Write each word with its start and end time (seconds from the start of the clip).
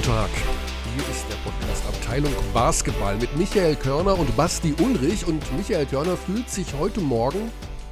Guten 0.00 0.12
Tag. 0.12 0.30
Hier 0.94 1.08
ist 1.10 1.26
der 1.28 1.34
Podcast 1.44 1.86
Abteilung 1.86 2.32
Basketball 2.54 3.18
mit 3.18 3.36
Michael 3.36 3.76
Körner 3.76 4.18
und 4.18 4.34
Basti 4.34 4.74
Ulrich. 4.80 5.26
Und 5.26 5.42
Michael 5.58 5.84
Körner 5.84 6.16
fühlt 6.16 6.48
sich 6.48 6.72
heute 6.72 7.00
Morgen 7.02 7.50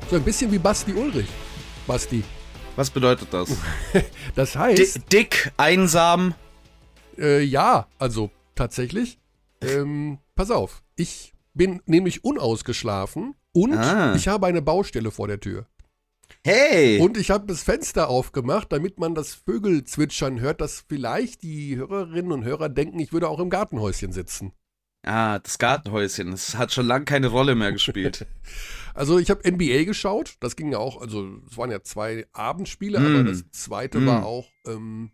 so 0.08 0.16
ein 0.16 0.22
bisschen 0.22 0.50
wie 0.50 0.58
Basti 0.58 0.94
Ulrich. 0.94 1.28
Basti. 1.86 2.24
Was 2.76 2.88
bedeutet 2.88 3.28
das? 3.30 3.50
Das 4.34 4.56
heißt. 4.56 4.96
Di 4.96 5.00
dick, 5.12 5.52
einsam. 5.58 6.32
Äh, 7.18 7.42
ja, 7.42 7.86
also 7.98 8.30
tatsächlich. 8.54 9.18
Ähm, 9.60 10.18
pass 10.34 10.50
auf. 10.50 10.82
Ich 10.96 11.34
bin 11.52 11.82
nämlich 11.84 12.24
unausgeschlafen 12.24 13.34
und 13.52 13.74
Ah. 13.76 14.14
ich 14.14 14.28
habe 14.28 14.46
eine 14.46 14.62
Baustelle 14.62 15.10
vor 15.10 15.28
der 15.28 15.40
Tür. 15.40 15.66
Hey! 16.44 16.98
Und 17.00 17.16
ich 17.16 17.30
habe 17.30 17.46
das 17.46 17.62
Fenster 17.62 18.08
aufgemacht, 18.08 18.72
damit 18.72 18.98
man 18.98 19.14
das 19.14 19.34
Vögelzwitschern 19.34 20.40
hört, 20.40 20.60
dass 20.60 20.84
vielleicht 20.88 21.42
die 21.42 21.76
Hörerinnen 21.76 22.32
und 22.32 22.44
Hörer 22.44 22.68
denken, 22.68 22.98
ich 23.00 23.12
würde 23.12 23.28
auch 23.28 23.40
im 23.40 23.50
Gartenhäuschen 23.50 24.12
sitzen. 24.12 24.52
ah, 25.06 25.38
das 25.38 25.58
Gartenhäuschen. 25.58 26.30
Das 26.32 26.56
hat 26.56 26.72
schon 26.72 26.86
lange 26.86 27.04
keine 27.04 27.28
Rolle 27.28 27.54
mehr 27.54 27.72
gespielt. 27.72 28.26
Also 28.94 29.18
ich 29.20 29.30
habe 29.30 29.48
NBA 29.48 29.84
geschaut, 29.84 30.34
das 30.40 30.56
ging 30.56 30.72
ja 30.72 30.78
auch, 30.78 31.00
also 31.00 31.38
es 31.48 31.56
waren 31.56 31.70
ja 31.70 31.80
zwei 31.84 32.26
Abendspiele, 32.32 32.98
Mm. 32.98 33.06
aber 33.06 33.22
das 33.22 33.44
zweite 33.52 34.00
Mm. 34.00 34.06
war 34.06 34.26
auch, 34.26 34.48
ähm, 34.66 35.12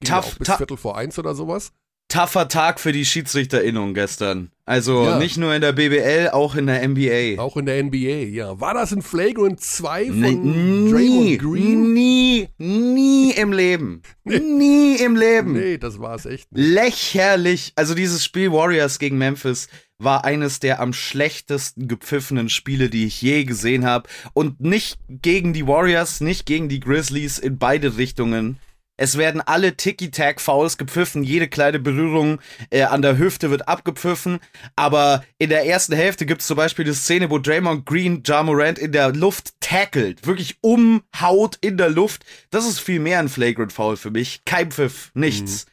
ging 0.00 0.14
ja 0.14 0.22
Tough, 0.22 0.32
auch 0.32 0.38
bis 0.38 0.48
tough. 0.48 0.56
Viertel 0.56 0.76
vor 0.78 0.96
eins 0.96 1.18
oder 1.18 1.34
sowas. 1.34 1.72
Tougher 2.08 2.48
Tag 2.48 2.78
für 2.78 2.92
die 2.92 3.06
Schiedsrichterinnung 3.06 3.94
gestern. 3.94 4.50
Also 4.66 5.04
Ja. 5.04 5.18
nicht 5.18 5.38
nur 5.38 5.54
in 5.54 5.62
der 5.62 5.72
BBL, 5.72 6.28
auch 6.32 6.54
in 6.54 6.66
der 6.66 6.82
NBA. 6.86 7.40
Auch 7.40 7.56
in 7.56 7.64
der 7.66 7.78
NBA, 7.82 8.26
ja. 8.28 8.60
War 8.60 8.74
das 8.74 8.92
ein 8.92 9.00
Flagrant 9.02 9.60
2 9.60 10.06
von 10.06 10.20
Nee, 10.20 10.90
Draymond 10.90 11.24
nie, 11.24 11.38
Green? 11.38 11.92
nie, 11.94 12.48
nie 12.58 13.30
im 13.32 13.52
Leben. 13.52 14.02
Nee. 14.24 14.38
Nie 14.40 14.96
im 15.02 15.16
Leben. 15.16 15.54
Nee, 15.54 15.78
das 15.78 15.98
war 15.98 16.14
es 16.14 16.26
echt 16.26 16.52
nicht. 16.52 16.64
Lächerlich. 16.68 17.72
Also 17.76 17.94
dieses 17.94 18.22
Spiel 18.24 18.52
Warriors 18.52 18.98
gegen 18.98 19.18
Memphis 19.18 19.68
war 19.98 20.24
eines 20.24 20.60
der 20.60 20.80
am 20.80 20.92
schlechtesten 20.92 21.88
gepfiffenen 21.88 22.48
Spiele, 22.48 22.88
die 22.90 23.06
ich 23.06 23.20
je 23.22 23.44
gesehen 23.44 23.84
habe. 23.86 24.08
Und 24.34 24.60
nicht 24.60 24.98
gegen 25.08 25.52
die 25.52 25.66
Warriors, 25.66 26.20
nicht 26.20 26.44
gegen 26.46 26.68
die 26.68 26.80
Grizzlies, 26.80 27.38
in 27.38 27.58
beide 27.58 27.96
Richtungen. 27.96 28.58
Es 29.02 29.18
werden 29.18 29.40
alle 29.40 29.76
Tiki-Tack-Fouls 29.76 30.78
gepfiffen, 30.78 31.24
jede 31.24 31.48
kleine 31.48 31.80
Berührung 31.80 32.38
äh, 32.70 32.82
an 32.84 33.02
der 33.02 33.18
Hüfte 33.18 33.50
wird 33.50 33.66
abgepfiffen. 33.66 34.38
Aber 34.76 35.24
in 35.38 35.50
der 35.50 35.66
ersten 35.66 35.92
Hälfte 35.96 36.24
gibt 36.24 36.40
es 36.42 36.46
zum 36.46 36.56
Beispiel 36.56 36.84
eine 36.84 36.94
Szene, 36.94 37.28
wo 37.28 37.40
Draymond 37.40 37.84
Green 37.84 38.22
Ja 38.24 38.44
Morant 38.44 38.78
in 38.78 38.92
der 38.92 39.12
Luft 39.12 39.60
tackelt. 39.60 40.24
Wirklich 40.24 40.56
umhaut 40.60 41.58
in 41.62 41.78
der 41.78 41.90
Luft. 41.90 42.24
Das 42.50 42.64
ist 42.64 42.78
viel 42.78 43.00
mehr 43.00 43.18
ein 43.18 43.28
Flagrant 43.28 43.72
Foul 43.72 43.96
für 43.96 44.12
mich. 44.12 44.44
Kein 44.44 44.70
Pfiff, 44.70 45.10
nichts. 45.14 45.66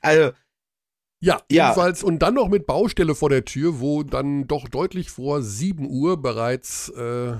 Also, 0.00 0.30
Ja, 1.20 1.42
Ja. 1.50 1.64
jedenfalls 1.70 2.04
und 2.04 2.20
dann 2.20 2.34
noch 2.34 2.46
mit 2.46 2.68
Baustelle 2.68 3.16
vor 3.16 3.30
der 3.30 3.44
Tür, 3.44 3.80
wo 3.80 4.04
dann 4.04 4.46
doch 4.46 4.68
deutlich 4.68 5.10
vor 5.10 5.42
7 5.42 5.88
Uhr 5.90 6.22
bereits 6.22 6.88
äh, 6.90 7.34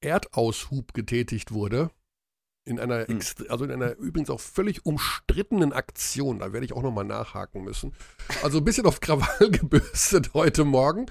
Erdaushub 0.00 0.94
getätigt 0.94 1.52
wurde. 1.52 1.90
In 2.64 2.78
einer, 2.78 3.08
Hm. 3.08 3.18
also 3.48 3.64
in 3.64 3.72
einer 3.72 3.96
übrigens 3.96 4.30
auch 4.30 4.40
völlig 4.40 4.86
umstrittenen 4.86 5.72
Aktion. 5.72 6.38
Da 6.38 6.52
werde 6.52 6.64
ich 6.64 6.72
auch 6.72 6.82
nochmal 6.82 7.04
nachhaken 7.04 7.64
müssen. 7.64 7.92
Also 8.42 8.58
ein 8.58 8.64
bisschen 8.64 8.86
auf 8.86 9.00
Krawall 9.00 9.50
gebürstet 9.50 10.32
heute 10.34 10.64
Morgen. 10.64 11.06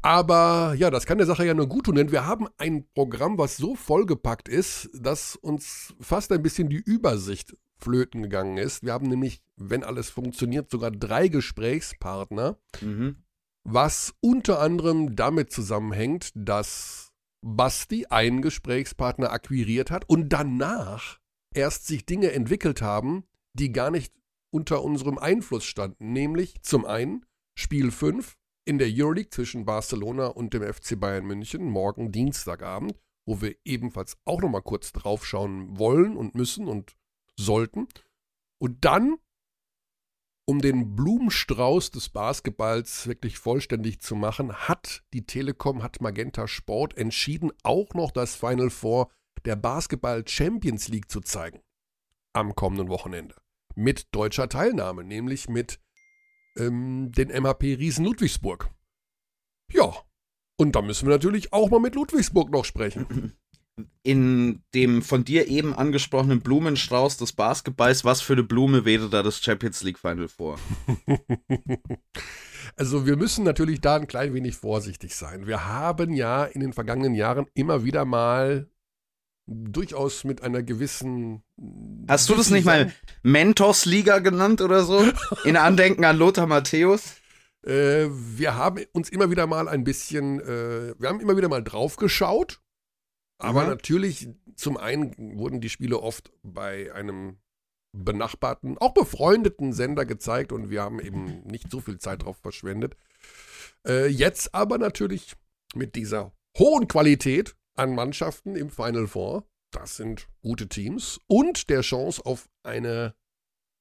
Aber 0.00 0.74
ja, 0.78 0.90
das 0.90 1.06
kann 1.06 1.18
der 1.18 1.26
Sache 1.26 1.44
ja 1.44 1.54
nur 1.54 1.68
gut 1.68 1.86
tun, 1.86 1.96
denn 1.96 2.12
wir 2.12 2.24
haben 2.24 2.46
ein 2.56 2.86
Programm, 2.94 3.36
was 3.36 3.56
so 3.56 3.74
vollgepackt 3.74 4.48
ist, 4.48 4.88
dass 4.94 5.36
uns 5.36 5.94
fast 6.00 6.30
ein 6.32 6.42
bisschen 6.42 6.68
die 6.68 6.76
Übersicht 6.76 7.56
flöten 7.78 8.22
gegangen 8.22 8.58
ist. 8.58 8.84
Wir 8.84 8.92
haben 8.92 9.08
nämlich, 9.08 9.42
wenn 9.56 9.84
alles 9.84 10.10
funktioniert, 10.10 10.70
sogar 10.70 10.90
drei 10.90 11.28
Gesprächspartner, 11.28 12.58
mhm. 12.80 13.16
was 13.64 14.14
unter 14.20 14.60
anderem 14.60 15.16
damit 15.16 15.52
zusammenhängt, 15.52 16.30
dass 16.34 17.07
Basti 17.40 18.06
einen 18.06 18.42
Gesprächspartner 18.42 19.30
akquiriert 19.30 19.90
hat 19.90 20.08
und 20.08 20.30
danach 20.30 21.20
erst 21.54 21.86
sich 21.86 22.04
Dinge 22.04 22.32
entwickelt 22.32 22.82
haben, 22.82 23.24
die 23.52 23.72
gar 23.72 23.90
nicht 23.90 24.12
unter 24.50 24.82
unserem 24.82 25.18
Einfluss 25.18 25.64
standen. 25.64 26.12
Nämlich 26.12 26.62
zum 26.62 26.84
einen 26.84 27.24
Spiel 27.54 27.90
5 27.90 28.36
in 28.64 28.78
der 28.78 28.88
Euroleague 28.90 29.30
zwischen 29.30 29.64
Barcelona 29.64 30.26
und 30.26 30.52
dem 30.52 30.62
FC 30.62 30.98
Bayern 30.98 31.24
München, 31.24 31.64
morgen 31.70 32.12
Dienstagabend, 32.12 33.00
wo 33.26 33.40
wir 33.40 33.56
ebenfalls 33.64 34.18
auch 34.24 34.40
nochmal 34.40 34.62
kurz 34.62 34.92
draufschauen 34.92 35.78
wollen 35.78 36.16
und 36.16 36.34
müssen 36.34 36.68
und 36.68 36.96
sollten. 37.38 37.88
Und 38.58 38.84
dann, 38.84 39.16
um 40.48 40.62
den 40.62 40.96
Blumenstrauß 40.96 41.90
des 41.90 42.08
Basketballs 42.08 43.06
wirklich 43.06 43.38
vollständig 43.38 44.00
zu 44.00 44.16
machen, 44.16 44.54
hat 44.54 45.04
die 45.12 45.26
Telekom, 45.26 45.82
hat 45.82 46.00
Magenta 46.00 46.48
Sport 46.48 46.96
entschieden, 46.96 47.52
auch 47.64 47.92
noch 47.92 48.10
das 48.12 48.34
Final 48.34 48.70
Four 48.70 49.10
der 49.44 49.56
Basketball 49.56 50.26
Champions 50.26 50.88
League 50.88 51.10
zu 51.10 51.20
zeigen. 51.20 51.60
Am 52.32 52.54
kommenden 52.54 52.88
Wochenende. 52.88 53.34
Mit 53.74 54.06
deutscher 54.12 54.48
Teilnahme, 54.48 55.04
nämlich 55.04 55.50
mit 55.50 55.80
ähm, 56.56 57.12
den 57.12 57.28
MHP 57.28 57.74
Riesen 57.74 58.06
Ludwigsburg. 58.06 58.70
Ja, 59.70 59.92
und 60.56 60.74
da 60.76 60.80
müssen 60.80 61.06
wir 61.08 61.12
natürlich 61.12 61.52
auch 61.52 61.68
mal 61.68 61.78
mit 61.78 61.94
Ludwigsburg 61.94 62.50
noch 62.50 62.64
sprechen. 62.64 63.36
in 64.02 64.62
dem 64.74 65.02
von 65.02 65.24
dir 65.24 65.48
eben 65.48 65.74
angesprochenen 65.74 66.40
Blumenstrauß 66.40 67.16
des 67.18 67.32
Basketballs, 67.32 68.04
was 68.04 68.20
für 68.20 68.34
eine 68.34 68.42
Blume 68.42 68.84
wäre 68.84 69.08
da 69.08 69.22
das 69.22 69.40
Champions 69.40 69.82
League 69.82 69.98
Final 69.98 70.28
vor? 70.28 70.58
Also 72.76 73.06
wir 73.06 73.16
müssen 73.16 73.44
natürlich 73.44 73.80
da 73.80 73.96
ein 73.96 74.06
klein 74.06 74.34
wenig 74.34 74.56
vorsichtig 74.56 75.16
sein. 75.16 75.46
Wir 75.46 75.66
haben 75.66 76.12
ja 76.12 76.44
in 76.44 76.60
den 76.60 76.72
vergangenen 76.72 77.14
Jahren 77.14 77.46
immer 77.54 77.84
wieder 77.84 78.04
mal 78.04 78.68
durchaus 79.46 80.24
mit 80.24 80.42
einer 80.42 80.62
gewissen... 80.62 81.42
Hast 82.06 82.28
du 82.28 82.34
das 82.34 82.50
nicht 82.50 82.66
mal 82.66 82.92
Mentos 83.22 83.86
Liga 83.86 84.18
genannt 84.18 84.60
oder 84.60 84.84
so? 84.84 85.02
In 85.44 85.56
Andenken 85.56 86.04
an 86.04 86.18
Lothar 86.18 86.46
Matthäus? 86.46 87.16
Äh, 87.64 88.08
wir 88.10 88.54
haben 88.54 88.84
uns 88.92 89.08
immer 89.08 89.30
wieder 89.30 89.46
mal 89.46 89.68
ein 89.68 89.84
bisschen, 89.84 90.38
äh, 90.40 90.94
wir 90.98 91.08
haben 91.08 91.20
immer 91.20 91.36
wieder 91.36 91.48
mal 91.48 91.64
drauf 91.64 91.96
geschaut. 91.96 92.60
Aber 93.38 93.62
Mhm. 93.62 93.68
natürlich, 93.68 94.28
zum 94.56 94.76
einen 94.76 95.38
wurden 95.38 95.60
die 95.60 95.68
Spiele 95.68 96.00
oft 96.00 96.32
bei 96.42 96.92
einem 96.92 97.38
benachbarten, 97.96 98.76
auch 98.78 98.92
befreundeten 98.92 99.72
Sender 99.72 100.04
gezeigt 100.04 100.52
und 100.52 100.70
wir 100.70 100.82
haben 100.82 101.00
eben 101.00 101.40
nicht 101.46 101.70
so 101.70 101.80
viel 101.80 101.98
Zeit 101.98 102.22
drauf 102.24 102.36
verschwendet. 102.38 102.96
Äh, 103.86 104.06
jetzt 104.08 104.54
aber 104.54 104.78
natürlich 104.78 105.34
mit 105.74 105.94
dieser 105.94 106.32
hohen 106.58 106.88
Qualität 106.88 107.56
an 107.76 107.94
Mannschaften 107.94 108.56
im 108.56 108.70
Final 108.70 109.06
Four, 109.06 109.48
das 109.72 109.96
sind 109.96 110.28
gute 110.42 110.68
Teams 110.68 111.20
und 111.26 111.70
der 111.70 111.82
Chance 111.82 112.24
auf 112.26 112.48
eine, 112.62 113.14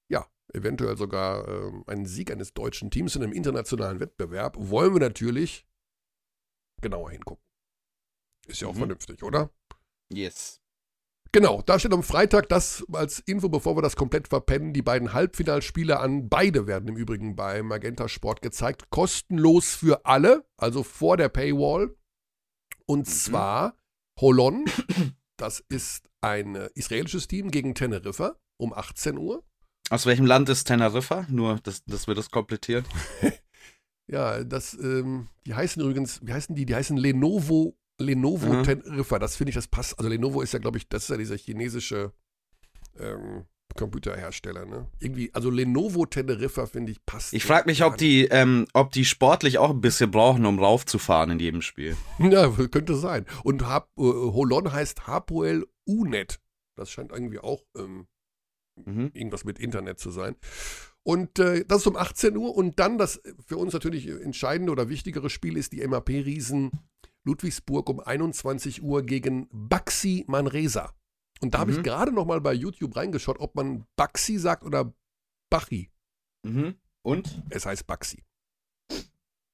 ja, 0.09 0.27
eventuell 0.53 0.97
sogar 0.97 1.47
ähm, 1.47 1.83
einen 1.87 2.05
Sieg 2.05 2.31
eines 2.31 2.53
deutschen 2.53 2.91
Teams 2.91 3.15
in 3.15 3.23
einem 3.23 3.33
internationalen 3.33 3.99
Wettbewerb, 3.99 4.55
wollen 4.59 4.93
wir 4.93 4.99
natürlich 5.01 5.65
genauer 6.81 7.11
hingucken. 7.11 7.43
Ist 8.47 8.61
ja 8.61 8.67
auch 8.67 8.73
Mhm. 8.73 8.79
vernünftig, 8.79 9.23
oder? 9.23 9.49
Yes. 10.11 10.61
Genau, 11.33 11.61
da 11.61 11.77
steht 11.77 11.93
am 11.93 12.03
Freitag 12.03 12.47
das 12.49 12.85
als 12.93 13.19
Info, 13.19 13.49
bevor 13.49 13.75
wir 13.75 13.81
das 13.81 13.95
komplett 13.97 14.29
verpennen, 14.29 14.71
die 14.73 14.81
beiden 14.81 15.13
Halbfinalspiele 15.13 15.99
an. 15.99 16.29
Beide 16.29 16.67
werden 16.67 16.87
im 16.87 16.95
Übrigen 16.95 17.35
bei 17.35 17.61
Magenta 17.61 18.07
Sport 18.07 18.41
gezeigt. 18.41 18.89
Kostenlos 18.89 19.75
für 19.75 20.05
alle, 20.05 20.45
also 20.55 20.83
vor 20.83 21.17
der 21.17 21.27
Paywall. 21.29 21.95
Und 22.85 22.99
Mhm. 23.07 23.11
zwar 23.11 23.77
Holon, 24.19 24.65
das 25.37 25.59
ist 25.67 26.09
ein 26.21 26.55
äh, 26.55 26.69
israelisches 26.75 27.27
Team 27.27 27.51
gegen 27.51 27.75
Teneriffa 27.75 28.37
um 28.57 28.73
18 28.73 29.17
Uhr. 29.17 29.43
Aus 29.89 30.05
welchem 30.05 30.25
Land 30.25 30.47
ist 30.49 30.63
Teneriffa? 30.65 31.27
Nur, 31.29 31.59
dass, 31.59 31.83
dass 31.85 32.07
wir 32.07 32.15
das 32.15 32.31
komplettieren. 32.31 32.85
Ja, 34.09 34.41
das, 34.45 34.73
ähm, 34.75 35.27
die 35.45 35.53
heißen 35.53 35.81
übrigens, 35.81 36.25
wie 36.25 36.31
heißen 36.31 36.55
die? 36.55 36.65
Die 36.65 36.73
heißen 36.73 36.95
Lenovo, 36.95 37.77
Lenovo 37.99 38.53
Mhm. 38.53 38.63
Teneriffa. 38.63 39.19
Das 39.19 39.35
finde 39.35 39.49
ich, 39.49 39.55
das 39.55 39.67
passt. 39.67 39.97
Also 39.97 40.09
Lenovo 40.09 40.41
ist 40.41 40.53
ja, 40.53 40.59
glaube 40.59 40.77
ich, 40.77 40.87
das 40.89 41.03
ist 41.03 41.09
ja 41.09 41.17
dieser 41.17 41.37
chinesische 41.37 42.13
ähm, 42.99 43.45
Computerhersteller, 43.75 44.65
ne? 44.65 44.87
Irgendwie, 44.99 45.33
also 45.33 45.49
Lenovo 45.49 46.05
Teneriffa, 46.05 46.65
finde 46.67 46.91
ich, 46.91 47.05
passt. 47.05 47.33
Ich 47.33 47.43
frage 47.45 47.67
mich, 47.69 47.83
ob 47.83 47.97
die, 47.97 48.25
ähm, 48.25 48.65
ob 48.73 48.91
die 48.91 49.05
sportlich 49.05 49.57
auch 49.57 49.69
ein 49.71 49.81
bisschen 49.81 50.09
brauchen, 50.09 50.45
um 50.45 50.57
raufzufahren 50.59 51.31
in 51.31 51.39
jedem 51.39 51.61
Spiel. 51.61 51.95
Ja, 52.19 52.49
könnte 52.49 52.95
sein. 52.95 53.25
Und 53.43 53.67
Hap, 53.67 53.89
äh, 53.97 54.01
Holon 54.01 54.71
heißt 54.71 55.05
Hapoel 55.07 55.67
Unet. 55.85 56.39
Das 56.75 56.89
scheint 56.91 57.11
irgendwie 57.11 57.39
auch 57.39 57.63
ähm, 57.77 58.07
Mhm. 58.85 59.09
irgendwas 59.13 59.43
mit 59.43 59.57
Internet 59.57 59.99
zu 59.99 60.11
sein. 60.11 60.35
Und 61.01 61.39
äh, 61.39 61.65
das 61.67 61.79
ist 61.79 61.87
um 61.87 61.95
18 61.95 62.37
Uhr. 62.37 62.55
Und 62.55 62.77
dann 62.79 62.99
das 62.99 63.19
für 63.47 63.57
uns 63.57 63.73
natürlich 63.73 64.07
entscheidende 64.07 64.71
oder 64.71 64.87
wichtigere 64.87 65.31
Spiel 65.31 65.57
ist 65.57 65.71
die 65.73 65.85
MAP-Riesen 65.87 66.69
Ludwigsburg 67.27 67.89
um 67.89 67.99
21 67.99 68.81
Uhr 68.81 69.03
gegen 69.03 69.47
Baxi 69.51 70.23
Manresa. 70.27 70.93
Und 71.41 71.53
da 71.53 71.59
habe 71.59 71.71
ich 71.71 71.77
Mhm. 71.77 71.83
gerade 71.83 72.11
noch 72.11 72.25
mal 72.25 72.41
bei 72.41 72.53
YouTube 72.53 72.95
reingeschaut, 72.95 73.39
ob 73.39 73.53
man 73.55 73.85
Baxi 73.95 74.39
sagt 74.39 74.63
oder 74.63 74.91
Bachi. 75.51 75.91
Mhm. 76.43 76.75
Und? 77.03 77.43
Es 77.49 77.65
heißt 77.65 77.85
Baxi. 77.85 78.23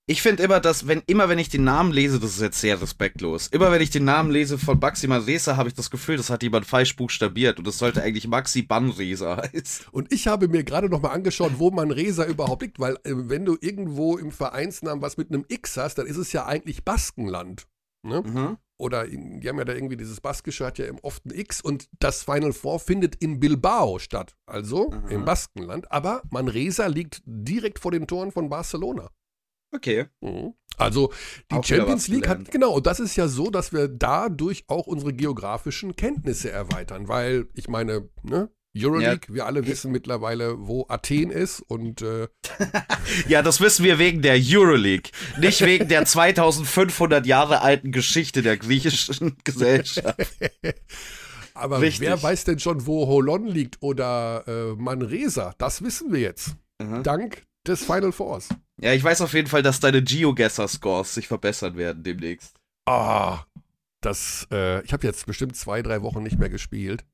Ich 0.05 0.21
finde 0.21 0.43
immer, 0.43 0.59
dass, 0.59 0.85
wenn, 0.85 1.01
immer 1.07 1.29
wenn 1.29 1.39
ich 1.39 1.47
den 1.47 1.63
Namen 1.63 1.93
lese, 1.93 2.19
das 2.19 2.31
ist 2.31 2.41
jetzt 2.41 2.59
sehr 2.59 2.81
respektlos. 2.81 3.47
Immer 3.47 3.71
wenn 3.71 3.81
ich 3.81 3.89
den 3.89 4.03
Namen 4.03 4.31
lese 4.31 4.57
von 4.57 4.77
Baxi 4.77 5.07
Manresa, 5.07 5.55
habe 5.55 5.69
ich 5.69 5.75
das 5.75 5.89
Gefühl, 5.89 6.17
das 6.17 6.29
hat 6.29 6.43
jemand 6.43 6.65
falsch 6.65 6.97
buchstabiert 6.97 7.57
und 7.57 7.65
das 7.65 7.77
sollte 7.77 8.03
eigentlich 8.03 8.27
Maxi 8.27 8.63
Banresa 8.63 9.37
heißen. 9.53 9.85
Und 9.91 10.11
ich 10.11 10.27
habe 10.27 10.49
mir 10.49 10.65
gerade 10.65 10.89
noch 10.89 11.01
mal 11.01 11.11
angeschaut, 11.11 11.53
wo 11.57 11.71
Manresa 11.71 12.25
überhaupt 12.25 12.63
liegt, 12.63 12.79
weil 12.79 12.95
äh, 13.05 13.13
wenn 13.13 13.45
du 13.45 13.57
irgendwo 13.61 14.17
im 14.17 14.31
Vereinsnamen 14.31 15.01
was 15.01 15.15
mit 15.15 15.29
einem 15.29 15.45
X 15.47 15.77
hast, 15.77 15.95
dann 15.95 16.05
ist 16.05 16.17
es 16.17 16.33
ja 16.33 16.45
eigentlich 16.45 16.83
Baskenland. 16.83 17.65
Ne? 18.05 18.23
Mhm. 18.25 18.57
Oder 18.77 19.05
in, 19.05 19.39
die 19.39 19.47
haben 19.47 19.57
ja 19.57 19.63
da 19.63 19.73
irgendwie 19.73 19.95
dieses 19.95 20.19
Baskische 20.19 20.65
hat 20.65 20.79
ja 20.79 20.87
oft 21.03 21.25
ein 21.25 21.31
X 21.33 21.61
und 21.61 21.87
das 21.99 22.23
Final 22.23 22.51
Four 22.51 22.79
findet 22.79 23.15
in 23.15 23.39
Bilbao 23.39 23.99
statt, 23.99 24.35
also 24.45 24.91
Aha. 24.91 25.07
im 25.07 25.23
Baskenland. 25.23 25.89
Aber 25.93 26.23
Manresa 26.29 26.87
liegt 26.87 27.21
direkt 27.25 27.79
vor 27.79 27.91
den 27.91 28.05
Toren 28.05 28.33
von 28.33 28.49
Barcelona. 28.49 29.09
Okay. 29.73 30.05
Mhm. 30.21 30.53
Also 30.77 31.13
die 31.51 31.55
Auch 31.55 31.63
Champions 31.63 32.07
League 32.07 32.27
hat, 32.27 32.51
genau, 32.51 32.73
und 32.73 32.87
das 32.87 32.99
ist 32.99 33.15
ja 33.15 33.27
so, 33.27 33.49
dass 33.49 33.73
wir 33.73 33.87
dadurch 33.87 34.63
auch 34.67 34.87
unsere 34.87 35.13
geografischen 35.13 35.95
Kenntnisse 35.95 36.49
erweitern, 36.51 37.07
weil 37.07 37.47
ich 37.53 37.67
meine, 37.67 38.09
ne, 38.23 38.49
Euroleague, 38.75 39.27
wir 39.29 39.45
alle 39.45 39.67
wissen 39.67 39.91
mittlerweile, 39.91 40.55
wo 40.57 40.85
Athen 40.89 41.29
ist 41.29 41.59
und 41.61 42.01
äh, 42.01 42.27
Ja, 43.27 43.43
das 43.43 43.61
wissen 43.61 43.85
wir 43.85 43.99
wegen 43.99 44.23
der 44.23 44.39
Euroleague, 44.41 45.11
nicht 45.39 45.61
wegen 45.61 45.87
der 45.89 46.05
2500 46.05 47.27
Jahre 47.27 47.61
alten 47.61 47.91
Geschichte 47.91 48.41
der 48.41 48.57
griechischen 48.57 49.37
Gesellschaft. 49.43 50.17
aber 51.53 51.81
Richtig. 51.81 52.01
wer 52.01 52.21
weiß 52.21 52.45
denn 52.45 52.57
schon, 52.57 52.87
wo 52.87 53.05
Holon 53.05 53.45
liegt 53.45 53.77
oder 53.81 54.43
äh, 54.47 54.75
Manresa? 54.75 55.53
Das 55.59 55.83
wissen 55.83 56.11
wir 56.11 56.21
jetzt. 56.21 56.55
Mhm. 56.81 57.03
Dank 57.03 57.43
des 57.67 57.83
Final 57.83 58.11
Fours. 58.11 58.49
Ja, 58.81 58.93
ich 58.93 59.03
weiß 59.03 59.21
auf 59.21 59.33
jeden 59.33 59.47
Fall, 59.47 59.63
dass 59.63 59.79
deine 59.79 60.01
GeoGuessr-Scores 60.01 61.13
sich 61.13 61.27
verbessern 61.27 61.77
werden 61.77 62.03
demnächst. 62.03 62.59
Ah, 62.85 63.45
das, 64.01 64.47
äh, 64.51 64.83
ich 64.83 64.93
habe 64.93 65.07
jetzt 65.07 65.25
bestimmt 65.25 65.55
zwei, 65.55 65.81
drei 65.81 66.01
Wochen 66.01 66.23
nicht 66.23 66.37
mehr 66.37 66.49
gespielt. 66.49 67.05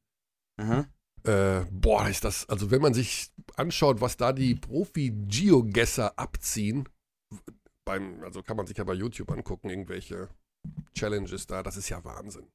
Aha. 0.57 0.87
Äh, 1.23 1.65
boah, 1.71 2.07
ist 2.07 2.23
das, 2.23 2.47
also 2.49 2.71
wenn 2.71 2.81
man 2.81 2.93
sich 2.93 3.31
anschaut, 3.55 4.01
was 4.01 4.17
da 4.17 4.31
die 4.31 4.55
Profi-Geogesser 4.55 6.17
abziehen, 6.17 6.87
beim, 7.85 8.23
also 8.23 8.41
kann 8.41 8.57
man 8.57 8.67
sich 8.67 8.77
ja 8.77 8.83
bei 8.83 8.93
YouTube 8.93 9.31
angucken, 9.31 9.69
irgendwelche 9.69 10.29
Challenges 10.93 11.45
da, 11.47 11.61
das 11.61 11.77
ist 11.77 11.89
ja 11.89 12.03
Wahnsinn. 12.03 12.47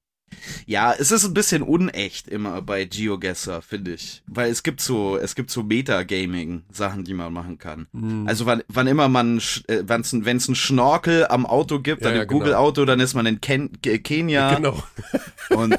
Ja, 0.66 0.92
es 0.98 1.10
ist 1.10 1.24
ein 1.24 1.34
bisschen 1.34 1.62
unecht 1.62 2.28
immer 2.28 2.62
bei 2.62 2.84
GeoGuessr, 2.84 3.62
finde 3.62 3.94
ich. 3.94 4.22
Weil 4.26 4.50
es 4.50 4.62
gibt 4.62 4.80
so, 4.80 5.16
es 5.16 5.34
gibt 5.34 5.50
so 5.50 5.62
Metagaming-Sachen, 5.62 7.04
die 7.04 7.14
man 7.14 7.32
machen 7.32 7.58
kann. 7.58 7.86
Also 8.26 8.46
wann, 8.46 8.62
wann 8.68 8.86
immer 8.86 9.08
man, 9.08 9.38
äh, 9.68 9.82
wenn 9.86 10.00
es 10.00 10.12
einen 10.48 10.54
Schnorkel 10.54 11.26
am 11.28 11.46
Auto 11.46 11.80
gibt, 11.80 12.02
Ja, 12.02 12.08
dann 12.08 12.16
ja, 12.16 12.22
im 12.22 12.28
genau. 12.28 12.40
Google-Auto, 12.40 12.84
dann 12.84 13.00
ist 13.00 13.14
man 13.14 13.26
in 13.26 13.40
Ken 13.40 13.70
Ke- 13.82 13.98
Kenia. 13.98 14.54
Genau. 14.54 14.82
Und 15.50 15.72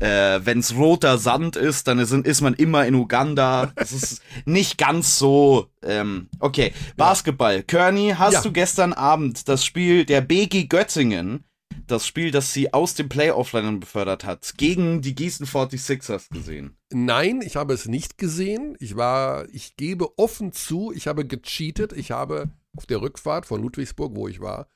äh, 0.00 0.40
wenn 0.44 0.60
es 0.60 0.74
roter 0.76 1.18
Sand 1.18 1.56
ist, 1.56 1.86
dann 1.88 1.98
ist, 1.98 2.12
ist 2.12 2.40
man 2.40 2.54
immer 2.54 2.86
in 2.86 2.94
Uganda. 2.94 3.72
Das 3.76 3.92
ist 3.92 4.22
nicht 4.44 4.78
ganz 4.78 5.18
so. 5.18 5.68
Ähm, 5.82 6.28
okay, 6.40 6.72
Basketball. 6.96 7.62
Kearney, 7.62 8.14
hast 8.16 8.34
Ja. 8.34 8.40
du 8.42 8.52
gestern 8.52 8.92
Abend 8.92 9.48
das 9.48 9.64
Spiel 9.64 10.04
der 10.04 10.20
BG 10.20 10.64
Göttingen, 10.66 11.44
das 11.86 12.06
Spiel, 12.06 12.30
das 12.30 12.52
sie 12.52 12.72
aus 12.72 12.94
dem 12.94 13.08
Playoff-Rennen 13.08 13.80
befördert 13.80 14.24
hat, 14.24 14.54
gegen 14.56 15.02
die 15.02 15.14
Gießen 15.14 15.46
46ers 15.46 16.32
gesehen? 16.32 16.76
Nein, 16.92 17.40
ich 17.42 17.56
habe 17.56 17.74
es 17.74 17.86
nicht 17.86 18.18
gesehen. 18.18 18.76
Ich 18.80 18.96
war, 18.96 19.48
ich 19.52 19.76
gebe 19.76 20.18
offen 20.18 20.52
zu, 20.52 20.92
ich 20.92 21.06
habe 21.06 21.26
gecheatet. 21.26 21.92
Ich 21.92 22.10
habe 22.10 22.50
auf 22.76 22.86
der 22.86 23.00
Rückfahrt 23.00 23.46
von 23.46 23.62
Ludwigsburg, 23.62 24.14
wo 24.14 24.28
ich 24.28 24.40
war, 24.40 24.68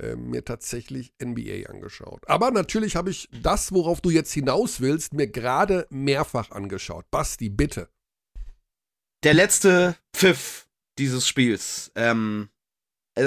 äh, 0.00 0.16
mir 0.16 0.44
tatsächlich 0.44 1.14
NBA 1.22 1.70
angeschaut. 1.70 2.28
Aber 2.28 2.50
natürlich 2.50 2.96
habe 2.96 3.10
ich 3.10 3.28
das, 3.42 3.72
worauf 3.72 4.00
du 4.00 4.10
jetzt 4.10 4.32
hinaus 4.32 4.80
willst, 4.80 5.14
mir 5.14 5.26
gerade 5.26 5.86
mehrfach 5.90 6.50
angeschaut. 6.50 7.06
Basti, 7.10 7.48
bitte. 7.48 7.88
Der 9.22 9.34
letzte 9.34 9.96
Pfiff 10.14 10.68
dieses 10.98 11.26
Spiels. 11.26 11.90
Ähm, 11.94 12.50
äh, 12.50 12.55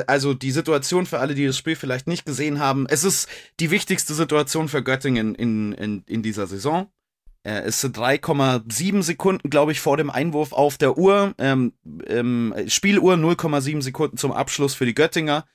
also 0.07 0.33
die 0.33 0.51
Situation 0.51 1.05
für 1.05 1.19
alle, 1.19 1.35
die 1.35 1.45
das 1.45 1.57
Spiel 1.57 1.75
vielleicht 1.75 2.07
nicht 2.07 2.25
gesehen 2.25 2.59
haben. 2.59 2.85
Es 2.87 3.03
ist 3.03 3.27
die 3.59 3.71
wichtigste 3.71 4.13
Situation 4.13 4.67
für 4.67 4.83
Göttingen 4.83 5.35
in, 5.35 5.73
in, 5.73 6.03
in 6.05 6.23
dieser 6.23 6.47
Saison. 6.47 6.87
Äh, 7.43 7.61
es 7.61 7.81
sind 7.81 7.97
3,7 7.97 9.01
Sekunden, 9.01 9.49
glaube 9.49 9.71
ich, 9.71 9.79
vor 9.79 9.97
dem 9.97 10.09
Einwurf 10.09 10.53
auf 10.53 10.77
der 10.77 10.97
Uhr. 10.97 11.33
Ähm, 11.37 11.73
ähm, 12.07 12.53
Spieluhr 12.67 13.15
0,7 13.15 13.81
Sekunden 13.81 14.17
zum 14.17 14.31
Abschluss 14.31 14.75
für 14.75 14.85
die 14.85 14.95
Göttinger. 14.95 15.45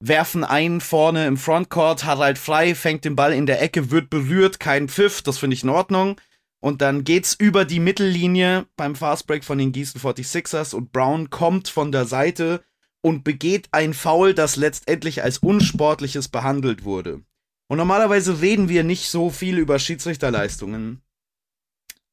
Werfen 0.00 0.44
ein 0.44 0.80
vorne 0.80 1.26
im 1.26 1.36
Frontcourt. 1.36 2.04
Harald 2.04 2.38
Frei 2.38 2.74
fängt 2.74 3.04
den 3.04 3.16
Ball 3.16 3.32
in 3.32 3.46
der 3.46 3.60
Ecke, 3.60 3.90
wird 3.90 4.10
berührt, 4.10 4.60
kein 4.60 4.88
Pfiff, 4.88 5.22
das 5.22 5.38
finde 5.38 5.54
ich 5.54 5.64
in 5.64 5.70
Ordnung. 5.70 6.20
Und 6.60 6.82
dann 6.82 7.04
geht's 7.04 7.34
über 7.34 7.64
die 7.64 7.80
Mittellinie 7.80 8.66
beim 8.76 8.94
Fastbreak 8.94 9.44
von 9.44 9.58
den 9.58 9.72
Gießen 9.72 10.00
46ers 10.00 10.74
und 10.74 10.92
Brown 10.92 11.30
kommt 11.30 11.68
von 11.68 11.92
der 11.92 12.04
Seite 12.04 12.64
und 13.08 13.24
begeht 13.24 13.68
ein 13.72 13.94
Foul, 13.94 14.34
das 14.34 14.56
letztendlich 14.56 15.22
als 15.22 15.38
unsportliches 15.38 16.28
behandelt 16.28 16.84
wurde. 16.84 17.22
Und 17.70 17.78
normalerweise 17.78 18.42
reden 18.42 18.68
wir 18.68 18.84
nicht 18.84 19.08
so 19.08 19.30
viel 19.30 19.56
über 19.56 19.78
Schiedsrichterleistungen. 19.78 21.00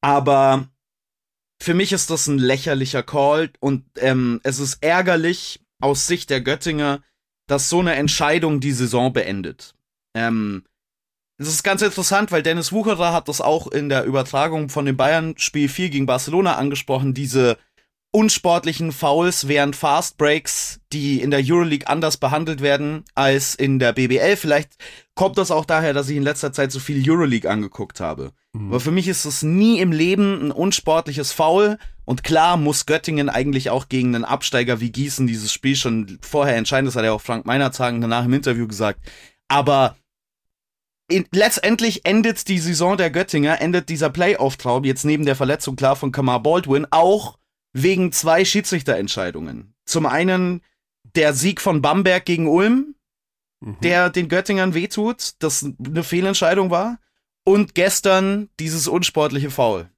Aber 0.00 0.70
für 1.60 1.74
mich 1.74 1.92
ist 1.92 2.08
das 2.08 2.28
ein 2.28 2.38
lächerlicher 2.38 3.02
Call 3.02 3.50
und 3.60 3.84
ähm, 3.96 4.40
es 4.42 4.58
ist 4.58 4.82
ärgerlich 4.82 5.60
aus 5.82 6.06
Sicht 6.06 6.30
der 6.30 6.40
Göttinger, 6.40 7.02
dass 7.46 7.68
so 7.68 7.80
eine 7.80 7.94
Entscheidung 7.94 8.60
die 8.60 8.72
Saison 8.72 9.12
beendet. 9.12 9.74
Ähm, 10.14 10.64
das 11.36 11.48
ist 11.48 11.62
ganz 11.62 11.82
interessant, 11.82 12.32
weil 12.32 12.42
Dennis 12.42 12.72
Wucherer 12.72 13.12
hat 13.12 13.28
das 13.28 13.42
auch 13.42 13.66
in 13.66 13.90
der 13.90 14.04
Übertragung 14.04 14.70
von 14.70 14.86
dem 14.86 14.96
Bayern-Spiel 14.96 15.68
4 15.68 15.90
gegen 15.90 16.06
Barcelona 16.06 16.56
angesprochen, 16.56 17.12
diese 17.12 17.58
unsportlichen 18.16 18.92
Fouls 18.92 19.46
während 19.46 19.76
Fast 19.76 20.16
Breaks, 20.16 20.80
die 20.90 21.20
in 21.20 21.30
der 21.30 21.42
Euroleague 21.44 21.86
anders 21.86 22.16
behandelt 22.16 22.62
werden 22.62 23.04
als 23.14 23.54
in 23.54 23.78
der 23.78 23.92
BBL. 23.92 24.36
Vielleicht 24.36 24.70
kommt 25.14 25.36
das 25.36 25.50
auch 25.50 25.66
daher, 25.66 25.92
dass 25.92 26.08
ich 26.08 26.16
in 26.16 26.22
letzter 26.22 26.50
Zeit 26.50 26.72
so 26.72 26.80
viel 26.80 27.04
Euroleague 27.06 27.50
angeguckt 27.50 28.00
habe. 28.00 28.32
Aber 28.54 28.80
für 28.80 28.90
mich 28.90 29.06
ist 29.06 29.26
es 29.26 29.42
nie 29.42 29.80
im 29.80 29.92
Leben 29.92 30.46
ein 30.46 30.50
unsportliches 30.50 31.32
Foul. 31.32 31.76
Und 32.06 32.24
klar 32.24 32.56
muss 32.56 32.86
Göttingen 32.86 33.28
eigentlich 33.28 33.68
auch 33.68 33.90
gegen 33.90 34.14
einen 34.14 34.24
Absteiger 34.24 34.80
wie 34.80 34.90
Gießen 34.90 35.26
dieses 35.26 35.52
Spiel 35.52 35.76
schon 35.76 36.18
vorher 36.22 36.56
entscheiden. 36.56 36.86
Das 36.86 36.96
hat 36.96 37.04
ja 37.04 37.12
auch 37.12 37.20
Frank 37.20 37.44
Meinerzagen 37.44 38.00
danach 38.00 38.24
im 38.24 38.32
Interview 38.32 38.66
gesagt. 38.66 39.00
Aber 39.48 39.94
in, 41.08 41.26
letztendlich 41.32 42.06
endet 42.06 42.48
die 42.48 42.60
Saison 42.60 42.96
der 42.96 43.10
Göttinger, 43.10 43.60
endet 43.60 43.90
dieser 43.90 44.08
Playoff-Traum 44.08 44.84
jetzt 44.84 45.04
neben 45.04 45.26
der 45.26 45.36
Verletzung 45.36 45.76
klar 45.76 45.96
von 45.96 46.12
Kamar 46.12 46.42
Baldwin 46.42 46.86
auch 46.90 47.36
wegen 47.82 48.12
zwei 48.12 48.44
Schiedsrichterentscheidungen. 48.44 49.74
Zum 49.84 50.06
einen 50.06 50.62
der 51.14 51.34
Sieg 51.34 51.60
von 51.60 51.82
Bamberg 51.82 52.24
gegen 52.24 52.48
Ulm, 52.48 52.94
Mhm. 53.60 53.78
der 53.82 54.10
den 54.10 54.28
Göttingern 54.28 54.74
wehtut, 54.74 55.34
das 55.38 55.64
eine 55.64 56.02
Fehlentscheidung 56.02 56.70
war. 56.70 56.98
Und 57.44 57.74
gestern 57.74 58.50
dieses 58.60 58.86
unsportliche 58.86 59.50
Foul. 59.50 59.88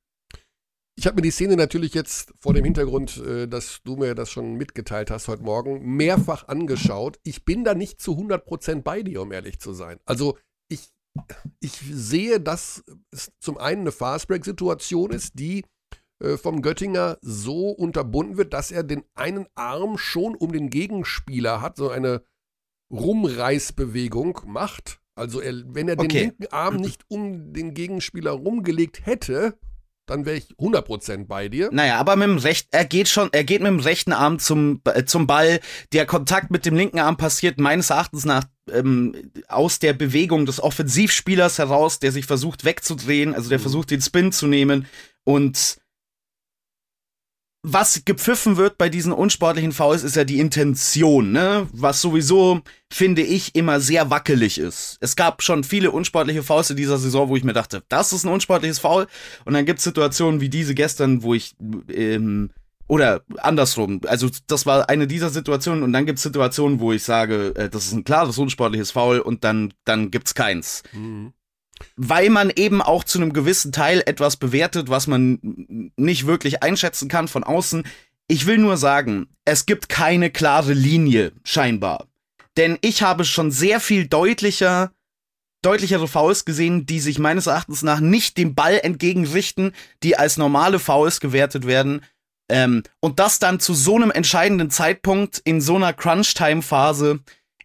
Ich 0.96 1.06
habe 1.06 1.16
mir 1.16 1.22
die 1.22 1.30
Szene 1.30 1.56
natürlich 1.56 1.94
jetzt 1.94 2.32
vor 2.38 2.54
dem 2.54 2.64
Hintergrund, 2.64 3.16
äh, 3.18 3.48
dass 3.48 3.80
du 3.84 3.96
mir 3.96 4.14
das 4.14 4.30
schon 4.30 4.54
mitgeteilt 4.54 5.10
hast 5.10 5.28
heute 5.28 5.42
Morgen, 5.42 5.96
mehrfach 5.96 6.46
angeschaut. 6.48 7.18
Ich 7.22 7.44
bin 7.44 7.64
da 7.64 7.74
nicht 7.74 8.00
zu 8.00 8.16
100% 8.16 8.82
bei 8.82 9.02
dir, 9.02 9.22
um 9.22 9.32
ehrlich 9.32 9.58
zu 9.60 9.72
sein. 9.72 9.98
Also 10.04 10.38
ich, 10.68 10.88
ich 11.60 11.72
sehe, 11.72 12.40
dass 12.40 12.84
es 13.10 13.32
zum 13.40 13.58
einen 13.58 13.82
eine 13.82 13.92
Fastbreak-Situation 13.92 15.10
ist, 15.10 15.38
die 15.38 15.60
äh, 15.60 15.64
vom 16.36 16.62
Göttinger 16.62 17.18
so 17.22 17.70
unterbunden 17.70 18.36
wird, 18.36 18.52
dass 18.52 18.70
er 18.70 18.82
den 18.82 19.04
einen 19.14 19.46
Arm 19.54 19.98
schon 19.98 20.34
um 20.34 20.52
den 20.52 20.70
Gegenspieler 20.70 21.60
hat, 21.60 21.76
so 21.76 21.90
eine 21.90 22.22
Rumreißbewegung 22.92 24.40
macht. 24.46 25.00
Also 25.14 25.40
er, 25.40 25.54
wenn 25.66 25.88
er 25.88 25.96
den 25.96 26.06
Okay. 26.10 26.20
linken 26.20 26.46
Arm 26.52 26.76
nicht 26.76 27.02
um 27.08 27.52
den 27.52 27.74
Gegenspieler 27.74 28.30
rumgelegt 28.30 29.04
hätte, 29.04 29.58
dann 30.06 30.24
wäre 30.24 30.36
ich 30.38 30.54
100% 30.58 31.26
bei 31.26 31.48
dir. 31.48 31.68
Naja, 31.70 31.98
aber 31.98 32.16
mit 32.16 32.28
dem 32.28 32.38
rechten, 32.38 32.68
er 32.72 32.84
geht 32.86 33.08
schon, 33.08 33.28
er 33.32 33.44
geht 33.44 33.60
mit 33.60 33.68
dem 33.70 33.80
rechten 33.80 34.12
Arm 34.12 34.38
zum, 34.38 34.80
äh, 34.86 35.04
zum 35.04 35.26
Ball. 35.26 35.60
Der 35.92 36.06
Kontakt 36.06 36.50
mit 36.50 36.64
dem 36.64 36.76
linken 36.76 36.98
Arm 36.98 37.16
passiert 37.18 37.58
meines 37.60 37.90
Erachtens 37.90 38.24
nach 38.24 38.44
ähm, 38.72 39.14
aus 39.48 39.80
der 39.80 39.92
Bewegung 39.92 40.46
des 40.46 40.62
Offensivspielers 40.62 41.58
heraus, 41.58 41.98
der 41.98 42.12
sich 42.12 42.24
versucht 42.26 42.64
wegzudrehen, 42.64 43.34
also 43.34 43.50
der 43.50 43.58
Mhm. 43.58 43.62
versucht 43.62 43.90
den 43.90 44.00
Spin 44.00 44.32
zu 44.32 44.46
nehmen 44.46 44.86
und 45.24 45.78
was 47.72 48.02
gepfiffen 48.04 48.56
wird 48.56 48.78
bei 48.78 48.88
diesen 48.88 49.12
unsportlichen 49.12 49.72
Fouls 49.72 50.02
ist 50.02 50.16
ja 50.16 50.24
die 50.24 50.38
Intention, 50.40 51.32
ne? 51.32 51.68
Was 51.72 52.00
sowieso, 52.00 52.60
finde 52.90 53.22
ich, 53.22 53.54
immer 53.54 53.80
sehr 53.80 54.10
wackelig 54.10 54.58
ist. 54.58 54.96
Es 55.00 55.16
gab 55.16 55.42
schon 55.42 55.64
viele 55.64 55.90
unsportliche 55.90 56.42
Fouls 56.42 56.70
in 56.70 56.76
dieser 56.76 56.98
Saison, 56.98 57.28
wo 57.28 57.36
ich 57.36 57.44
mir 57.44 57.52
dachte, 57.52 57.82
das 57.88 58.12
ist 58.12 58.24
ein 58.24 58.32
unsportliches 58.32 58.78
Foul. 58.78 59.06
Und 59.44 59.54
dann 59.54 59.66
gibt's 59.66 59.84
Situationen 59.84 60.40
wie 60.40 60.48
diese 60.48 60.74
gestern, 60.74 61.22
wo 61.22 61.34
ich 61.34 61.54
ähm, 61.92 62.50
Oder 62.88 63.22
andersrum. 63.36 64.00
Also 64.06 64.30
das 64.46 64.64
war 64.64 64.88
eine 64.88 65.06
dieser 65.06 65.28
Situationen 65.28 65.82
und 65.82 65.92
dann 65.92 66.06
gibt 66.06 66.16
es 66.18 66.22
Situationen, 66.22 66.80
wo 66.80 66.92
ich 66.92 67.02
sage, 67.04 67.54
äh, 67.54 67.68
das 67.68 67.84
ist 67.86 67.92
ein 67.92 68.04
klares 68.04 68.38
unsportliches 68.38 68.92
Foul 68.92 69.20
und 69.20 69.44
dann, 69.44 69.74
dann 69.84 70.10
gibt's 70.10 70.34
keins. 70.34 70.82
Mhm. 70.92 71.34
Weil 71.96 72.30
man 72.30 72.50
eben 72.50 72.82
auch 72.82 73.04
zu 73.04 73.18
einem 73.18 73.32
gewissen 73.32 73.72
Teil 73.72 74.02
etwas 74.06 74.36
bewertet, 74.36 74.88
was 74.88 75.06
man 75.06 75.38
nicht 75.96 76.26
wirklich 76.26 76.62
einschätzen 76.62 77.08
kann 77.08 77.28
von 77.28 77.44
außen. 77.44 77.84
Ich 78.26 78.46
will 78.46 78.58
nur 78.58 78.76
sagen, 78.76 79.28
es 79.44 79.66
gibt 79.66 79.88
keine 79.88 80.30
klare 80.30 80.72
Linie, 80.72 81.32
scheinbar. 81.44 82.06
Denn 82.56 82.78
ich 82.80 83.02
habe 83.02 83.24
schon 83.24 83.50
sehr 83.50 83.80
viel 83.80 84.06
deutlicher 84.06 84.92
deutlichere 85.62 86.06
Fouls 86.08 86.44
gesehen, 86.44 86.86
die 86.86 87.00
sich 87.00 87.18
meines 87.18 87.46
Erachtens 87.46 87.82
nach 87.82 88.00
nicht 88.00 88.38
dem 88.38 88.54
Ball 88.54 88.78
entgegenrichten, 88.82 89.72
die 90.02 90.16
als 90.16 90.36
normale 90.36 90.78
Fouls 90.78 91.20
gewertet 91.20 91.66
werden. 91.66 92.02
Ähm, 92.48 92.82
und 93.00 93.18
das 93.18 93.38
dann 93.38 93.60
zu 93.60 93.74
so 93.74 93.96
einem 93.96 94.10
entscheidenden 94.10 94.70
Zeitpunkt 94.70 95.38
in 95.44 95.60
so 95.60 95.76
einer 95.76 95.92
Crunch-Time-Phase 95.92 97.20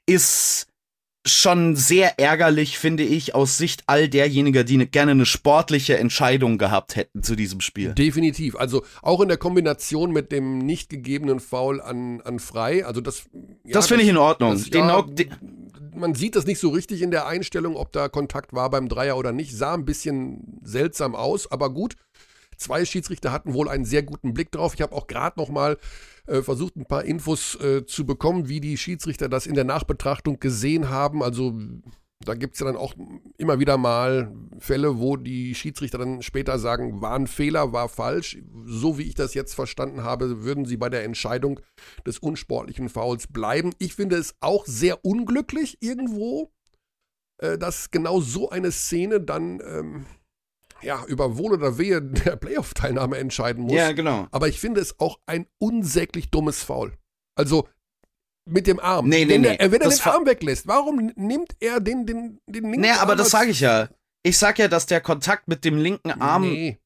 ist 0.06 0.68
schon 1.26 1.76
sehr 1.76 2.20
ärgerlich, 2.20 2.78
finde 2.78 3.04
ich, 3.04 3.34
aus 3.34 3.58
Sicht 3.58 3.84
all 3.88 4.10
derjenigen, 4.10 4.66
die 4.66 4.78
ne, 4.78 4.88
gerne 4.88 5.12
eine 5.12 5.26
sportliche 5.26 5.98
Entscheidung 5.98 6.58
gehabt 6.58 6.96
hätten 6.96 7.24
zu 7.24 7.36
diesem 7.36 7.62
Spiel. 7.62 7.94
Definitiv. 7.94 8.56
Also 8.56 8.84
auch 9.02 9.22
in 9.22 9.30
der 9.30 9.38
Kombination 9.38 10.12
mit 10.12 10.32
dem 10.32 10.58
nicht 10.58 10.90
gegebenen 10.90 11.40
Foul 11.40 11.82
an, 11.82 12.22
an 12.22 12.40
Frei. 12.40 12.86
Also 12.86 13.00
das. 13.00 13.24
Ja, 13.64 13.74
das 13.74 13.88
finde 13.88 14.04
ich 14.04 14.10
in 14.10 14.18
Ordnung. 14.18 14.52
Das, 14.52 14.70
ja, 14.70 15.06
man 15.96 16.16
sieht 16.16 16.36
das 16.36 16.46
nicht 16.46 16.60
so 16.60 16.70
richtig 16.70 17.02
in 17.02 17.12
der 17.12 17.28
Einstellung, 17.28 17.76
ob 17.76 17.92
da 17.92 18.10
Kontakt 18.10 18.54
war 18.54 18.70
beim 18.70 18.90
Dreier 18.90 19.18
oder 19.18 19.32
nicht. 19.32 19.56
Sah 19.56 19.74
ein 19.74 19.86
bisschen 19.86 20.60
seltsam 20.64 21.16
aus, 21.16 21.50
aber 21.52 21.70
gut. 21.70 21.96
Zwei 22.58 22.86
Schiedsrichter 22.86 23.32
hatten 23.32 23.54
wohl 23.54 23.70
einen 23.70 23.86
sehr 23.86 24.04
guten 24.04 24.34
Blick 24.34 24.52
drauf. 24.52 24.74
Ich 24.76 24.82
habe 24.82 24.96
auch 24.96 25.08
gerade 25.08 25.40
noch 25.40 25.50
mal 25.50 25.78
äh, 26.28 26.42
versucht, 26.42 26.76
ein 26.76 26.86
paar 26.86 27.04
Infos 27.04 27.56
äh, 27.56 27.86
zu 27.86 28.06
bekommen, 28.06 28.48
wie 28.48 28.62
die 28.62 28.78
Schiedsrichter 28.78 29.30
das 29.30 29.46
in 29.46 29.56
der 29.56 29.64
Nachbetrachtung 29.64 30.40
gesehen 30.40 30.90
haben. 30.90 31.22
Also 31.22 31.54
da 32.26 32.36
gibt 32.36 32.54
es 32.54 32.60
ja 32.60 32.66
dann 32.66 32.78
auch 32.78 32.94
immer 33.38 33.60
wieder 33.60 33.78
mal 33.78 34.34
Fälle, 34.60 35.00
wo 35.00 35.18
die 35.18 35.56
Schiedsrichter 35.56 35.98
dann 35.98 36.22
später 36.22 36.60
sagen, 36.60 37.02
war 37.02 37.16
ein 37.16 37.28
Fehler, 37.28 37.74
war 37.74 37.90
falsch. 37.90 38.38
So 38.66 38.98
wie 38.98 39.04
ich 39.04 39.16
das 39.16 39.34
jetzt 39.34 39.54
verstanden 39.54 40.04
habe, 40.04 40.44
würden 40.44 40.66
sie 40.66 40.78
bei 40.78 40.90
der 40.90 41.04
Entscheidung 41.04 41.60
des 42.06 42.20
unsportlichen 42.20 42.90
Fouls 42.90 43.28
bleiben. 43.28 43.74
Ich 43.80 43.94
finde 43.96 44.16
es 44.16 44.36
auch 44.40 44.66
sehr 44.66 45.04
unglücklich 45.04 45.78
irgendwo, 45.82 46.52
äh, 47.40 47.58
dass 47.58 47.92
genau 47.92 48.22
so 48.22 48.50
eine 48.50 48.72
Szene 48.72 49.20
dann 49.20 49.62
ähm, 49.66 50.06
ja, 50.84 51.04
über 51.06 51.38
Wohl 51.38 51.54
oder 51.54 51.78
Wehe 51.78 52.02
der 52.02 52.36
Playoff-Teilnahme 52.36 53.18
entscheiden 53.18 53.64
muss. 53.64 53.74
Ja, 53.74 53.92
genau. 53.92 54.28
Aber 54.32 54.48
ich 54.48 54.60
finde 54.60 54.82
es 54.82 55.00
auch 55.00 55.20
ein 55.26 55.48
unsäglich 55.60 56.30
dummes 56.30 56.64
Foul. 56.64 56.94
Also 57.36 57.68
mit 58.46 58.68
dem 58.68 58.80
Arm. 58.80 59.08
Nee, 59.08 59.26
nee, 59.26 59.34
wenn 59.34 59.42
nee. 59.42 59.56
Er, 59.56 59.72
wenn 59.72 59.82
er 59.82 59.90
den 59.90 60.02
Arm 60.02 60.26
weglässt, 60.26 60.68
warum 60.68 61.12
nimmt 61.16 61.56
er 61.60 61.80
den, 61.80 62.06
den, 62.06 62.40
den 62.48 62.64
linken 62.64 62.82
Nee, 62.82 62.92
aber 62.92 63.12
Arm 63.12 63.18
das 63.18 63.30
sage 63.30 63.52
ich 63.52 63.62
ja. 63.62 63.90
Ich 64.24 64.38
sag 64.38 64.60
ja, 64.60 64.68
dass 64.68 64.86
der 64.86 65.02
Kontakt 65.02 65.48
mit 65.48 65.66
dem 65.66 65.78
linken 65.78 66.12
Arm 66.12 66.44
nee. 66.44 66.78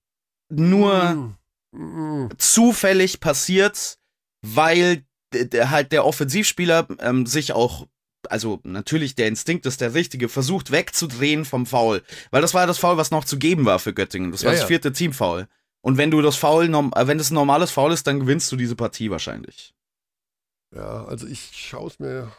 nur 0.49 1.37
mm. 1.71 2.25
Mm. 2.25 2.29
zufällig 2.37 3.19
passiert, 3.19 3.97
weil 4.45 5.05
halt 5.33 5.91
der 5.91 6.05
Offensivspieler 6.05 6.87
ähm, 6.99 7.25
sich 7.25 7.53
auch 7.53 7.87
also 8.29 8.59
natürlich 8.63 9.15
der 9.15 9.27
Instinkt 9.27 9.65
ist 9.65 9.81
der 9.81 9.93
richtige, 9.93 10.29
versucht 10.29 10.71
wegzudrehen 10.71 11.45
vom 11.45 11.65
Foul. 11.65 12.03
Weil 12.31 12.41
das 12.41 12.53
war 12.53 12.67
das 12.67 12.77
Foul, 12.77 12.97
was 12.97 13.11
noch 13.11 13.25
zu 13.25 13.37
geben 13.37 13.65
war 13.65 13.79
für 13.79 13.93
Göttingen. 13.93 14.31
Das 14.31 14.43
war 14.43 14.53
ja, 14.53 14.59
das 14.59 14.67
vierte 14.67 14.89
ja. 14.89 14.93
Teamfoul. 14.93 15.47
Und 15.81 15.97
wenn 15.97 16.11
du 16.11 16.21
das 16.21 16.35
Foul, 16.35 16.65
äh, 16.65 17.07
wenn 17.07 17.19
es 17.19 17.31
ein 17.31 17.35
normales 17.35 17.71
Foul 17.71 17.91
ist, 17.91 18.07
dann 18.07 18.19
gewinnst 18.19 18.51
du 18.51 18.55
diese 18.55 18.75
Partie 18.75 19.11
wahrscheinlich. 19.11 19.73
Ja, 20.75 21.05
also 21.05 21.27
ich 21.27 21.51
schaue 21.53 21.87
es 21.87 21.99
mir, 21.99 22.31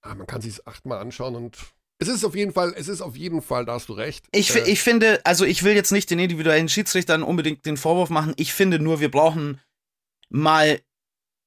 ah, 0.00 0.14
man 0.14 0.26
kann 0.26 0.40
sich 0.40 0.66
achtmal 0.66 0.98
anschauen 0.98 1.34
und 1.34 1.58
es 1.98 2.08
ist 2.08 2.24
auf 2.24 2.34
jeden 2.34 2.52
Fall, 2.52 2.74
es 2.76 2.88
ist 2.88 3.02
auf 3.02 3.16
jeden 3.16 3.40
Fall, 3.40 3.64
da 3.66 3.74
hast 3.74 3.88
du 3.88 3.92
recht. 3.92 4.26
Ich, 4.32 4.54
äh, 4.54 4.68
ich 4.68 4.80
finde, 4.80 5.20
also 5.24 5.44
ich 5.44 5.62
will 5.62 5.74
jetzt 5.74 5.92
nicht 5.92 6.10
den 6.10 6.18
individuellen 6.18 6.68
Schiedsrichtern 6.68 7.22
unbedingt 7.22 7.66
den 7.66 7.76
Vorwurf 7.76 8.10
machen. 8.10 8.34
Ich 8.36 8.52
finde 8.52 8.78
nur, 8.78 9.00
wir 9.00 9.10
brauchen 9.10 9.60
mal 10.28 10.80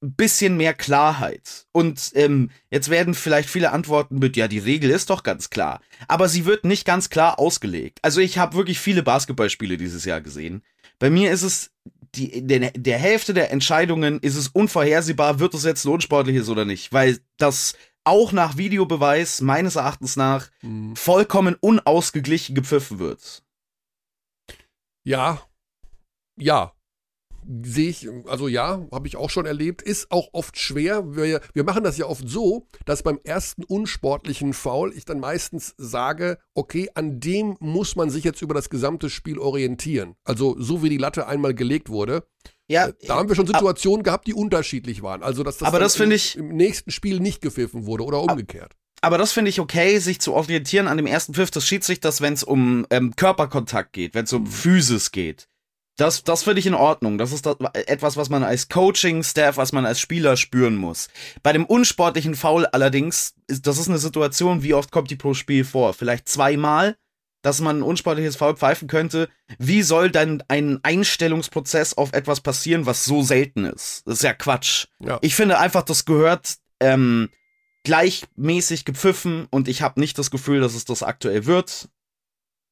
bisschen 0.02 0.58
mehr 0.58 0.74
Klarheit. 0.74 1.68
Und 1.72 2.12
ähm, 2.14 2.52
jetzt 2.70 2.90
werden 2.90 3.14
vielleicht 3.14 3.50
viele 3.50 3.72
Antworten 3.72 4.20
mit, 4.20 4.38
ja, 4.38 4.48
die 4.48 4.60
Regel 4.60 4.92
ist 4.92 5.10
doch 5.10 5.24
ganz 5.24 5.50
klar. 5.50 5.82
Aber 6.08 6.30
sie 6.30 6.46
wird 6.46 6.66
nicht 6.66 6.86
ganz 6.86 7.10
klar 7.10 7.40
ausgelegt. 7.40 8.00
Also 8.02 8.22
ich 8.22 8.38
habe 8.38 8.56
wirklich 8.56 8.80
viele 8.80 9.04
Basketballspiele 9.04 9.78
dieses 9.78 10.06
Jahr 10.06 10.22
gesehen. 10.22 10.64
Bei 11.00 11.10
mir 11.10 11.32
ist 11.32 11.44
es, 11.44 11.72
die, 12.16 12.46
der, 12.46 12.72
der 12.72 12.98
Hälfte 12.98 13.34
der 13.34 13.52
Entscheidungen 13.52 14.20
ist 14.20 14.36
es 14.36 14.48
unvorhersehbar, 14.50 15.40
wird 15.40 15.54
es 15.54 15.64
jetzt 15.64 15.84
lohnsportliches 15.84 16.50
oder 16.50 16.66
nicht. 16.66 16.94
Weil 16.94 17.20
das 17.38 17.76
auch 18.04 18.32
nach 18.32 18.56
Videobeweis 18.56 19.42
meines 19.42 19.76
Erachtens 19.76 20.16
nach 20.16 20.50
mhm. 20.62 20.96
vollkommen 20.96 21.56
unausgeglichen 21.60 22.56
gepfiffen 22.56 23.00
wird. 23.00 23.44
Ja, 25.04 25.42
ja, 26.38 26.74
sehe 27.64 27.90
ich, 27.90 28.08
also 28.28 28.48
ja, 28.48 28.86
habe 28.92 29.08
ich 29.08 29.16
auch 29.16 29.30
schon 29.30 29.46
erlebt, 29.46 29.82
ist 29.82 30.12
auch 30.12 30.30
oft 30.34 30.58
schwer. 30.58 31.16
Wir, 31.16 31.42
wir 31.54 31.64
machen 31.64 31.84
das 31.84 31.98
ja 31.98 32.06
oft 32.06 32.28
so, 32.28 32.68
dass 32.86 33.04
beim 33.04 33.20
ersten 33.24 33.64
unsportlichen 33.64 34.54
Foul 34.54 34.94
ich 34.94 35.06
dann 35.06 35.20
meistens 35.20 35.74
sage, 35.78 36.40
okay, 36.54 36.90
an 36.96 37.20
dem 37.20 37.58
muss 37.60 37.96
man 37.96 38.10
sich 38.10 38.24
jetzt 38.24 38.42
über 38.42 38.54
das 38.54 38.70
gesamte 38.70 39.10
Spiel 39.10 39.40
orientieren. 39.40 40.16
Also 40.24 40.56
so 40.60 40.84
wie 40.84 40.90
die 40.90 40.98
Latte 40.98 41.28
einmal 41.28 41.54
gelegt 41.54 41.90
wurde. 41.90 42.28
Ja, 42.68 42.88
äh, 42.88 42.94
da 43.08 43.16
haben 43.16 43.30
wir 43.30 43.36
schon 43.36 43.48
Situationen 43.48 44.04
gehabt, 44.04 44.28
die 44.28 44.34
unterschiedlich 44.34 45.02
waren. 45.02 45.24
Also 45.24 45.44
dass 45.44 45.58
das, 45.58 45.68
aber 45.68 45.80
das 45.80 46.00
im, 46.00 46.12
ich, 46.12 46.38
im 46.38 46.50
nächsten 46.50 46.92
Spiel 46.92 47.20
nicht 47.20 47.42
gepfiffen 47.42 47.86
wurde 47.86 48.04
oder 48.04 48.22
umgekehrt. 48.22 48.76
Aber 49.02 49.18
das 49.18 49.32
finde 49.32 49.50
ich 49.50 49.60
okay, 49.60 50.00
sich 50.00 50.20
zu 50.20 50.34
orientieren 50.34 50.88
an 50.88 50.98
dem 50.98 51.06
ersten 51.06 51.34
Pfiff 51.34 51.52
des 51.52 51.68
Schiedsrichters, 51.68 52.22
wenn 52.22 52.34
es 52.34 52.44
um 52.44 52.86
ähm, 52.90 53.16
Körperkontakt 53.16 53.94
geht, 53.94 54.16
wenn 54.16 54.26
es 54.26 54.34
um 54.34 54.44
mhm. 54.44 54.48
Physis 54.48 55.12
geht. 55.12 55.48
Das, 55.98 56.24
das 56.24 56.44
finde 56.44 56.60
ich 56.60 56.68
in 56.68 56.76
Ordnung. 56.76 57.18
Das 57.18 57.32
ist 57.32 57.46
das, 57.46 57.58
etwas, 57.74 58.18
was 58.18 58.30
man 58.30 58.44
als 58.44 58.70
Coaching-Staff, 58.70 59.58
was 59.58 59.74
man 59.74 59.86
als 59.86 60.00
Spieler 60.00 60.38
spüren 60.38 60.76
muss. 60.76 61.10
Bei 61.42 61.52
dem 61.52 61.66
unsportlichen 61.66 62.36
Foul 62.36 62.68
allerdings, 62.68 63.34
ist, 63.48 63.66
das 63.66 63.80
ist 63.80 63.90
eine 63.90 63.98
Situation, 63.98 64.62
wie 64.62 64.76
oft 64.76 64.92
kommt 64.92 65.10
die 65.10 65.16
pro 65.16 65.34
Spiel 65.34 65.66
vor? 65.66 65.94
Vielleicht 65.94 66.30
zweimal, 66.30 66.98
dass 67.42 67.62
man 67.62 67.80
ein 67.80 67.84
unsportliches 67.84 68.36
Foul 68.36 68.56
pfeifen 68.56 68.88
könnte. 68.88 69.28
Wie 69.58 69.82
soll 69.82 70.12
dann 70.12 70.44
ein 70.48 70.80
Einstellungsprozess 70.84 71.96
auf 71.96 72.14
etwas 72.14 72.42
passieren, 72.42 72.86
was 72.86 73.06
so 73.06 73.24
selten 73.24 73.66
ist? 73.66 74.04
Das 74.06 74.16
ist 74.16 74.24
ja 74.24 74.34
Quatsch. 74.34 74.86
Ja. 75.00 75.18
Ich 75.22 75.36
finde 75.36 75.60
einfach, 75.60 75.82
das 75.82 76.06
gehört 76.06 76.58
ähm, 76.80 77.30
gleichmäßig 77.84 78.86
gepfiffen 78.86 79.48
und 79.50 79.68
ich 79.68 79.82
habe 79.82 80.00
nicht 80.00 80.20
das 80.20 80.30
Gefühl, 80.30 80.62
dass 80.62 80.76
es 80.76 80.86
das 80.86 81.02
aktuell 81.02 81.48
wird. 81.48 81.90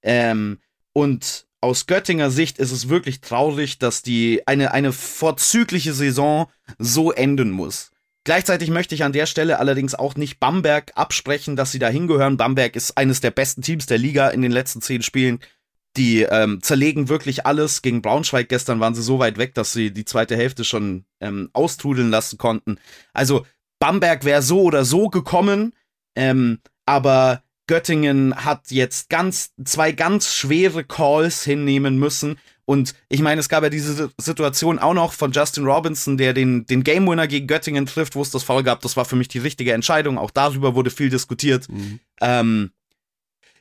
Ähm, 0.04 0.60
und 0.94 1.45
aus 1.62 1.88
Göttinger 1.88 2.30
Sicht 2.30 2.60
ist 2.60 2.72
es 2.72 2.90
wirklich 2.90 3.22
traurig, 3.22 3.80
dass 3.80 4.02
die 4.02 4.44
eine, 4.46 4.72
eine 4.72 4.92
vorzügliche 4.92 5.94
Saison 5.94 6.48
so 6.78 7.12
enden 7.12 7.52
muss. 7.52 7.92
Gleichzeitig 8.24 8.72
möchte 8.72 8.96
ich 8.96 9.04
an 9.04 9.14
der 9.14 9.28
Stelle 9.28 9.60
allerdings 9.60 9.94
auch 9.94 10.16
nicht 10.16 10.40
Bamberg 10.40 10.92
absprechen, 10.96 11.56
dass 11.56 11.72
sie 11.72 11.80
da 11.80 11.88
hingehören. 11.88 12.38
Bamberg 12.38 12.76
ist 12.76 12.98
eines 12.98 13.22
der 13.22 13.32
besten 13.32 13.62
Teams 13.62 13.86
der 13.86 14.00
Liga 14.00 14.30
in 14.30 14.42
den 14.42 14.52
letzten 14.52 14.82
zehn 14.82 15.04
Spielen. 15.04 15.40
Die 15.96 16.24
ähm, 16.24 16.62
zerlegen 16.62 17.08
wirklich 17.08 17.46
alles. 17.46 17.84
Gegen 17.84 18.02
Braunschweig 18.02 18.50
gestern 18.50 18.80
waren 18.80 18.96
sie 18.96 19.04
so 19.04 19.20
weit 19.20 19.38
weg, 19.38 19.54
dass 19.54 19.74
sie 19.74 19.92
die 19.92 20.06
zweite 20.06 20.36
Hälfte 20.36 20.64
schon 20.64 21.06
ähm, 21.22 21.50
austrudeln 21.54 22.10
lassen 22.10 22.38
konnten. 22.38 22.80
Also 23.14 23.46
Bamberg 23.80 24.26
wäre 24.26 24.42
so 24.42 24.64
oder 24.64 24.86
so 24.86 25.10
gekommen, 25.10 25.74
ähm, 26.16 26.60
aber 26.86 27.44
Göttingen 27.68 28.36
hat 28.36 28.72
jetzt 28.72 29.10
ganz, 29.10 29.54
zwei 29.64 29.92
ganz 29.92 30.34
schwere 30.34 30.84
Calls 30.84 31.44
hinnehmen 31.44 31.98
müssen. 31.98 32.38
Und 32.66 32.96
ich 33.10 33.22
meine, 33.22 33.40
es 33.40 33.50
gab 33.50 33.64
ja 33.64 33.70
diese 33.70 34.12
Situation 34.18 34.80
auch 34.80 34.94
noch 34.94 35.14
von 35.14 35.32
Justin 35.32 35.66
Robinson, 35.66 36.18
der 36.18 36.34
den, 36.34 36.66
den 36.66 36.84
Game 36.84 37.08
Winner 37.08 37.28
gegen 37.28 37.48
Göttingen 37.48 37.86
trifft, 37.86 38.16
wo 38.16 38.22
es 38.22 38.32
das 38.32 38.44
Foul 38.44 38.64
gab. 38.64 38.82
Das 38.82 38.98
war 38.98 39.06
für 39.06 39.16
mich 39.16 39.28
die 39.28 39.40
richtige 39.40 39.74
Entscheidung. 39.74 40.18
Auch 40.18 40.32
darüber 40.32 40.74
wurde 40.74 40.90
viel 40.90 41.10
diskutiert. 41.10 41.70
Mhm. 41.70 42.00
Ähm, 42.22 42.72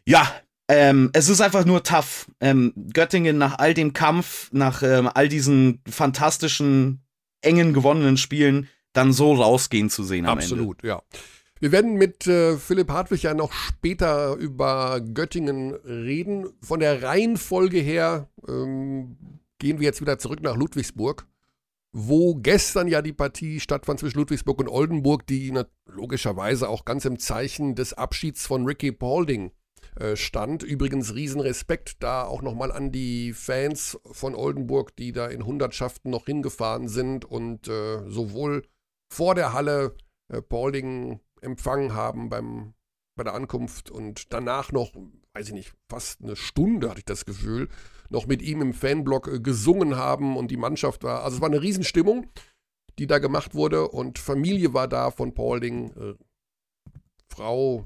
ja, 0.07 0.31
ähm, 0.69 1.11
es 1.13 1.29
ist 1.29 1.43
einfach 1.43 1.67
nur 1.67 1.83
tough. 1.83 2.27
Ähm, 2.41 2.73
Göttingen 2.93 3.37
nach 3.37 3.59
all 3.59 3.75
dem 3.75 3.93
Kampf, 3.93 4.49
nach 4.53 4.83
ähm, 4.83 5.11
all 5.13 5.29
diesen 5.29 5.83
fantastischen, 5.89 7.03
engen 7.43 7.75
gewonnenen 7.75 8.17
Spielen, 8.17 8.69
dann 8.95 9.13
so 9.13 9.35
rausgehen 9.35 9.91
zu 9.91 10.03
sehen 10.03 10.25
am 10.25 10.39
Absolut, 10.39 10.83
Ende. 10.83 10.95
Absolut, 10.95 11.13
ja. 11.13 11.21
Wir 11.61 11.73
werden 11.73 11.95
mit 11.95 12.27
äh, 12.27 12.57
Philipp 12.57 12.91
Hartwig 12.91 13.23
ja 13.23 13.33
noch 13.33 13.53
später 13.53 14.35
über 14.35 15.01
Göttingen 15.01 15.73
reden. 15.75 16.53
Von 16.61 16.81
der 16.81 17.03
Reihenfolge 17.03 17.79
her 17.79 18.29
ähm, 18.47 19.17
gehen 19.59 19.79
wir 19.79 19.87
jetzt 19.87 20.01
wieder 20.01 20.19
zurück 20.19 20.43
nach 20.43 20.57
Ludwigsburg, 20.57 21.27
wo 21.93 22.35
gestern 22.35 22.89
ja 22.89 23.03
die 23.03 23.13
Partie 23.13 23.61
stattfand 23.61 24.01
zwischen 24.01 24.19
Ludwigsburg 24.19 24.59
und 24.59 24.69
Oldenburg, 24.69 25.27
die 25.27 25.55
logischerweise 25.87 26.69
auch 26.69 26.85
ganz 26.85 27.05
im 27.05 27.19
Zeichen 27.19 27.75
des 27.77 27.93
Abschieds 27.93 28.47
von 28.47 28.67
Ricky 28.67 28.91
Paulding 28.91 29.53
äh, 29.97 30.17
stand. 30.17 30.65
Übrigens 30.65 31.15
Riesenrespekt 31.15 32.03
da 32.03 32.25
auch 32.25 32.43
nochmal 32.43 32.73
an 32.73 32.91
die 32.91 33.33
Fans 33.33 33.99
von 34.11 34.35
Oldenburg, 34.35 34.97
die 34.97 35.13
da 35.13 35.29
in 35.29 35.47
Hundertschaften 35.47 36.11
noch 36.11 36.27
hingefahren 36.27 36.89
sind 36.89 37.25
und 37.25 37.69
äh, 37.69 38.03
sowohl 38.11 38.65
vor 39.09 39.37
der 39.37 39.53
Halle 39.53 39.95
äh, 40.29 40.43
Paulding 40.43 41.21
empfangen 41.45 41.95
haben 41.95 42.29
beim, 42.29 42.75
bei 43.17 43.25
der 43.25 43.35
Ankunft 43.35 43.91
und 43.91 44.33
danach 44.33 44.73
noch, 44.73 44.93
weiß 45.35 45.49
ich 45.49 45.55
nicht, 45.55 45.75
fast 45.91 46.23
eine 46.23 46.37
Stunde 46.37 46.91
hatte 46.91 47.01
ich 47.01 47.05
das 47.05 47.25
Gefühl, 47.25 47.69
noch 48.11 48.27
mit 48.27 48.43
ihm 48.43 48.61
im 48.63 48.75
Fanblock 48.75 49.29
äh, 49.29 49.41
gesungen 49.41 49.97
haben 49.97 50.37
und 50.37 50.51
die 50.51 50.57
Mannschaft 50.57 51.05
war, 51.05 51.23
also 51.23 51.37
es 51.37 51.41
war 51.41 51.49
eine 51.49 51.63
Riesenstimmung, 51.63 52.27
die 52.99 53.07
da 53.07 53.19
gemacht 53.19 53.55
wurde 53.55 53.89
und 53.89 54.19
Familie 54.19 54.75
war 54.75 54.89
da 54.89 55.11
von 55.11 55.35
Paulding, 55.35 55.91
äh, 55.93 56.15
Frau, 57.29 57.85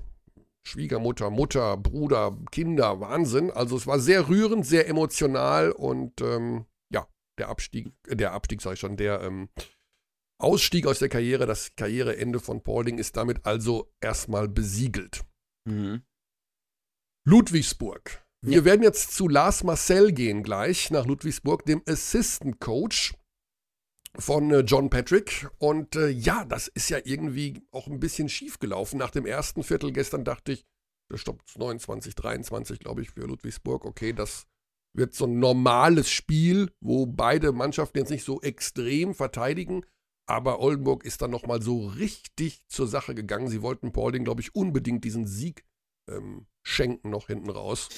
Schwiegermutter, 0.67 1.31
Mutter, 1.31 1.79
Bruder, 1.79 2.37
Kinder, 2.51 3.01
Wahnsinn. 3.01 3.51
Also 3.51 3.77
es 3.77 3.87
war 3.87 3.99
sehr 3.99 4.29
rührend, 4.29 4.67
sehr 4.67 4.87
emotional 4.87 5.73
und 5.73 6.21
ähm, 6.21 6.67
ja, 6.93 7.07
der 7.39 7.49
Abstieg, 7.49 7.93
äh, 8.07 8.17
der 8.17 8.33
Abstieg 8.33 8.61
sag 8.61 8.75
ich 8.75 8.81
schon, 8.81 8.97
der 8.97 9.23
ähm, 9.23 9.49
Ausstieg 10.41 10.87
aus 10.87 10.99
der 10.99 11.09
Karriere, 11.09 11.47
das 11.47 11.75
Karriereende 11.77 12.41
von 12.41 12.63
Paulding 12.63 12.99
ist 12.99 13.17
damit 13.17 13.45
also 13.45 13.93
erstmal 14.01 14.49
besiegelt. 14.49 15.25
Mhm. 15.65 16.03
Ludwigsburg. 17.27 18.25
Wir 18.41 18.59
ja. 18.59 18.65
werden 18.65 18.83
jetzt 18.83 19.13
zu 19.15 19.29
Lars 19.29 19.65
Marcel 19.65 20.13
gehen 20.13 20.43
gleich, 20.43 20.91
nach 20.91 21.07
Ludwigsburg, 21.07 21.65
dem 21.65 21.83
Assistant 21.87 22.61
Coach 22.61 23.15
von 24.17 24.51
äh, 24.53 24.61
John 24.61 24.91
Patrick. 24.91 25.49
Und 25.59 25.97
äh, 25.97 26.09
ja, 26.09 26.45
das 26.45 26.69
ist 26.69 26.89
ja 26.89 26.99
irgendwie 27.05 27.63
auch 27.73 27.89
ein 27.89 28.01
bisschen 28.01 28.29
schief 28.29 28.59
gelaufen. 28.61 28.99
Nach 28.99 29.11
dem 29.11 29.27
ersten 29.27 29.65
Viertel 29.65 29.93
gestern 29.93 30.25
dachte 30.25 30.53
ich, 30.53 30.65
das 31.11 31.21
stoppt 31.21 31.59
29, 31.59 32.15
23, 32.15 32.79
glaube 32.79 33.03
ich, 33.03 33.11
für 33.11 33.27
Ludwigsburg. 33.27 33.85
Okay, 33.85 34.13
das 34.13 34.47
wird 34.97 35.15
so 35.15 35.27
ein 35.27 35.39
normales 35.39 36.11
Spiel, 36.11 36.71
wo 36.81 37.07
beide 37.07 37.53
Mannschaften 37.53 37.99
jetzt 37.99 38.11
nicht 38.11 38.25
so 38.25 38.41
extrem 38.41 39.15
verteidigen. 39.15 39.85
Aber 40.29 40.61
Oldenburg 40.61 41.05
ist 41.05 41.23
dann 41.23 41.31
nochmal 41.31 41.63
so 41.63 41.87
richtig 41.87 42.63
zur 42.69 42.87
Sache 42.87 43.15
gegangen. 43.15 43.49
Sie 43.49 43.63
wollten 43.63 43.93
Paulding, 43.93 44.25
glaube 44.25 44.43
ich, 44.43 44.55
unbedingt 44.55 45.03
diesen 45.03 45.27
Sieg 45.27 45.65
ähm, 46.07 46.47
schenken 46.63 47.09
noch 47.09 47.29
hinten 47.29 47.49
raus. 47.49 47.89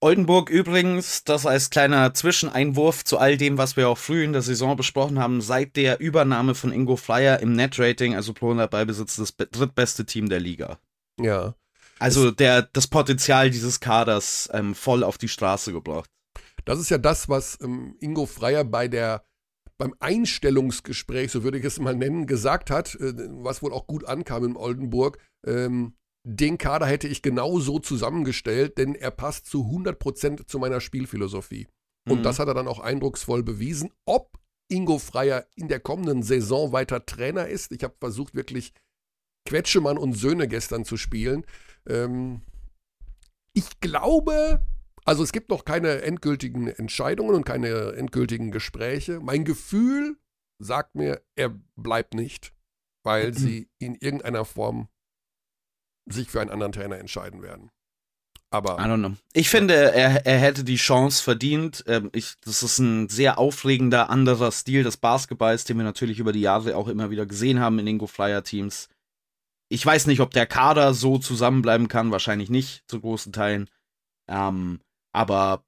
Oldenburg 0.00 0.50
übrigens, 0.50 1.22
das 1.22 1.46
als 1.46 1.70
kleiner 1.70 2.12
Zwischeneinwurf 2.12 3.04
zu 3.04 3.18
all 3.18 3.36
dem, 3.36 3.56
was 3.56 3.76
wir 3.76 3.88
auch 3.88 3.98
früh 3.98 4.24
in 4.24 4.32
der 4.32 4.42
Saison 4.42 4.76
besprochen 4.76 5.20
haben, 5.20 5.40
seit 5.40 5.76
der 5.76 6.00
Übernahme 6.00 6.56
von 6.56 6.72
Ingo 6.72 6.96
Flyer 6.96 7.38
im 7.38 7.52
Netrating, 7.52 8.16
also 8.16 8.34
pro 8.34 8.46
100 8.46 8.68
Ballbesitz, 8.68 9.16
das 9.16 9.36
drittbeste 9.36 10.04
Team 10.04 10.28
der 10.28 10.40
Liga. 10.40 10.80
Ja. 11.20 11.54
Also 12.00 12.32
der, 12.32 12.62
das 12.62 12.88
Potenzial 12.88 13.50
dieses 13.50 13.78
Kaders 13.78 14.50
ähm, 14.52 14.74
voll 14.74 15.04
auf 15.04 15.18
die 15.18 15.28
Straße 15.28 15.72
gebracht. 15.72 16.10
Das 16.64 16.80
ist 16.80 16.90
ja 16.90 16.98
das, 16.98 17.28
was 17.28 17.58
ähm, 17.62 17.96
Ingo 18.00 18.26
Freier 18.26 18.64
bei 18.64 18.88
der 18.88 19.24
beim 19.78 19.94
Einstellungsgespräch, 19.98 21.30
so 21.30 21.42
würde 21.42 21.58
ich 21.58 21.64
es 21.64 21.78
mal 21.80 21.96
nennen, 21.96 22.26
gesagt 22.26 22.70
hat, 22.70 22.94
äh, 22.96 23.14
was 23.42 23.62
wohl 23.62 23.72
auch 23.72 23.86
gut 23.86 24.04
ankam 24.04 24.44
in 24.44 24.56
Oldenburg. 24.56 25.18
Ähm, 25.46 25.94
den 26.26 26.56
Kader 26.56 26.86
hätte 26.86 27.08
ich 27.08 27.22
genau 27.22 27.58
so 27.58 27.78
zusammengestellt, 27.78 28.78
denn 28.78 28.94
er 28.94 29.10
passt 29.10 29.46
zu 29.46 29.64
100% 29.64 30.46
zu 30.46 30.58
meiner 30.58 30.80
Spielphilosophie. 30.80 31.66
Und 32.08 32.20
mhm. 32.20 32.22
das 32.22 32.38
hat 32.38 32.48
er 32.48 32.54
dann 32.54 32.68
auch 32.68 32.80
eindrucksvoll 32.80 33.42
bewiesen. 33.42 33.90
Ob 34.06 34.38
Ingo 34.68 34.98
Freier 34.98 35.46
in 35.54 35.68
der 35.68 35.80
kommenden 35.80 36.22
Saison 36.22 36.72
weiter 36.72 37.04
Trainer 37.04 37.48
ist, 37.48 37.72
ich 37.72 37.84
habe 37.84 37.94
versucht, 38.00 38.34
wirklich 38.34 38.72
Quetschemann 39.46 39.98
und 39.98 40.14
Söhne 40.14 40.48
gestern 40.48 40.84
zu 40.84 40.96
spielen. 40.96 41.44
Ähm, 41.86 42.40
ich 43.52 43.80
glaube, 43.80 44.64
also 45.04 45.22
es 45.22 45.32
gibt 45.32 45.50
noch 45.50 45.64
keine 45.64 46.02
endgültigen 46.02 46.68
Entscheidungen 46.68 47.34
und 47.34 47.44
keine 47.44 47.92
endgültigen 47.92 48.50
Gespräche. 48.50 49.20
Mein 49.20 49.44
Gefühl 49.44 50.16
sagt 50.58 50.94
mir, 50.94 51.22
er 51.36 51.54
bleibt 51.76 52.14
nicht, 52.14 52.54
weil 53.02 53.28
mhm. 53.28 53.34
sie 53.34 53.68
in 53.78 53.94
irgendeiner 53.94 54.44
Form 54.44 54.88
sich 56.06 56.30
für 56.30 56.40
einen 56.40 56.50
anderen 56.50 56.72
Trainer 56.72 56.98
entscheiden 56.98 57.42
werden. 57.42 57.70
Aber. 58.50 58.78
I 58.78 58.82
don't 58.82 58.98
know. 58.98 59.16
Ich 59.32 59.50
finde, 59.50 59.74
er, 59.74 60.24
er 60.26 60.38
hätte 60.38 60.64
die 60.64 60.76
Chance 60.76 61.22
verdient. 61.22 61.84
Ähm, 61.86 62.10
ich, 62.12 62.34
das 62.40 62.62
ist 62.62 62.78
ein 62.78 63.08
sehr 63.08 63.38
aufregender, 63.38 64.10
anderer 64.10 64.52
Stil 64.52 64.84
des 64.84 64.96
Basketballs, 64.96 65.64
den 65.64 65.76
wir 65.76 65.84
natürlich 65.84 66.18
über 66.18 66.32
die 66.32 66.40
Jahre 66.40 66.76
auch 66.76 66.88
immer 66.88 67.10
wieder 67.10 67.26
gesehen 67.26 67.58
haben 67.58 67.78
in 67.78 67.86
Ingo 67.86 68.06
Flyer 68.06 68.44
Teams. 68.44 68.88
Ich 69.68 69.84
weiß 69.84 70.06
nicht, 70.06 70.20
ob 70.20 70.30
der 70.30 70.46
Kader 70.46 70.94
so 70.94 71.18
zusammenbleiben 71.18 71.88
kann. 71.88 72.12
Wahrscheinlich 72.12 72.48
nicht, 72.48 72.84
zu 72.86 73.00
großen 73.00 73.32
Teilen. 73.32 73.68
Ähm, 74.28 74.80
aber. 75.14 75.64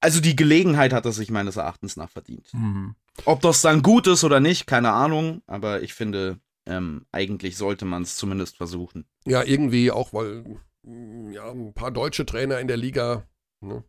Also 0.00 0.20
die 0.20 0.36
Gelegenheit 0.36 0.92
hat 0.92 1.06
er 1.06 1.12
sich 1.12 1.28
meines 1.28 1.56
Erachtens 1.56 1.96
nach 1.96 2.08
verdient. 2.08 2.54
Mhm. 2.54 2.94
Ob 3.24 3.40
das 3.40 3.62
dann 3.62 3.82
gut 3.82 4.06
ist 4.06 4.22
oder 4.22 4.38
nicht, 4.38 4.68
keine 4.68 4.92
Ahnung. 4.92 5.42
Aber 5.48 5.82
ich 5.82 5.92
finde, 5.92 6.38
ähm, 6.66 7.04
eigentlich 7.10 7.56
sollte 7.56 7.84
man 7.84 8.02
es 8.02 8.16
zumindest 8.16 8.56
versuchen. 8.56 9.08
Ja, 9.26 9.42
irgendwie 9.42 9.90
auch, 9.90 10.12
weil 10.12 10.44
mm, 10.82 11.32
ja, 11.32 11.50
ein 11.50 11.74
paar 11.74 11.90
deutsche 11.90 12.26
Trainer 12.26 12.60
in 12.60 12.68
der 12.68 12.76
Liga. 12.76 13.26
Ne? 13.60 13.82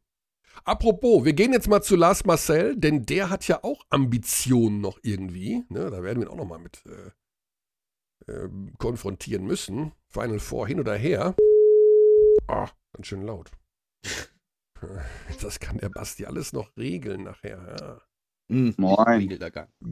Apropos, 0.64 1.26
wir 1.26 1.34
gehen 1.34 1.54
jetzt 1.54 1.68
mal 1.68 1.82
zu 1.82 1.96
Lars 1.96 2.26
Marcel, 2.26 2.76
denn 2.76 3.06
der 3.06 3.30
hat 3.30 3.48
ja 3.48 3.64
auch 3.64 3.86
Ambitionen 3.90 4.82
noch 4.82 4.98
irgendwie. 5.04 5.64
Ne? 5.70 5.92
Da 5.92 6.02
werden 6.02 6.22
wir 6.22 6.28
ihn 6.28 6.32
auch 6.32 6.38
noch 6.38 6.48
mal 6.48 6.58
mit 6.58 6.84
äh, 6.88 8.32
äh, 8.32 8.50
konfrontieren 8.78 9.46
müssen. 9.46 9.92
Final 10.08 10.40
Four 10.40 10.68
hin 10.68 10.80
oder 10.80 10.96
her. 10.96 11.36
Ah, 12.48 12.70
ganz 12.94 13.08
schön 13.08 13.22
laut. 13.22 13.52
Das 15.42 15.60
kann 15.60 15.78
der 15.78 15.90
Basti 15.90 16.26
alles 16.26 16.54
noch 16.54 16.76
regeln 16.78 17.24
nachher. 17.24 17.76
Ja. 17.80 18.02
Mhm. 18.56 18.74
Moin. 18.78 19.40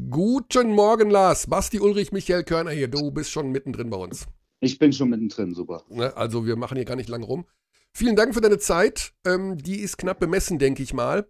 Guten 0.10 0.74
Morgen, 0.74 1.10
Lars. 1.10 1.48
Basti 1.48 1.80
Ulrich, 1.80 2.12
Michael 2.12 2.44
Körner 2.44 2.72
hier. 2.72 2.88
Du 2.88 3.12
bist 3.12 3.32
schon 3.32 3.52
mittendrin 3.52 3.90
bei 3.90 3.98
uns. 3.98 4.28
Ich 4.60 4.80
bin 4.80 4.92
schon 4.92 5.10
mittendrin, 5.10 5.54
super. 5.54 5.84
Ne, 5.90 6.16
also 6.18 6.46
wir 6.46 6.56
machen 6.56 6.76
hier 6.76 6.86
gar 6.86 6.96
nicht 6.96 7.10
lang 7.10 7.24
rum. 7.24 7.46
Vielen 7.94 8.16
Dank 8.16 8.34
für 8.34 8.42
deine 8.42 8.58
Zeit. 8.58 9.14
Ähm, 9.26 9.58
die 9.58 9.80
ist 9.80 9.98
knapp 9.98 10.20
bemessen, 10.20 10.58
denke 10.58 10.82
ich 10.82 10.94
mal. 10.94 11.30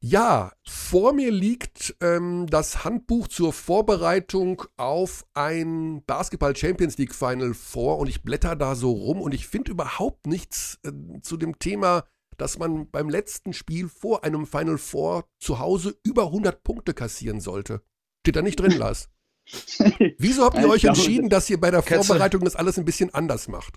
Ja, 0.00 0.52
vor 0.66 1.12
mir 1.12 1.30
liegt 1.30 1.96
ähm, 2.00 2.46
das 2.48 2.84
Handbuch 2.84 3.28
zur 3.28 3.52
Vorbereitung 3.52 4.62
auf 4.76 5.26
ein 5.34 6.02
Basketball 6.06 6.56
Champions 6.56 6.98
League 6.98 7.14
Final 7.14 7.52
vor 7.52 7.98
und 7.98 8.08
ich 8.08 8.22
blätter 8.22 8.56
da 8.56 8.74
so 8.74 8.92
rum 8.92 9.20
und 9.20 9.34
ich 9.34 9.46
finde 9.46 9.72
überhaupt 9.72 10.26
nichts 10.26 10.78
äh, 10.84 11.20
zu 11.22 11.36
dem 11.36 11.58
Thema 11.58 12.04
dass 12.38 12.58
man 12.58 12.90
beim 12.90 13.10
letzten 13.10 13.52
Spiel 13.52 13.88
vor 13.88 14.24
einem 14.24 14.46
Final 14.46 14.78
Four 14.78 15.26
zu 15.38 15.58
Hause 15.58 15.98
über 16.04 16.26
100 16.26 16.62
Punkte 16.62 16.94
kassieren 16.94 17.40
sollte. 17.40 17.82
Steht 18.20 18.36
da 18.36 18.42
nicht 18.42 18.58
drin, 18.58 18.72
Lars. 18.78 19.10
Wieso 20.18 20.44
habt 20.44 20.58
ihr 20.58 20.68
euch 20.68 20.82
glaube, 20.82 20.98
entschieden, 20.98 21.28
dass 21.28 21.48
ihr 21.50 21.60
bei 21.60 21.70
der 21.70 21.82
Vorbereitung 21.82 22.44
das 22.44 22.56
alles 22.56 22.78
ein 22.78 22.84
bisschen 22.84 23.12
anders 23.12 23.48
macht? 23.48 23.74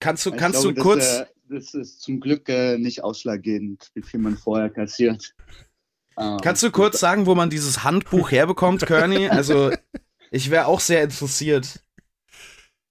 Kannst 0.00 0.24
du, 0.26 0.32
kannst 0.32 0.60
glaube, 0.60 0.74
du 0.74 0.82
kurz. 0.82 1.18
Das, 1.18 1.20
äh, 1.20 1.26
das 1.48 1.74
ist 1.74 2.02
zum 2.02 2.20
Glück 2.20 2.48
äh, 2.48 2.78
nicht 2.78 3.02
ausschlaggebend, 3.02 3.90
wie 3.94 4.02
viel 4.02 4.20
man 4.20 4.36
vorher 4.36 4.70
kassiert. 4.70 5.34
Ähm, 6.16 6.38
kannst 6.40 6.62
du 6.62 6.70
kurz 6.70 7.00
sagen, 7.00 7.26
wo 7.26 7.34
man 7.34 7.50
dieses 7.50 7.82
Handbuch 7.82 8.30
herbekommt, 8.30 8.86
Kearney? 8.86 9.28
Also, 9.28 9.72
ich 10.30 10.48
wäre 10.48 10.66
auch 10.66 10.78
sehr 10.78 11.02
interessiert. 11.02 11.82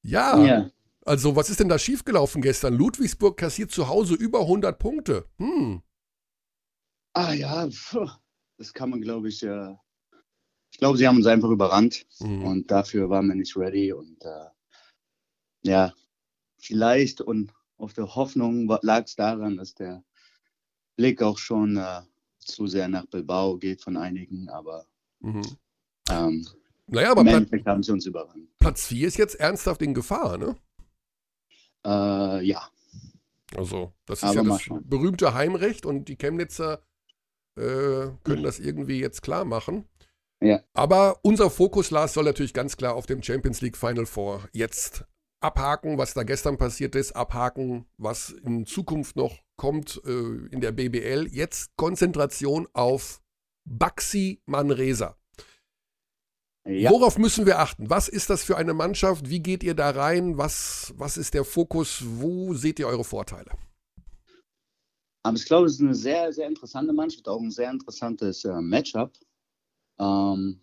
Ja, 0.01 0.43
ja, 0.43 0.69
also, 1.05 1.35
was 1.35 1.49
ist 1.49 1.59
denn 1.59 1.69
da 1.69 1.77
schiefgelaufen 1.77 2.41
gestern? 2.41 2.75
Ludwigsburg 2.75 3.37
kassiert 3.37 3.71
zu 3.71 3.87
Hause 3.87 4.15
über 4.15 4.41
100 4.41 4.77
Punkte. 4.79 5.25
Hm. 5.37 5.81
Ah 7.13 7.33
ja, 7.33 7.67
das 8.57 8.73
kann 8.73 8.89
man, 8.89 9.01
glaube 9.01 9.29
ich, 9.29 9.41
ja. 9.41 9.79
Ich 10.71 10.79
glaube, 10.79 10.97
sie 10.97 11.07
haben 11.07 11.17
uns 11.17 11.27
einfach 11.27 11.49
überrannt 11.49 12.07
mhm. 12.19 12.45
und 12.45 12.71
dafür 12.71 13.09
waren 13.09 13.27
wir 13.27 13.35
nicht 13.35 13.55
ready. 13.55 13.93
Und 13.93 14.23
äh, 14.23 14.47
ja, 15.61 15.93
vielleicht 16.57 17.21
und 17.21 17.53
auf 17.77 17.93
der 17.93 18.15
Hoffnung 18.15 18.67
lag 18.81 19.03
es 19.05 19.15
daran, 19.15 19.57
dass 19.57 19.75
der 19.75 20.03
Blick 20.95 21.21
auch 21.21 21.37
schon 21.37 21.77
äh, 21.77 22.01
zu 22.39 22.67
sehr 22.67 22.87
nach 22.87 23.05
Bilbao 23.05 23.57
geht 23.57 23.81
von 23.81 23.97
einigen, 23.97 24.49
aber 24.49 24.87
mhm. 25.19 25.43
ähm, 26.09 26.47
naja, 26.87 27.11
aber 27.11 27.21
im 27.21 27.27
Endeffekt 27.27 27.65
haben 27.65 27.83
sie 27.83 27.91
uns 27.91 28.05
überrannt. 28.05 28.49
Platz 28.59 28.87
4 28.87 29.07
ist 29.07 29.17
jetzt 29.17 29.35
ernsthaft 29.35 29.81
in 29.81 29.93
Gefahr, 29.93 30.37
ne? 30.37 30.55
Äh, 31.85 32.45
ja. 32.45 32.69
Also, 33.55 33.93
das 34.05 34.19
ist 34.19 34.23
Aber 34.25 34.35
ja 34.35 34.43
das 34.43 34.61
berühmte 34.83 35.33
Heimrecht 35.33 35.85
und 35.85 36.05
die 36.05 36.17
Chemnitzer 36.17 36.81
äh, 37.55 38.07
können 38.23 38.43
das 38.43 38.59
irgendwie 38.59 38.99
jetzt 38.99 39.21
klar 39.21 39.45
machen. 39.45 39.85
Ja. 40.41 40.61
Aber 40.73 41.19
unser 41.21 41.49
Fokus, 41.49 41.91
Lars, 41.91 42.13
soll 42.13 42.25
natürlich 42.25 42.53
ganz 42.53 42.75
klar 42.75 42.95
auf 42.95 43.05
dem 43.05 43.23
Champions 43.23 43.61
League 43.61 43.77
Final 43.77 44.05
Four 44.05 44.47
jetzt 44.51 45.05
abhaken, 45.39 45.97
was 45.97 46.13
da 46.13 46.23
gestern 46.23 46.57
passiert 46.57 46.95
ist, 46.95 47.15
abhaken, 47.15 47.85
was 47.97 48.29
in 48.29 48.65
Zukunft 48.65 49.15
noch 49.15 49.39
kommt 49.55 50.01
äh, 50.05 50.09
in 50.09 50.61
der 50.61 50.71
BBL. 50.71 51.27
Jetzt 51.31 51.75
Konzentration 51.75 52.67
auf 52.73 53.21
Baxi 53.65 54.41
Manresa. 54.45 55.17
Ja. 56.65 56.91
Worauf 56.91 57.17
müssen 57.17 57.45
wir 57.45 57.59
achten? 57.59 57.89
Was 57.89 58.07
ist 58.07 58.29
das 58.29 58.43
für 58.43 58.55
eine 58.55 58.73
Mannschaft? 58.73 59.29
Wie 59.29 59.41
geht 59.41 59.63
ihr 59.63 59.73
da 59.73 59.89
rein? 59.89 60.37
Was, 60.37 60.93
was 60.97 61.17
ist 61.17 61.33
der 61.33 61.43
Fokus? 61.43 62.03
Wo 62.05 62.53
seht 62.53 62.79
ihr 62.79 62.87
eure 62.87 63.03
Vorteile? 63.03 63.51
Aber 65.23 65.37
ich 65.37 65.45
glaube, 65.45 65.67
es 65.67 65.73
ist 65.73 65.81
eine 65.81 65.95
sehr, 65.95 66.31
sehr 66.31 66.47
interessante 66.47 66.93
Mannschaft, 66.93 67.27
auch 67.27 67.41
ein 67.41 67.51
sehr 67.51 67.69
interessantes 67.69 68.45
äh, 68.45 68.61
Matchup. 68.61 69.11
Ähm, 69.99 70.61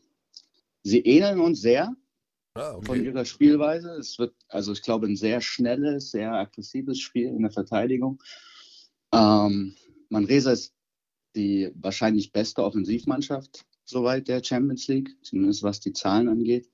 sie 0.82 1.00
ähneln 1.00 1.40
uns 1.40 1.60
sehr 1.60 1.94
ah, 2.54 2.74
okay. 2.76 2.86
von 2.86 3.04
ihrer 3.04 3.24
Spielweise. 3.26 3.90
Es 3.92 4.18
wird, 4.18 4.34
also 4.48 4.72
ich 4.72 4.82
glaube, 4.82 5.06
ein 5.06 5.16
sehr 5.16 5.40
schnelles, 5.42 6.10
sehr 6.10 6.32
aggressives 6.32 6.98
Spiel 6.98 7.28
in 7.28 7.42
der 7.42 7.50
Verteidigung. 7.50 8.22
Ähm, 9.12 9.74
Manresa 10.08 10.52
ist 10.52 10.74
die 11.36 11.70
wahrscheinlich 11.74 12.32
beste 12.32 12.62
Offensivmannschaft 12.62 13.66
soweit 13.90 14.28
der 14.28 14.42
Champions 14.42 14.88
League, 14.88 15.10
zumindest 15.22 15.62
was 15.62 15.80
die 15.80 15.92
Zahlen 15.92 16.28
angeht. 16.28 16.70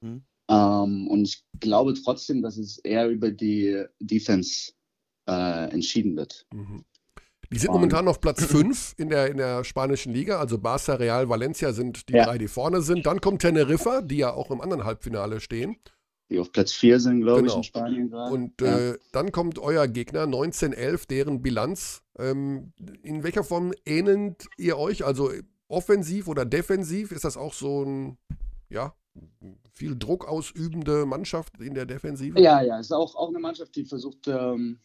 Mhm. 0.00 0.22
Ähm, 0.48 1.08
und 1.08 1.24
ich 1.24 1.44
glaube 1.60 1.94
trotzdem, 1.94 2.42
dass 2.42 2.56
es 2.56 2.78
eher 2.78 3.08
über 3.08 3.30
die 3.30 3.84
Defense 4.00 4.72
äh, 5.28 5.70
entschieden 5.70 6.16
wird. 6.16 6.46
Mhm. 6.52 6.84
Die 7.52 7.58
sind 7.58 7.70
momentan 7.70 8.08
auf 8.08 8.20
Platz 8.20 8.42
5 8.44 8.94
in 8.96 9.10
der, 9.10 9.30
in 9.30 9.36
der 9.36 9.62
spanischen 9.62 10.12
Liga. 10.12 10.38
Also 10.38 10.56
Barça, 10.56 10.98
Real, 10.98 11.28
Valencia 11.28 11.72
sind 11.72 12.08
die 12.08 12.14
ja. 12.14 12.24
drei, 12.24 12.38
die 12.38 12.48
vorne 12.48 12.80
sind. 12.80 13.04
Dann 13.04 13.20
kommt 13.20 13.42
Teneriffa, 13.42 14.00
die 14.00 14.16
ja 14.16 14.32
auch 14.32 14.50
im 14.50 14.62
anderen 14.62 14.84
Halbfinale 14.84 15.38
stehen. 15.38 15.76
Die 16.30 16.38
auf 16.38 16.50
Platz 16.50 16.72
4 16.72 16.98
sind, 16.98 17.20
glaube 17.20 17.42
genau. 17.42 17.52
ich, 17.52 17.56
in 17.58 17.64
Spanien 17.64 18.08
gerade. 18.08 18.32
Und 18.32 18.60
ja. 18.62 18.92
äh, 18.92 18.98
dann 19.12 19.32
kommt 19.32 19.58
euer 19.58 19.86
Gegner 19.86 20.22
1911, 20.22 21.04
deren 21.04 21.42
Bilanz. 21.42 22.02
Ähm, 22.18 22.72
in 23.02 23.22
welcher 23.22 23.44
Form 23.44 23.72
ähnelt 23.84 24.46
ihr 24.56 24.78
euch? 24.78 25.04
Also 25.04 25.30
offensiv 25.72 26.28
oder 26.28 26.44
defensiv? 26.44 27.12
Ist 27.12 27.24
das 27.24 27.36
auch 27.36 27.54
so 27.54 27.84
ein, 27.84 28.18
ja, 28.68 28.94
viel 29.72 29.96
Druck 29.96 30.28
ausübende 30.28 31.06
Mannschaft 31.06 31.60
in 31.60 31.74
der 31.74 31.86
Defensive? 31.86 32.40
Ja, 32.40 32.62
ja, 32.62 32.78
ist 32.78 32.92
auch, 32.92 33.16
auch 33.16 33.28
eine 33.28 33.38
Mannschaft, 33.38 33.74
die 33.76 33.84
versucht, 33.84 34.28
ähm, 34.28 34.78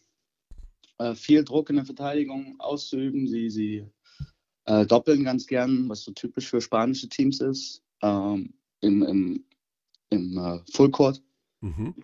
äh, 0.98 1.14
viel 1.14 1.44
Druck 1.44 1.70
in 1.70 1.76
der 1.76 1.86
Verteidigung 1.86 2.60
auszuüben. 2.60 3.28
Sie, 3.28 3.50
sie 3.50 3.86
äh, 4.66 4.86
doppeln 4.86 5.24
ganz 5.24 5.46
gern, 5.46 5.88
was 5.90 6.04
so 6.04 6.12
typisch 6.12 6.50
für 6.50 6.62
spanische 6.62 7.10
Teams 7.10 7.42
ist, 7.42 7.84
ähm, 8.02 8.54
im, 8.82 9.04
im, 9.04 9.46
im 10.10 10.38
äh, 10.38 10.60
Fullcourt. 10.72 11.22
Mhm. 11.62 11.96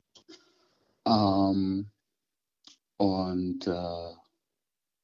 Ähm, 1.05 1.87
und 2.97 3.67
äh, 3.67 4.13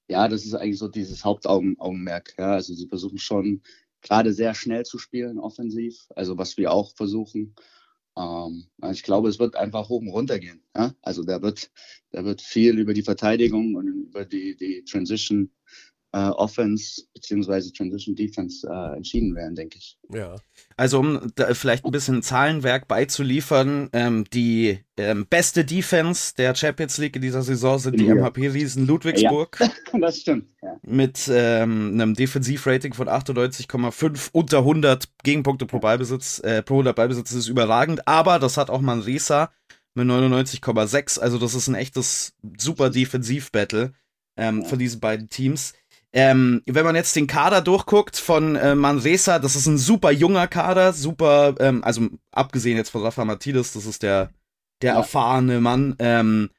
ja, 0.10 0.28
das 0.28 0.46
ist 0.46 0.56
eigentlich 0.56 0.80
so 0.80 0.88
dieses 0.88 1.24
Hauptaugenmerk. 1.24 2.34
Ja. 2.38 2.54
Also 2.54 2.74
sie 2.74 2.88
versuchen 2.88 3.20
schon 3.20 3.62
gerade 4.02 4.34
sehr 4.34 4.56
schnell 4.56 4.84
zu 4.84 4.98
spielen, 4.98 5.40
offensiv, 5.40 6.08
also 6.16 6.38
was 6.38 6.58
wir 6.58 6.72
auch 6.72 6.96
versuchen. 6.96 7.56
Ähm, 8.18 8.66
ich 8.92 9.04
glaube, 9.04 9.30
es 9.30 9.40
wird 9.40 9.56
einfach 9.56 9.90
hoch 9.90 10.02
und 10.02 10.10
runter 10.10 10.40
gehen. 10.40 10.64
Ja? 10.76 10.94
Also 11.02 11.24
da 11.24 11.42
wird, 11.42 11.72
da 12.12 12.26
wird 12.26 12.42
viel 12.42 12.80
über 12.80 12.94
die 12.94 13.04
Verteidigung 13.04 13.76
und 13.76 13.88
über 13.88 14.26
die, 14.26 14.58
die 14.58 14.84
Transition 14.84 15.52
äh, 16.12 16.18
Offense 16.18 17.04
bzw. 17.14 17.72
Transition 17.72 18.16
Defense 18.16 18.68
äh, 18.68 18.98
entschieden 18.98 19.36
werden, 19.36 19.56
denke 19.56 19.78
ich. 19.78 19.98
Ja. 20.12 20.36
Also 20.76 21.00
um 21.00 21.32
da 21.36 21.54
vielleicht 21.54 21.86
ein 21.86 21.92
bisschen 21.92 22.24
Zahlenwerk 22.24 22.88
beizuliefern, 22.88 23.90
ähm, 23.94 24.26
die 24.34 24.80
ähm, 24.98 25.28
beste 25.30 25.66
Defense 25.66 26.34
der 26.36 26.56
Champions 26.56 26.98
League 26.98 27.16
in 27.16 27.22
dieser 27.22 27.44
Saison 27.44 27.78
sind 27.78 28.00
die 28.00 28.06
ja. 28.06 28.16
MHP-Riesen 28.16 28.88
Ludwigsburg. 28.88 29.60
Ja, 29.60 29.70
das 30.00 30.20
stimmt. 30.22 30.50
Ja. 30.62 30.80
Mit 30.82 31.30
ähm, 31.32 31.92
einem 31.94 32.16
Defensivrating 32.16 32.94
von 32.94 33.08
98,5 33.08 34.30
unter 34.32 34.60
100 34.60 35.10
Gegenpunkte 35.24 35.68
pro 35.68 35.80
Ballbesitz, 35.80 36.40
äh, 36.40 36.64
pro 36.64 36.76
100 36.76 36.96
Ballbesitz 36.96 37.32
ist 37.34 37.48
überragend, 37.48 38.08
aber 38.08 38.40
das 38.40 38.58
hat 38.58 38.70
auch 38.70 38.82
Manresa 38.82 39.52
mit 39.94 40.08
99,6, 40.08 41.20
also 41.20 41.38
das 41.38 41.54
ist 41.54 41.68
ein 41.68 41.76
echtes 41.76 42.34
super 42.58 42.90
Defensiv-Battle 42.90 43.94
ähm, 44.38 44.66
von 44.66 44.80
diesen 44.80 45.00
beiden 45.00 45.30
Teams. 45.30 45.74
Ähm, 46.12 46.64
wenn 46.66 46.86
man 46.86 46.96
jetzt 46.96 47.16
den 47.16 47.28
Kader 47.28 47.62
durchguckt 47.62 48.18
von 48.18 48.56
äh, 48.56 48.74
Manresa, 48.74 49.38
das 49.38 49.56
ist 49.56 49.68
ein 49.68 49.78
super 49.78 50.12
junger 50.12 50.48
Kader, 50.48 50.92
super, 50.94 51.56
ähm, 51.60 51.84
also 51.84 52.08
abgesehen 52.32 52.78
jetzt 52.78 52.90
von 52.90 53.04
Rafa 53.04 53.26
Martinez, 53.26 53.74
das 53.74 53.86
ist 53.86 54.02
der, 54.02 54.32
der 54.82 54.94
ja. 54.94 54.98
erfahrene 54.98 55.62
Mann, 55.62 55.96
ähm, 56.00 56.50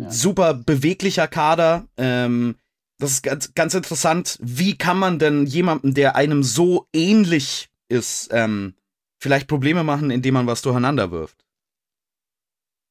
ja. 0.00 0.10
super 0.10 0.54
beweglicher 0.54 1.28
Kader. 1.28 1.86
Ähm, 1.98 2.56
das 2.98 3.12
ist 3.12 3.22
ganz, 3.22 3.52
ganz 3.54 3.74
interessant. 3.74 4.38
Wie 4.40 4.78
kann 4.78 4.98
man 4.98 5.18
denn 5.18 5.44
jemandem, 5.44 5.92
der 5.92 6.16
einem 6.16 6.42
so 6.42 6.86
ähnlich 6.94 7.68
ist, 7.88 8.28
ähm, 8.32 8.74
vielleicht 9.18 9.48
Probleme 9.48 9.84
machen, 9.84 10.10
indem 10.10 10.34
man 10.34 10.46
was 10.46 10.62
durcheinander 10.62 11.10
wirft? 11.10 11.44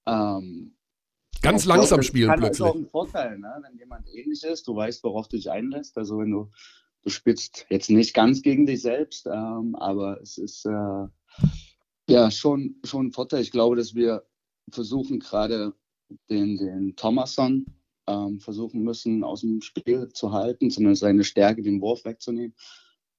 Ähm, 0.06 0.73
Ganz 1.44 1.66
langsam 1.66 1.98
glaube, 1.98 2.04
spielen 2.04 2.30
kann, 2.30 2.40
plötzlich. 2.40 2.60
Das 2.60 2.68
ist 2.68 2.72
auch 2.72 2.80
ein 2.80 2.88
Vorteil, 2.88 3.38
ne? 3.38 3.60
wenn 3.62 3.78
jemand 3.78 4.08
ähnlich 4.14 4.44
ist, 4.44 4.68
du 4.68 4.76
weißt, 4.76 5.04
worauf 5.04 5.28
du 5.28 5.36
dich 5.36 5.52
einlässt. 5.52 5.98
Also 5.98 6.18
wenn 6.18 6.32
du, 6.32 6.50
du 7.04 7.10
spielst 7.10 7.66
jetzt 7.70 7.90
nicht 7.90 8.14
ganz 8.14 8.42
gegen 8.42 8.66
dich 8.66 8.82
selbst, 8.82 9.28
ähm, 9.28 9.76
aber 9.76 10.22
es 10.22 10.38
ist 10.38 10.66
äh, 10.66 11.08
ja 12.10 12.32
schon, 12.32 12.78
schon 12.84 13.08
ein 13.08 13.12
Vorteil. 13.12 13.42
Ich 13.42 13.52
glaube, 13.52 13.76
dass 13.76 13.94
wir 13.94 14.24
versuchen 14.72 15.20
gerade 15.20 15.74
den, 16.30 16.58
den 16.58 16.96
Thomasson 16.96 17.66
ähm, 18.08 18.40
versuchen 18.40 18.84
müssen, 18.84 19.24
aus 19.24 19.42
dem 19.42 19.62
Spiel 19.62 20.10
zu 20.14 20.32
halten, 20.32 20.70
zumindest 20.70 21.02
seine 21.02 21.24
Stärke, 21.24 21.62
den 21.62 21.82
Wurf 21.82 22.06
wegzunehmen. 22.06 22.56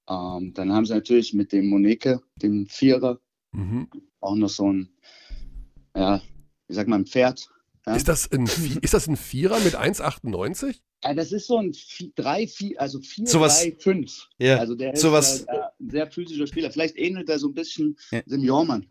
Ähm, 0.09 0.53
dann 0.53 0.71
haben 0.71 0.85
sie 0.85 0.93
natürlich 0.93 1.33
mit 1.33 1.51
dem 1.51 1.69
Moneke, 1.69 2.21
dem 2.35 2.67
Vierer, 2.67 3.19
mhm. 3.51 3.87
auch 4.19 4.35
noch 4.35 4.49
so 4.49 4.71
ein, 4.71 4.89
ja, 5.95 6.21
wie 6.67 6.73
sagt 6.73 6.89
man, 6.89 7.01
ein 7.01 7.07
Pferd, 7.07 7.49
ja. 7.85 7.95
Ist, 7.95 8.07
das 8.07 8.31
ein, 8.31 8.49
ist 8.81 8.93
das 8.93 9.07
ein 9.07 9.15
Vierer 9.15 9.59
mit 9.59 9.75
1,98? 9.75 10.79
Ja, 11.03 11.13
das 11.13 11.31
ist 11.31 11.47
so 11.47 11.57
ein 11.57 11.71
3, 12.15 12.47
4, 12.47 12.81
also 12.81 12.99
4, 12.99 13.27
so 13.27 13.39
3, 13.39 13.75
5. 13.77 14.27
Ja. 14.39 14.57
Also 14.57 14.75
der 14.75 14.95
so 14.95 15.15
ist 15.15 15.47
äh, 15.47 15.51
ein 15.79 15.89
sehr 15.89 16.11
physischer 16.11 16.47
Spieler. 16.47 16.71
Vielleicht 16.71 16.97
ähnelt 16.97 17.29
er 17.29 17.37
so 17.37 17.47
ein 17.47 17.53
bisschen 17.53 17.97
ja. 18.11 18.21
dem 18.23 18.43
Jormann. 18.43 18.87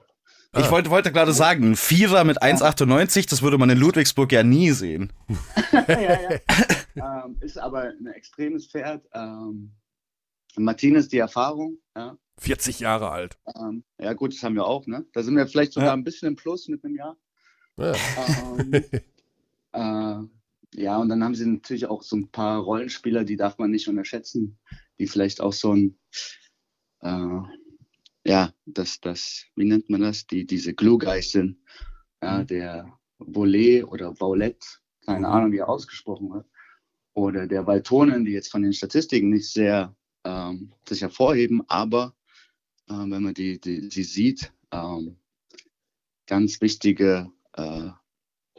Ich 0.57 0.66
ah. 0.66 0.70
wollte, 0.70 0.90
wollte 0.90 1.11
gerade 1.11 1.33
sagen, 1.33 1.72
ein 1.72 1.76
Vierer 1.76 2.22
mit 2.22 2.40
1,98, 2.40 3.28
das 3.28 3.42
würde 3.42 3.59
man 3.59 3.70
in 3.70 3.78
Ludwigsburg 3.78 4.30
ja 4.30 4.44
nie 4.44 4.70
sehen. 4.70 5.12
ja, 5.72 5.88
ja. 5.88 7.24
ähm, 7.24 7.37
ist 7.40 7.59
aber 7.59 7.83
ein 7.83 8.07
extremes 8.07 8.66
Pferd. 8.68 9.04
Ähm, 9.12 9.72
Martinez 10.57 11.09
die 11.09 11.18
Erfahrung. 11.18 11.78
Ja. 11.96 12.16
40 12.38 12.78
Jahre 12.78 13.11
alt. 13.11 13.37
Ähm, 13.57 13.83
ja, 13.98 14.12
gut, 14.12 14.33
das 14.33 14.42
haben 14.44 14.54
wir 14.54 14.66
auch. 14.66 14.87
Ne? 14.87 15.04
Da 15.12 15.24
sind 15.24 15.37
wir 15.37 15.46
vielleicht 15.48 15.72
sogar 15.72 15.92
ein 15.92 16.04
bisschen 16.04 16.28
im 16.28 16.37
Plus 16.37 16.68
mit 16.68 16.85
einem 16.85 16.94
Jahr. 16.94 17.16
Ja. 17.76 17.94
Ähm, 18.58 18.74
äh, 19.72 20.80
ja, 20.80 20.98
und 20.98 21.08
dann 21.08 21.22
haben 21.22 21.34
sie 21.34 21.46
natürlich 21.46 21.87
auch 21.87 22.02
so 22.02 22.16
ein 22.16 22.28
paar 22.28 22.60
Rollenspieler, 22.60 23.24
die 23.24 23.37
darf 23.37 23.58
man 23.58 23.70
nicht 23.70 23.88
unterschätzen, 23.88 24.58
die 24.98 25.06
vielleicht 25.06 25.40
auch 25.40 25.52
so 25.52 25.72
ein, 25.72 25.98
äh, 27.00 27.40
ja, 28.26 28.52
das, 28.66 29.00
das, 29.00 29.44
wie 29.54 29.64
nennt 29.64 29.88
man 29.90 30.00
das, 30.00 30.26
die 30.26 30.46
diese 30.46 30.74
Glue 30.74 30.98
Guys 30.98 31.32
sind, 31.32 31.58
ja, 32.22 32.38
mhm. 32.38 32.46
der 32.46 32.98
Volet 33.18 33.84
oder 33.84 34.18
Vaulette, 34.18 34.66
keine 35.04 35.20
mhm. 35.20 35.32
Ahnung, 35.32 35.52
wie 35.52 35.58
er 35.58 35.68
ausgesprochen 35.68 36.30
wird, 36.30 36.46
oder 37.14 37.46
der 37.46 37.66
Valtonen, 37.66 38.24
die 38.24 38.32
jetzt 38.32 38.50
von 38.50 38.62
den 38.62 38.72
Statistiken 38.72 39.30
nicht 39.30 39.52
sehr 39.52 39.94
ähm, 40.24 40.72
sich 40.88 41.02
hervorheben, 41.02 41.62
aber 41.68 42.14
äh, 42.88 42.94
wenn 42.94 43.22
man 43.22 43.34
die, 43.34 43.60
die, 43.60 43.90
sie 43.90 44.02
sieht, 44.02 44.52
ähm, 44.72 45.16
ganz 46.26 46.60
wichtige 46.60 47.30
äh, 47.56 47.90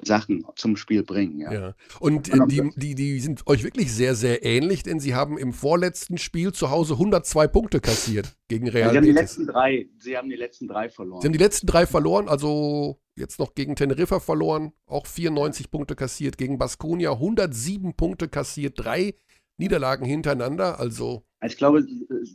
Sachen 0.01 0.45
zum 0.55 0.75
Spiel 0.75 1.03
bringen. 1.03 1.39
Ja. 1.39 1.53
ja. 1.53 1.75
Und 1.99 2.27
die, 2.27 2.71
die, 2.75 2.95
die 2.95 3.19
sind 3.19 3.47
euch 3.47 3.63
wirklich 3.63 3.93
sehr, 3.93 4.15
sehr 4.15 4.43
ähnlich, 4.43 4.84
denn 4.84 4.99
sie 4.99 5.15
haben 5.15 5.38
im 5.38 5.53
vorletzten 5.53 6.17
Spiel 6.17 6.51
zu 6.51 6.69
Hause 6.69 6.93
102 6.93 7.47
Punkte 7.47 7.79
kassiert 7.79 8.36
gegen 8.47 8.67
Real 8.67 8.88
ja, 8.88 8.91
sie 8.91 8.97
haben 8.97 9.05
die 9.05 9.12
letzten 9.12 9.47
drei, 9.47 9.89
Sie 9.97 10.17
haben 10.17 10.29
die 10.29 10.36
letzten 10.36 10.67
drei 10.67 10.89
verloren. 10.89 11.21
Sie 11.21 11.27
haben 11.27 11.34
die 11.34 11.39
letzten 11.39 11.67
drei 11.67 11.86
verloren, 11.86 12.27
also 12.27 12.99
jetzt 13.15 13.39
noch 13.39 13.55
gegen 13.55 13.75
Teneriffa 13.75 14.19
verloren, 14.19 14.73
auch 14.86 15.08
94 15.08 15.65
ja. 15.65 15.69
Punkte 15.71 15.95
kassiert, 15.95 16.38
gegen 16.38 16.58
Baskonia 16.58 17.13
107 17.13 17.95
Punkte 17.95 18.27
kassiert, 18.27 18.73
drei 18.77 19.15
Niederlagen 19.58 20.05
hintereinander, 20.05 20.79
also. 20.79 21.25
Ich 21.45 21.55
glaube, 21.55 21.86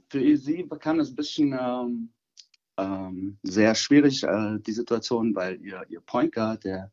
für 0.09 0.37
sie 0.37 0.67
kam 0.81 0.99
das 0.99 1.11
ein 1.11 1.17
bisschen 1.17 1.53
ähm, 1.53 2.13
ähm, 2.81 3.39
sehr 3.43 3.75
schwierig, 3.75 4.23
äh, 4.23 4.59
die 4.59 4.73
Situation, 4.73 5.35
weil 5.35 5.61
ihr, 5.61 5.85
ihr 5.89 6.01
Point 6.01 6.33
Guard, 6.33 6.65
der 6.65 6.93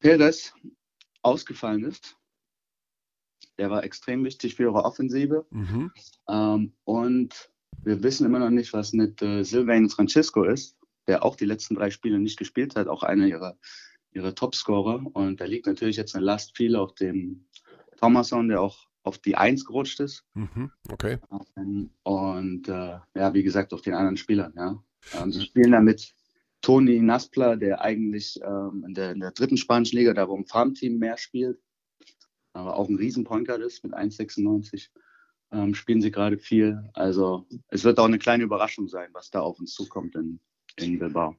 Perez, 0.00 0.52
ausgefallen 1.22 1.84
ist. 1.84 2.16
Der 3.58 3.70
war 3.70 3.84
extrem 3.84 4.24
wichtig 4.24 4.54
für 4.54 4.64
ihre 4.64 4.84
Offensive. 4.84 5.46
Mhm. 5.50 5.90
Ähm, 6.28 6.72
und 6.84 7.50
wir 7.82 8.02
wissen 8.02 8.26
immer 8.26 8.38
noch 8.38 8.50
nicht, 8.50 8.72
was 8.72 8.92
mit 8.92 9.22
äh, 9.22 9.42
Sylvain 9.42 9.88
Francisco 9.88 10.44
ist, 10.44 10.76
der 11.06 11.24
auch 11.24 11.36
die 11.36 11.46
letzten 11.46 11.74
drei 11.74 11.90
Spiele 11.90 12.18
nicht 12.18 12.38
gespielt 12.38 12.76
hat, 12.76 12.88
auch 12.88 13.02
einer 13.02 13.26
ihrer, 13.26 13.56
ihrer 14.12 14.34
Topscorer. 14.34 15.04
Und 15.14 15.40
da 15.40 15.44
liegt 15.44 15.66
natürlich 15.66 15.96
jetzt 15.96 16.14
eine 16.14 16.24
Last 16.24 16.56
viel 16.56 16.76
auf 16.76 16.94
dem 16.94 17.46
Thomason, 17.96 18.48
der 18.48 18.60
auch 18.60 18.86
auf 19.02 19.18
die 19.18 19.36
Eins 19.36 19.64
gerutscht 19.64 20.00
ist. 20.00 20.24
Mhm, 20.34 20.70
okay. 20.90 21.18
Und 22.02 22.68
äh, 22.68 22.98
ja, 23.14 23.34
wie 23.34 23.42
gesagt, 23.42 23.72
auf 23.72 23.82
den 23.82 23.94
anderen 23.94 24.16
Spielern, 24.16 24.52
ja. 24.56 24.82
Ähm, 25.14 25.32
sie 25.32 25.42
spielen 25.42 25.72
da 25.72 25.80
mit 25.80 26.14
Toni 26.62 27.00
Naspler, 27.00 27.56
der 27.56 27.80
eigentlich 27.80 28.40
ähm, 28.42 28.84
in, 28.86 28.94
der, 28.94 29.12
in, 29.12 29.20
der, 29.20 29.30
dritten 29.30 29.56
spanischen 29.56 29.98
Liga, 29.98 30.14
da 30.14 30.28
wo 30.28 30.36
im 30.36 30.46
Farmteam 30.46 30.98
mehr 30.98 31.16
spielt, 31.16 31.60
aber 32.52 32.76
auch 32.76 32.88
ein 32.88 32.96
Riesenpointer 32.96 33.60
ist 33.60 33.84
mit 33.84 33.94
1,96. 33.94 34.88
Ähm, 35.52 35.74
spielen 35.74 36.02
sie 36.02 36.10
gerade 36.10 36.38
viel. 36.38 36.90
Also 36.92 37.46
es 37.68 37.84
wird 37.84 38.00
auch 38.00 38.06
eine 38.06 38.18
kleine 38.18 38.44
Überraschung 38.44 38.88
sein, 38.88 39.10
was 39.12 39.30
da 39.30 39.40
auf 39.40 39.60
uns 39.60 39.74
zukommt 39.74 40.16
in, 40.16 40.40
in 40.76 40.98
Bilbao. 40.98 41.34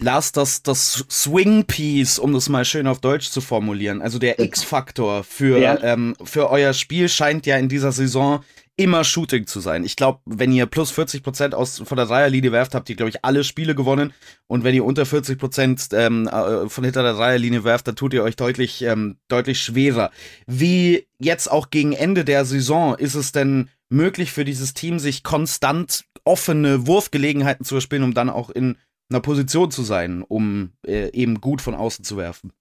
Lars, 0.00 0.30
das, 0.30 0.62
das 0.62 1.04
Swing-Piece, 1.10 2.18
um 2.20 2.32
das 2.32 2.48
mal 2.48 2.64
schön 2.64 2.86
auf 2.86 3.00
Deutsch 3.00 3.30
zu 3.30 3.40
formulieren, 3.40 4.00
also 4.00 4.18
der 4.18 4.38
X-Faktor 4.38 5.24
für, 5.24 5.58
ja. 5.58 5.82
ähm, 5.82 6.14
für 6.22 6.50
euer 6.50 6.72
Spiel 6.72 7.08
scheint 7.08 7.46
ja 7.46 7.56
in 7.56 7.68
dieser 7.68 7.90
Saison 7.90 8.44
immer 8.78 9.02
Shooting 9.02 9.48
zu 9.48 9.58
sein. 9.58 9.84
Ich 9.84 9.96
glaube, 9.96 10.20
wenn 10.24 10.52
ihr 10.52 10.66
plus 10.66 10.92
40 10.92 11.24
Prozent 11.24 11.52
aus 11.52 11.82
von 11.84 11.96
der 11.96 12.06
Dreierlinie 12.06 12.52
werft, 12.52 12.76
habt 12.76 12.88
ihr, 12.88 12.94
glaube 12.94 13.10
ich, 13.10 13.24
alle 13.24 13.42
Spiele 13.42 13.74
gewonnen. 13.74 14.12
Und 14.46 14.62
wenn 14.62 14.72
ihr 14.72 14.84
unter 14.84 15.04
40 15.04 15.36
Prozent 15.36 15.88
ähm, 15.92 16.28
äh, 16.28 16.68
von 16.68 16.84
hinter 16.84 17.02
der 17.02 17.14
Dreierlinie 17.14 17.64
werft, 17.64 17.88
dann 17.88 17.96
tut 17.96 18.14
ihr 18.14 18.22
euch 18.22 18.36
deutlich, 18.36 18.82
ähm, 18.82 19.16
deutlich 19.26 19.60
schwerer. 19.60 20.12
Wie 20.46 21.08
jetzt 21.18 21.50
auch 21.50 21.70
gegen 21.70 21.92
Ende 21.92 22.24
der 22.24 22.44
Saison 22.44 22.94
ist 22.94 23.16
es 23.16 23.32
denn 23.32 23.68
möglich 23.88 24.32
für 24.32 24.44
dieses 24.44 24.74
Team, 24.74 24.98
sich 24.98 25.22
konstant 25.22 26.04
offene 26.24 26.86
Wurfgelegenheiten 26.86 27.64
zu 27.64 27.76
erspielen, 27.76 28.04
um 28.04 28.14
dann 28.14 28.30
auch 28.30 28.50
in 28.50 28.76
einer 29.10 29.20
Position 29.20 29.70
zu 29.70 29.82
sein, 29.82 30.22
um 30.22 30.72
äh, 30.86 31.10
eben 31.12 31.40
gut 31.40 31.62
von 31.62 31.74
außen 31.74 32.04
zu 32.04 32.16
werfen? 32.16 32.52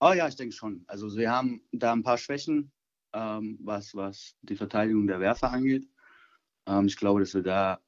Oh 0.00 0.12
ja, 0.12 0.28
ich 0.28 0.36
denke 0.36 0.54
schon. 0.54 0.84
Also 0.86 1.16
wir 1.16 1.30
haben 1.30 1.62
da 1.72 1.92
ein 1.92 2.02
paar 2.02 2.18
Schwächen 2.18 2.72
ähm, 3.12 3.58
was, 3.62 3.94
was 3.94 4.36
die 4.42 4.56
Verteidigung 4.56 5.06
der 5.06 5.20
Werfer 5.20 5.50
angeht. 5.50 5.88
Ähm, 6.66 6.86
ich 6.86 6.96
glaube, 6.96 7.20
dass 7.20 7.34
wir 7.34 7.42
da 7.42 7.80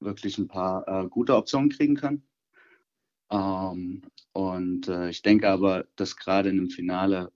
wirklich 0.00 0.38
ein 0.38 0.48
paar 0.48 0.86
äh, 0.86 1.08
gute 1.08 1.36
Optionen 1.36 1.70
kriegen 1.70 1.96
können. 1.96 2.26
Ähm, 3.30 4.02
und 4.32 4.88
äh, 4.88 5.08
ich 5.10 5.22
denke 5.22 5.48
aber, 5.48 5.86
dass 5.96 6.16
gerade 6.16 6.50
in 6.50 6.58
einem 6.58 6.70
Finale 6.70 7.32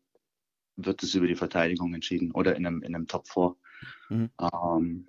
wird 0.77 1.03
es 1.03 1.15
über 1.15 1.27
die 1.27 1.37
Verteidigung 1.37 1.95
entschieden 1.95 2.31
oder 2.33 2.57
in 2.57 2.67
einem, 2.67 2.83
in 2.83 2.95
einem 2.95 3.07
Top 3.07 3.29
4. 3.29 3.57
Mhm. 4.11 4.31
Ähm, 4.41 5.09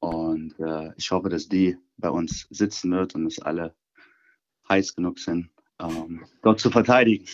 und 0.00 0.58
äh, 0.58 0.92
ich 0.96 1.10
hoffe, 1.10 1.28
dass 1.28 1.48
die 1.48 1.76
bei 1.96 2.10
uns 2.10 2.46
sitzen 2.50 2.90
wird 2.92 3.14
und 3.14 3.24
dass 3.24 3.38
alle 3.38 3.74
heiß 4.68 4.94
genug 4.94 5.18
sind, 5.18 5.50
ähm, 5.80 6.24
dort 6.42 6.60
zu 6.60 6.70
verteidigen. 6.70 7.26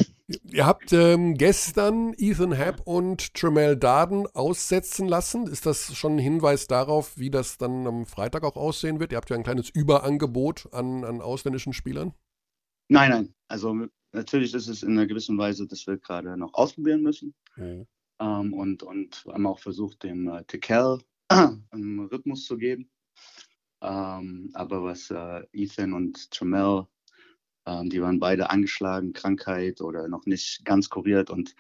Ihr 0.45 0.65
habt 0.65 0.93
ähm, 0.93 1.35
gestern 1.35 2.15
Ethan 2.17 2.53
Happ 2.53 2.81
und 2.87 3.35
Tremel 3.35 3.77
Darden 3.77 4.27
aussetzen 4.27 5.07
lassen. 5.07 5.47
Ist 5.47 5.67
das 5.67 5.95
schon 5.95 6.17
ein 6.17 6.19
Hinweis 6.19 6.67
darauf, 6.67 7.19
wie 7.19 7.31
das 7.31 7.59
dann 7.59 7.87
am 7.87 8.07
Freitag 8.07 8.43
auch 8.45 8.57
aussehen 8.57 9.01
wird? 9.01 9.13
Ihr 9.13 9.17
habt 9.17 9.31
ja 9.31 9.37
ein 9.37 9.43
kleines 9.43 9.69
Überangebot 9.69 10.73
an, 10.73 11.05
an 11.05 11.21
ausländischen 11.21 11.75
Spielern. 11.75 12.15
Nein, 12.89 13.11
nein. 13.11 13.35
Also 13.49 13.87
natürlich 14.13 14.55
ist 14.55 14.69
es 14.69 14.83
in 14.83 14.93
einer 14.93 15.07
gewissen 15.07 15.37
Weise, 15.37 15.67
dass 15.67 15.87
wir 15.87 15.99
gerade 15.99 16.37
noch 16.39 16.55
ausprobieren 16.55 17.03
müssen. 17.03 17.35
Mhm. 17.57 17.87
Ähm, 18.21 18.53
und, 18.53 18.83
und 18.83 19.25
haben 19.27 19.47
auch 19.47 19.59
versucht, 19.59 20.03
dem 20.03 20.29
äh, 20.29 20.45
Tekel 20.45 21.01
einen 21.29 22.01
Rhythmus 22.11 22.45
zu 22.45 22.57
geben. 22.57 22.91
Ähm, 23.83 24.51
aber 24.55 24.85
was 24.85 25.11
äh, 25.11 25.43
Ethan 25.53 25.93
und 25.93 26.31
Tremel 26.31 26.87
ähm, 27.67 27.89
die 27.89 28.03
waren 28.03 28.19
beide 28.19 28.51
angeschlagen, 28.51 29.13
Krankheit 29.13 29.81
oder 29.81 30.09
noch 30.09 30.27
nicht 30.27 30.65
ganz 30.65 30.91
kuriert. 30.91 31.31
Und 31.31 31.55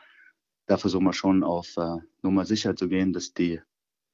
da 0.66 0.76
versuchen 0.76 1.04
wir 1.04 1.12
schon 1.12 1.42
auf 1.42 1.76
äh, 1.76 1.96
Nummer 2.22 2.44
sicher 2.44 2.76
zu 2.76 2.88
gehen, 2.88 3.12
dass 3.12 3.32
die 3.32 3.60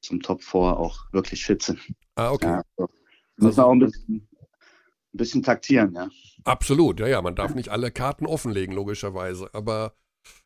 zum 0.01 0.21
Top 0.21 0.41
4 0.41 0.59
auch 0.59 1.11
wirklich 1.11 1.45
fit 1.45 1.61
sind. 1.61 1.79
Ah, 2.15 2.31
okay. 2.31 2.47
Ja, 2.47 2.63
also, 2.77 2.93
müssen 3.37 3.57
wir 3.57 3.65
auch 3.65 3.71
ein 3.71 3.79
bisschen, 3.79 4.15
ein 4.15 5.17
bisschen 5.17 5.43
taktieren, 5.43 5.93
ja. 5.93 6.09
Absolut, 6.43 6.99
ja, 6.99 7.07
ja. 7.07 7.21
Man 7.21 7.35
darf 7.35 7.53
nicht 7.53 7.69
alle 7.69 7.91
Karten 7.91 8.25
offenlegen, 8.25 8.73
logischerweise. 8.73 9.49
Aber 9.53 9.93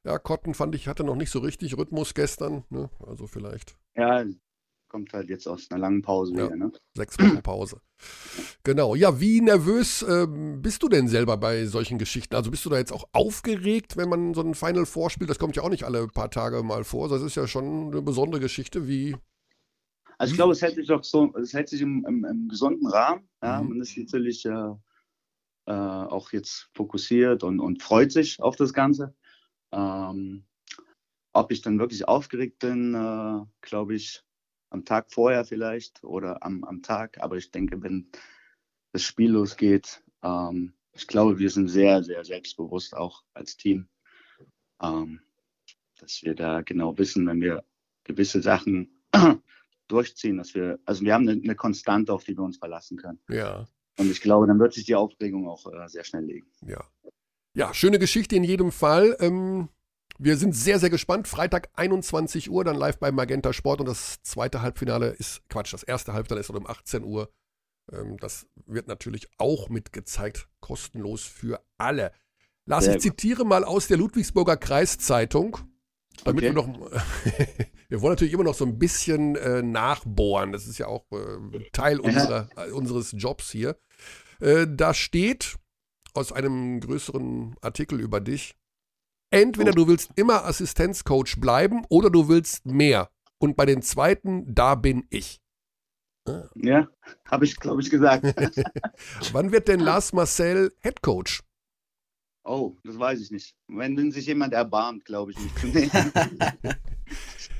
ja, 0.03 0.17
Cotton 0.19 0.53
fand 0.53 0.75
ich, 0.75 0.87
hatte 0.87 1.03
noch 1.03 1.15
nicht 1.15 1.31
so 1.31 1.39
richtig 1.39 1.77
Rhythmus 1.77 2.13
gestern. 2.13 2.63
Ne? 2.69 2.89
Also 3.05 3.27
vielleicht. 3.27 3.77
Ja, 3.95 4.23
kommt 4.95 5.11
halt 5.11 5.29
jetzt 5.29 5.47
aus 5.47 5.69
einer 5.69 5.79
langen 5.79 6.01
Pause 6.01 6.33
ja, 6.35 6.45
wieder, 6.45 6.55
ne? 6.55 6.71
Sechs 6.95 7.19
Wochen 7.19 7.41
Pause. 7.41 7.81
genau. 8.63 8.95
Ja, 8.95 9.19
wie 9.19 9.41
nervös 9.41 10.01
äh, 10.03 10.25
bist 10.27 10.83
du 10.83 10.87
denn 10.87 11.07
selber 11.07 11.37
bei 11.37 11.65
solchen 11.65 11.97
Geschichten? 11.97 12.35
Also 12.35 12.51
bist 12.51 12.63
du 12.65 12.69
da 12.69 12.77
jetzt 12.77 12.93
auch 12.93 13.05
aufgeregt, 13.11 13.97
wenn 13.97 14.07
man 14.07 14.33
so 14.33 14.41
ein 14.41 14.55
Final 14.55 14.85
vorspielt? 14.85 15.29
Das 15.29 15.39
kommt 15.39 15.55
ja 15.55 15.63
auch 15.63 15.69
nicht 15.69 15.83
alle 15.83 16.07
paar 16.07 16.31
Tage 16.31 16.63
mal 16.63 16.83
vor. 16.83 17.09
Das 17.09 17.21
ist 17.21 17.35
ja 17.35 17.47
schon 17.47 17.91
eine 17.91 18.01
besondere 18.01 18.39
Geschichte. 18.39 18.87
Wie. 18.87 19.17
Also 20.17 20.31
ich 20.31 20.37
glaube, 20.37 20.53
es 20.53 20.61
hält 20.61 20.75
sich 20.75 20.87
doch 20.87 21.03
so, 21.03 21.33
es 21.35 21.53
hält 21.53 21.67
sich 21.67 21.81
im, 21.81 22.05
im, 22.07 22.23
im 22.23 22.47
gesunden 22.47 22.87
Rahmen. 22.87 23.27
Ja? 23.43 23.61
Mhm. 23.61 23.69
Man 23.69 23.81
ist 23.81 23.97
natürlich 23.97 24.45
äh, 24.45 24.75
äh, 25.65 25.73
auch 25.73 26.31
jetzt 26.31 26.69
fokussiert 26.73 27.43
und, 27.43 27.59
und 27.59 27.81
freut 27.83 28.11
sich 28.11 28.39
auf 28.39 28.55
das 28.55 28.73
Ganze. 28.73 29.13
Ähm, 29.75 30.45
ob 31.33 31.51
ich 31.51 31.61
dann 31.61 31.79
wirklich 31.79 32.07
aufgeregt 32.07 32.59
bin, 32.59 32.93
äh, 32.93 33.45
glaube 33.61 33.95
ich, 33.95 34.23
am 34.69 34.85
Tag 34.85 35.11
vorher 35.11 35.43
vielleicht 35.43 36.03
oder 36.03 36.43
am, 36.43 36.63
am 36.63 36.81
Tag. 36.81 37.21
Aber 37.21 37.35
ich 37.35 37.51
denke, 37.51 37.83
wenn 37.83 38.09
das 38.93 39.03
Spiel 39.03 39.31
losgeht, 39.31 40.01
ähm, 40.23 40.73
ich 40.93 41.07
glaube, 41.07 41.37
wir 41.39 41.49
sind 41.49 41.67
sehr, 41.67 42.03
sehr 42.03 42.23
selbstbewusst 42.23 42.95
auch 42.95 43.23
als 43.33 43.57
Team, 43.57 43.89
ähm, 44.81 45.21
dass 45.97 46.23
wir 46.23 46.35
da 46.35 46.61
genau 46.61 46.97
wissen, 46.97 47.27
wenn 47.27 47.41
wir 47.41 47.65
gewisse 48.05 48.41
Sachen 48.41 49.03
durchziehen, 49.89 50.37
dass 50.37 50.55
wir, 50.55 50.79
also 50.85 51.03
wir 51.03 51.13
haben 51.13 51.27
eine, 51.27 51.41
eine, 51.41 51.55
Konstante, 51.55 52.13
auf 52.13 52.23
die 52.23 52.37
wir 52.37 52.43
uns 52.43 52.57
verlassen 52.57 52.97
können. 52.97 53.19
Ja. 53.27 53.67
Und 53.97 54.09
ich 54.09 54.21
glaube, 54.21 54.47
dann 54.47 54.59
wird 54.59 54.73
sich 54.73 54.85
die 54.85 54.95
Aufregung 54.95 55.49
auch 55.49 55.71
äh, 55.71 55.89
sehr 55.89 56.05
schnell 56.05 56.23
legen. 56.23 56.47
Ja. 56.65 56.83
Ja, 57.55 57.73
schöne 57.73 57.99
Geschichte 57.99 58.35
in 58.35 58.43
jedem 58.43 58.69
Fall. 58.69 59.15
Ähm, 59.21 59.69
wir 60.19 60.35
sind 60.35 60.53
sehr, 60.53 60.77
sehr 60.77 60.89
gespannt. 60.89 61.29
Freitag 61.29 61.69
21 61.75 62.51
Uhr, 62.51 62.65
dann 62.65 62.75
live 62.75 62.99
bei 62.99 63.13
Magenta 63.13 63.53
Sport 63.53 63.79
und 63.79 63.87
das 63.87 64.21
zweite 64.23 64.61
Halbfinale 64.61 65.07
ist, 65.07 65.41
Quatsch, 65.47 65.73
das 65.73 65.83
erste 65.83 66.11
Halbfinale 66.11 66.41
ist 66.41 66.49
um 66.49 66.67
18 66.67 67.05
Uhr. 67.05 67.31
Ähm, 67.93 68.17
das 68.17 68.47
wird 68.65 68.89
natürlich 68.89 69.29
auch 69.37 69.69
mitgezeigt, 69.69 70.49
kostenlos 70.59 71.23
für 71.23 71.63
alle. 71.77 72.11
Lars, 72.65 72.87
ich 72.87 72.99
zitiere 72.99 73.45
mal 73.45 73.63
aus 73.63 73.87
der 73.87 73.97
Ludwigsburger 73.97 74.57
Kreiszeitung, 74.57 75.57
damit 76.25 76.43
okay. 76.43 76.53
wir 76.53 76.61
noch, 76.61 76.67
wir 77.87 78.01
wollen 78.01 78.13
natürlich 78.13 78.33
immer 78.33 78.43
noch 78.43 78.55
so 78.55 78.65
ein 78.65 78.77
bisschen 78.77 79.37
äh, 79.37 79.61
nachbohren. 79.61 80.51
Das 80.51 80.67
ist 80.67 80.77
ja 80.77 80.87
auch 80.87 81.05
äh, 81.13 81.69
Teil 81.71 82.01
unserer, 82.01 82.49
äh, 82.57 82.71
unseres 82.71 83.13
Jobs 83.17 83.49
hier. 83.49 83.77
Äh, 84.41 84.67
da 84.69 84.93
steht 84.93 85.55
aus 86.15 86.31
einem 86.31 86.79
größeren 86.79 87.55
Artikel 87.61 87.99
über 87.99 88.19
dich, 88.19 88.55
Entweder 89.31 89.71
du 89.71 89.87
willst 89.87 90.11
immer 90.15 90.45
Assistenzcoach 90.45 91.41
bleiben 91.41 91.85
oder 91.89 92.09
du 92.09 92.29
willst 92.29 92.65
mehr. 92.65 93.09
Und 93.37 93.57
bei 93.57 93.65
den 93.65 93.81
zweiten, 93.81 94.53
da 94.53 94.75
bin 94.75 95.05
ich. 95.09 95.41
Ah. 96.27 96.49
Ja, 96.55 96.87
habe 97.25 97.45
ich, 97.45 97.57
glaube 97.57 97.81
ich, 97.81 97.89
gesagt. 97.89 98.23
Wann 99.33 99.51
wird 99.51 99.67
denn 99.67 99.79
Lars 99.81 100.13
Marcel 100.13 100.73
Head 100.81 101.01
Coach? 101.01 101.43
Oh, 102.45 102.77
das 102.83 102.97
weiß 102.97 103.19
ich 103.19 103.31
nicht. 103.31 103.55
Wenn 103.67 104.11
sich 104.11 104.27
jemand 104.27 104.53
erbarmt, 104.53 105.03
glaube 105.03 105.31
ich 105.31 105.37
nicht. 105.39 105.91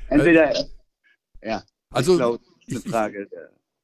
Entweder, 0.08 0.66
ja. 1.42 1.64
Also, 1.90 2.12
ich, 2.12 2.18
glaub, 2.18 2.40
ich, 2.66 2.78
Frage 2.78 3.24
ich, 3.24 3.30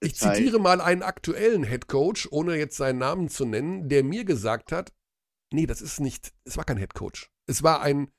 ich 0.03 0.17
zitiere 0.17 0.59
mal 0.59 0.81
einen 0.81 1.03
aktuellen 1.03 1.65
Head 1.65 1.89
Coach, 1.89 2.29
ohne 2.31 2.57
jetzt 2.57 2.77
seinen 2.77 2.99
Namen 2.99 3.29
zu 3.29 3.45
nennen, 3.45 3.89
der 3.89 4.05
mir 4.05 4.25
gesagt 4.25 4.73
hat, 4.73 4.93
nee, 5.53 5.67
das 5.67 5.81
ist 5.81 6.01
nicht, 6.01 6.33
es 6.45 6.57
war 6.57 6.65
kein 6.65 6.79
Head 6.79 6.95
Coach. 6.95 7.31
Es 7.47 7.63
war 7.63 7.83
ein, 7.83 8.13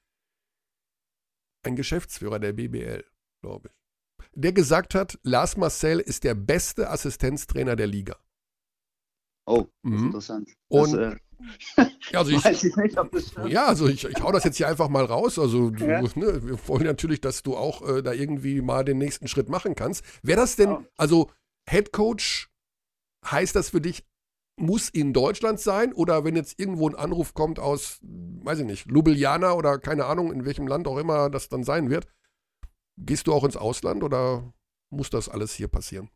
ein 1.63 1.75
Geschäftsführer 1.75 2.39
der 2.39 2.53
BBL, 2.53 3.03
glaube 3.41 3.69
ich, 3.69 4.25
der 4.33 4.53
gesagt 4.53 4.95
hat, 4.95 5.19
Lars 5.23 5.57
Marcel 5.57 5.99
ist 5.99 6.23
der 6.23 6.35
beste 6.35 6.89
Assistenztrainer 6.89 7.75
der 7.75 7.87
Liga. 7.87 8.17
Oh, 9.45 9.65
mhm. 9.81 10.05
interessant. 10.05 10.49
Und 10.69 10.93
das, 10.93 11.13
äh, 11.13 11.17
ja, 12.11 12.19
also 12.19 12.31
ich, 12.35 12.45
ich 12.45 12.75
nicht, 12.77 12.97
ja, 13.47 13.65
also 13.65 13.87
ich, 13.87 14.05
ich 14.05 14.23
hau 14.23 14.31
das 14.31 14.43
jetzt 14.43 14.57
hier 14.57 14.67
einfach 14.67 14.89
mal 14.89 15.05
raus. 15.05 15.37
Also 15.37 15.69
du, 15.69 15.85
ja. 15.85 16.01
ne, 16.01 16.45
wir 16.45 16.67
wollen 16.67 16.85
natürlich, 16.85 17.21
dass 17.21 17.43
du 17.43 17.55
auch 17.55 17.87
äh, 17.87 18.01
da 18.01 18.13
irgendwie 18.13 18.61
mal 18.61 18.85
den 18.85 18.97
nächsten 18.97 19.27
Schritt 19.27 19.49
machen 19.49 19.75
kannst. 19.75 20.05
Wäre 20.21 20.39
das 20.39 20.55
denn, 20.55 20.69
oh. 20.69 20.85
also 20.97 21.29
Head 21.69 21.91
Coach, 21.91 22.49
heißt 23.25 23.55
das 23.55 23.69
für 23.69 23.81
dich 23.81 24.05
muss 24.55 24.89
in 24.89 25.13
Deutschland 25.13 25.59
sein 25.59 25.93
oder 25.93 26.23
wenn 26.23 26.35
jetzt 26.35 26.59
irgendwo 26.59 26.87
ein 26.87 26.95
Anruf 26.95 27.33
kommt 27.33 27.59
aus, 27.59 27.99
weiß 28.01 28.59
ich 28.59 28.65
nicht, 28.65 28.85
Ljubljana 28.85 29.53
oder 29.53 29.79
keine 29.79 30.05
Ahnung, 30.05 30.31
in 30.31 30.45
welchem 30.45 30.67
Land 30.67 30.87
auch 30.87 30.97
immer 30.97 31.29
das 31.29 31.49
dann 31.49 31.63
sein 31.63 31.89
wird, 31.89 32.07
gehst 32.97 33.27
du 33.27 33.33
auch 33.33 33.43
ins 33.43 33.57
Ausland 33.57 34.03
oder 34.03 34.53
muss 34.91 35.09
das 35.09 35.29
alles 35.29 35.53
hier 35.53 35.67
passieren? 35.67 36.09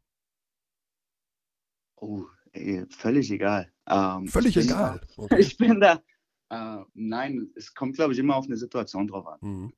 Oh, 1.96 2.26
ey, 2.52 2.86
völlig 2.90 3.32
egal. 3.32 3.72
Ähm, 3.88 4.28
völlig 4.28 4.56
ich 4.56 4.66
egal. 4.66 5.02
Da, 5.02 5.08
okay. 5.24 5.40
Ich 5.40 5.58
bin 5.58 5.80
da. 5.80 6.04
Äh, 6.50 6.84
nein, 6.94 7.52
es 7.56 7.74
kommt, 7.74 7.96
glaube 7.96 8.14
ich, 8.14 8.20
immer 8.20 8.36
auf 8.36 8.46
eine 8.46 8.56
Situation 8.56 9.08
drauf 9.08 9.26
an. 9.26 9.40
Mhm. 9.42 9.74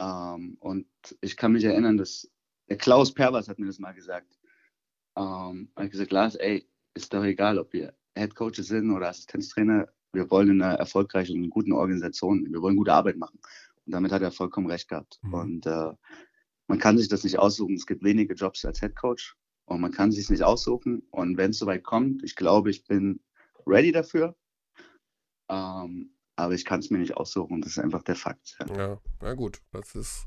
Ähm, 0.00 0.56
und 0.60 0.86
ich 1.20 1.36
kann 1.36 1.52
mich 1.52 1.64
erinnern, 1.64 1.98
dass 1.98 2.30
der 2.68 2.78
Klaus 2.78 3.12
Pervers 3.12 3.48
hat 3.48 3.58
mir 3.58 3.66
das 3.66 3.78
mal 3.78 3.92
gesagt. 3.92 4.38
Ähm, 5.16 5.70
er 5.74 5.84
hat 5.84 5.90
gesagt, 5.90 6.12
Lars, 6.12 6.34
ey, 6.36 6.68
ist 6.94 7.12
doch 7.12 7.24
egal, 7.24 7.58
ob 7.58 7.72
wir 7.72 7.94
Head 8.16 8.34
Coaches 8.34 8.68
sind 8.68 8.90
oder 8.90 9.08
Assistenztrainer, 9.08 9.88
wir 10.12 10.30
wollen 10.30 10.50
in 10.50 10.62
einer 10.62 10.74
erfolgreichen 10.74 11.42
und 11.42 11.50
guten 11.50 11.72
Organisation, 11.72 12.46
wir 12.50 12.60
wollen 12.60 12.76
gute 12.76 12.92
Arbeit 12.92 13.16
machen. 13.16 13.40
Und 13.86 13.92
damit 13.92 14.12
hat 14.12 14.22
er 14.22 14.30
vollkommen 14.30 14.70
recht 14.70 14.88
gehabt. 14.88 15.18
Mhm. 15.22 15.34
Und 15.34 15.66
äh, 15.66 15.92
man 16.68 16.78
kann 16.78 16.98
sich 16.98 17.08
das 17.08 17.24
nicht 17.24 17.38
aussuchen. 17.38 17.74
Es 17.74 17.86
gibt 17.86 18.04
wenige 18.04 18.34
Jobs 18.34 18.64
als 18.64 18.80
Head 18.80 18.96
Coach 18.96 19.36
und 19.64 19.80
man 19.80 19.92
kann 19.92 20.12
sich 20.12 20.28
nicht 20.30 20.42
aussuchen. 20.42 21.02
Und 21.10 21.36
wenn 21.36 21.50
es 21.50 21.58
soweit 21.58 21.82
kommt, 21.82 22.22
ich 22.22 22.36
glaube, 22.36 22.70
ich 22.70 22.84
bin 22.84 23.20
ready 23.66 23.92
dafür. 23.92 24.36
Ähm, 25.48 26.14
aber 26.36 26.54
ich 26.54 26.64
kann 26.64 26.80
es 26.80 26.90
mir 26.90 26.98
nicht 26.98 27.16
aussuchen. 27.16 27.60
Das 27.60 27.72
ist 27.72 27.78
einfach 27.78 28.02
der 28.02 28.16
Fakt. 28.16 28.56
Ja, 28.60 28.76
ja 28.76 29.00
na 29.20 29.34
gut. 29.34 29.60
Das 29.72 29.94
ist. 29.94 30.26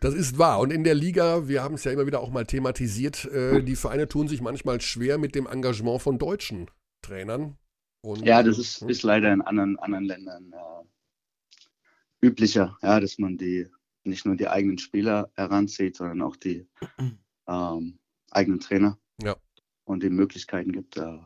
Das 0.00 0.14
ist 0.14 0.38
wahr. 0.38 0.60
Und 0.60 0.72
in 0.72 0.84
der 0.84 0.94
Liga, 0.94 1.48
wir 1.48 1.62
haben 1.62 1.74
es 1.74 1.84
ja 1.84 1.92
immer 1.92 2.06
wieder 2.06 2.20
auch 2.20 2.30
mal 2.30 2.46
thematisiert, 2.46 3.24
äh, 3.26 3.62
die 3.62 3.76
Vereine 3.76 4.08
tun 4.08 4.28
sich 4.28 4.40
manchmal 4.40 4.80
schwer 4.80 5.18
mit 5.18 5.34
dem 5.34 5.46
Engagement 5.46 6.00
von 6.00 6.18
deutschen 6.18 6.70
Trainern. 7.02 7.56
Und, 8.02 8.24
ja, 8.24 8.42
das 8.42 8.58
ist, 8.58 8.80
hm? 8.80 8.88
ist 8.88 9.02
leider 9.02 9.32
in 9.32 9.42
anderen, 9.42 9.78
anderen 9.78 10.04
Ländern 10.04 10.52
äh, 10.52 12.26
üblicher, 12.26 12.78
ja, 12.82 13.00
dass 13.00 13.18
man 13.18 13.36
die 13.36 13.66
nicht 14.04 14.24
nur 14.24 14.36
die 14.36 14.48
eigenen 14.48 14.78
Spieler 14.78 15.30
heranzieht, 15.34 15.96
sondern 15.96 16.22
auch 16.22 16.36
die 16.36 16.66
ähm, 17.48 17.98
eigenen 18.30 18.60
Trainer 18.60 18.98
ja. 19.22 19.36
und 19.84 20.02
die 20.02 20.10
Möglichkeiten 20.10 20.72
gibt. 20.72 20.96
Äh, 20.96 21.18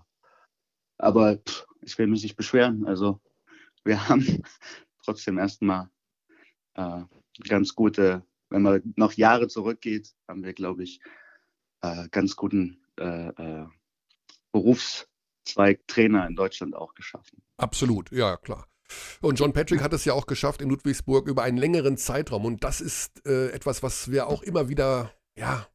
aber 0.99 1.37
pff, 1.37 1.67
ich 1.83 1.99
will 1.99 2.07
mich 2.07 2.23
nicht 2.23 2.37
beschweren. 2.37 2.87
Also 2.87 3.21
wir 3.85 3.97
haben 4.09 4.43
trotzdem 5.05 5.39
erstmal 5.39 5.91
äh, 6.75 7.03
ganz 7.49 7.75
gute, 7.75 8.25
wenn 8.53 8.63
man 8.63 8.95
noch 8.97 9.13
Jahre 9.15 9.49
zurückgeht, 9.49 10.15
haben 10.29 10.45
wir, 10.45 10.53
glaube 10.53 10.85
ich, 10.85 11.01
äh, 11.83 12.09
ganz 12.11 12.37
guten 12.37 12.85
äh, 12.99 13.29
äh, 13.29 13.67
Berufszweig 14.53 15.87
Trainer 15.87 16.27
in 16.27 16.37
Deutschland 16.37 16.77
auch 16.77 16.95
geschaffen. 16.95 17.43
Absolut, 17.57 18.13
ja, 18.13 18.37
klar. 18.37 18.69
Und 19.23 19.39
John 19.39 19.55
Patrick 19.55 19.81
hat 19.81 19.95
es 19.95 20.05
ja 20.05 20.13
auch 20.13 20.27
geschafft 20.27 20.61
in 20.61 20.69
Ludwigsburg 20.69 21.27
über 21.27 21.43
einen 21.43 21.57
längeren 21.57 21.97
Zeitraum. 21.97 22.45
Und 22.45 22.63
das 22.63 22.83
ist 22.83 23.27
äh, 23.27 23.49
etwas, 23.49 23.83
was 23.83 24.11
wir 24.11 24.27
auch 24.27 24.43
immer 24.43 24.69
wieder 24.69 25.15
ja, 25.35 25.67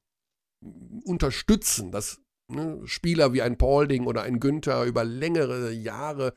unterstützen, 1.04 1.92
dass 1.92 2.22
ne, 2.48 2.80
Spieler 2.86 3.34
wie 3.34 3.42
ein 3.42 3.58
Paulding 3.58 4.06
oder 4.06 4.22
ein 4.22 4.40
Günther 4.40 4.84
über 4.86 5.04
längere 5.04 5.72
Jahre 5.72 6.36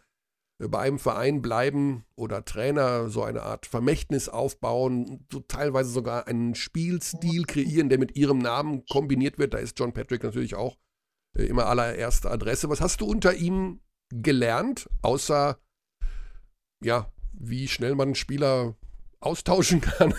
bei 0.69 0.81
einem 0.81 0.99
Verein 0.99 1.41
bleiben 1.41 2.05
oder 2.17 2.45
Trainer 2.45 3.09
so 3.09 3.23
eine 3.23 3.43
Art 3.43 3.65
Vermächtnis 3.65 4.29
aufbauen, 4.29 5.27
so 5.33 5.41
teilweise 5.41 5.91
sogar 5.91 6.27
einen 6.27 6.55
Spielstil 6.55 7.45
kreieren, 7.45 7.89
der 7.89 7.99
mit 7.99 8.17
ihrem 8.17 8.39
Namen 8.39 8.85
kombiniert 8.87 9.39
wird. 9.39 9.55
Da 9.55 9.59
ist 9.59 9.79
John 9.79 9.95
Patrick 9.95 10.23
natürlich 10.23 10.55
auch 10.55 10.77
äh, 11.35 11.45
immer 11.45 11.67
allererste 11.67 12.31
Adresse. 12.31 12.69
Was 12.69 12.83
hast 12.83 13.01
du 13.01 13.07
unter 13.07 13.35
ihm 13.35 13.81
gelernt, 14.11 14.91
außer 15.01 15.59
ja, 16.83 17.11
wie 17.33 17.67
schnell 17.67 17.95
man 17.95 18.15
Spieler 18.15 18.77
austauschen 19.21 19.81
kann? 19.81 20.13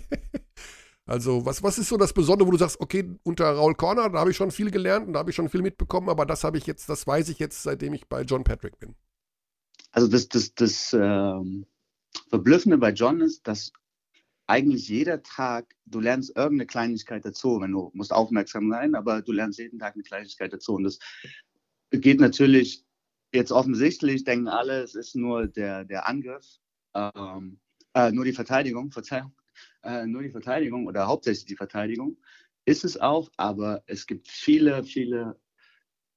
also, 1.06 1.46
was, 1.46 1.62
was 1.62 1.78
ist 1.78 1.88
so 1.88 1.96
das 1.96 2.12
Besondere, 2.12 2.46
wo 2.46 2.52
du 2.52 2.58
sagst, 2.58 2.80
okay, 2.80 3.16
unter 3.22 3.50
Raul 3.50 3.74
Corner, 3.74 4.10
da 4.10 4.18
habe 4.18 4.30
ich 4.30 4.36
schon 4.36 4.50
viel 4.50 4.70
gelernt 4.70 5.06
und 5.06 5.14
da 5.14 5.20
habe 5.20 5.30
ich 5.30 5.36
schon 5.36 5.48
viel 5.48 5.62
mitbekommen, 5.62 6.10
aber 6.10 6.26
das 6.26 6.44
habe 6.44 6.58
ich 6.58 6.66
jetzt, 6.66 6.90
das 6.90 7.06
weiß 7.06 7.30
ich 7.30 7.38
jetzt, 7.38 7.62
seitdem 7.62 7.94
ich 7.94 8.08
bei 8.08 8.22
John 8.22 8.44
Patrick 8.44 8.78
bin 8.78 8.94
also 9.92 10.08
das, 10.08 10.28
das, 10.28 10.54
das 10.54 10.92
ähm, 10.92 11.66
Verblüffende 12.28 12.78
bei 12.78 12.90
John 12.90 13.20
ist, 13.20 13.46
dass 13.46 13.72
eigentlich 14.46 14.88
jeder 14.88 15.22
Tag, 15.22 15.74
du 15.84 16.00
lernst 16.00 16.30
irgendeine 16.34 16.66
Kleinigkeit 16.66 17.24
dazu, 17.24 17.60
wenn 17.60 17.72
du 17.72 17.90
musst 17.92 18.12
aufmerksam 18.12 18.70
sein, 18.70 18.94
aber 18.94 19.20
du 19.20 19.32
lernst 19.32 19.58
jeden 19.58 19.78
Tag 19.78 19.94
eine 19.94 20.02
Kleinigkeit 20.02 20.52
dazu. 20.52 20.74
Und 20.74 20.84
das 20.84 20.98
geht 21.90 22.18
natürlich 22.18 22.84
jetzt 23.32 23.52
offensichtlich, 23.52 24.24
denken 24.24 24.48
alle, 24.48 24.82
es 24.82 24.94
ist 24.94 25.14
nur 25.14 25.46
der, 25.46 25.84
der 25.84 26.08
Angriff, 26.08 26.46
ähm, 26.94 27.60
äh, 27.94 28.10
nur 28.10 28.24
die 28.24 28.32
Verteidigung, 28.32 28.90
Verzeihung, 28.92 29.34
äh, 29.82 30.06
nur 30.06 30.22
die 30.22 30.30
Verteidigung 30.30 30.86
oder 30.86 31.06
hauptsächlich 31.06 31.46
die 31.46 31.56
Verteidigung. 31.56 32.16
Ist 32.64 32.84
es 32.84 32.98
auch, 32.98 33.30
aber 33.36 33.82
es 33.86 34.06
gibt 34.06 34.28
viele, 34.28 34.82
viele 34.84 35.38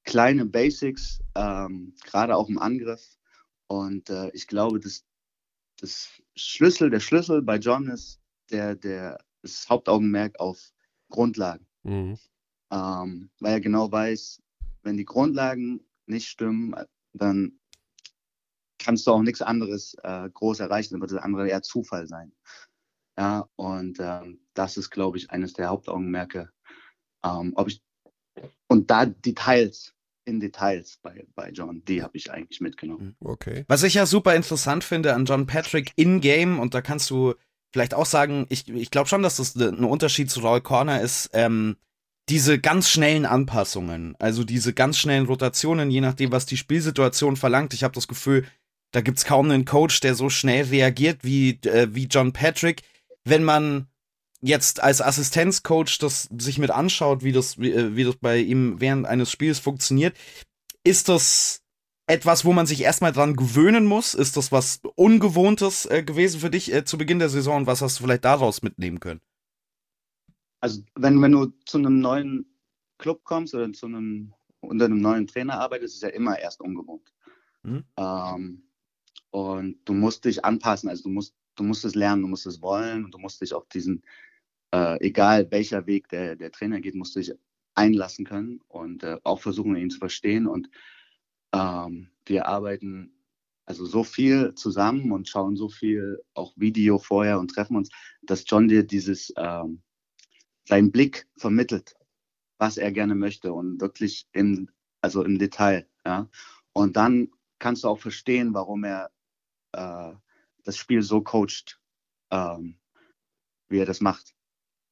kleine 0.04 0.46
Basics, 0.46 1.22
ähm, 1.36 1.94
gerade 2.04 2.36
auch 2.36 2.50
im 2.50 2.60
Angriff, 2.60 3.18
und 3.72 4.10
äh, 4.10 4.30
ich 4.34 4.48
glaube, 4.48 4.82
das, 4.82 5.06
das 5.80 6.10
Schlüssel, 6.36 6.90
der 6.90 7.00
Schlüssel 7.00 7.42
bei 7.42 7.56
John 7.56 7.88
ist 7.88 8.20
der, 8.50 8.76
der, 8.76 9.24
das 9.44 9.70
Hauptaugenmerk 9.70 10.38
auf 10.42 10.74
Grundlagen. 11.10 11.66
Mhm. 11.84 12.18
Ähm, 12.70 13.32
weil 13.40 13.54
er 13.54 13.62
genau 13.62 13.90
weiß, 13.90 14.42
wenn 14.84 14.98
die 14.98 15.06
Grundlagen 15.06 15.80
nicht 16.06 16.28
stimmen, 16.28 16.76
dann 17.14 17.62
kannst 18.78 19.08
du 19.08 19.12
auch 19.12 19.22
nichts 19.22 19.42
anderes 19.42 19.96
äh, 20.04 20.30
groß 20.30 20.60
erreichen, 20.60 20.96
dann 20.96 21.02
wird 21.02 21.12
das 21.12 21.24
andere 21.24 21.48
eher 21.48 21.62
Zufall 21.62 22.08
sein. 22.08 22.34
Ja, 23.18 23.48
und 23.56 24.00
ähm, 24.02 24.42
das 24.54 24.76
ist, 24.76 24.90
glaube 24.90 25.18
ich, 25.18 25.32
eines 25.32 25.54
der 25.54 25.70
Hauptaugenmerke. 25.70 26.52
Ähm, 27.24 27.54
ob 27.56 27.70
ich, 27.70 27.82
und 28.68 28.92
da 28.92 29.06
Details, 29.06 29.94
in 30.32 30.40
Details 30.40 30.98
bei, 31.04 31.26
bei 31.36 31.52
John. 31.52 31.84
Die 31.86 32.02
habe 32.02 32.18
ich 32.18 32.32
eigentlich 32.32 32.62
mitgenommen. 32.62 33.16
Mhm. 33.20 33.28
Okay. 33.28 33.66
Was 33.68 33.84
ich 33.84 33.94
ja 33.94 34.06
super 34.06 34.36
interessant 34.36 34.84
finde 34.84 35.14
an 35.14 35.26
John 35.26 35.46
Patrick 35.46 35.92
in-game, 35.96 36.60
und 36.60 36.74
da 36.74 36.82
kannst 36.82 37.10
du 37.10 37.36
vielleicht 37.72 37.94
auch 37.94 38.06
sagen, 38.06 38.48
ich, 38.50 38.68
ich 38.68 38.90
glaube 38.90 39.08
schon, 39.08 39.22
dass 39.22 39.38
das 39.38 39.56
ein 39.56 39.84
Unterschied 39.84 40.32
zu 40.32 40.40
Roy 40.40 40.62
Corner 40.62 41.02
ist, 41.02 41.30
ähm, 41.34 41.78
diese 42.30 42.60
ganz 42.60 42.90
schnellen 42.90 43.26
Anpassungen, 43.26 44.16
also 44.20 44.44
diese 44.44 44.74
ganz 44.74 44.98
schnellen 44.98 45.26
Rotationen, 45.26 45.92
je 45.92 46.02
nachdem, 46.02 46.32
was 46.32 46.46
die 46.46 46.58
Spielsituation 46.58 47.36
verlangt. 47.36 47.74
Ich 47.74 47.84
habe 47.84 47.94
das 47.94 48.08
Gefühl, 48.08 48.46
da 48.92 49.02
gibt 49.02 49.18
es 49.18 49.26
kaum 49.26 49.50
einen 49.50 49.66
Coach, 49.66 50.00
der 50.00 50.16
so 50.16 50.30
schnell 50.30 50.66
reagiert 50.66 51.24
wie, 51.24 51.60
äh, 51.66 51.90
wie 51.92 52.06
John 52.06 52.32
Patrick. 52.34 52.84
Wenn 53.26 53.44
man 53.44 53.88
jetzt 54.42 54.82
als 54.82 55.02
Assistenzcoach 55.02 56.00
das 56.00 56.30
sich 56.38 56.58
mit 56.58 56.72
anschaut, 56.72 57.24
wie 57.24 57.32
das, 57.32 57.60
wie, 57.60 57.72
äh, 57.72 57.96
wie 57.96 58.04
das 58.04 58.18
bei 58.18 58.40
ihm 58.40 58.80
während 58.80 59.06
eines 59.06 59.32
Spiels 59.32 59.60
funktioniert, 59.60 60.18
ist 60.84 61.10
das 61.10 61.62
etwas, 62.08 62.44
wo 62.44 62.52
man 62.52 62.66
sich 62.66 62.82
erstmal 62.82 63.14
dran 63.14 63.36
gewöhnen 63.36 63.86
muss? 63.86 64.14
Ist 64.14 64.36
das 64.36 64.52
was 64.52 64.82
Ungewohntes 64.96 65.86
äh, 65.86 66.04
gewesen 66.04 66.42
für 66.42 66.50
dich 66.50 66.74
äh, 66.74 66.84
zu 66.84 66.98
Beginn 66.98 67.20
der 67.20 67.30
Saison? 67.30 67.68
Was 67.68 67.82
hast 67.82 68.00
du 68.00 68.04
vielleicht 68.04 68.26
daraus 68.26 68.62
mitnehmen 68.62 69.00
können? 69.00 69.22
Also, 70.60 70.82
wenn, 70.96 71.22
wenn 71.22 71.32
du 71.32 71.48
zu 71.66 71.78
einem 71.78 72.02
neuen 72.02 72.46
Club 72.98 73.24
kommst 73.24 73.56
oder 73.56 73.72
zu 73.74 73.86
einem, 73.86 74.34
unter 74.60 74.86
einem 74.86 75.02
neuen 75.02 75.28
Trainer 75.28 75.60
arbeitest, 75.60 75.96
ist 75.96 76.04
es 76.04 76.10
ja 76.10 76.10
immer 76.10 76.38
erst 76.38 76.62
ungewohnt. 76.62 77.12
Mhm. 77.64 77.84
Ähm, 77.98 78.64
und 79.32 79.80
du 79.86 79.94
musst 79.94 80.26
dich 80.26 80.44
anpassen, 80.44 80.90
also 80.90 81.04
du 81.04 81.10
musst, 81.10 81.34
du 81.56 81.64
musst 81.64 81.86
es 81.86 81.96
lernen, 81.96 82.22
du 82.22 82.28
musst 82.28 82.46
es 82.46 82.62
wollen 82.62 83.06
und 83.06 83.14
du 83.14 83.18
musst 83.18 83.42
dich 83.42 83.54
auf 83.54 83.68
diesen 83.70 84.04
äh, 84.74 85.00
egal 85.06 85.50
welcher 85.52 85.86
Weg 85.88 86.08
der, 86.10 86.36
der 86.36 86.52
Trainer 86.52 86.80
geht, 86.82 86.96
musst 86.96 87.16
du 87.16 87.20
dich 87.20 87.34
einlassen 87.76 88.26
können 88.26 88.62
und 88.68 89.04
äh, 89.04 89.18
auch 89.24 89.42
versuchen, 89.42 89.76
ihn 89.76 89.90
zu 89.90 90.00
verstehen. 90.00 90.48
Und 90.48 90.70
ähm, 91.54 92.10
wir 92.26 92.48
arbeiten 92.48 93.14
also 93.66 93.86
so 93.86 94.04
viel 94.04 94.54
zusammen 94.56 95.12
und 95.12 95.30
schauen 95.30 95.56
so 95.56 95.70
viel 95.70 96.22
auch 96.34 96.54
Video 96.58 96.98
vorher 96.98 97.40
und 97.40 97.50
treffen 97.50 97.78
uns, 97.78 97.90
dass 98.22 98.44
John 98.48 98.68
dir 98.68 98.84
dieses 98.84 99.34
ähm, 99.38 99.82
seinen 100.66 100.92
Blick 100.92 101.28
vermittelt, 101.38 101.96
was 102.58 102.78
er 102.78 102.92
gerne 102.92 103.16
möchte 103.16 103.54
und 103.54 103.80
wirklich 103.82 104.28
im, 104.34 104.70
also 105.02 105.24
im 105.24 105.40
Detail. 105.40 105.88
Ja? 106.06 106.30
Und 106.74 106.96
dann 106.98 107.30
kannst 107.60 107.84
du 107.84 107.88
auch 107.88 108.00
verstehen, 108.00 108.54
warum 108.54 108.84
er 108.84 109.12
äh, 109.74 110.14
das 110.64 110.78
Spiel 110.78 111.02
so 111.02 111.22
coacht, 111.22 111.80
ähm, 112.30 112.78
wie 113.70 113.80
er 113.80 113.86
das 113.86 114.02
macht. 114.02 114.36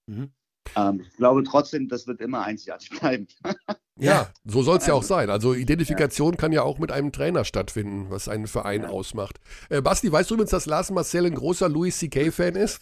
Mhm. 0.09 0.31
Ähm, 0.75 1.01
ich 1.01 1.15
glaube 1.17 1.43
trotzdem, 1.43 1.87
das 1.87 2.07
wird 2.07 2.21
immer 2.21 2.43
einzigartig 2.43 2.89
bleiben. 2.89 3.27
ja, 3.95 4.29
so 4.43 4.61
soll 4.63 4.77
es 4.77 4.87
ja 4.87 4.93
auch 4.93 5.03
sein. 5.03 5.29
Also 5.29 5.53
Identifikation 5.53 6.33
ja. 6.33 6.37
kann 6.37 6.51
ja 6.51 6.63
auch 6.63 6.79
mit 6.79 6.91
einem 6.91 7.11
Trainer 7.11 7.45
stattfinden, 7.45 8.09
was 8.09 8.27
einen 8.27 8.47
Verein 8.47 8.83
ja. 8.83 8.89
ausmacht. 8.89 9.39
Äh, 9.69 9.81
Basti, 9.81 10.11
weißt 10.11 10.29
du 10.29 10.35
übrigens, 10.35 10.51
dass 10.51 10.65
Lars 10.65 10.91
Marcel 10.91 11.25
ein 11.25 11.35
großer 11.35 11.69
Louis 11.69 11.97
C.K.-Fan 11.97 12.55
ist? 12.55 12.81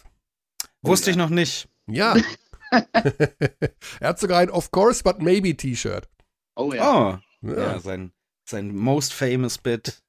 Wusste 0.82 1.10
ich 1.10 1.16
noch 1.16 1.30
nicht. 1.30 1.68
Ja. 1.86 2.16
er 2.70 4.08
hat 4.08 4.18
sogar 4.18 4.40
ein 4.40 4.50
Of 4.50 4.70
course, 4.70 5.02
but 5.02 5.20
maybe 5.20 5.56
T-Shirt. 5.56 6.08
Oh 6.56 6.72
ja. 6.72 7.22
Oh. 7.42 7.46
Ja, 7.46 7.78
sein, 7.78 8.12
sein 8.44 8.74
most 8.74 9.14
famous 9.14 9.58
Bit. 9.58 10.02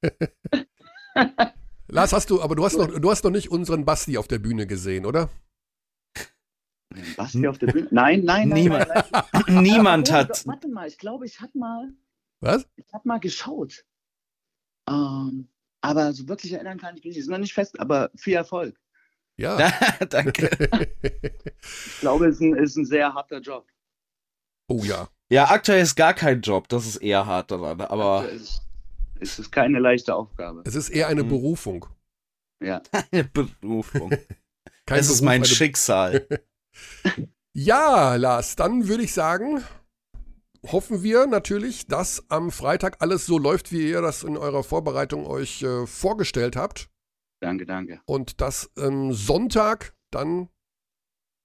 Lars, 1.88 2.12
hast 2.12 2.30
du, 2.30 2.42
aber 2.42 2.56
du 2.56 2.66
hast, 2.66 2.78
noch, 2.78 2.88
du 3.00 3.10
hast 3.10 3.24
noch 3.24 3.32
nicht 3.32 3.50
unseren 3.50 3.86
Basti 3.86 4.18
auf 4.18 4.28
der 4.28 4.40
Bühne 4.40 4.68
gesehen, 4.68 5.06
oder? 5.06 5.30
Basti 7.18 7.48
auf 7.48 7.58
der 7.60 7.68
Bühne? 7.68 7.88
Nein, 7.92 8.24
nein, 8.24 8.50
nein. 8.50 8.64
Niemand, 8.64 8.88
nein, 8.90 9.04
nein. 9.12 9.24
Niemand 9.64 10.10
oh, 10.10 10.14
hat. 10.14 10.48
Warte 10.48 10.68
mal, 10.68 10.88
ich 10.88 10.98
glaube, 10.98 11.26
ich 11.26 11.40
hatte 11.40 11.58
mal. 11.58 11.90
Was? 12.40 12.66
Ich 12.78 12.92
habe 12.94 13.08
mal 13.08 13.20
geschaut. 13.20 13.86
Ähm, 14.90 15.50
aber 15.82 16.14
so 16.14 16.28
wirklich 16.28 16.54
erinnern 16.54 16.80
kann 16.80 16.96
ich 16.98 17.04
mich 17.04 17.12
nicht. 17.16 17.18
Ist 17.18 17.30
noch 17.30 17.38
nicht 17.38 17.54
fest, 17.54 17.80
aber 17.80 18.10
viel 18.16 18.34
Erfolg. 18.34 18.80
Ja. 19.38 19.72
Danke. 20.10 20.50
ich 21.04 22.00
glaube, 22.00 22.28
es 22.28 22.36
ist 22.36 22.42
ein, 22.42 22.56
ist 22.56 22.76
ein 22.76 22.86
sehr 22.86 23.14
harter 23.14 23.40
Job. 23.40 23.68
Oh 24.68 24.82
ja. 24.84 25.10
Ja, 25.32 25.50
aktuell 25.52 25.82
ist 25.84 25.96
gar 25.96 26.14
kein 26.16 26.42
Job, 26.42 26.68
das 26.70 26.88
ist 26.88 26.98
eher 26.98 27.26
hart 27.26 27.52
daran, 27.52 27.82
aber. 27.82 28.28
Es, 28.32 28.62
es 29.20 29.38
ist 29.38 29.52
keine 29.52 29.78
leichte 29.80 30.16
Aufgabe. 30.16 30.64
Es 30.66 30.74
ist 30.76 30.90
eher 30.90 31.08
eine 31.08 31.24
Mhm. 31.24 31.30
Berufung. 31.30 31.86
Ja. 32.62 32.82
Eine 33.12 33.24
Berufung. 33.26 34.10
Kein 34.86 35.00
es 35.00 35.06
ist 35.08 35.18
Beruf, 35.18 35.22
mein 35.26 35.36
eine- 35.42 35.46
Schicksal. 35.46 36.28
Ja, 37.54 38.16
Lars, 38.16 38.56
dann 38.56 38.88
würde 38.88 39.04
ich 39.04 39.14
sagen, 39.14 39.64
hoffen 40.66 41.04
wir 41.04 41.28
natürlich, 41.28 41.88
dass 41.88 42.30
am 42.30 42.52
Freitag 42.52 43.02
alles 43.02 43.26
so 43.26 43.38
läuft, 43.38 43.72
wie 43.72 43.90
ihr 43.90 44.02
das 44.02 44.24
in 44.24 44.38
eurer 44.38 44.64
Vorbereitung 44.64 45.26
euch 45.26 45.64
äh, 45.64 45.88
vorgestellt 45.88 46.56
habt. 46.56 46.90
Danke, 47.42 47.66
danke. 47.66 48.02
Und 48.06 48.42
dass 48.42 48.72
ähm, 48.78 49.14
Sonntag 49.14 49.96
dann 50.12 50.50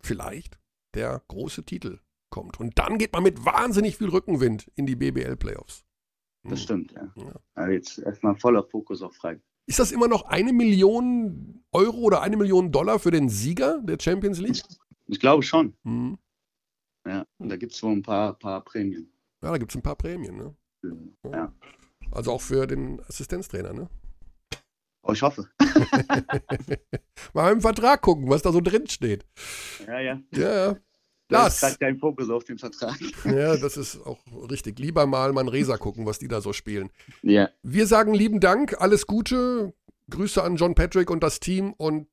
vielleicht 0.03 0.59
der 0.95 1.23
große 1.29 1.65
Titel 1.65 2.01
kommt. 2.31 2.59
Und 2.59 2.79
dann 2.79 2.99
geht 2.99 3.13
man 3.13 3.23
mit 3.23 3.45
wahnsinnig 3.45 3.97
viel 3.97 4.09
Rückenwind 4.09 4.71
in 4.75 4.87
die 4.87 4.97
BBL-Playoffs. 4.97 5.85
Das 6.43 6.63
stimmt, 6.63 6.93
ja. 6.93 7.13
Ja. 7.17 7.41
Aber 7.55 7.71
jetzt 7.71 7.99
erstmal 7.99 8.37
voller 8.37 8.65
Fokus 8.65 9.03
auf 9.03 9.15
Freiburg. 9.15 9.43
Ist 9.67 9.79
das 9.79 9.93
immer 9.93 10.09
noch 10.09 10.25
eine 10.27 10.53
Million 10.53 11.65
Euro 11.73 11.97
oder 11.99 12.21
eine 12.21 12.37
Million 12.37 12.71
Dollar 12.71 12.99
für 12.99 13.11
den 13.11 13.31
Sieger 13.31 13.81
der 13.83 13.97
Champions 13.99 14.39
League? 14.39 14.63
Ich 15.07 15.21
glaube 15.21 15.43
schon. 15.43 15.77
Hm. 15.85 16.19
Ja. 17.07 17.27
Und 17.39 17.49
da 17.49 17.57
gibt 17.57 17.73
es 17.73 17.83
wohl 17.83 17.93
ein 17.93 18.03
paar, 18.03 18.35
paar 18.39 18.63
Prämien. 18.65 19.13
Ja, 19.43 19.51
da 19.51 19.59
gibt 19.59 19.73
es 19.73 19.77
ein 19.77 19.83
paar 19.83 19.97
Prämien. 19.97 20.37
Ne? 20.37 20.57
Ja. 21.31 21.53
Also 22.11 22.33
auch 22.33 22.41
für 22.41 22.67
den 22.67 23.01
Assistenztrainer. 23.09 23.73
Ne? 23.73 23.89
Oh, 25.03 25.13
ich 25.13 25.23
hoffe. 25.23 25.49
Mal 27.35 27.53
im 27.53 27.61
Vertrag 27.61 28.01
gucken, 28.01 28.31
was 28.31 28.43
da 28.43 28.53
so 28.53 28.61
drin 28.61 28.87
steht. 28.89 29.27
Ja, 29.87 30.01
ja. 30.01 30.21
Ja, 30.33 30.67
ja. 30.67 30.77
Da 31.29 31.47
ist 31.47 31.81
kein 31.81 31.99
Fokus 31.99 32.31
auf 32.31 32.45
den 32.45 32.59
Vertrag. 32.59 32.99
Ja, 33.25 33.57
das 33.57 33.77
ist 33.77 33.99
auch 34.07 34.19
richtig. 34.51 34.79
Lieber 34.79 35.07
mal 35.07 35.33
Manresa 35.33 35.77
gucken, 35.79 36.07
was 36.07 36.19
die 36.19 36.29
da 36.29 36.41
so 36.41 36.53
spielen. 36.53 36.91
Ja, 37.23 37.51
Wir 37.63 37.87
sagen 37.87 38.15
lieben 38.15 38.41
Dank, 38.41 38.81
alles 38.81 39.07
Gute. 39.07 39.75
Grüße 40.11 40.43
an 40.43 40.57
John 40.57 40.75
Patrick 40.75 41.11
und 41.11 41.23
das 41.23 41.41
Team 41.41 41.73
und 41.73 42.09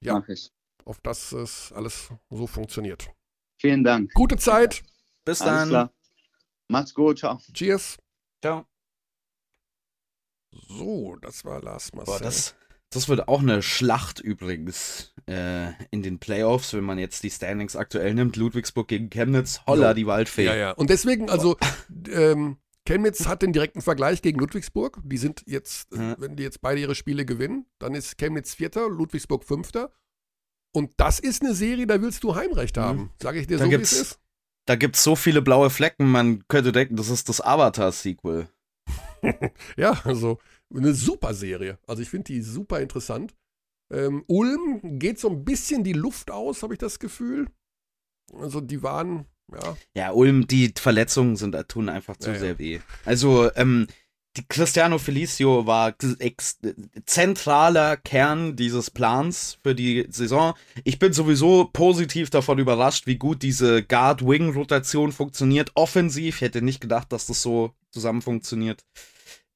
ja, 0.00 0.14
mach 0.14 0.28
ich. 0.28 0.52
Auf 0.86 1.00
dass 1.00 1.32
es 1.32 1.72
alles 1.72 2.08
so 2.30 2.46
funktioniert. 2.46 3.10
Vielen 3.60 3.84
Dank. 3.84 4.12
Gute 4.14 4.36
Zeit. 4.36 4.82
Bis 5.24 5.42
Alles 5.42 5.54
dann. 5.60 5.68
klar. 5.68 5.92
Macht's 6.68 6.94
gut. 6.94 7.18
Ciao. 7.18 7.38
Cheers. 7.52 7.96
Ciao. 8.42 8.66
So, 10.68 11.16
das 11.20 11.44
war 11.44 11.60
Lars 11.62 11.92
Marcel. 11.92 12.14
Boah, 12.14 12.20
das, 12.20 12.54
das 12.90 13.08
wird 13.08 13.28
auch 13.28 13.40
eine 13.40 13.62
Schlacht 13.62 14.20
übrigens 14.20 15.14
äh, 15.26 15.72
in 15.90 16.02
den 16.02 16.18
Playoffs, 16.18 16.72
wenn 16.74 16.84
man 16.84 16.98
jetzt 16.98 17.22
die 17.22 17.30
Standings 17.30 17.76
aktuell 17.76 18.14
nimmt. 18.14 18.36
Ludwigsburg 18.36 18.88
gegen 18.88 19.10
Chemnitz, 19.10 19.60
holla 19.66 19.88
Jo. 19.90 19.94
die 19.94 20.06
Waldfee. 20.06 20.44
Ja, 20.44 20.54
ja. 20.54 20.70
Und 20.72 20.90
deswegen, 20.90 21.28
also, 21.28 21.56
ähm, 22.10 22.58
Chemnitz 22.86 23.26
hat 23.26 23.42
den 23.42 23.52
direkten 23.52 23.82
Vergleich 23.82 24.22
gegen 24.22 24.38
Ludwigsburg. 24.38 25.00
Die 25.04 25.18
sind 25.18 25.42
jetzt, 25.46 25.92
Ja. 25.92 26.14
wenn 26.20 26.36
die 26.36 26.42
jetzt 26.44 26.60
beide 26.60 26.80
ihre 26.80 26.94
Spiele 26.94 27.24
gewinnen, 27.24 27.66
dann 27.78 27.94
ist 27.94 28.16
Chemnitz 28.16 28.54
Vierter, 28.54 28.88
Ludwigsburg 28.88 29.44
Fünfter. 29.44 29.92
Und 30.76 30.92
das 30.98 31.18
ist 31.20 31.42
eine 31.42 31.54
Serie, 31.54 31.86
da 31.86 32.00
willst 32.02 32.22
du 32.22 32.34
Heimrecht 32.34 32.76
Mhm. 32.76 32.80
haben. 32.82 33.10
Sage 33.22 33.40
ich 33.40 33.46
dir 33.46 33.56
Da 33.56 33.64
so, 33.64 33.70
wie 33.70 33.74
es 33.76 33.92
ist. 33.92 34.20
Da 34.66 34.74
gibt's 34.76 35.02
so 35.02 35.16
viele 35.16 35.40
blaue 35.40 35.70
Flecken, 35.70 36.10
man 36.10 36.46
könnte 36.48 36.70
denken, 36.72 36.96
das 36.96 37.08
ist 37.08 37.28
das 37.28 37.40
Avatar-Sequel. 37.40 38.48
Ja, 39.76 40.00
also 40.04 40.38
eine 40.74 40.92
super 40.94 41.34
Serie. 41.34 41.78
Also 41.86 42.02
ich 42.02 42.10
finde 42.10 42.24
die 42.24 42.42
super 42.42 42.80
interessant. 42.80 43.34
Ähm, 43.92 44.24
Ulm 44.26 44.98
geht 44.98 45.18
so 45.18 45.30
ein 45.30 45.44
bisschen 45.44 45.82
die 45.84 45.92
Luft 45.94 46.30
aus, 46.30 46.62
habe 46.62 46.74
ich 46.74 46.78
das 46.78 46.98
Gefühl. 46.98 47.48
Also 48.34 48.60
die 48.60 48.82
waren, 48.82 49.26
ja, 49.52 49.76
Ja, 49.94 50.10
Ulm, 50.12 50.46
die 50.46 50.72
Verletzungen 50.76 51.36
sind, 51.36 51.56
tun 51.68 51.88
einfach 51.88 52.16
zu 52.16 52.28
Ja, 52.28 52.34
ja. 52.34 52.40
sehr 52.40 52.58
weh. 52.58 52.80
Also, 53.04 53.50
ähm, 53.54 53.86
Cristiano 54.48 54.98
Felicio 54.98 55.66
war 55.66 55.94
zentraler 57.06 57.96
Kern 57.96 58.56
dieses 58.56 58.90
Plans 58.90 59.58
für 59.62 59.74
die 59.74 60.06
Saison. 60.10 60.54
Ich 60.84 60.98
bin 60.98 61.12
sowieso 61.12 61.70
positiv 61.72 62.30
davon 62.30 62.58
überrascht, 62.58 63.06
wie 63.06 63.16
gut 63.16 63.42
diese 63.42 63.82
Guard-Wing-Rotation 63.82 65.12
funktioniert. 65.12 65.72
Offensiv 65.74 66.40
hätte 66.40 66.62
nicht 66.62 66.80
gedacht, 66.80 67.12
dass 67.12 67.26
das 67.26 67.42
so 67.42 67.74
zusammen 67.90 68.22
funktioniert. 68.22 68.84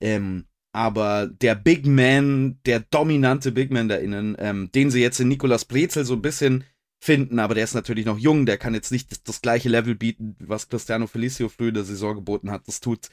Ähm, 0.00 0.46
aber 0.72 1.26
der 1.26 1.56
Big 1.56 1.86
Man, 1.86 2.60
der 2.64 2.80
dominante 2.80 3.52
Big 3.52 3.70
Man 3.70 3.88
da 3.88 3.96
innen, 3.96 4.36
ähm, 4.38 4.70
den 4.72 4.90
sie 4.90 5.00
jetzt 5.00 5.20
in 5.20 5.28
Nicolas 5.28 5.64
Brezel 5.64 6.04
so 6.04 6.14
ein 6.14 6.22
bisschen 6.22 6.64
finden, 7.02 7.38
aber 7.38 7.54
der 7.54 7.64
ist 7.64 7.74
natürlich 7.74 8.04
noch 8.04 8.18
jung, 8.18 8.46
der 8.46 8.58
kann 8.58 8.74
jetzt 8.74 8.92
nicht 8.92 9.10
das, 9.10 9.22
das 9.22 9.40
gleiche 9.40 9.68
Level 9.68 9.94
bieten, 9.94 10.36
was 10.38 10.68
Cristiano 10.68 11.06
Felicio 11.06 11.48
früh 11.48 11.68
in 11.68 11.74
der 11.74 11.84
Saison 11.84 12.14
geboten 12.14 12.50
hat. 12.50 12.68
Das 12.68 12.80
tut 12.80 13.08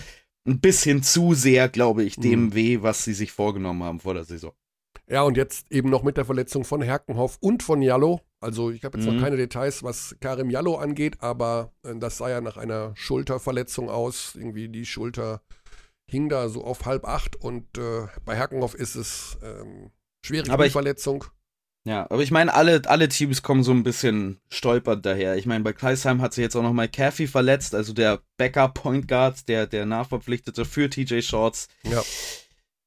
ein 0.48 0.60
bisschen 0.60 1.04
zu 1.04 1.34
sehr, 1.34 1.70
glaube 1.70 2.04
ich, 2.04 2.16
dem 2.16 2.46
Mhm. 2.46 2.54
weh, 2.56 2.82
was 2.82 3.04
sie 3.04 3.14
sich 3.14 3.32
vorgenommen 3.32 3.84
haben 3.84 4.00
vor 4.00 4.14
der 4.14 4.24
Saison. 4.24 4.54
Ja, 5.10 5.22
und 5.24 5.38
jetzt 5.38 5.72
eben 5.72 5.90
noch 5.90 6.04
mit 6.04 6.18
der 6.18 6.26
Verletzung 6.26 6.64
von 6.66 6.82
Herkenhoff 6.82 7.38
und 7.40 7.64
von 7.64 7.82
Jallo. 7.82 8.22
Also 8.40 8.72
ich 8.72 8.84
habe 8.84 8.98
jetzt 8.98 9.08
Mhm. 9.08 9.16
noch 9.16 9.22
keine 9.24 9.38
Details, 9.38 9.84
was 9.84 10.16
Karim 10.20 10.50
Jallo 10.50 10.76
angeht, 10.76 11.22
aber 11.22 11.74
äh, 11.84 11.96
das 11.98 12.18
sah 12.18 12.30
ja 12.30 12.42
nach 12.42 12.58
einer 12.58 12.94
Schulterverletzung 12.96 13.90
aus. 13.90 14.36
Irgendwie 14.36 14.70
die 14.70 14.86
Schulter 14.86 15.42
hing 16.10 16.30
da 16.30 16.50
so 16.50 16.64
auf 16.64 16.86
halb 16.86 17.06
acht 17.06 17.36
und 17.36 17.78
äh, 17.78 18.08
bei 18.26 18.36
Herkenhoff 18.36 18.74
ist 18.76 18.96
es 18.96 19.38
ähm, 19.44 19.92
schwere 20.26 20.50
Aber 20.52 20.66
ich- 20.66 20.72
Verletzung. 20.74 21.24
Ja, 21.88 22.06
aber 22.10 22.22
ich 22.22 22.32
meine, 22.32 22.54
alle, 22.54 22.82
alle 22.88 23.08
Teams 23.08 23.42
kommen 23.44 23.64
so 23.64 23.72
ein 23.72 23.84
bisschen 23.84 24.42
stolpert 24.50 25.06
daher. 25.06 25.38
Ich 25.38 25.46
meine, 25.46 25.64
bei 25.64 25.72
Kreisheim 25.72 26.22
hat 26.22 26.34
sich 26.34 26.42
jetzt 26.42 26.58
auch 26.58 26.62
noch 26.62 26.74
mal 26.74 26.90
Caffey 26.90 27.28
verletzt, 27.28 27.74
also 27.74 27.94
der 27.94 28.20
Backup 28.36 28.74
Point 28.74 29.08
Guard, 29.08 29.48
der, 29.48 29.68
der 29.68 29.86
Nachverpflichtete 29.86 30.66
für 30.66 30.90
TJ 30.90 31.22
Shorts. 31.22 31.70
Ja. 31.90 32.04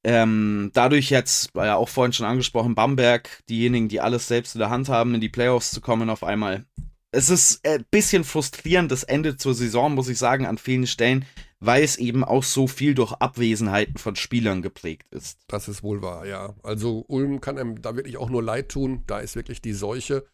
Ähm, 0.03 0.69
dadurch 0.75 1.09
jetzt, 1.09 1.55
war 1.55 1.65
ja 1.65 1.75
auch 1.77 1.89
vorhin 1.89 2.13
schon 2.13 2.27
angesprochen, 2.27 2.75
Bamberg, 2.75 3.41
diejenigen, 3.49 3.89
die 3.89 4.01
alles 4.01 4.27
selbst 4.27 4.53
in 4.53 4.59
der 4.59 4.69
Hand 4.69 4.87
haben, 4.87 5.15
in 5.15 5.21
die 5.21 5.29
Playoffs 5.29 5.71
zu 5.71 5.81
kommen 5.81 6.11
auf 6.11 6.23
einmal. 6.23 6.65
Es 7.09 7.31
ist 7.31 7.65
ein 7.65 7.83
bisschen 7.89 8.23
frustrierend, 8.23 8.91
das 8.91 9.03
Ende 9.03 9.35
zur 9.35 9.55
Saison, 9.55 9.95
muss 9.95 10.09
ich 10.09 10.19
sagen, 10.19 10.45
an 10.45 10.59
vielen 10.59 10.85
Stellen, 10.85 11.25
weil 11.63 11.83
es 11.83 11.97
eben 11.97 12.23
auch 12.23 12.43
so 12.43 12.67
viel 12.67 12.95
durch 12.95 13.13
Abwesenheiten 13.13 13.97
von 13.97 14.15
Spielern 14.15 14.61
geprägt 14.61 15.07
ist. 15.11 15.39
Das 15.47 15.67
ist 15.67 15.83
wohl 15.83 16.01
wahr, 16.01 16.25
ja. 16.25 16.55
Also 16.63 17.05
Ulm 17.07 17.39
kann 17.39 17.57
einem 17.57 17.81
da 17.81 17.95
wirklich 17.95 18.17
auch 18.17 18.29
nur 18.29 18.43
leid 18.43 18.69
tun. 18.69 19.03
Da 19.07 19.19
ist 19.19 19.35
wirklich 19.35 19.61
die 19.61 19.73
Seuche. 19.73 20.25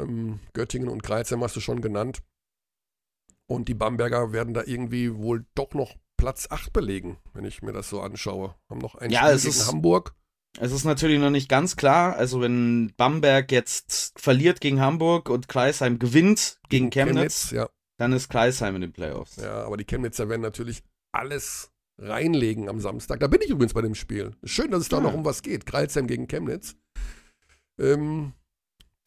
Ähm, 0.00 0.40
Göttingen 0.52 0.88
und 0.88 1.02
Kreuzheim 1.02 1.42
hast 1.42 1.56
du 1.56 1.60
schon 1.60 1.80
genannt. 1.80 2.22
Und 3.46 3.68
die 3.68 3.74
Bamberger 3.74 4.32
werden 4.32 4.54
da 4.54 4.62
irgendwie 4.64 5.14
wohl 5.14 5.46
doch 5.54 5.72
noch 5.74 5.94
Platz 6.16 6.48
8 6.50 6.72
belegen, 6.72 7.18
wenn 7.32 7.44
ich 7.44 7.62
mir 7.62 7.72
das 7.72 7.88
so 7.90 8.00
anschaue. 8.00 8.54
Haben 8.68 8.78
noch 8.80 8.94
ein 8.96 9.10
Ja, 9.10 9.20
Spiel 9.22 9.34
es 9.34 9.42
gegen 9.42 9.54
ist- 9.54 9.68
Hamburg. 9.68 10.14
Es 10.58 10.70
ist 10.72 10.84
natürlich 10.84 11.18
noch 11.18 11.30
nicht 11.30 11.48
ganz 11.48 11.74
klar. 11.76 12.14
Also, 12.16 12.40
wenn 12.40 12.92
Bamberg 12.96 13.50
jetzt 13.50 14.12
verliert 14.20 14.60
gegen 14.60 14.80
Hamburg 14.80 15.28
und 15.28 15.48
Kreisheim 15.48 15.98
gewinnt 15.98 16.60
gegen 16.68 16.90
Chemnitz, 16.90 17.50
ja. 17.50 17.68
Dann 17.98 18.12
ist 18.12 18.28
Kreisheim 18.28 18.74
in 18.76 18.80
den 18.82 18.92
Playoffs. 18.92 19.36
ja, 19.36 19.64
aber 19.64 19.76
die 19.76 19.84
Chemnitzer 19.84 20.28
werden 20.28 20.42
natürlich 20.42 20.82
alles 21.12 21.70
reinlegen 21.98 22.68
am 22.68 22.80
Samstag. 22.80 23.20
Da 23.20 23.28
bin 23.28 23.40
ich 23.42 23.50
übrigens 23.50 23.72
bei 23.74 23.82
dem 23.82 23.94
Spiel. 23.94 24.34
Schön, 24.42 24.70
dass 24.72 24.80
es 24.82 24.88
da 24.88 24.96
Ja. 24.96 25.02
noch 25.04 25.14
um 25.14 25.24
was 25.24 25.42
geht. 25.42 25.64
Kreuzheim 25.64 26.06
gegen 26.08 26.26
Chemnitz. 26.26 26.76
Ähm, 27.78 28.32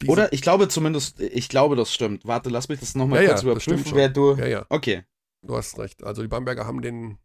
Oder 0.06 0.32
ich 0.32 0.40
glaube 0.42 0.68
zumindest, 0.68 1.20
ich 1.20 1.48
glaube, 1.48 1.76
das 1.76 1.92
stimmt. 1.92 2.24
Warte, 2.24 2.48
lass 2.50 2.68
mich 2.68 2.80
das 2.80 2.94
nochmal 2.94 3.22
Ja, 3.24 3.30
kurz 3.30 3.42
ja, 3.42 3.54
das 3.54 3.62
stimmt 3.62 3.80
überprüfen, 3.80 3.96
wer 3.96 4.08
du. 4.08 4.34
Ja, 4.36 4.46
ja. 4.46 4.66
Okay. 4.70 5.04
Du 5.46 5.56
hast 5.56 5.78
recht. 5.78 6.02
Also 6.02 6.22
die 6.22 6.28
Bamberger 6.28 6.66
haben 6.66 6.80
den. 6.82 7.18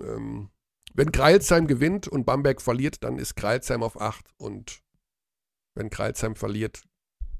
Ähm, 0.00 0.50
wenn 0.94 1.12
Kreilsheim 1.12 1.66
gewinnt 1.66 2.08
und 2.08 2.24
Bamberg 2.24 2.62
verliert, 2.62 3.02
dann 3.04 3.18
ist 3.18 3.34
Kreilsheim 3.36 3.82
auf 3.82 4.00
8. 4.00 4.30
Und 4.38 4.80
wenn 5.74 5.90
Kreilsheim 5.90 6.36
verliert 6.36 6.84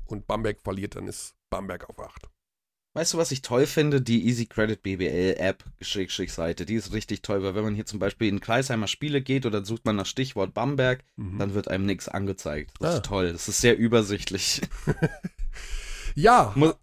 und 0.07 0.27
Bamberg 0.27 0.61
verliert, 0.61 0.97
dann 0.97 1.07
ist 1.07 1.35
Bamberg 1.51 1.89
auf 1.89 1.99
8. 2.01 2.29
Weißt 2.97 3.13
du, 3.13 3.19
was 3.19 3.33
ich 3.33 3.43
toll 3.43 3.67
finde? 3.67 4.01
Die 4.01 4.25
Easy 4.27 4.47
Credit 4.47 4.81
BBL 4.81 5.35
App, 5.39 5.65
Schrägstrich 5.81 6.33
Seite, 6.33 6.65
die 6.65 6.75
ist 6.75 6.93
richtig 6.93 7.23
toll, 7.23 7.43
weil 7.43 7.57
wenn 7.57 7.65
man 7.65 7.75
hier 7.75 7.87
zum 7.87 7.99
Beispiel 7.99 8.29
in 8.29 8.39
Kreisheimer 8.41 8.87
Spiele 8.87 9.21
geht 9.21 9.47
oder 9.47 9.65
sucht 9.65 9.85
man 9.85 9.97
nach 9.97 10.07
Stichwort 10.07 10.55
Bamberg, 10.55 11.03
dann 11.17 11.55
wird 11.55 11.67
einem 11.69 11.87
nichts 11.87 12.09
angezeigt. 12.09 12.71
Das 12.79 12.95
Ah. 12.95 12.97
ist 12.99 13.05
toll. 13.07 13.33
Das 13.33 13.49
ist 13.49 13.61
sehr 13.61 13.77
übersichtlich. 13.77 14.61
Ja, 16.17 16.53
Muss- 16.55 16.77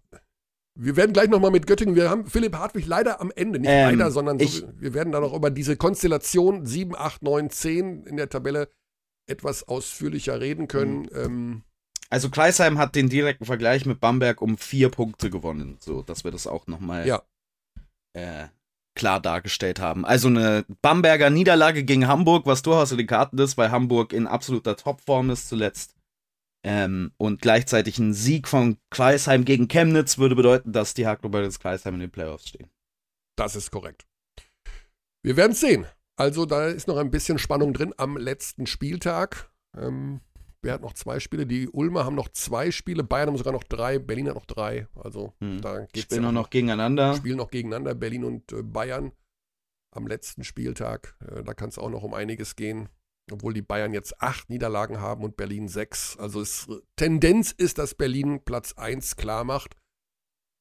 wir 0.74 0.96
werden 0.96 1.14
gleich 1.14 1.30
nochmal 1.30 1.50
mit 1.50 1.66
Göttingen. 1.66 1.94
Wir 1.94 2.10
haben 2.10 2.26
Philipp 2.26 2.54
Hartwig 2.54 2.84
leider 2.86 3.18
am 3.22 3.30
Ende, 3.34 3.58
nicht 3.58 3.70
Ähm, 3.70 3.98
leider, 3.98 4.10
sondern 4.10 4.38
so, 4.38 4.44
ich- 4.44 4.62
wir 4.78 4.92
werden 4.92 5.10
da 5.10 5.20
noch 5.20 5.32
über 5.32 5.50
diese 5.50 5.76
Konstellation 5.78 6.66
7, 6.66 6.94
8, 6.94 7.22
9, 7.22 7.48
10 7.48 8.04
in 8.04 8.18
der 8.18 8.28
Tabelle 8.28 8.68
etwas 9.26 9.66
ausführlicher 9.66 10.38
reden 10.40 10.68
können. 10.68 11.02
Mhm. 11.02 11.08
Ähm, 11.14 11.62
Also 12.12 12.28
Kreisheim 12.28 12.76
hat 12.78 12.94
den 12.94 13.08
direkten 13.08 13.46
Vergleich 13.46 13.86
mit 13.86 13.98
Bamberg 13.98 14.42
um 14.42 14.58
vier 14.58 14.90
Punkte 14.90 15.30
gewonnen, 15.30 15.78
so 15.80 16.02
dass 16.02 16.24
wir 16.24 16.30
das 16.30 16.46
auch 16.46 16.66
nochmal 16.66 17.06
Ja. 17.06 17.22
äh, 18.12 18.48
klar 18.94 19.18
dargestellt 19.18 19.80
haben. 19.80 20.04
Also 20.04 20.28
eine 20.28 20.66
Bamberger 20.82 21.30
Niederlage 21.30 21.84
gegen 21.84 22.06
Hamburg, 22.08 22.44
was 22.44 22.60
durchaus 22.60 22.92
in 22.92 22.98
den 22.98 23.06
Karten 23.06 23.38
ist, 23.38 23.56
weil 23.56 23.70
Hamburg 23.70 24.12
in 24.12 24.26
absoluter 24.26 24.76
Topform 24.76 25.30
ist 25.30 25.48
zuletzt. 25.48 25.94
Ähm, 26.64 27.12
und 27.16 27.40
gleichzeitig 27.40 27.98
ein 27.98 28.12
Sieg 28.12 28.46
von 28.46 28.76
Kreisheim 28.90 29.46
gegen 29.46 29.66
Chemnitz 29.68 30.18
würde 30.18 30.36
bedeuten, 30.36 30.72
dass 30.72 30.92
die 30.92 31.06
Hackloberts 31.06 31.58
Kreisheim 31.60 31.94
in 31.94 32.00
den 32.00 32.10
Playoffs 32.10 32.48
stehen. 32.48 32.68
Das 33.36 33.56
ist 33.56 33.70
korrekt. 33.70 34.06
Wir 35.24 35.36
werden 35.38 35.52
es 35.52 35.60
sehen. 35.60 35.86
Also 36.16 36.44
da 36.44 36.66
ist 36.68 36.86
noch 36.88 36.98
ein 36.98 37.10
bisschen 37.10 37.38
Spannung 37.38 37.72
drin 37.72 37.94
am 37.96 38.18
letzten 38.18 38.66
Spieltag. 38.66 39.50
Ähm, 39.74 40.20
wer 40.62 40.74
hat 40.74 40.82
noch 40.82 40.94
zwei 40.94 41.20
Spiele? 41.20 41.46
Die 41.46 41.68
Ulmer 41.68 42.04
haben 42.04 42.14
noch 42.14 42.28
zwei 42.28 42.70
Spiele, 42.70 43.04
Bayern 43.04 43.28
haben 43.28 43.36
sogar 43.36 43.52
noch 43.52 43.64
drei, 43.64 43.98
Berlin 43.98 44.28
hat 44.28 44.34
noch 44.34 44.46
drei. 44.46 44.86
Also 44.94 45.34
hm. 45.40 45.60
da 45.60 45.80
geht's 45.92 46.04
Spielen 46.04 46.22
ja 46.22 46.32
noch, 46.32 46.42
noch 46.42 46.50
gegeneinander. 46.50 47.14
Spielen 47.16 47.36
noch 47.36 47.50
gegeneinander, 47.50 47.94
Berlin 47.94 48.24
und 48.24 48.52
äh, 48.52 48.62
Bayern 48.62 49.12
am 49.90 50.06
letzten 50.06 50.44
Spieltag. 50.44 51.16
Äh, 51.20 51.42
da 51.42 51.54
kann 51.54 51.68
es 51.68 51.78
auch 51.78 51.90
noch 51.90 52.02
um 52.02 52.14
einiges 52.14 52.56
gehen. 52.56 52.88
Obwohl 53.30 53.54
die 53.54 53.62
Bayern 53.62 53.92
jetzt 53.92 54.20
acht 54.20 54.50
Niederlagen 54.50 55.00
haben 55.00 55.22
und 55.22 55.36
Berlin 55.36 55.68
sechs. 55.68 56.16
Also 56.18 56.40
es, 56.40 56.68
Tendenz 56.96 57.52
ist, 57.52 57.78
dass 57.78 57.94
Berlin 57.94 58.40
Platz 58.44 58.74
eins 58.76 59.16
klar 59.16 59.44
macht. 59.44 59.76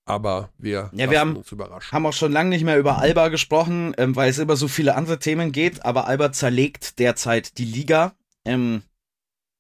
Aber 0.06 0.52
wir, 0.58 0.90
ja, 0.94 1.10
wir 1.10 1.20
haben, 1.20 1.38
uns 1.38 1.52
überraschen. 1.52 1.92
haben 1.92 2.06
auch 2.06 2.14
schon 2.14 2.32
lange 2.32 2.50
nicht 2.50 2.64
mehr 2.64 2.78
über 2.78 2.98
Alba 2.98 3.30
gesprochen, 3.30 3.94
ähm, 3.98 4.16
weil 4.16 4.30
es 4.30 4.40
immer 4.40 4.56
so 4.56 4.68
viele 4.68 4.96
andere 4.96 5.20
Themen 5.20 5.52
geht. 5.52 5.86
Aber 5.86 6.08
Alba 6.08 6.32
zerlegt 6.32 7.00
derzeit 7.00 7.58
die 7.58 7.66
Liga. 7.66 8.16
Ähm, 8.44 8.84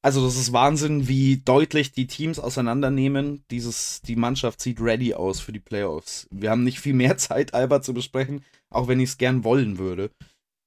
also 0.01 0.25
das 0.25 0.35
ist 0.35 0.51
Wahnsinn, 0.51 1.07
wie 1.07 1.37
deutlich 1.37 1.91
die 1.91 2.07
Teams 2.07 2.39
auseinandernehmen. 2.39 3.43
Dieses, 3.51 4.01
die 4.01 4.15
Mannschaft 4.15 4.59
sieht 4.59 4.81
ready 4.81 5.13
aus 5.13 5.39
für 5.39 5.51
die 5.51 5.59
Playoffs. 5.59 6.27
Wir 6.31 6.49
haben 6.49 6.63
nicht 6.63 6.79
viel 6.79 6.93
mehr 6.93 7.17
Zeit, 7.19 7.53
Alba 7.53 7.81
zu 7.81 7.93
besprechen, 7.93 8.43
auch 8.69 8.87
wenn 8.87 8.99
ich 8.99 9.11
es 9.11 9.17
gern 9.17 9.43
wollen 9.43 9.77
würde. 9.77 10.09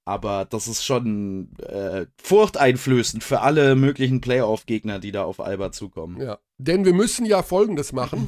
Aber 0.07 0.45
das 0.45 0.69
ist 0.69 0.85
schon 0.85 1.57
äh, 1.61 2.07
furchteinflößend 2.23 3.25
für 3.25 3.41
alle 3.41 3.75
möglichen 3.75 4.21
Playoff-Gegner, 4.21 4.99
die 4.99 5.13
da 5.13 5.25
auf 5.25 5.41
Alba 5.41 5.73
zukommen. 5.73 6.21
Ja, 6.21 6.39
denn 6.59 6.85
wir 6.85 6.93
müssen 6.93 7.25
ja 7.25 7.43
Folgendes 7.43 7.93
machen. 7.93 8.27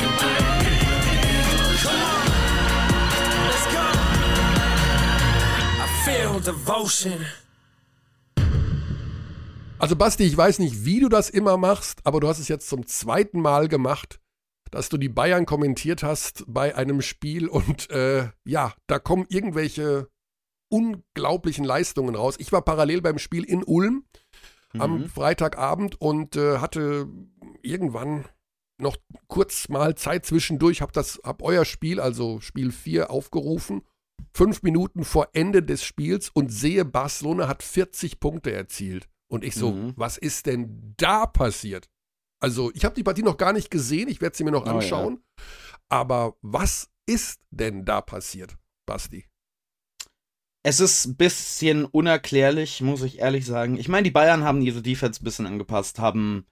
Also 9.78 9.94
Basti, 9.94 10.24
ich 10.24 10.36
weiß 10.36 10.58
nicht, 10.58 10.84
wie 10.84 11.00
du 11.00 11.08
das 11.08 11.28
immer 11.28 11.56
machst, 11.56 12.00
aber 12.04 12.20
du 12.20 12.28
hast 12.28 12.38
es 12.38 12.48
jetzt 12.48 12.68
zum 12.68 12.86
zweiten 12.86 13.40
Mal 13.40 13.68
gemacht, 13.68 14.20
dass 14.70 14.88
du 14.88 14.96
die 14.96 15.08
Bayern 15.08 15.46
kommentiert 15.46 16.02
hast 16.02 16.44
bei 16.48 16.74
einem 16.74 17.02
Spiel 17.02 17.46
und 17.48 17.90
äh, 17.90 18.30
ja, 18.44 18.74
da 18.86 18.98
kommen 18.98 19.26
irgendwelche 19.28 20.08
unglaublichen 20.68 21.64
Leistungen 21.64 22.14
raus. 22.14 22.36
Ich 22.38 22.52
war 22.52 22.62
parallel 22.62 23.02
beim 23.02 23.18
Spiel 23.18 23.44
in 23.44 23.62
Ulm 23.62 24.04
mhm. 24.72 24.80
am 24.80 25.08
Freitagabend 25.08 26.00
und 26.00 26.36
äh, 26.36 26.58
hatte 26.58 27.08
irgendwann 27.62 28.24
noch 28.78 28.96
kurz 29.28 29.68
mal 29.68 29.94
Zeit 29.94 30.26
zwischendurch, 30.26 30.82
habe 30.82 30.92
das, 30.92 31.20
hab 31.22 31.42
euer 31.42 31.64
Spiel, 31.64 32.00
also 32.00 32.40
Spiel 32.40 32.72
4, 32.72 33.10
aufgerufen 33.10 33.82
fünf 34.36 34.62
Minuten 34.62 35.04
vor 35.04 35.30
Ende 35.32 35.62
des 35.62 35.82
Spiels 35.82 36.28
und 36.28 36.52
sehe, 36.52 36.84
Barcelona 36.84 37.48
hat 37.48 37.62
40 37.62 38.20
Punkte 38.20 38.52
erzielt. 38.52 39.08
Und 39.28 39.44
ich 39.44 39.54
so, 39.54 39.72
mhm. 39.72 39.92
was 39.96 40.18
ist 40.18 40.46
denn 40.46 40.94
da 40.96 41.26
passiert? 41.26 41.88
Also, 42.40 42.70
ich 42.74 42.84
habe 42.84 42.94
die 42.94 43.02
Partie 43.02 43.22
noch 43.22 43.38
gar 43.38 43.52
nicht 43.52 43.70
gesehen, 43.70 44.08
ich 44.08 44.20
werde 44.20 44.36
sie 44.36 44.44
mir 44.44 44.52
noch 44.52 44.66
anschauen. 44.66 45.14
Oh, 45.14 45.40
ja. 45.40 45.46
Aber 45.88 46.36
was 46.42 46.90
ist 47.06 47.40
denn 47.50 47.84
da 47.84 48.00
passiert, 48.00 48.56
Basti? 48.86 49.24
Es 50.62 50.80
ist 50.80 51.06
ein 51.06 51.16
bisschen 51.16 51.84
unerklärlich, 51.84 52.80
muss 52.80 53.02
ich 53.02 53.20
ehrlich 53.20 53.46
sagen. 53.46 53.76
Ich 53.78 53.88
meine, 53.88 54.02
die 54.02 54.10
Bayern 54.10 54.42
haben 54.42 54.60
ihre 54.60 54.82
Defense 54.82 55.22
ein 55.22 55.24
bisschen 55.24 55.46
angepasst, 55.46 56.00
haben 56.00 56.46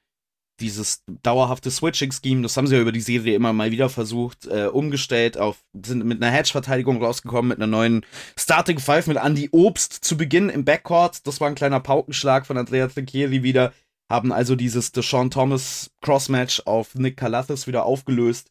dieses 0.61 1.03
dauerhafte 1.23 1.71
Switching-Scheme, 1.71 2.43
das 2.43 2.57
haben 2.57 2.67
sie 2.67 2.77
ja 2.77 2.81
über 2.81 2.93
die 2.93 3.01
Serie 3.01 3.35
immer 3.35 3.53
mal 3.53 3.71
wieder 3.71 3.89
versucht, 3.89 4.47
äh, 4.47 4.67
umgestellt 4.67 5.37
auf, 5.37 5.65
sind 5.73 6.05
mit 6.05 6.23
einer 6.23 6.33
Hedge-Verteidigung 6.33 7.03
rausgekommen, 7.03 7.49
mit 7.49 7.59
einer 7.59 7.67
neuen 7.67 8.07
Starting 8.39 8.79
Five 8.79 9.07
mit 9.07 9.17
Andy 9.17 9.49
Obst 9.53 9.93
zu 9.93 10.17
Beginn 10.17 10.49
im 10.49 10.65
Backcourt. 10.65 11.27
Das 11.27 11.41
war 11.41 11.49
ein 11.49 11.55
kleiner 11.55 11.81
Paukenschlag 11.81 12.47
von 12.47 12.57
Andrea 12.57 12.87
Trinchieri 12.87 13.43
wieder. 13.43 13.73
Haben 14.11 14.33
also 14.33 14.55
dieses 14.55 14.93
Deshaun 14.93 15.31
Thomas 15.31 15.91
Crossmatch 16.03 16.63
auf 16.67 16.95
Nick 16.95 17.17
Calathis 17.17 17.67
wieder 17.67 17.85
aufgelöst. 17.85 18.51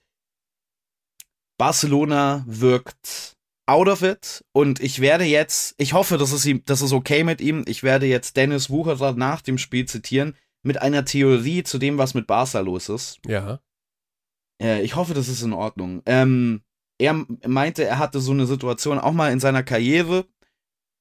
Barcelona 1.58 2.43
wirkt 2.47 3.38
out 3.66 3.88
of 3.88 4.01
it 4.01 4.43
und 4.51 4.82
ich 4.82 4.99
werde 4.99 5.24
jetzt, 5.24 5.76
ich 5.78 5.93
hoffe, 5.93 6.18
das 6.18 6.34
ist, 6.34 6.45
ihm, 6.45 6.64
das 6.66 6.82
ist 6.82 6.91
okay 6.91 7.24
mit 7.24 7.39
ihm, 7.39 7.64
ich 7.66 7.84
werde 7.84 8.08
jetzt 8.08 8.36
Dennis 8.36 8.70
Wucherer 8.70 9.14
nach 9.14 9.41
dem 9.41 9.58
Spiel 9.58 9.86
zitieren 9.86 10.36
mit 10.64 10.82
einer 10.82 11.05
Theorie 11.05 11.64
zu 11.64 11.78
dem, 11.78 11.97
was 11.97 12.14
mit 12.14 12.28
Barca 12.28 12.59
los 12.59 12.89
ist. 12.89 13.20
Ja. 13.28 13.59
Äh, 14.61 14.82
ich 14.82 14.95
hoffe, 14.95 15.14
das 15.14 15.28
ist 15.28 15.41
in 15.41 15.53
Ordnung. 15.53 16.01
Ähm, 16.05 16.61
er 16.99 17.26
meinte, 17.45 17.84
er 17.84 17.99
hatte 17.99 18.20
so 18.20 18.32
eine 18.32 18.45
Situation 18.45 18.99
auch 18.99 19.11
mal 19.11 19.32
in 19.32 19.39
seiner 19.39 19.64
Karriere, 19.64 20.26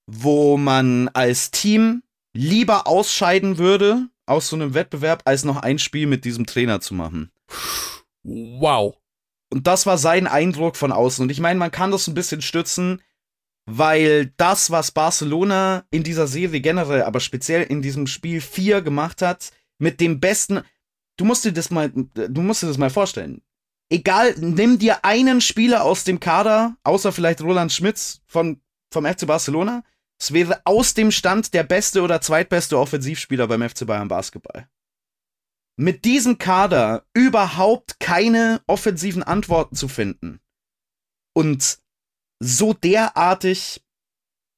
wo 0.06 0.56
man 0.56 1.08
als 1.08 1.50
Team 1.50 2.02
lieber 2.34 2.86
ausscheiden 2.86 3.58
würde 3.58 4.08
aus 4.26 4.48
so 4.48 4.56
einem 4.56 4.74
Wettbewerb, 4.74 5.22
als 5.24 5.44
noch 5.44 5.56
ein 5.56 5.78
Spiel 5.78 6.06
mit 6.06 6.24
diesem 6.24 6.46
Trainer 6.46 6.80
zu 6.80 6.94
machen. 6.94 7.30
Wow. 8.24 8.96
Und 9.52 9.66
das 9.66 9.84
war 9.84 9.98
sein 9.98 10.26
Eindruck 10.26 10.76
von 10.76 10.92
außen. 10.92 11.22
Und 11.22 11.30
ich 11.30 11.40
meine, 11.40 11.58
man 11.58 11.70
kann 11.70 11.90
das 11.90 12.08
ein 12.08 12.14
bisschen 12.14 12.40
stützen, 12.40 13.02
weil 13.66 14.32
das, 14.36 14.70
was 14.70 14.90
Barcelona 14.90 15.84
in 15.90 16.02
dieser 16.02 16.26
Serie 16.26 16.60
generell, 16.60 17.02
aber 17.02 17.20
speziell 17.20 17.62
in 17.62 17.82
diesem 17.82 18.06
Spiel 18.06 18.40
4 18.40 18.82
gemacht 18.82 19.22
hat, 19.22 19.52
mit 19.78 20.00
dem 20.00 20.20
besten, 20.20 20.62
du 21.16 21.24
musst 21.24 21.44
dir 21.44 21.52
das 21.52 21.70
mal, 21.70 21.90
du 21.90 22.42
musst 22.42 22.62
dir 22.62 22.66
das 22.66 22.78
mal 22.78 22.90
vorstellen. 22.90 23.42
Egal, 23.90 24.34
nimm 24.38 24.78
dir 24.78 25.04
einen 25.04 25.40
Spieler 25.40 25.84
aus 25.84 26.04
dem 26.04 26.18
Kader, 26.18 26.76
außer 26.82 27.12
vielleicht 27.12 27.42
Roland 27.42 27.72
Schmitz 27.72 28.22
von, 28.26 28.60
vom 28.90 29.04
FC 29.04 29.26
Barcelona. 29.26 29.84
Es 30.18 30.32
wäre 30.32 30.62
aus 30.64 30.94
dem 30.94 31.10
Stand 31.10 31.52
der 31.52 31.62
beste 31.64 32.00
oder 32.00 32.20
zweitbeste 32.20 32.78
Offensivspieler 32.78 33.48
beim 33.48 33.68
FC 33.68 33.86
Bayern 33.86 34.08
Basketball. 34.08 34.68
Mit 35.76 36.04
diesem 36.04 36.38
Kader 36.38 37.04
überhaupt 37.12 37.98
keine 37.98 38.62
offensiven 38.66 39.22
Antworten 39.22 39.74
zu 39.74 39.88
finden. 39.88 40.40
Und 41.34 41.81
so 42.42 42.72
derartig 42.72 43.82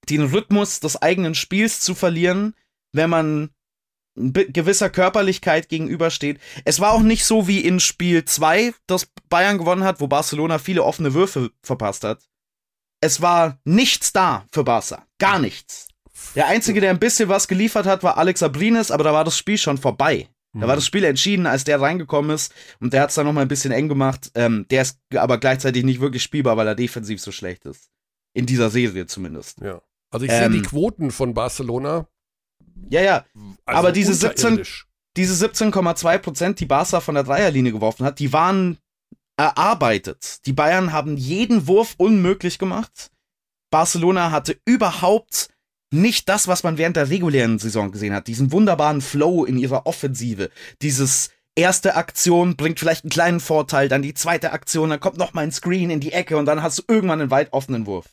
den 0.09 0.23
Rhythmus 0.23 0.81
des 0.81 1.01
eigenen 1.01 1.35
Spiels 1.35 1.81
zu 1.81 1.95
verlieren, 1.95 2.55
wenn 2.93 3.11
man 3.11 3.51
gewisser 4.17 4.91
Körperlichkeit 4.91 5.69
gegenübersteht. 5.69 6.39
Es 6.65 6.79
war 6.81 6.93
auch 6.93 7.03
nicht 7.03 7.25
so 7.25 7.49
wie 7.49 7.61
in 7.61 7.81
Spiel 7.81 8.25
2, 8.25 8.73
das 8.87 9.09
Bayern 9.29 9.59
gewonnen 9.59 9.85
hat, 9.85 10.01
wo 10.01 10.07
Barcelona 10.07 10.59
viele 10.59 10.85
offene 10.85 11.15
Würfe 11.15 11.51
verpasst 11.63 12.05
hat. 12.05 12.23
Es 13.01 13.21
war 13.21 13.59
nichts 13.65 14.13
da 14.13 14.47
für 14.53 14.65
Barca. 14.65 15.05
Gar 15.19 15.41
nichts. 15.41 15.89
Der 16.37 16.47
Einzige, 16.47 16.81
der 16.81 16.91
ein 16.91 17.01
bisschen 17.01 17.29
was 17.29 17.49
geliefert 17.49 17.87
hat, 17.87 18.03
war 18.03 18.17
Alex 18.17 18.43
Abrines, 18.43 18.91
aber 18.91 19.05
da 19.05 19.13
war 19.13 19.25
das 19.25 19.37
Spiel 19.37 19.59
schon 19.59 19.79
vorbei. 19.79 20.29
Da 20.61 20.69
war 20.69 20.77
das 20.77 20.87
Spiel 20.87 21.05
entschieden, 21.05 21.47
als 21.47 21.65
der 21.65 21.81
reingekommen 21.81 22.31
ist 22.31 22.55
und 22.81 22.93
der 22.93 23.03
hat 23.03 23.09
es 23.09 23.17
dann 23.17 23.27
nochmal 23.27 23.45
ein 23.45 23.49
bisschen 23.49 23.73
eng 23.73 23.89
gemacht. 23.89 24.31
Ähm, 24.35 24.67
der 24.71 24.83
ist 24.83 24.99
aber 25.15 25.39
gleichzeitig 25.39 25.85
nicht 25.85 26.01
wirklich 26.01 26.23
spielbar, 26.23 26.57
weil 26.57 26.67
er 26.67 26.75
defensiv 26.75 27.21
so 27.21 27.33
schlecht 27.33 27.65
ist. 27.65 27.91
In 28.35 28.47
dieser 28.47 28.71
Serie 28.71 29.07
zumindest. 29.07 29.61
Ja. 29.61 29.83
Also 30.11 30.27
ich 30.27 30.33
ähm, 30.33 30.53
sehe 30.53 30.63
die 30.63 30.67
Quoten 30.67 31.11
von 31.11 31.35
Barcelona. 31.35 32.07
Ja, 32.89 33.03
ja. 33.03 33.25
Also 33.65 33.79
aber 33.79 33.93
diese 33.93 34.15
17, 34.15 34.63
diese 35.17 35.47
17,2 35.47 36.19
Prozent, 36.19 36.61
die 36.61 36.67
Barca 36.67 37.01
von 37.01 37.15
der 37.15 37.25
Dreierlinie 37.25 37.73
geworfen 37.73 38.05
hat, 38.05 38.19
die 38.19 38.33
waren 38.33 38.79
erarbeitet. 39.37 40.47
Die 40.47 40.53
Bayern 40.53 40.93
haben 40.93 41.17
jeden 41.17 41.67
Wurf 41.67 41.95
unmöglich 41.97 42.59
gemacht. 42.59 43.11
Barcelona 43.71 44.31
hatte 44.31 44.57
überhaupt 44.65 45.49
nicht 45.95 46.29
das, 46.29 46.49
was 46.49 46.63
man 46.63 46.79
während 46.79 46.97
der 46.97 47.09
regulären 47.09 47.59
Saison 47.59 47.93
gesehen 47.93 48.15
hat. 48.15 48.27
Diesen 48.27 48.53
wunderbaren 48.53 49.01
Flow 49.01 49.45
in 49.45 49.59
ihrer 49.59 49.87
Offensive. 49.87 50.51
Dieses 50.83 51.31
erste 51.57 51.95
Aktion 51.97 52.57
bringt 52.57 52.81
vielleicht 52.81 53.05
einen 53.05 53.11
kleinen 53.11 53.41
Vorteil, 53.41 53.89
dann 53.89 54.03
die 54.03 54.15
zweite 54.15 54.53
Aktion, 54.53 54.91
dann 54.91 55.01
kommt 55.01 55.19
noch 55.19 55.35
mal 55.35 55.43
ein 55.43 55.53
Screen 55.53 55.91
in 55.91 56.01
die 56.01 56.13
Ecke 56.13 56.37
und 56.37 56.47
dann 56.47 56.63
hast 56.63 56.79
du 56.79 56.83
irgendwann 56.89 57.21
einen 57.21 57.31
weit 57.31 57.53
offenen 57.53 57.87
Wurf. 57.87 58.07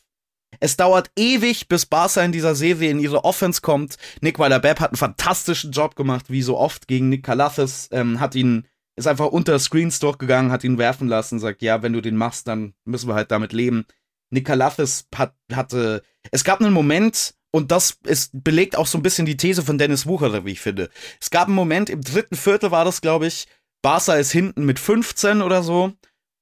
Es 0.60 0.76
dauert 0.76 1.10
ewig, 1.16 1.66
bis 1.68 1.86
Barca 1.86 2.22
in 2.22 2.30
dieser 2.30 2.54
Serie 2.54 2.90
in 2.90 3.00
ihre 3.00 3.24
Offense 3.24 3.62
kommt. 3.62 3.96
Nick 4.20 4.38
Weiler-Bepp 4.38 4.80
hat 4.80 4.90
einen 4.90 4.98
fantastischen 4.98 5.72
Job 5.72 5.96
gemacht, 5.96 6.26
wie 6.28 6.42
so 6.42 6.58
oft 6.58 6.86
gegen 6.86 7.08
Nick 7.08 7.24
Calathis, 7.24 7.88
ähm, 7.90 8.20
hat 8.20 8.34
ihn, 8.34 8.68
ist 8.96 9.08
einfach 9.08 9.26
unter 9.26 9.58
Screens 9.58 9.98
durchgegangen, 9.98 10.52
hat 10.52 10.62
ihn 10.62 10.78
werfen 10.78 11.08
lassen, 11.08 11.38
sagt, 11.38 11.62
ja, 11.62 11.82
wenn 11.82 11.94
du 11.94 12.00
den 12.00 12.16
machst, 12.16 12.46
dann 12.46 12.74
müssen 12.84 13.08
wir 13.08 13.14
halt 13.14 13.30
damit 13.30 13.52
leben. 13.52 13.86
Nick 14.30 14.46
Calathis 14.46 15.08
hat, 15.14 15.34
hatte, 15.52 16.02
es 16.30 16.44
gab 16.44 16.60
einen 16.60 16.72
Moment, 16.72 17.34
und 17.52 17.70
das 17.70 17.98
ist, 18.04 18.30
belegt 18.32 18.76
auch 18.76 18.86
so 18.86 18.98
ein 18.98 19.02
bisschen 19.02 19.26
die 19.26 19.36
These 19.36 19.62
von 19.62 19.78
Dennis 19.78 20.06
Wucherer, 20.06 20.44
wie 20.44 20.52
ich 20.52 20.60
finde. 20.60 20.90
Es 21.20 21.30
gab 21.30 21.46
einen 21.46 21.54
Moment, 21.54 21.90
im 21.90 22.00
dritten 22.00 22.34
Viertel 22.34 22.70
war 22.70 22.84
das, 22.84 23.02
glaube 23.02 23.26
ich, 23.26 23.46
Barca 23.82 24.14
ist 24.14 24.32
hinten 24.32 24.64
mit 24.64 24.78
15 24.78 25.42
oder 25.42 25.62
so. 25.62 25.92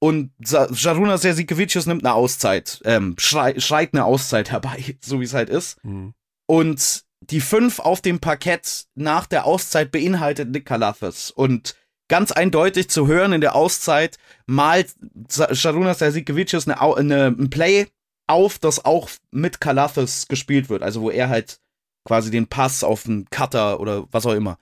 Und 0.03 0.31
Jaruna 0.41 1.19
Sersikevicius 1.19 1.85
nimmt 1.85 2.07
eine 2.07 2.15
Auszeit, 2.15 2.81
ähm, 2.87 3.17
schrei 3.19 3.59
schreit 3.61 3.93
eine 3.93 4.07
Auszeit 4.07 4.51
herbei, 4.51 4.97
so 5.05 5.21
wie 5.21 5.25
es 5.25 5.35
halt 5.35 5.51
ist. 5.51 5.85
Mhm. 5.85 6.15
Und 6.47 7.05
die 7.21 7.41
fünf 7.41 7.81
auf 7.81 8.01
dem 8.01 8.19
Parkett 8.19 8.87
nach 8.95 9.27
der 9.27 9.45
Auszeit 9.45 9.93
beinhaltet 9.93 10.51
Nick 10.51 10.65
Calathis. 10.65 11.31
Und 11.31 11.77
ganz 12.09 12.33
eindeutig 12.33 12.89
zu 12.89 13.07
hören 13.07 13.35
in 13.35 13.43
der 13.43 13.55
Auszeit, 13.55 14.17
malt 14.47 14.95
Sharunas 15.29 16.01
Jasikevicius 16.01 16.67
eine, 16.67 16.81
eine, 16.81 17.27
ein 17.27 17.51
Play 17.51 17.87
auf, 18.31 18.59
das 18.59 18.85
auch 18.85 19.11
mit 19.31 19.61
Kalathis 19.61 20.29
gespielt 20.29 20.69
wird. 20.69 20.83
Also 20.83 21.03
wo 21.03 21.11
er 21.11 21.29
halt 21.29 21.61
quasi 22.07 22.31
den 22.31 22.47
Pass 22.47 22.83
auf 22.83 23.05
den 23.05 23.27
Cutter 23.31 23.81
oder 23.81 24.07
was 24.11 24.27
auch 24.27 24.35
immer. 24.35 24.59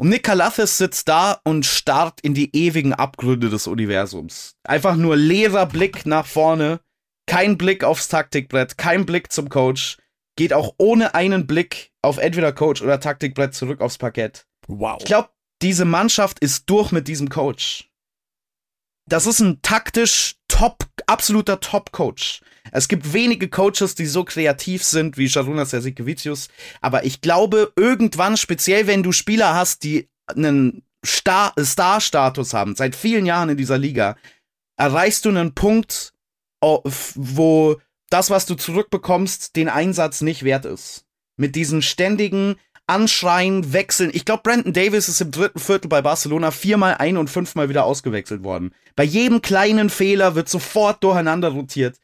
Und 0.00 0.10
Nick 0.10 0.22
Kalathis 0.22 0.78
sitzt 0.78 1.08
da 1.08 1.40
und 1.44 1.66
starrt 1.66 2.20
in 2.20 2.32
die 2.32 2.54
ewigen 2.56 2.94
Abgründe 2.94 3.50
des 3.50 3.66
Universums. 3.66 4.54
Einfach 4.62 4.94
nur 4.94 5.16
leerer 5.16 5.66
Blick 5.66 6.06
nach 6.06 6.24
vorne, 6.24 6.80
kein 7.26 7.58
Blick 7.58 7.82
aufs 7.82 8.08
Taktikbrett, 8.08 8.78
kein 8.78 9.04
Blick 9.06 9.32
zum 9.32 9.48
Coach, 9.48 9.98
geht 10.36 10.52
auch 10.52 10.74
ohne 10.78 11.14
einen 11.14 11.48
Blick 11.48 11.92
auf 12.00 12.18
entweder 12.18 12.52
Coach 12.52 12.80
oder 12.80 13.00
Taktikbrett 13.00 13.54
zurück 13.54 13.80
aufs 13.80 13.98
Parkett. 13.98 14.46
Wow. 14.68 14.98
Ich 15.00 15.06
glaube, 15.06 15.30
diese 15.62 15.84
Mannschaft 15.84 16.38
ist 16.38 16.70
durch 16.70 16.92
mit 16.92 17.08
diesem 17.08 17.28
Coach. 17.28 17.90
Das 19.08 19.26
ist 19.26 19.40
ein 19.40 19.60
taktisch 19.62 20.36
top, 20.46 20.84
absoluter 21.08 21.60
Top-Coach. 21.60 22.40
Es 22.70 22.88
gibt 22.88 23.12
wenige 23.12 23.48
Coaches, 23.48 23.94
die 23.94 24.06
so 24.06 24.24
kreativ 24.24 24.84
sind 24.84 25.16
wie 25.16 25.28
Sharunas 25.28 25.72
Jasikevicius, 25.72 26.48
aber 26.80 27.04
ich 27.04 27.20
glaube, 27.20 27.72
irgendwann, 27.76 28.36
speziell 28.36 28.86
wenn 28.86 29.02
du 29.02 29.12
Spieler 29.12 29.54
hast, 29.54 29.84
die 29.84 30.08
einen 30.26 30.82
Star-Status 31.04 32.52
haben, 32.52 32.76
seit 32.76 32.94
vielen 32.94 33.24
Jahren 33.24 33.48
in 33.50 33.56
dieser 33.56 33.78
Liga, 33.78 34.16
erreichst 34.76 35.24
du 35.24 35.30
einen 35.30 35.54
Punkt, 35.54 36.12
wo 36.60 37.80
das, 38.10 38.30
was 38.30 38.46
du 38.46 38.54
zurückbekommst, 38.54 39.56
den 39.56 39.68
Einsatz 39.68 40.20
nicht 40.20 40.42
wert 40.42 40.64
ist. 40.64 41.04
Mit 41.36 41.54
diesen 41.54 41.82
ständigen 41.82 42.56
Anschreien, 42.88 43.72
Wechseln. 43.72 44.10
Ich 44.12 44.24
glaube, 44.24 44.42
Brandon 44.42 44.72
Davis 44.72 45.08
ist 45.08 45.20
im 45.20 45.30
dritten 45.30 45.58
Viertel 45.58 45.88
bei 45.88 46.02
Barcelona 46.02 46.50
viermal 46.50 46.94
ein- 46.94 47.16
und 47.16 47.28
fünfmal 47.28 47.68
wieder 47.68 47.84
ausgewechselt 47.84 48.42
worden. 48.42 48.74
Bei 48.96 49.04
jedem 49.04 49.42
kleinen 49.42 49.90
Fehler 49.90 50.34
wird 50.34 50.48
sofort 50.48 51.04
durcheinander 51.04 51.50
rotiert. 51.50 51.98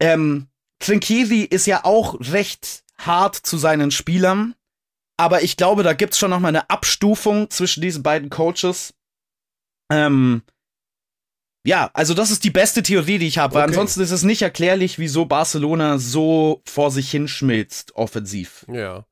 Ähm, 0.00 0.48
Trinkieri 0.80 1.42
ist 1.42 1.66
ja 1.66 1.84
auch 1.84 2.18
recht 2.20 2.84
hart 2.98 3.36
zu 3.36 3.56
seinen 3.56 3.90
Spielern. 3.90 4.54
Aber 5.16 5.42
ich 5.42 5.56
glaube, 5.56 5.82
da 5.82 5.94
gibt's 5.94 6.18
schon 6.18 6.30
noch 6.30 6.40
mal 6.40 6.48
eine 6.48 6.70
Abstufung 6.70 7.50
zwischen 7.50 7.80
diesen 7.80 8.02
beiden 8.02 8.30
Coaches. 8.30 8.94
Ähm, 9.90 10.42
ja, 11.64 11.90
also 11.92 12.14
das 12.14 12.30
ist 12.30 12.44
die 12.44 12.50
beste 12.50 12.82
Theorie, 12.82 13.18
die 13.18 13.26
ich 13.26 13.38
habe. 13.38 13.56
Okay. 13.56 13.64
ansonsten 13.64 14.00
ist 14.00 14.12
es 14.12 14.22
nicht 14.22 14.42
erklärlich, 14.42 14.98
wieso 14.98 15.26
Barcelona 15.26 15.98
so 15.98 16.62
vor 16.64 16.90
sich 16.90 17.10
hinschmilzt, 17.10 17.96
offensiv. 17.96 18.64
Ja. 18.72 19.04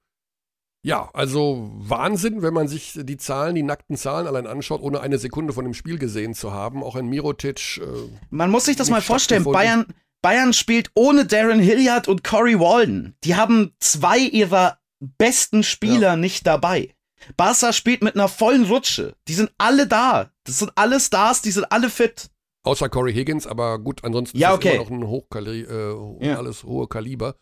Ja, 0.87 1.11
also 1.15 1.69
Wahnsinn, 1.75 2.43
wenn 2.43 2.55
man 2.55 2.69
sich 2.69 2.93
die 2.95 3.17
Zahlen, 3.17 3.57
die 3.57 3.65
nackten 3.65 3.97
Zahlen 3.97 4.29
allein 4.29 4.47
anschaut, 4.47 4.81
ohne 4.81 5.01
eine 5.01 5.19
Sekunde 5.19 5.53
von 5.53 5.65
dem 5.65 5.75
Spiel 5.75 5.99
gesehen 5.99 6.33
zu 6.33 6.53
haben. 6.53 6.85
Auch 6.85 6.95
ein 6.95 7.09
Mirotic. 7.09 7.79
Äh, 7.79 7.87
man 8.31 8.53
muss 8.53 8.67
sich 8.67 8.77
das 8.77 8.89
mal 8.89 9.03
vorstellen. 9.03 9.43
Bayern, 9.43 9.87
Bayern 10.23 10.53
spielt 10.53 10.93
ohne 10.95 11.27
Darren 11.27 11.59
Hilliard 11.59 12.07
und 12.07 12.23
Corey 12.23 12.61
Walden. 12.61 13.17
Die 13.25 13.35
haben 13.35 13.75
zwei 13.81 14.21
ihrer 14.21 14.79
besten 15.01 15.65
Spieler 15.65 16.11
ja. 16.11 16.17
nicht 16.17 16.47
dabei. 16.47 16.95
Barca 17.37 17.73
spielt 17.73 18.05
mit 18.05 18.15
einer 18.15 18.29
vollen 18.29 18.67
Rutsche. 18.67 19.17
Die 19.27 19.35
sind 19.35 19.51
alle 19.59 19.89
da. 19.89 20.31
Das 20.45 20.61
sind 20.61 20.71
alle 20.77 21.01
Stars, 21.01 21.43
die 21.43 21.51
sind 21.51 21.65
alle 21.73 21.91
fit. 21.91 22.31
Außer 22.63 22.89
Corey 22.89 23.13
Higgins, 23.13 23.49
aber 23.49 23.81
gut, 23.81 24.05
ansonsten 24.05 24.39
ja, 24.39 24.55
okay. 24.55 24.69
ist 24.69 24.75
immer 24.75 24.85
noch 24.85 24.91
ein 24.91 25.09
Hochkali 25.09 25.63
äh, 25.63 26.27
ja. 26.27 26.37
alles 26.37 26.63
hohe 26.63 26.87
Kaliber. 26.87 27.35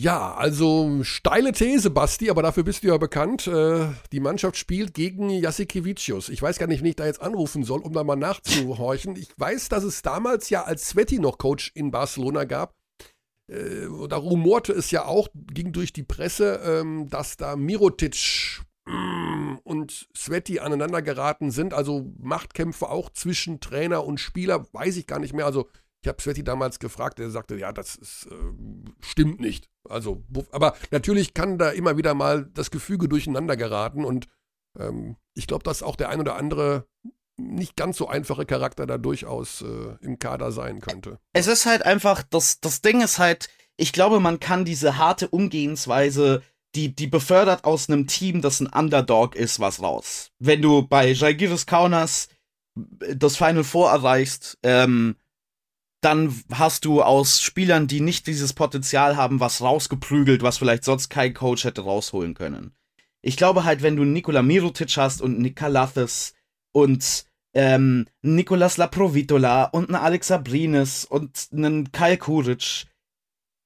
Ja, 0.00 0.32
also 0.34 1.02
steile 1.02 1.50
These, 1.50 1.90
Basti, 1.90 2.30
aber 2.30 2.40
dafür 2.40 2.62
bist 2.62 2.84
du 2.84 2.86
ja 2.86 2.98
bekannt. 2.98 3.48
Äh, 3.48 3.88
die 4.12 4.20
Mannschaft 4.20 4.56
spielt 4.56 4.94
gegen 4.94 5.28
Jasikevicius. 5.28 6.28
Ich 6.28 6.40
weiß 6.40 6.60
gar 6.60 6.68
nicht, 6.68 6.84
wen 6.84 6.90
ich 6.90 6.94
da 6.94 7.06
jetzt 7.06 7.20
anrufen 7.20 7.64
soll, 7.64 7.80
um 7.80 7.92
da 7.92 8.04
mal 8.04 8.14
nachzuhorchen. 8.14 9.16
Ich 9.16 9.28
weiß, 9.36 9.68
dass 9.70 9.82
es 9.82 10.02
damals 10.02 10.50
ja 10.50 10.62
als 10.62 10.90
Sveti 10.90 11.18
noch 11.18 11.36
Coach 11.36 11.72
in 11.74 11.90
Barcelona 11.90 12.44
gab. 12.44 12.76
Äh, 13.48 13.88
da 14.08 14.16
rumorte 14.18 14.72
es 14.72 14.92
ja 14.92 15.04
auch, 15.04 15.26
ging 15.34 15.72
durch 15.72 15.92
die 15.92 16.04
Presse, 16.04 16.60
ähm, 16.64 17.08
dass 17.10 17.36
da 17.36 17.56
Mirotic 17.56 18.60
mm, 18.86 19.56
und 19.64 20.06
Sveti 20.16 20.60
aneinander 20.60 21.02
geraten 21.02 21.50
sind. 21.50 21.74
Also 21.74 22.06
Machtkämpfe 22.20 22.88
auch 22.88 23.10
zwischen 23.10 23.58
Trainer 23.58 24.04
und 24.04 24.20
Spieler, 24.20 24.64
weiß 24.72 24.96
ich 24.96 25.08
gar 25.08 25.18
nicht 25.18 25.34
mehr. 25.34 25.46
Also 25.46 25.68
ich 26.02 26.08
habe 26.08 26.22
Sveti 26.22 26.44
damals 26.44 26.78
gefragt, 26.78 27.18
er 27.18 27.30
sagte, 27.30 27.56
ja, 27.56 27.72
das 27.72 27.96
ist, 27.96 28.26
äh, 28.30 28.34
stimmt 29.00 29.40
nicht. 29.40 29.68
Also, 29.88 30.22
aber 30.52 30.76
natürlich 30.90 31.34
kann 31.34 31.58
da 31.58 31.70
immer 31.70 31.96
wieder 31.96 32.14
mal 32.14 32.48
das 32.54 32.70
Gefüge 32.70 33.08
durcheinander 33.08 33.56
geraten 33.56 34.04
und 34.04 34.28
ähm, 34.78 35.16
ich 35.34 35.46
glaube, 35.46 35.64
dass 35.64 35.82
auch 35.82 35.96
der 35.96 36.10
ein 36.10 36.20
oder 36.20 36.36
andere 36.36 36.86
nicht 37.36 37.76
ganz 37.76 37.96
so 37.96 38.08
einfache 38.08 38.46
Charakter 38.46 38.86
da 38.86 38.98
durchaus 38.98 39.62
äh, 39.62 39.96
im 40.00 40.18
Kader 40.18 40.52
sein 40.52 40.80
könnte. 40.80 41.18
Es 41.32 41.46
ist 41.46 41.66
halt 41.66 41.84
einfach, 41.84 42.22
das, 42.22 42.60
das 42.60 42.82
Ding 42.82 43.00
ist 43.00 43.18
halt, 43.18 43.48
ich 43.76 43.92
glaube, 43.92 44.18
man 44.20 44.40
kann 44.40 44.64
diese 44.64 44.98
harte 44.98 45.28
Umgehensweise, 45.28 46.42
die, 46.74 46.94
die 46.94 47.06
befördert 47.06 47.64
aus 47.64 47.88
einem 47.88 48.06
Team, 48.06 48.42
das 48.42 48.60
ein 48.60 48.66
Underdog 48.66 49.36
ist, 49.36 49.60
was 49.60 49.80
raus. 49.80 50.30
Wenn 50.38 50.62
du 50.62 50.86
bei 50.86 51.12
Jaigiris 51.12 51.66
Kaunas 51.66 52.28
das 52.74 53.36
Final 53.36 53.64
Four 53.64 53.90
erreichst, 53.90 54.58
ähm, 54.62 55.16
dann 56.00 56.42
hast 56.52 56.84
du 56.84 57.02
aus 57.02 57.40
Spielern, 57.40 57.86
die 57.86 58.00
nicht 58.00 58.26
dieses 58.26 58.52
Potenzial 58.52 59.16
haben, 59.16 59.40
was 59.40 59.60
rausgeprügelt, 59.60 60.42
was 60.42 60.58
vielleicht 60.58 60.84
sonst 60.84 61.08
kein 61.08 61.34
Coach 61.34 61.64
hätte 61.64 61.82
rausholen 61.82 62.34
können. 62.34 62.72
Ich 63.20 63.36
glaube 63.36 63.64
halt, 63.64 63.82
wenn 63.82 63.96
du 63.96 64.04
Nikola 64.04 64.42
Mirotic 64.42 64.96
hast 64.96 65.20
und 65.20 65.40
Nikolathis 65.40 66.34
und 66.72 67.24
ähm, 67.54 68.06
Nikolas 68.22 68.76
Laprovitola 68.76 69.64
und 69.64 69.88
einen 69.88 69.96
Alex 70.02 70.30
Abrines 70.30 71.04
und 71.04 71.48
einen 71.52 71.90
Kyle 71.90 72.16
Kuric, 72.16 72.86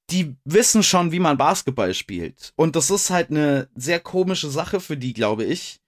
die 0.09 0.35
wissen 0.43 0.83
schon, 0.83 1.11
wie 1.11 1.19
man 1.19 1.37
Basketball 1.37 1.93
spielt. 1.93 2.53
Und 2.55 2.75
das 2.75 2.89
ist 2.89 3.09
halt 3.09 3.29
eine 3.29 3.69
sehr 3.75 3.99
komische 3.99 4.49
Sache 4.49 4.79
für 4.79 4.97
die, 4.97 5.13
glaube 5.13 5.43
ich, 5.43 5.79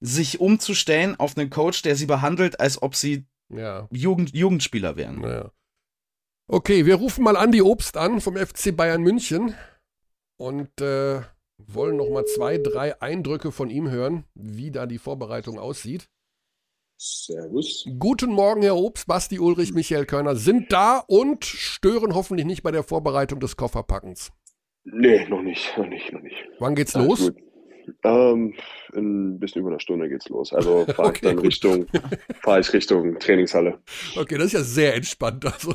sich 0.00 0.40
umzustellen 0.40 1.18
auf 1.18 1.36
einen 1.36 1.50
Coach, 1.50 1.82
der 1.82 1.96
sie 1.96 2.06
behandelt, 2.06 2.60
als 2.60 2.82
ob 2.82 2.96
sie 2.96 3.24
ja. 3.48 3.88
Jugend, 3.92 4.34
Jugendspieler 4.34 4.96
wären. 4.96 5.22
Ja. 5.22 5.50
Okay, 6.48 6.86
wir 6.86 6.94
rufen 6.94 7.24
mal 7.24 7.36
Andi 7.36 7.60
Obst 7.60 7.96
an 7.96 8.20
vom 8.20 8.36
FC 8.36 8.74
Bayern 8.76 9.02
München 9.02 9.54
und 10.36 10.80
äh, 10.80 11.20
wollen 11.58 11.96
noch 11.96 12.08
mal 12.08 12.24
zwei, 12.24 12.58
drei 12.58 13.00
Eindrücke 13.02 13.50
von 13.50 13.68
ihm 13.68 13.90
hören, 13.90 14.24
wie 14.34 14.70
da 14.70 14.86
die 14.86 14.98
Vorbereitung 14.98 15.58
aussieht. 15.58 16.08
Servus. 16.98 17.84
Guten 17.98 18.30
Morgen, 18.30 18.62
Herr 18.62 18.76
Obst, 18.76 19.08
Basti 19.08 19.40
Ulrich, 19.40 19.74
Michael 19.74 20.06
Körner 20.06 20.36
sind 20.36 20.72
da 20.72 20.98
und 20.98 21.44
stören 21.44 22.14
hoffentlich 22.14 22.46
nicht 22.46 22.62
bei 22.62 22.70
der 22.70 22.84
Vorbereitung 22.84 23.40
des 23.40 23.56
Kofferpackens. 23.56 24.30
Nee, 24.84 25.26
noch 25.28 25.42
nicht, 25.42 25.76
noch 25.76 25.88
nicht, 25.88 26.12
noch 26.12 26.22
nicht. 26.22 26.36
Wann 26.60 26.76
geht's 26.76 26.94
Alles 26.94 27.08
los? 27.08 27.20
Gut. 27.32 27.45
Ähm, 28.02 28.54
in 28.92 29.34
ein 29.34 29.38
bisschen 29.38 29.60
über 29.60 29.70
einer 29.70 29.80
Stunde 29.80 30.08
geht's 30.08 30.28
los. 30.28 30.52
Also 30.52 30.86
fahre 30.94 31.08
okay, 31.08 31.14
ich 31.14 31.20
dann 31.20 31.38
Richtung, 31.38 31.86
fahre 32.42 32.60
ich 32.60 32.72
Richtung 32.72 33.18
Trainingshalle. 33.18 33.78
Okay, 34.16 34.36
das 34.36 34.46
ist 34.46 34.52
ja 34.52 34.62
sehr 34.62 34.94
entspannt. 34.94 35.44
Also, 35.44 35.74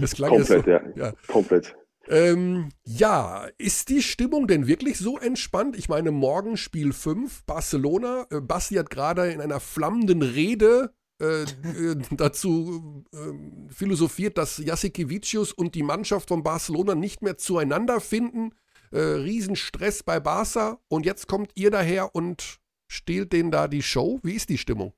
das 0.00 0.14
klang 0.14 0.30
Komplett, 0.30 0.64
so, 0.64 0.70
ja. 0.70 0.80
ja. 0.96 1.12
Komplett. 1.26 1.74
Ähm, 2.08 2.70
ja, 2.84 3.46
ist 3.58 3.90
die 3.90 4.02
Stimmung 4.02 4.46
denn 4.46 4.66
wirklich 4.66 4.98
so 4.98 5.18
entspannt? 5.18 5.76
Ich 5.76 5.88
meine, 5.88 6.10
morgen 6.10 6.56
Spiel 6.56 6.92
5, 6.92 7.44
Barcelona. 7.44 8.26
Äh, 8.30 8.40
Basti 8.40 8.76
hat 8.76 8.90
gerade 8.90 9.30
in 9.30 9.40
einer 9.40 9.60
flammenden 9.60 10.22
Rede 10.22 10.94
äh, 11.20 11.42
äh, 11.42 11.96
dazu 12.12 13.04
äh, 13.12 13.72
philosophiert, 13.72 14.38
dass 14.38 14.58
Jasikevicius 14.58 15.52
und 15.52 15.74
die 15.74 15.82
Mannschaft 15.82 16.28
von 16.28 16.42
Barcelona 16.42 16.94
nicht 16.94 17.22
mehr 17.22 17.36
zueinander 17.36 18.00
finden 18.00 18.52
äh, 18.92 18.98
Riesenstress 18.98 20.02
bei 20.02 20.20
Barca 20.20 20.78
und 20.88 21.06
jetzt 21.06 21.28
kommt 21.28 21.52
ihr 21.54 21.70
daher 21.70 22.14
und 22.14 22.58
stehlt 22.88 23.32
denen 23.32 23.50
da 23.50 23.68
die 23.68 23.82
Show. 23.82 24.20
Wie 24.22 24.34
ist 24.34 24.48
die 24.48 24.58
Stimmung? 24.58 24.92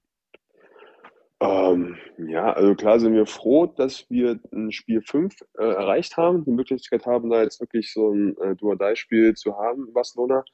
Ähm, 1.42 1.96
ja, 2.18 2.52
also 2.52 2.74
klar 2.74 3.00
sind 3.00 3.14
wir 3.14 3.26
froh, 3.26 3.66
dass 3.66 4.08
wir 4.10 4.38
ein 4.52 4.72
Spiel 4.72 5.00
5 5.00 5.34
äh, 5.58 5.64
erreicht 5.64 6.18
haben, 6.18 6.44
die 6.44 6.50
Möglichkeit 6.50 7.06
haben, 7.06 7.30
da 7.30 7.42
jetzt 7.42 7.60
wirklich 7.60 7.92
so 7.92 8.10
ein 8.10 8.36
äh, 8.38 8.54
Do-or-Die-Spiel 8.56 9.34
zu 9.34 9.56
haben 9.56 9.86
in 9.86 9.92
Barcelona. 9.94 10.44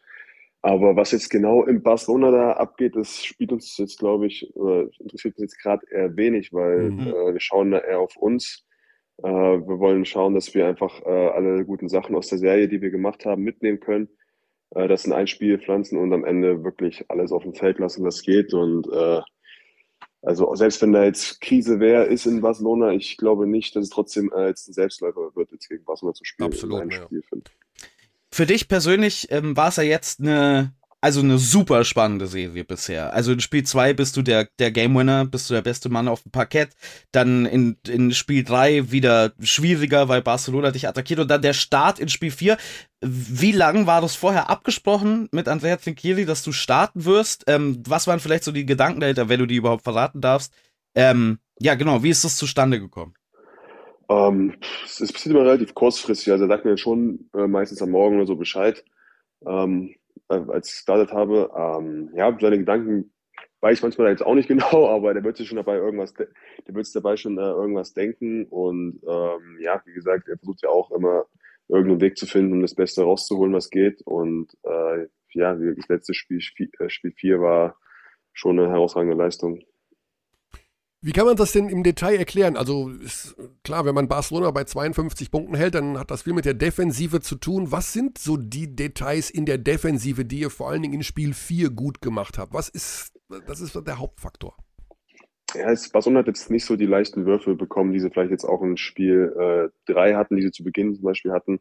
Aber 0.62 0.96
was 0.96 1.12
jetzt 1.12 1.28
genau 1.28 1.64
in 1.64 1.82
Barcelona 1.82 2.30
da 2.30 2.52
abgeht, 2.52 2.96
das 2.96 3.24
spielt 3.24 3.52
uns 3.52 3.76
jetzt, 3.78 3.98
glaube 3.98 4.26
ich, 4.26 4.52
äh, 4.56 4.88
interessiert 5.00 5.36
uns 5.36 5.52
jetzt 5.52 5.62
gerade 5.62 5.86
eher 5.90 6.16
wenig, 6.16 6.52
weil 6.52 6.90
mhm. 6.90 7.00
äh, 7.00 7.32
wir 7.32 7.40
schauen 7.40 7.72
da 7.72 7.78
eher 7.78 8.00
auf 8.00 8.16
uns. 8.16 8.65
Äh, 9.22 9.28
wir 9.28 9.78
wollen 9.78 10.04
schauen, 10.04 10.34
dass 10.34 10.54
wir 10.54 10.66
einfach 10.66 11.00
äh, 11.02 11.28
alle 11.28 11.64
guten 11.64 11.88
Sachen 11.88 12.14
aus 12.14 12.28
der 12.28 12.38
Serie, 12.38 12.68
die 12.68 12.80
wir 12.80 12.90
gemacht 12.90 13.24
haben, 13.24 13.42
mitnehmen 13.42 13.80
können. 13.80 14.08
Äh, 14.70 14.88
das 14.88 15.04
in 15.04 15.12
ein 15.12 15.26
Spiel 15.26 15.58
pflanzen 15.58 15.98
und 15.98 16.12
am 16.12 16.24
Ende 16.24 16.64
wirklich 16.64 17.04
alles 17.08 17.32
auf 17.32 17.42
dem 17.42 17.54
Feld 17.54 17.78
lassen, 17.78 18.04
was 18.04 18.22
geht. 18.22 18.52
Und 18.52 18.86
äh, 18.92 19.20
also 20.22 20.54
selbst 20.54 20.82
wenn 20.82 20.92
da 20.92 21.04
jetzt 21.04 21.40
Krise 21.40 21.80
wäre, 21.80 22.04
ist 22.04 22.26
in 22.26 22.40
Barcelona, 22.40 22.92
ich 22.92 23.16
glaube 23.16 23.46
nicht, 23.46 23.76
dass 23.76 23.84
es 23.84 23.90
trotzdem 23.90 24.32
äh, 24.36 24.48
jetzt 24.48 24.68
ein 24.68 24.72
Selbstläufer 24.72 25.34
wird, 25.34 25.52
jetzt 25.52 25.68
gegen 25.68 25.84
Barcelona 25.84 26.14
zu 26.14 26.24
spielen. 26.24 26.48
Absolut. 26.48 26.92
Ja. 26.92 27.04
Spiel, 27.04 27.22
Für 28.30 28.46
dich 28.46 28.68
persönlich 28.68 29.28
ähm, 29.30 29.56
war 29.56 29.68
es 29.68 29.76
ja 29.76 29.84
jetzt 29.84 30.20
eine 30.20 30.74
also 31.00 31.20
eine 31.20 31.38
super 31.38 31.84
spannende 31.84 32.26
Serie 32.26 32.64
bisher. 32.64 33.12
Also 33.12 33.32
in 33.32 33.40
Spiel 33.40 33.64
2 33.64 33.92
bist 33.92 34.16
du 34.16 34.22
der, 34.22 34.48
der 34.58 34.70
Game 34.70 34.96
Winner, 34.96 35.24
bist 35.24 35.48
du 35.48 35.54
der 35.54 35.62
beste 35.62 35.88
Mann 35.88 36.08
auf 36.08 36.22
dem 36.22 36.32
Parkett. 36.32 36.70
Dann 37.12 37.46
in, 37.46 37.76
in 37.86 38.12
Spiel 38.12 38.42
3 38.44 38.90
wieder 38.90 39.32
schwieriger, 39.40 40.08
weil 40.08 40.22
Barcelona 40.22 40.70
dich 40.70 40.88
attackiert. 40.88 41.20
Und 41.20 41.30
dann 41.30 41.42
der 41.42 41.52
Start 41.52 41.98
in 41.98 42.08
Spiel 42.08 42.30
4. 42.30 42.56
Wie 43.02 43.52
lang 43.52 43.86
war 43.86 44.00
das 44.00 44.16
vorher 44.16 44.48
abgesprochen 44.48 45.28
mit 45.32 45.48
Andrea 45.48 45.76
Trinchieri, 45.76 46.24
dass 46.24 46.42
du 46.42 46.52
starten 46.52 47.04
wirst? 47.04 47.44
Ähm, 47.46 47.82
was 47.86 48.06
waren 48.06 48.20
vielleicht 48.20 48.44
so 48.44 48.52
die 48.52 48.66
Gedanken 48.66 49.00
dahinter, 49.00 49.28
wenn 49.28 49.40
du 49.40 49.46
die 49.46 49.56
überhaupt 49.56 49.84
verraten 49.84 50.20
darfst? 50.20 50.52
Ähm, 50.94 51.38
ja, 51.60 51.74
genau, 51.74 52.02
wie 52.02 52.10
ist 52.10 52.24
das 52.24 52.36
zustande 52.36 52.80
gekommen? 52.80 53.14
Ähm, 54.08 54.54
es 54.84 55.12
passiert 55.12 55.34
immer 55.34 55.44
relativ 55.44 55.74
kurzfristig. 55.74 56.32
Also 56.32 56.44
er 56.44 56.48
sagt 56.48 56.64
mir 56.64 56.78
schon 56.78 57.28
äh, 57.34 57.46
meistens 57.46 57.82
am 57.82 57.90
Morgen 57.90 58.16
oder 58.16 58.26
so 58.26 58.36
Bescheid. 58.36 58.82
Ähm, 59.46 59.94
äh, 60.28 60.40
als 60.48 60.68
ich 60.68 60.74
gestartet 60.74 61.12
habe. 61.12 61.50
Ähm, 61.56 62.10
ja, 62.14 62.36
seine 62.40 62.58
Gedanken 62.58 63.12
weiß 63.60 63.78
ich 63.78 63.82
manchmal 63.82 64.10
jetzt 64.10 64.24
auch 64.24 64.34
nicht 64.34 64.48
genau, 64.48 64.88
aber 64.88 65.14
der 65.14 65.24
wird 65.24 65.36
sich 65.36 65.48
schon 65.48 65.56
dabei 65.56 65.76
irgendwas, 65.76 66.14
der 66.14 66.28
wird 66.66 66.86
sich 66.86 66.94
dabei 66.94 67.16
schon 67.16 67.38
äh, 67.38 67.42
irgendwas 67.42 67.94
denken 67.94 68.46
und 68.46 69.00
ähm, 69.06 69.58
ja, 69.60 69.82
wie 69.84 69.92
gesagt, 69.92 70.28
er 70.28 70.38
versucht 70.38 70.62
ja 70.62 70.68
auch 70.68 70.90
immer 70.90 71.26
irgendeinen 71.68 72.00
Weg 72.00 72.16
zu 72.16 72.26
finden, 72.26 72.52
um 72.52 72.62
das 72.62 72.74
Beste 72.74 73.02
rauszuholen, 73.02 73.52
was 73.52 73.70
geht 73.70 74.02
und 74.02 74.56
äh, 74.62 75.06
ja, 75.32 75.54
das 75.54 75.88
letzte 75.88 76.14
Spiel, 76.14 76.40
Spiel 76.40 77.12
4 77.12 77.40
war 77.40 77.76
schon 78.32 78.58
eine 78.58 78.70
herausragende 78.70 79.16
Leistung. 79.16 79.62
Wie 81.06 81.12
kann 81.12 81.24
man 81.24 81.36
das 81.36 81.52
denn 81.52 81.68
im 81.68 81.84
Detail 81.84 82.16
erklären? 82.16 82.56
Also 82.56 82.88
ist 82.88 83.36
klar, 83.62 83.84
wenn 83.84 83.94
man 83.94 84.08
Barcelona 84.08 84.50
bei 84.50 84.64
52 84.64 85.30
Punkten 85.30 85.54
hält, 85.54 85.76
dann 85.76 86.00
hat 86.00 86.10
das 86.10 86.22
viel 86.22 86.32
mit 86.32 86.46
der 86.46 86.54
Defensive 86.54 87.20
zu 87.20 87.36
tun. 87.36 87.70
Was 87.70 87.92
sind 87.92 88.18
so 88.18 88.36
die 88.36 88.74
Details 88.74 89.30
in 89.30 89.46
der 89.46 89.56
Defensive, 89.56 90.24
die 90.24 90.40
ihr 90.40 90.50
vor 90.50 90.68
allen 90.68 90.82
Dingen 90.82 90.94
in 90.94 91.04
Spiel 91.04 91.32
4 91.32 91.70
gut 91.70 92.02
gemacht 92.02 92.38
habt? 92.38 92.52
Was 92.52 92.68
ist, 92.68 93.12
das 93.46 93.60
ist 93.60 93.80
der 93.86 94.00
Hauptfaktor? 94.00 94.56
Ja, 95.54 95.72
Barcelona 95.92 96.18
hat 96.18 96.26
jetzt 96.26 96.50
nicht 96.50 96.64
so 96.64 96.74
die 96.74 96.86
leichten 96.86 97.24
Würfe 97.24 97.54
bekommen, 97.54 97.92
die 97.92 98.00
sie 98.00 98.10
vielleicht 98.10 98.32
jetzt 98.32 98.44
auch 98.44 98.64
in 98.64 98.76
Spiel 98.76 99.70
3 99.86 100.10
äh, 100.10 100.14
hatten, 100.16 100.34
die 100.34 100.42
sie 100.42 100.50
zu 100.50 100.64
Beginn 100.64 100.92
zum 100.92 101.04
Beispiel 101.04 101.30
hatten 101.30 101.60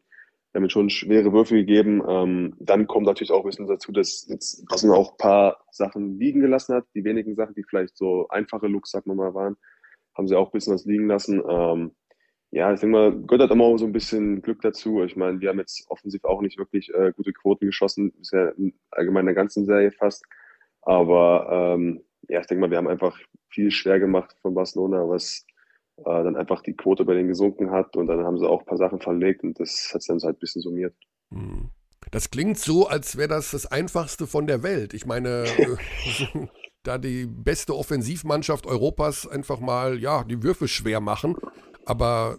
damit 0.56 0.72
schon 0.72 0.90
schwere 0.90 1.32
Würfe 1.32 1.54
gegeben. 1.54 2.02
Ähm, 2.08 2.54
dann 2.58 2.86
kommt 2.86 3.06
natürlich 3.06 3.30
auch 3.30 3.44
ein 3.44 3.50
bisschen 3.50 3.66
dazu, 3.66 3.92
dass 3.92 4.26
jetzt 4.28 4.64
Dossen 4.70 4.90
auch 4.90 5.12
ein 5.12 5.18
paar 5.18 5.64
Sachen 5.70 6.18
liegen 6.18 6.40
gelassen 6.40 6.74
hat. 6.74 6.86
Die 6.94 7.04
wenigen 7.04 7.34
Sachen, 7.34 7.54
die 7.54 7.62
vielleicht 7.62 7.96
so 7.96 8.26
einfache 8.28 8.66
Looks, 8.66 8.90
sagen 8.90 9.10
wir 9.10 9.14
mal, 9.14 9.34
waren, 9.34 9.56
haben 10.14 10.26
sie 10.26 10.34
auch 10.34 10.48
ein 10.48 10.52
bisschen 10.52 10.74
was 10.74 10.86
liegen 10.86 11.08
lassen. 11.08 11.42
Ähm, 11.48 11.92
ja, 12.52 12.72
ich 12.72 12.80
denke 12.80 12.96
mal, 12.96 13.12
gehört 13.12 13.42
halt 13.42 13.50
immer 13.50 13.76
so 13.76 13.84
ein 13.84 13.92
bisschen 13.92 14.40
Glück 14.40 14.62
dazu. 14.62 15.02
Ich 15.02 15.14
meine, 15.14 15.40
wir 15.40 15.50
haben 15.50 15.58
jetzt 15.58 15.84
offensiv 15.90 16.24
auch 16.24 16.40
nicht 16.40 16.56
wirklich 16.56 16.92
äh, 16.94 17.12
gute 17.14 17.34
Quoten 17.34 17.66
geschossen, 17.66 18.12
bisher 18.12 18.54
allgemein 18.90 19.22
in 19.22 19.26
der 19.26 19.34
ganzen 19.34 19.66
Serie 19.66 19.92
fast. 19.92 20.24
Aber 20.80 21.74
ähm, 21.76 22.02
ja, 22.28 22.40
ich 22.40 22.46
denke 22.46 22.62
mal, 22.62 22.70
wir 22.70 22.78
haben 22.78 22.88
einfach 22.88 23.18
viel 23.50 23.70
schwer 23.70 24.00
gemacht 24.00 24.34
von 24.40 24.54
Barcelona, 24.54 25.06
was 25.06 25.44
äh, 25.98 26.02
dann 26.04 26.36
einfach 26.36 26.62
die 26.62 26.74
Quote 26.74 27.04
bei 27.04 27.14
denen 27.14 27.28
gesunken 27.28 27.70
hat 27.70 27.96
und 27.96 28.06
dann 28.06 28.24
haben 28.24 28.38
sie 28.38 28.48
auch 28.48 28.60
ein 28.60 28.66
paar 28.66 28.78
Sachen 28.78 29.00
verlegt 29.00 29.42
und 29.42 29.58
das 29.58 29.90
hat 29.92 30.02
sich 30.02 30.08
dann 30.08 30.18
so 30.18 30.26
halt 30.26 30.36
ein 30.36 30.40
bisschen 30.40 30.62
summiert. 30.62 30.94
Hm. 31.32 31.70
Das 32.10 32.30
klingt 32.30 32.58
so, 32.58 32.86
als 32.86 33.16
wäre 33.16 33.28
das 33.28 33.50
das 33.50 33.66
Einfachste 33.66 34.26
von 34.26 34.46
der 34.46 34.62
Welt. 34.62 34.94
Ich 34.94 35.06
meine, 35.06 35.44
da 36.82 36.98
die 36.98 37.26
beste 37.26 37.74
Offensivmannschaft 37.74 38.66
Europas 38.66 39.26
einfach 39.26 39.58
mal, 39.58 39.98
ja, 39.98 40.22
die 40.24 40.42
Würfe 40.42 40.68
schwer 40.68 41.00
machen. 41.00 41.36
Aber 41.84 42.38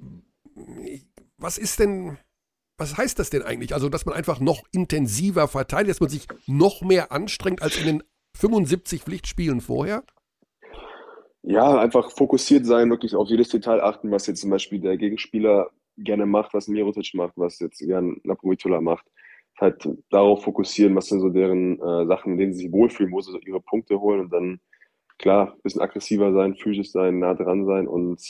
was 1.38 1.58
ist 1.58 1.80
denn, 1.80 2.18
was 2.78 2.98
heißt 2.98 3.20
das 3.20 3.30
denn 3.30 3.44
eigentlich? 3.44 3.74
Also, 3.74 3.90
dass 3.90 4.06
man 4.06 4.16
einfach 4.16 4.40
noch 4.40 4.64
intensiver 4.72 5.48
verteidigt, 5.48 5.90
dass 5.90 6.00
man 6.00 6.10
sich 6.10 6.28
noch 6.46 6.82
mehr 6.82 7.12
anstrengt 7.12 7.62
als 7.62 7.78
in 7.78 7.86
den 7.86 8.04
75 8.38 9.04
Pflichtspielen 9.04 9.62
vorher? 9.62 10.04
Ja, 11.50 11.80
einfach 11.80 12.12
fokussiert 12.12 12.66
sein, 12.66 12.90
wirklich 12.90 13.16
auf 13.16 13.30
jedes 13.30 13.48
Detail 13.48 13.82
achten, 13.82 14.12
was 14.12 14.28
jetzt 14.28 14.42
zum 14.42 14.50
Beispiel 14.50 14.82
der 14.82 14.98
Gegenspieler 14.98 15.70
gerne 15.96 16.26
macht, 16.26 16.54
was 16.54 16.68
Mirotic 16.68 17.14
macht, 17.14 17.38
was 17.38 17.60
jetzt 17.60 17.80
gern 17.80 18.20
Napolitola 18.24 18.82
macht. 18.82 19.06
Halt 19.58 19.88
darauf 20.10 20.44
fokussieren, 20.44 20.94
was 20.98 21.08
sind 21.08 21.22
so 21.22 21.30
deren 21.30 21.80
äh, 21.80 22.06
Sachen, 22.06 22.34
in 22.34 22.38
denen 22.38 22.54
sie 22.54 22.64
sich 22.64 22.72
wohlfühlen, 22.74 23.14
wo 23.14 23.22
sie 23.22 23.32
so 23.32 23.40
ihre 23.40 23.62
Punkte 23.62 24.02
holen 24.02 24.20
und 24.20 24.34
dann, 24.34 24.60
klar, 25.20 25.54
ein 25.54 25.62
bisschen 25.62 25.82
aggressiver 25.82 26.34
sein, 26.34 26.56
physisch 26.56 26.92
sein, 26.92 27.20
nah 27.20 27.34
dran 27.34 27.66
sein 27.66 27.88
und 27.88 28.22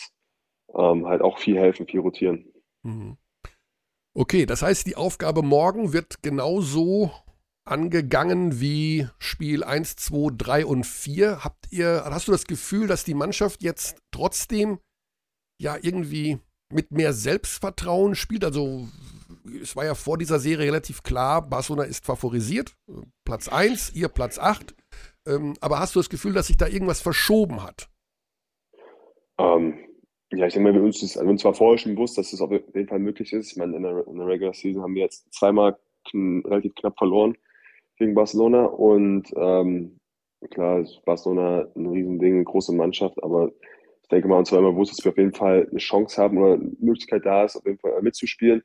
ähm, 0.75 1.07
halt 1.07 1.23
auch 1.23 1.39
viel 1.39 1.57
helfen, 1.57 1.87
viel 1.87 2.01
rotieren. 2.01 2.45
Mhm. 2.83 3.17
Okay, 4.13 4.45
das 4.45 4.61
heißt, 4.61 4.85
die 4.85 4.95
Aufgabe 4.95 5.41
morgen 5.41 5.91
wird 5.91 6.21
genauso 6.21 7.11
angegangen 7.67 8.59
wie 8.59 9.07
Spiel 9.19 9.63
1, 9.63 9.95
2, 9.97 10.33
3 10.37 10.65
und 10.65 10.85
4. 10.85 11.43
Habt 11.43 11.71
ihr, 11.71 12.03
hast 12.05 12.27
du 12.27 12.31
das 12.31 12.45
Gefühl, 12.45 12.87
dass 12.87 13.03
die 13.03 13.13
Mannschaft 13.13 13.61
jetzt 13.61 14.01
trotzdem 14.11 14.79
ja 15.59 15.77
irgendwie 15.81 16.39
mit 16.71 16.91
mehr 16.91 17.13
Selbstvertrauen 17.13 18.15
spielt? 18.15 18.43
Also 18.43 18.87
es 19.61 19.75
war 19.75 19.85
ja 19.85 19.95
vor 19.95 20.17
dieser 20.17 20.39
Serie 20.39 20.67
relativ 20.67 21.03
klar, 21.03 21.41
Barcelona 21.41 21.83
ist 21.83 22.05
favorisiert. 22.05 22.75
Platz 23.25 23.47
1, 23.47 23.93
ihr 23.93 24.09
Platz 24.09 24.39
8. 24.39 24.75
Ähm, 25.27 25.55
aber 25.61 25.79
hast 25.79 25.95
du 25.95 25.99
das 25.99 26.09
Gefühl, 26.09 26.33
dass 26.33 26.47
sich 26.47 26.57
da 26.57 26.67
irgendwas 26.67 27.01
verschoben 27.01 27.63
hat? 27.63 27.89
Ähm, 29.37 29.77
ja, 30.31 30.47
ich 30.47 30.53
denke 30.53 30.71
mal, 30.71 30.73
wir 30.73 30.83
uns, 30.83 31.03
ist, 31.03 31.17
also 31.17 31.29
uns 31.29 31.43
war 31.43 31.53
vorher 31.53 31.77
schon 31.77 31.95
bewusst, 31.95 32.17
dass 32.17 32.27
es 32.27 32.39
das 32.39 32.41
auf 32.41 32.51
jeden 32.51 32.87
Fall 32.87 32.99
möglich 32.99 33.33
ist. 33.33 33.51
Ich 33.51 33.57
meine, 33.57 33.75
in 33.75 33.83
der, 33.83 34.07
in 34.07 34.17
der 34.17 34.27
Regular 34.27 34.53
Season 34.53 34.81
haben 34.81 34.95
wir 34.95 35.03
jetzt 35.03 35.31
zweimal 35.33 35.77
relativ 36.13 36.73
knapp 36.75 36.97
verloren 36.97 37.37
gegen 37.97 38.13
Barcelona 38.15 38.65
und 38.65 39.31
ähm, 39.35 39.99
klar 40.51 40.85
Barcelona 41.05 41.67
ein 41.75 41.87
Riesending, 41.87 42.35
eine 42.35 42.43
große 42.43 42.73
Mannschaft, 42.73 43.21
aber 43.23 43.51
ich 44.01 44.09
denke 44.09 44.27
mal, 44.29 44.37
und 44.37 44.47
zwar 44.47 44.59
immer 44.59 44.71
bewusst, 44.71 44.97
dass 44.97 45.03
wir 45.03 45.11
auf 45.11 45.17
jeden 45.17 45.33
Fall 45.33 45.67
eine 45.69 45.79
Chance 45.79 46.21
haben 46.21 46.37
oder 46.37 46.53
eine 46.53 46.71
Möglichkeit 46.79 47.25
da 47.25 47.43
ist, 47.43 47.57
auf 47.57 47.65
jeden 47.65 47.79
Fall 47.79 48.01
mitzuspielen. 48.01 48.63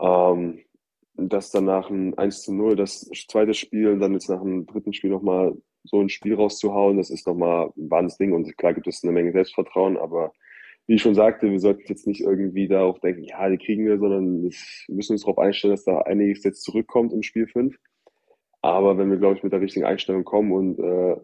Ähm, 0.00 0.64
dass 1.16 1.50
dann 1.50 1.64
nach 1.64 1.88
einem 1.88 2.14
1 2.16 2.42
zu 2.42 2.52
0 2.52 2.76
das 2.76 3.08
zweite 3.28 3.54
Spiel 3.54 3.88
und 3.88 4.00
dann 4.00 4.12
jetzt 4.12 4.28
nach 4.28 4.40
dem 4.42 4.66
dritten 4.66 4.92
Spiel 4.92 5.10
nochmal 5.10 5.54
so 5.84 6.00
ein 6.00 6.08
Spiel 6.08 6.34
rauszuhauen, 6.34 6.96
das 6.96 7.10
ist 7.10 7.26
nochmal 7.26 7.70
ein 7.76 7.90
Wahnsinnsding 7.90 8.32
und 8.32 8.56
klar 8.58 8.74
gibt 8.74 8.86
es 8.86 9.02
eine 9.02 9.12
Menge 9.12 9.32
Selbstvertrauen, 9.32 9.96
aber 9.96 10.32
wie 10.86 10.94
ich 10.94 11.02
schon 11.02 11.14
sagte, 11.14 11.50
wir 11.50 11.58
sollten 11.58 11.84
jetzt 11.86 12.06
nicht 12.06 12.20
irgendwie 12.20 12.68
darauf 12.68 13.00
denken, 13.00 13.24
ja, 13.24 13.48
die 13.48 13.58
kriegen 13.58 13.86
wir, 13.86 13.98
sondern 13.98 14.42
wir 14.42 14.52
müssen 14.88 15.12
uns 15.12 15.22
darauf 15.22 15.38
einstellen, 15.38 15.72
dass 15.72 15.84
da 15.84 15.98
einiges 16.00 16.44
jetzt 16.44 16.62
zurückkommt 16.62 17.12
im 17.12 17.22
Spiel 17.22 17.46
5. 17.46 17.76
Aber 18.66 18.98
wenn 18.98 19.10
wir, 19.10 19.18
glaube 19.18 19.36
ich, 19.36 19.42
mit 19.42 19.52
der 19.52 19.60
richtigen 19.60 19.86
Einstellung 19.86 20.24
kommen 20.24 20.52
und 20.52 20.78
äh, 20.78 21.16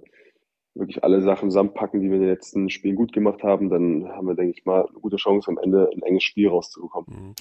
wirklich 0.74 1.04
alle 1.04 1.20
Sachen 1.20 1.50
zusammenpacken, 1.50 2.00
die 2.00 2.08
wir 2.08 2.16
in 2.16 2.22
den 2.22 2.30
letzten 2.30 2.70
Spielen 2.70 2.96
gut 2.96 3.12
gemacht 3.12 3.42
haben, 3.42 3.68
dann 3.68 4.08
haben 4.08 4.26
wir, 4.26 4.34
denke 4.34 4.54
ich 4.56 4.64
mal, 4.64 4.86
eine 4.86 5.00
gute 5.00 5.16
Chance, 5.16 5.50
am 5.50 5.58
Ende 5.58 5.90
ein 5.94 6.02
enges 6.02 6.22
Spiel 6.22 6.48
rauszubekommen. 6.48 7.06
Mhm. 7.08 7.34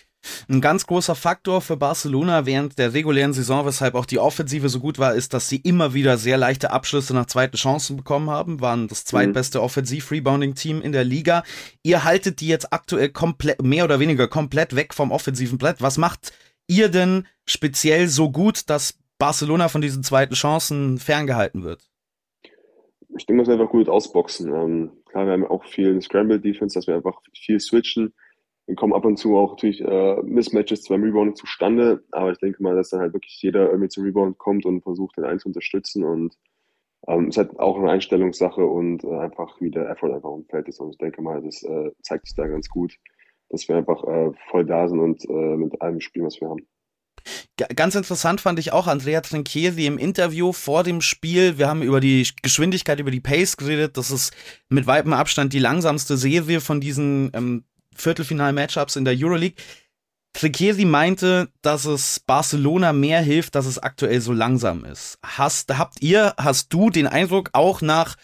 Ein 0.50 0.62
ganz 0.62 0.86
großer 0.86 1.16
Faktor 1.16 1.62
für 1.62 1.78
Barcelona 1.78 2.46
während 2.46 2.78
der 2.78 2.94
regulären 2.94 3.34
Saison, 3.34 3.66
weshalb 3.66 3.96
auch 3.96 4.06
die 4.06 4.20
Offensive 4.20 4.70
so 4.70 4.80
gut 4.80 5.00
war, 5.00 5.16
ist, 5.16 5.34
dass 5.34 5.50
sie 5.50 5.58
immer 5.58 5.94
wieder 5.94 6.18
sehr 6.18 6.38
leichte 6.38 6.72
Abschlüsse 6.72 7.14
nach 7.14 7.26
zweiten 7.26 7.58
Chancen 7.58 7.98
bekommen 7.98 8.30
haben, 8.30 8.60
waren 8.60 8.88
das 8.88 9.06
zweitbeste 9.06 9.60
mhm. 9.60 9.64
Offensiv-Rebounding-Team 9.64 10.82
in 10.82 10.92
der 10.92 11.06
Liga. 11.06 11.44
Ihr 11.84 12.04
haltet 12.04 12.42
die 12.42 12.48
jetzt 12.48 12.74
aktuell 12.74 13.10
komplett, 13.10 13.62
mehr 13.62 13.86
oder 13.86 14.00
weniger 14.00 14.28
komplett 14.28 14.76
weg 14.76 14.94
vom 14.94 15.12
offensiven 15.12 15.58
Blatt. 15.58 15.82
Was 15.82 15.98
macht 15.98 16.34
ihr 16.68 16.90
denn 16.90 17.26
speziell 17.46 18.08
so 18.08 18.32
gut, 18.32 18.70
dass 18.70 19.01
Barcelona 19.22 19.68
von 19.68 19.82
diesen 19.82 20.02
zweiten 20.02 20.34
Chancen 20.34 20.98
ferngehalten 20.98 21.64
wird? 21.64 21.88
Ich 23.16 23.28
denke, 23.28 23.44
dass 23.44 23.50
wir 23.50 23.54
einfach 23.54 23.72
gut 23.72 23.88
ausboxen. 23.88 24.52
Ähm, 24.52 24.92
klar, 25.06 25.28
wir 25.28 25.34
haben 25.34 25.46
auch 25.46 25.64
viel 25.64 26.02
Scramble 26.02 26.40
Defense, 26.40 26.74
dass 26.74 26.88
wir 26.88 26.96
einfach 26.96 27.22
viel 27.36 27.60
switchen. 27.60 28.16
Dann 28.66 28.76
kommen 28.76 28.94
ab 28.94 29.06
und 29.06 29.18
zu 29.18 29.38
auch 29.38 29.52
natürlich 29.52 29.82
äh, 29.82 30.24
Mismatches 30.24 30.88
beim 30.88 31.04
Rebound 31.04 31.38
zustande, 31.38 32.04
aber 32.10 32.32
ich 32.32 32.40
denke 32.40 32.64
mal, 32.64 32.76
dass 32.76 32.90
dann 32.90 33.00
halt 33.00 33.14
wirklich 33.14 33.40
jeder 33.44 33.70
irgendwie 33.70 33.90
zum 33.90 34.06
Rebound 34.06 34.40
kommt 34.40 34.66
und 34.66 34.82
versucht, 34.82 35.18
den 35.18 35.26
einen 35.26 35.38
zu 35.38 35.50
unterstützen 35.50 36.04
und 36.04 36.36
ähm, 37.08 37.28
es 37.28 37.38
ist 37.38 37.38
halt 37.38 37.60
auch 37.60 37.78
eine 37.78 37.92
Einstellungssache 37.92 38.66
und 38.66 39.04
äh, 39.04 39.18
einfach 39.20 39.62
wie 39.62 39.70
der 39.70 39.88
Effort 39.92 40.16
einfach 40.16 40.30
umfällt 40.30 40.68
ist. 40.68 40.80
Und 40.80 40.92
ich 40.92 40.98
denke 40.98 41.22
mal, 41.22 41.44
das 41.44 41.62
äh, 41.62 41.92
zeigt 42.02 42.26
sich 42.26 42.36
da 42.36 42.48
ganz 42.48 42.70
gut, 42.70 42.96
dass 43.50 43.68
wir 43.68 43.76
einfach 43.76 44.04
äh, 44.04 44.32
voll 44.50 44.66
da 44.66 44.88
sind 44.88 45.00
und 45.00 45.24
äh, 45.30 45.58
mit 45.58 45.80
allem 45.80 46.00
spielen, 46.00 46.26
was 46.26 46.42
wir 46.42 46.50
haben. 46.50 46.66
Ganz 47.76 47.96
interessant 47.96 48.42
fand 48.42 48.58
ich 48.60 48.74
auch 48.74 48.88
Andrea 48.88 49.22
Trinchieri 49.22 49.86
im 49.86 49.98
Interview 49.98 50.54
vor 50.54 50.84
dem 50.84 51.02
Spiel. 51.02 51.58
Wir 51.58 51.68
haben 51.68 51.84
über 51.84 52.00
die 52.00 52.28
Geschwindigkeit, 52.42 53.00
über 53.00 53.12
die 53.12 53.20
Pace 53.20 53.58
geredet. 53.58 53.98
Das 53.98 54.10
ist 54.10 54.34
mit 54.70 54.88
weitem 54.88 55.14
Abstand 55.14 55.54
die 55.54 55.60
langsamste 55.60 56.18
Serie 56.18 56.62
von 56.62 56.82
diesen 56.82 57.32
ähm, 57.34 57.64
Viertelfinal-Matchups 57.96 58.96
in 58.96 59.06
der 59.06 59.16
Euroleague. 59.18 59.56
Trinchieri 60.34 60.86
meinte, 60.86 61.50
dass 61.62 61.86
es 61.86 62.20
Barcelona 62.22 62.94
mehr 62.94 63.22
hilft, 63.22 63.56
dass 63.56 63.66
es 63.66 63.80
aktuell 63.80 64.22
so 64.22 64.34
langsam 64.34 64.86
ist. 64.86 65.20
Hast, 65.24 65.78
habt 65.78 66.02
ihr, 66.02 66.34
hast 66.38 66.74
du 66.74 66.90
den 66.90 67.08
Eindruck 67.08 67.50
auch 67.54 67.82
nach 67.82 68.16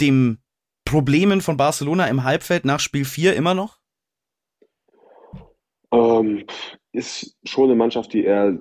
dem 0.00 0.38
Problemen 0.84 1.40
von 1.40 1.56
Barcelona 1.56 2.06
im 2.06 2.24
Halbfeld 2.24 2.64
nach 2.64 2.80
Spiel 2.80 3.04
4 3.04 3.34
immer 3.34 3.54
noch? 3.54 3.78
Ähm, 5.92 6.46
ist 6.92 7.36
schon 7.44 7.64
eine 7.64 7.74
Mannschaft, 7.74 8.12
die 8.12 8.24
eher 8.24 8.58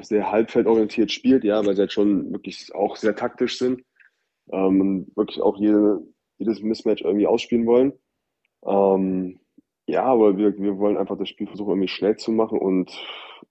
sehr 0.00 0.30
halbfeldorientiert 0.30 1.12
spielt, 1.12 1.44
ja, 1.44 1.64
weil 1.64 1.74
sie 1.74 1.82
halt 1.82 1.92
schon 1.92 2.32
wirklich 2.32 2.74
auch 2.74 2.96
sehr 2.96 3.14
taktisch 3.16 3.58
sind 3.58 3.82
ähm, 4.50 4.80
und 4.80 5.16
wirklich 5.16 5.40
auch 5.40 5.56
jede, 5.58 6.00
jedes 6.38 6.60
Mismatch 6.62 7.02
irgendwie 7.02 7.26
ausspielen 7.26 7.66
wollen. 7.66 7.92
Ähm, 8.66 9.40
ja, 9.86 10.04
aber 10.04 10.36
wir, 10.36 10.58
wir 10.58 10.78
wollen 10.78 10.98
einfach 10.98 11.16
das 11.16 11.28
Spiel 11.28 11.46
versuchen, 11.46 11.70
irgendwie 11.70 11.88
schnell 11.88 12.16
zu 12.16 12.32
machen 12.32 12.58
und 12.58 12.90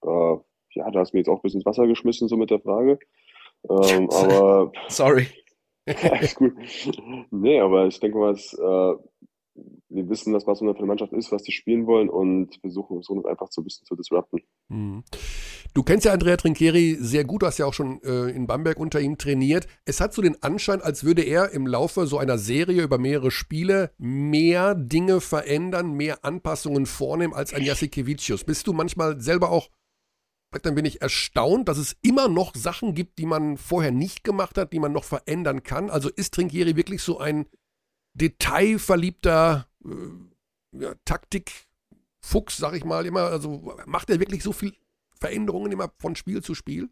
äh, 0.03 0.37
ja, 0.75 0.91
da 0.91 0.99
hast 0.99 1.11
du 1.11 1.17
mir 1.17 1.21
jetzt 1.21 1.29
auch 1.29 1.37
ein 1.37 1.41
bisschen 1.41 1.61
ins 1.61 1.65
Wasser 1.65 1.87
geschmissen, 1.87 2.27
so 2.27 2.37
mit 2.37 2.51
der 2.51 2.59
Frage. 2.59 2.99
Ähm, 3.69 4.09
aber. 4.11 4.71
Sorry. 4.87 5.27
ist 5.85 6.35
gut. 6.35 6.53
Nee, 7.31 7.59
aber 7.59 7.87
ich 7.87 7.99
denke 7.99 8.17
mal, 8.17 8.33
es, 8.33 8.53
äh, 8.53 8.93
wir 9.89 10.09
wissen, 10.09 10.33
dass 10.33 10.45
Barcelona 10.45 10.73
für 10.73 10.79
eine 10.79 10.87
Mannschaft 10.87 11.13
ist, 11.13 11.31
was 11.31 11.43
die 11.43 11.51
spielen 11.51 11.87
wollen 11.87 12.09
und 12.09 12.55
versuchen 12.59 13.01
so 13.01 13.23
einfach 13.25 13.47
so 13.49 13.61
ein 13.61 13.63
bisschen 13.63 13.85
zu 13.85 13.95
disrupten. 13.95 14.41
Mhm. 14.67 15.03
Du 15.73 15.83
kennst 15.83 16.05
ja 16.05 16.13
Andrea 16.13 16.37
Trinchieri 16.37 16.97
sehr 16.99 17.23
gut, 17.23 17.43
hast 17.43 17.57
ja 17.57 17.65
auch 17.65 17.73
schon 17.73 18.01
äh, 18.03 18.29
in 18.29 18.47
Bamberg 18.47 18.79
unter 18.79 18.99
ihm 18.99 19.17
trainiert. 19.17 19.67
Es 19.85 20.01
hat 20.01 20.13
so 20.13 20.21
den 20.21 20.41
Anschein, 20.41 20.81
als 20.81 21.03
würde 21.03 21.21
er 21.21 21.51
im 21.51 21.67
Laufe 21.67 22.07
so 22.07 22.17
einer 22.17 22.37
Serie 22.37 22.83
über 22.83 22.97
mehrere 22.97 23.31
Spiele 23.31 23.91
mehr 23.97 24.75
Dinge 24.75 25.21
verändern, 25.21 25.93
mehr 25.93 26.25
Anpassungen 26.25 26.85
vornehmen 26.85 27.33
als 27.33 27.53
ein 27.53 27.63
Jasikevicius. 27.63 28.43
Bist 28.43 28.67
du 28.67 28.73
manchmal 28.73 29.21
selber 29.21 29.51
auch 29.51 29.69
dann 30.63 30.75
bin 30.75 30.85
ich 30.85 31.01
erstaunt, 31.01 31.67
dass 31.67 31.77
es 31.77 31.97
immer 32.01 32.29
noch 32.29 32.55
Sachen 32.55 32.93
gibt, 32.93 33.19
die 33.19 33.25
man 33.25 33.57
vorher 33.57 33.91
nicht 33.91 34.23
gemacht 34.23 34.57
hat, 34.57 34.71
die 34.71 34.79
man 34.79 34.93
noch 34.93 35.03
verändern 35.03 35.61
kann. 35.61 35.89
Also 35.89 36.09
ist 36.09 36.33
Trinkieri 36.33 36.77
wirklich 36.77 37.03
so 37.03 37.19
ein 37.19 37.47
detailverliebter 38.13 39.67
ja, 40.73 40.93
Taktikfuchs, 41.05 42.57
sag 42.57 42.75
ich 42.75 42.85
mal 42.85 43.05
immer? 43.05 43.23
Also 43.23 43.73
macht 43.85 44.09
er 44.09 44.19
wirklich 44.19 44.43
so 44.43 44.51
viel 44.51 44.73
Veränderungen 45.19 45.71
immer 45.71 45.91
von 45.97 46.15
Spiel 46.15 46.41
zu 46.41 46.53
Spiel? 46.53 46.89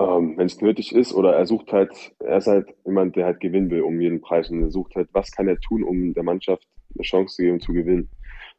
Ähm, 0.00 0.36
Wenn 0.36 0.46
es 0.46 0.60
nötig 0.60 0.94
ist, 0.94 1.12
oder 1.12 1.34
er 1.34 1.46
sucht 1.46 1.72
halt, 1.72 2.14
er 2.18 2.38
ist 2.38 2.48
halt 2.48 2.74
jemand, 2.84 3.14
der 3.16 3.26
halt 3.26 3.40
gewinnen 3.40 3.70
will 3.70 3.82
um 3.82 4.00
jeden 4.00 4.20
Preis 4.20 4.50
und 4.50 4.62
er 4.62 4.70
sucht 4.70 4.96
halt, 4.96 5.08
was 5.12 5.30
kann 5.30 5.46
er 5.46 5.60
tun, 5.60 5.84
um 5.84 6.14
der 6.14 6.24
Mannschaft 6.24 6.66
eine 6.94 7.04
Chance 7.04 7.36
zu 7.36 7.42
geben, 7.42 7.60
zu 7.60 7.72
gewinnen. 7.72 8.10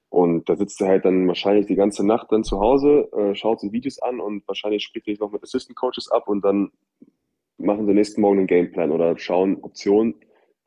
Und 0.10 0.48
da 0.48 0.56
sitzt 0.56 0.80
er 0.82 0.88
halt 0.88 1.04
dann 1.04 1.28
wahrscheinlich 1.28 1.66
die 1.66 1.76
ganze 1.76 2.06
Nacht 2.06 2.32
dann 2.32 2.46
zu 2.46 2.60
Hause, 2.62 3.10
äh, 3.12 3.36
schaut 3.36 3.60
sich 3.60 3.74
Videos 3.74 4.00
an 4.00 4.22
und 4.22 4.48
wahrscheinlich 4.48 4.84
spricht 4.84 5.08
er 5.08 5.14
sich 5.14 5.20
noch 5.20 5.32
mit 5.32 5.44
Assistant 5.44 5.76
Coaches 5.76 6.10
ab 6.10 6.30
und 6.30 6.44
dann 6.46 6.72
machen 7.58 7.86
sie 7.86 7.94
nächsten 7.94 8.22
Morgen 8.22 8.38
einen 8.38 8.48
Gameplan 8.48 8.92
oder 8.92 9.18
schauen 9.18 9.62
Optionen, 9.62 10.16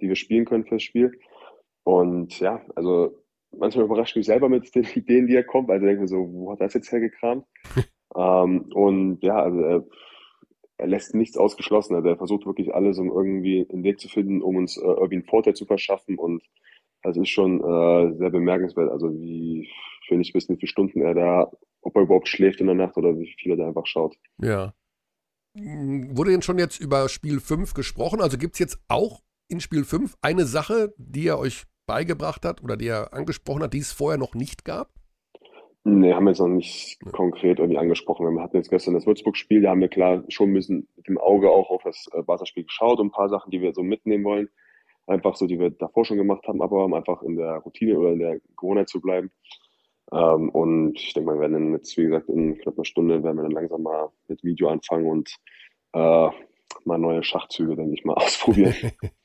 die 0.00 0.08
wir 0.08 0.16
spielen 0.16 0.44
können 0.44 0.66
fürs 0.66 0.82
Spiel. 0.82 1.18
Und 1.88 2.38
ja, 2.38 2.60
also 2.74 3.18
manchmal 3.50 3.86
überrascht 3.86 4.14
mich 4.14 4.26
selber 4.26 4.50
mit 4.50 4.74
den 4.74 4.84
Ideen, 4.94 5.26
die 5.26 5.36
er 5.36 5.42
kommt. 5.42 5.70
Also 5.70 5.86
denke 5.86 6.02
mir 6.02 6.08
so, 6.08 6.18
wo 6.18 6.52
hat 6.52 6.60
das 6.60 6.74
jetzt 6.74 6.92
hergekramt? 6.92 7.46
ähm, 8.14 8.70
und 8.74 9.22
ja, 9.22 9.36
also 9.42 9.60
er, 9.60 9.84
er, 10.76 10.86
lässt 10.86 11.14
nichts 11.14 11.38
ausgeschlossen. 11.38 11.94
Also 11.94 12.10
er 12.10 12.18
versucht 12.18 12.44
wirklich 12.44 12.74
alles, 12.74 12.98
um 12.98 13.10
irgendwie 13.10 13.66
einen 13.72 13.84
Weg 13.84 14.00
zu 14.00 14.08
finden, 14.10 14.42
um 14.42 14.56
uns 14.56 14.76
äh, 14.76 14.84
irgendwie 14.84 15.14
einen 15.14 15.24
Vorteil 15.24 15.54
zu 15.54 15.64
verschaffen 15.64 16.18
und 16.18 16.42
das 17.02 17.16
ist 17.16 17.30
schon 17.30 17.60
äh, 17.60 18.18
sehr 18.18 18.28
bemerkenswert. 18.28 18.90
Also 18.90 19.10
wie, 19.10 19.66
ich 20.02 20.10
will 20.10 20.18
nicht 20.18 20.34
wissen, 20.34 20.56
wie 20.56 20.60
viele 20.60 20.68
Stunden 20.68 21.00
er 21.00 21.14
da, 21.14 21.50
ob 21.80 21.96
er 21.96 22.02
überhaupt 22.02 22.28
schläft 22.28 22.60
in 22.60 22.66
der 22.66 22.76
Nacht 22.76 22.98
oder 22.98 23.18
wie 23.18 23.34
viel 23.40 23.52
er 23.52 23.56
da 23.56 23.68
einfach 23.68 23.86
schaut. 23.86 24.14
Ja. 24.42 24.74
Wurde 25.54 26.32
denn 26.32 26.42
schon 26.42 26.58
jetzt 26.58 26.80
über 26.80 27.08
Spiel 27.08 27.40
5 27.40 27.72
gesprochen? 27.72 28.20
Also 28.20 28.36
gibt 28.36 28.56
es 28.56 28.58
jetzt 28.58 28.78
auch 28.88 29.22
in 29.48 29.60
Spiel 29.60 29.84
5 29.84 30.18
eine 30.20 30.44
Sache, 30.44 30.92
die 30.98 31.26
er 31.26 31.38
euch 31.38 31.64
beigebracht 31.88 32.44
hat 32.44 32.62
oder 32.62 32.76
die 32.76 32.86
er 32.86 33.12
angesprochen 33.12 33.64
hat, 33.64 33.74
die 33.74 33.78
es 33.78 33.92
vorher 33.92 34.18
noch 34.18 34.34
nicht 34.34 34.64
gab? 34.64 34.90
Nee, 35.82 36.12
haben 36.12 36.24
wir 36.24 36.30
jetzt 36.30 36.38
noch 36.38 36.46
nicht 36.46 36.98
ja. 37.04 37.10
konkret 37.10 37.58
irgendwie 37.58 37.78
angesprochen. 37.78 38.32
Wir 38.32 38.42
hatten 38.42 38.56
jetzt 38.56 38.70
gestern 38.70 38.94
das 38.94 39.06
Würzburg-Spiel, 39.06 39.62
da 39.62 39.70
haben 39.70 39.80
wir 39.80 39.88
klar 39.88 40.22
schon 40.28 40.50
ein 40.50 40.54
bisschen 40.54 40.86
mit 40.94 41.08
dem 41.08 41.18
Auge 41.18 41.50
auch 41.50 41.70
auf 41.70 41.82
das 41.82 42.06
äh, 42.12 42.22
Barca-Spiel 42.22 42.64
geschaut 42.64 43.00
und 43.00 43.08
ein 43.08 43.12
paar 43.12 43.28
Sachen, 43.28 43.50
die 43.50 43.60
wir 43.60 43.74
so 43.74 43.82
mitnehmen 43.82 44.22
wollen 44.22 44.48
einfach 45.08 45.36
so, 45.36 45.46
die 45.46 45.58
wir 45.58 45.70
davor 45.70 46.04
schon 46.04 46.18
gemacht 46.18 46.46
haben, 46.46 46.62
aber 46.62 46.84
um 46.84 46.94
einfach 46.94 47.22
in 47.22 47.36
der 47.36 47.54
Routine 47.58 47.98
oder 47.98 48.12
in 48.12 48.18
der 48.18 48.40
Gewohnheit 48.56 48.88
zu 48.88 49.00
bleiben. 49.00 49.30
Ähm, 50.12 50.50
und 50.50 50.98
ich 50.98 51.12
denke 51.14 51.26
mal, 51.26 51.36
wir 51.36 51.40
werden 51.40 51.52
dann 51.54 51.72
jetzt, 51.72 51.96
wie 51.96 52.04
gesagt, 52.04 52.28
in 52.28 52.58
knapp 52.58 52.76
einer 52.76 52.84
Stunde 52.84 53.22
werden 53.22 53.36
wir 53.36 53.42
dann 53.42 53.52
langsam 53.52 53.82
mal 53.82 54.10
mit 54.28 54.42
Video 54.44 54.68
anfangen 54.68 55.06
und 55.06 55.34
äh, 55.92 56.28
mal 56.84 56.98
neue 56.98 57.22
Schachzüge, 57.22 57.76
denke 57.76 57.94
ich 57.94 58.04
mal, 58.04 58.14
ausprobieren. 58.16 58.74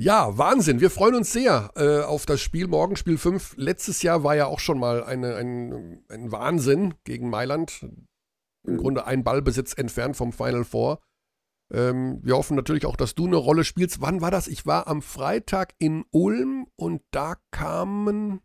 Ja, 0.00 0.38
Wahnsinn. 0.38 0.80
Wir 0.80 0.90
freuen 0.90 1.16
uns 1.16 1.32
sehr 1.32 1.72
äh, 1.74 2.02
auf 2.02 2.24
das 2.24 2.40
Spiel 2.40 2.68
morgen, 2.68 2.94
Spiel 2.94 3.18
5. 3.18 3.56
Letztes 3.56 4.00
Jahr 4.02 4.22
war 4.22 4.36
ja 4.36 4.46
auch 4.46 4.60
schon 4.60 4.78
mal 4.78 5.02
eine, 5.02 5.34
ein, 5.34 6.04
ein 6.08 6.30
Wahnsinn 6.30 6.94
gegen 7.02 7.28
Mailand. 7.28 7.82
Im 8.64 8.74
mhm. 8.74 8.76
Grunde 8.76 9.06
ein 9.06 9.24
Ballbesitz 9.24 9.74
entfernt 9.76 10.16
vom 10.16 10.32
Final 10.32 10.62
Four. 10.62 11.00
Ähm, 11.74 12.20
wir 12.22 12.36
hoffen 12.36 12.54
natürlich 12.54 12.86
auch, 12.86 12.94
dass 12.94 13.16
du 13.16 13.26
eine 13.26 13.36
Rolle 13.36 13.64
spielst. 13.64 14.00
Wann 14.00 14.20
war 14.20 14.30
das? 14.30 14.46
Ich 14.46 14.66
war 14.66 14.86
am 14.86 15.02
Freitag 15.02 15.74
in 15.80 16.04
Ulm 16.12 16.68
und 16.76 17.02
da 17.10 17.34
kamen 17.50 18.40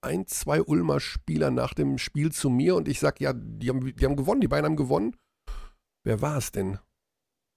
ein, 0.00 0.26
zwei 0.26 0.62
Ulmer 0.62 1.00
Spieler 1.00 1.50
nach 1.50 1.74
dem 1.74 1.98
Spiel 1.98 2.32
zu 2.32 2.48
mir 2.48 2.74
und 2.74 2.88
ich 2.88 3.00
sag, 3.00 3.20
ja, 3.20 3.34
die 3.34 3.68
haben, 3.68 3.94
die 3.94 4.04
haben 4.06 4.16
gewonnen, 4.16 4.40
die 4.40 4.48
beiden 4.48 4.64
haben 4.64 4.76
gewonnen. 4.76 5.14
Wer 6.04 6.22
war 6.22 6.38
es 6.38 6.52
denn? 6.52 6.78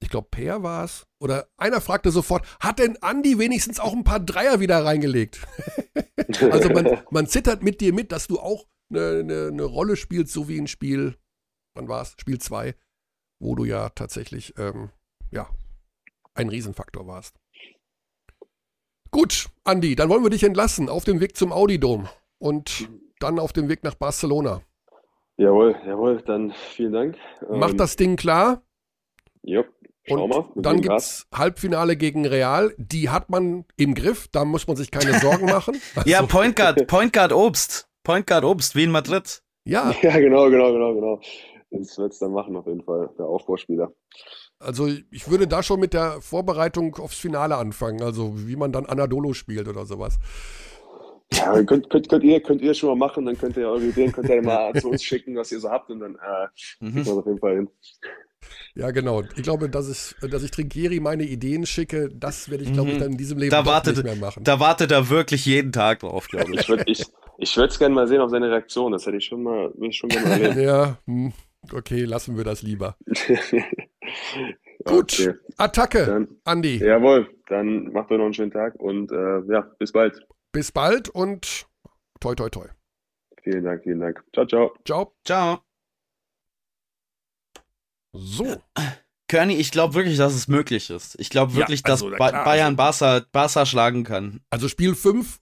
Ich 0.01 0.09
glaube, 0.09 0.27
Per 0.29 0.61
war 0.63 0.83
es. 0.83 1.07
Oder 1.19 1.47
einer 1.57 1.81
fragte 1.81 2.11
sofort, 2.11 2.45
hat 2.59 2.79
denn 2.79 2.97
Andi 3.01 3.39
wenigstens 3.39 3.79
auch 3.79 3.93
ein 3.93 4.03
paar 4.03 4.19
Dreier 4.19 4.59
wieder 4.59 4.83
reingelegt? 4.83 5.45
also 6.51 6.69
man, 6.69 7.01
man 7.09 7.27
zittert 7.27 7.63
mit 7.63 7.81
dir 7.81 7.93
mit, 7.93 8.11
dass 8.11 8.27
du 8.27 8.39
auch 8.39 8.65
eine, 8.89 9.19
eine, 9.19 9.47
eine 9.47 9.63
Rolle 9.63 9.95
spielst, 9.95 10.33
so 10.33 10.47
wie 10.47 10.57
in 10.57 10.67
Spiel, 10.67 11.15
wann 11.73 11.87
war 11.87 12.01
es? 12.01 12.15
Spiel 12.19 12.39
2 12.39 12.75
wo 13.39 13.55
du 13.55 13.65
ja 13.65 13.89
tatsächlich 13.89 14.53
ähm, 14.57 14.89
ja, 15.31 15.47
ein 16.33 16.49
Riesenfaktor 16.49 17.07
warst. 17.07 17.35
Gut, 19.11 19.47
Andi, 19.63 19.95
dann 19.95 20.09
wollen 20.09 20.23
wir 20.23 20.29
dich 20.29 20.43
entlassen 20.43 20.89
auf 20.89 21.05
dem 21.05 21.21
Weg 21.21 21.37
zum 21.37 21.53
Audi-Dom 21.53 22.09
und 22.37 22.89
dann 23.19 23.39
auf 23.39 23.53
dem 23.53 23.69
Weg 23.69 23.83
nach 23.83 23.95
Barcelona. 23.95 24.61
Jawohl, 25.37 25.75
jawohl, 25.85 26.21
dann 26.21 26.51
vielen 26.51 26.93
Dank. 26.93 27.17
Mach 27.49 27.71
ähm, 27.71 27.77
das 27.77 27.95
Ding 27.95 28.15
klar. 28.15 28.61
Schau 29.47 29.63
und 30.09 30.29
mal. 30.29 30.45
Dann 30.55 30.81
gibt 30.81 30.95
es 30.95 31.27
Halbfinale 31.33 31.95
gegen 31.95 32.25
Real. 32.25 32.73
Die 32.77 33.09
hat 33.09 33.29
man 33.29 33.65
im 33.77 33.95
Griff, 33.95 34.27
da 34.31 34.45
muss 34.45 34.67
man 34.67 34.75
sich 34.75 34.91
keine 34.91 35.19
Sorgen 35.19 35.45
machen. 35.45 35.75
Also, 35.95 36.09
ja, 36.09 36.21
Point 36.23 36.55
Guard, 36.55 36.87
Point 36.87 37.13
Guard 37.13 37.31
Obst. 37.31 37.87
Point 38.03 38.27
Guard 38.27 38.43
Obst, 38.43 38.75
wie 38.75 38.83
in 38.83 38.91
Madrid. 38.91 39.41
Ja. 39.63 39.93
Ja, 40.01 40.17
genau, 40.19 40.49
genau, 40.49 40.71
genau, 40.71 40.93
genau. 40.93 41.21
Das 41.71 41.97
wird 41.97 42.13
es 42.13 42.19
dann 42.19 42.31
machen, 42.31 42.55
auf 42.55 42.67
jeden 42.67 42.83
Fall, 42.83 43.09
der 43.17 43.25
Aufbauspieler. 43.25 43.91
Also 44.59 44.87
ich 44.87 45.29
würde 45.29 45.47
da 45.47 45.63
schon 45.63 45.79
mit 45.79 45.93
der 45.93 46.21
Vorbereitung 46.21 46.95
aufs 46.95 47.19
Finale 47.19 47.57
anfangen, 47.57 48.01
also 48.01 48.33
wie 48.47 48.55
man 48.55 48.71
dann 48.71 48.85
Anadolo 48.85 49.33
spielt 49.33 49.67
oder 49.67 49.85
sowas. 49.85 50.19
Ja, 51.33 51.61
könnt, 51.63 51.89
könnt, 51.89 52.07
könnt, 52.07 52.23
ihr, 52.23 52.39
könnt 52.39 52.61
ihr 52.61 52.73
schon 52.73 52.89
mal 52.89 53.07
machen, 53.07 53.25
dann 53.25 53.37
könnt 53.37 53.57
ihr 53.57 53.67
eure 53.67 53.83
Ideen 53.83 54.11
könnt 54.11 54.29
ihr 54.29 54.41
mal 54.41 54.73
zu 54.79 54.89
uns 54.89 55.03
schicken, 55.03 55.35
was 55.35 55.51
ihr 55.51 55.59
so 55.59 55.69
habt 55.69 55.89
und 55.89 55.99
dann 55.99 56.15
äh, 56.15 56.85
mhm. 56.85 56.93
kriegt 56.93 57.07
man 57.07 57.17
auf 57.17 57.25
jeden 57.25 57.39
Fall 57.39 57.55
hin. 57.55 57.69
Ja, 58.75 58.91
genau. 58.91 59.23
Ich 59.35 59.43
glaube, 59.43 59.69
dass 59.69 59.89
ich, 59.89 60.29
dass 60.29 60.43
ich 60.43 60.51
Trinkieri 60.51 60.99
meine 60.99 61.23
Ideen 61.23 61.65
schicke, 61.65 62.09
das 62.13 62.49
werde 62.49 62.63
ich, 62.63 62.73
glaube 62.73 62.89
ich, 62.89 62.95
mhm. 62.95 62.99
dann 62.99 63.11
in 63.13 63.17
diesem 63.17 63.37
Leben 63.37 63.51
da 63.51 63.65
wartet, 63.65 63.95
nicht 63.95 64.05
mehr 64.05 64.15
machen. 64.15 64.43
Da 64.43 64.59
wartet 64.59 64.91
er 64.91 65.09
wirklich 65.09 65.45
jeden 65.45 65.71
Tag 65.71 65.99
drauf, 65.99 66.27
glaube 66.27 66.53
ich. 66.53 66.61
ich 66.61 66.69
würde 66.69 66.83
ich, 66.87 67.03
ich 67.37 67.57
es 67.57 67.79
gerne 67.79 67.95
mal 67.95 68.07
sehen 68.07 68.21
auf 68.21 68.29
seine 68.29 68.49
Reaktion. 68.49 68.91
Das 68.91 69.05
hätte 69.05 69.17
ich 69.17 69.25
schon 69.25 69.43
mal, 69.43 69.71
ich 69.81 69.97
schon 69.97 70.09
gerne 70.09 70.27
mal 70.27 70.41
erleben. 70.41 70.61
ja, 70.61 70.97
hm. 71.05 71.33
Okay, 71.73 72.03
lassen 72.03 72.37
wir 72.37 72.43
das 72.43 72.61
lieber. 72.61 72.95
Gut, 74.85 75.19
okay. 75.19 75.33
Attacke, 75.57 76.05
dann, 76.05 76.27
Andi. 76.43 76.77
Jawohl, 76.77 77.27
dann 77.47 77.91
macht 77.91 78.11
doch 78.11 78.17
noch 78.17 78.25
einen 78.25 78.33
schönen 78.33 78.51
Tag 78.51 78.75
und 78.75 79.11
äh, 79.11 79.41
ja, 79.51 79.61
bis 79.79 79.91
bald. 79.91 80.27
Bis 80.51 80.71
bald 80.71 81.09
und 81.09 81.65
toi, 82.19 82.35
toi, 82.35 82.49
toi. 82.49 82.67
Vielen 83.43 83.63
Dank, 83.63 83.83
vielen 83.83 83.99
Dank. 83.99 84.23
Ciao, 84.33 84.45
ciao. 84.45 84.73
Ciao. 84.85 85.13
Ciao. 85.23 85.64
So. 88.17 88.61
Körny, 89.27 89.55
ich 89.55 89.71
glaube 89.71 89.95
wirklich, 89.95 90.17
dass 90.17 90.33
es 90.33 90.47
möglich 90.47 90.89
ist. 90.89 91.15
Ich 91.19 91.29
glaube 91.29 91.55
wirklich, 91.55 91.81
ja, 91.85 91.91
also, 91.91 92.09
dass 92.09 92.19
ba 92.19 92.43
Bayern 92.43 92.75
Barca, 92.75 93.25
Barca 93.31 93.65
schlagen 93.65 94.03
kann. 94.03 94.41
Also 94.49 94.69
Spiel 94.69 94.93
5 94.93 95.39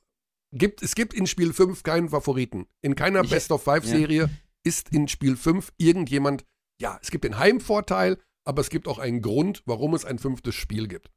gibt, 0.54 0.82
es 0.82 0.96
gibt 0.96 1.14
in 1.14 1.28
Spiel 1.28 1.52
5 1.52 1.84
keinen 1.84 2.10
Favoriten. 2.10 2.68
In 2.82 2.96
keiner 2.96 3.24
Best-of-Five-Serie 3.24 4.22
ja 4.22 4.30
ist 4.64 4.90
in 4.90 5.08
Spiel 5.08 5.36
5 5.36 5.74
irgendjemand, 5.78 6.46
ja, 6.82 7.00
es 7.02 7.12
gibt 7.12 7.24
den 7.24 7.38
Heimvorteil, 7.38 8.18
aber 8.46 8.62
es 8.62 8.70
gibt 8.70 8.88
auch 8.88 9.00
einen 9.00 9.22
Grund, 9.22 9.62
warum 9.66 9.94
es 9.94 10.06
ein 10.06 10.20
fünftes 10.20 10.56
Spiel 10.56 10.88
gibt. 10.88 11.10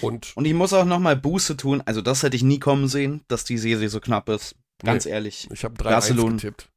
Und, 0.00 0.36
und 0.36 0.44
ich 0.44 0.54
muss 0.54 0.72
auch 0.72 0.84
nochmal 0.84 1.16
Buße 1.16 1.56
tun, 1.56 1.82
also 1.84 2.00
das 2.00 2.22
hätte 2.22 2.36
ich 2.36 2.42
nie 2.42 2.60
kommen 2.60 2.88
sehen, 2.88 3.24
dass 3.28 3.44
die 3.44 3.58
Serie 3.58 3.88
so 3.88 4.00
knapp 4.00 4.28
ist. 4.28 4.54
Ganz 4.82 5.04
nee, 5.04 5.10
ehrlich. 5.10 5.48
Ich 5.52 5.64
habe 5.64 5.74
3-1 5.74 6.30
getippt. 6.30 6.70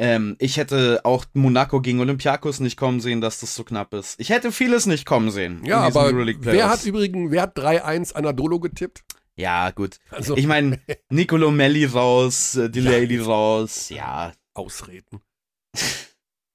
Ähm, 0.00 0.36
ich 0.38 0.58
hätte 0.58 1.00
auch 1.02 1.24
Monaco 1.34 1.80
gegen 1.80 1.98
Olympiakos 1.98 2.60
nicht 2.60 2.76
kommen 2.76 3.00
sehen, 3.00 3.20
dass 3.20 3.40
das 3.40 3.56
so 3.56 3.64
knapp 3.64 3.92
ist. 3.94 4.20
Ich 4.20 4.30
hätte 4.30 4.52
vieles 4.52 4.86
nicht 4.86 5.04
kommen 5.04 5.32
sehen. 5.32 5.60
Ja, 5.64 5.80
aber 5.80 6.12
wer 6.40 6.70
hat 6.70 6.84
übrigens, 6.84 7.32
wer 7.32 7.42
hat 7.42 7.58
3-1 7.58 8.12
Anadolo 8.12 8.60
getippt? 8.60 9.02
Ja, 9.34 9.72
gut. 9.72 9.98
Also, 10.10 10.36
ich 10.36 10.46
meine, 10.46 10.78
Nicolo 11.10 11.50
Melli 11.50 11.84
raus, 11.84 12.54
äh, 12.54 12.70
Delaney 12.70 13.16
ja. 13.16 13.24
raus, 13.24 13.88
ja. 13.88 14.32
Ausreden. 14.54 15.20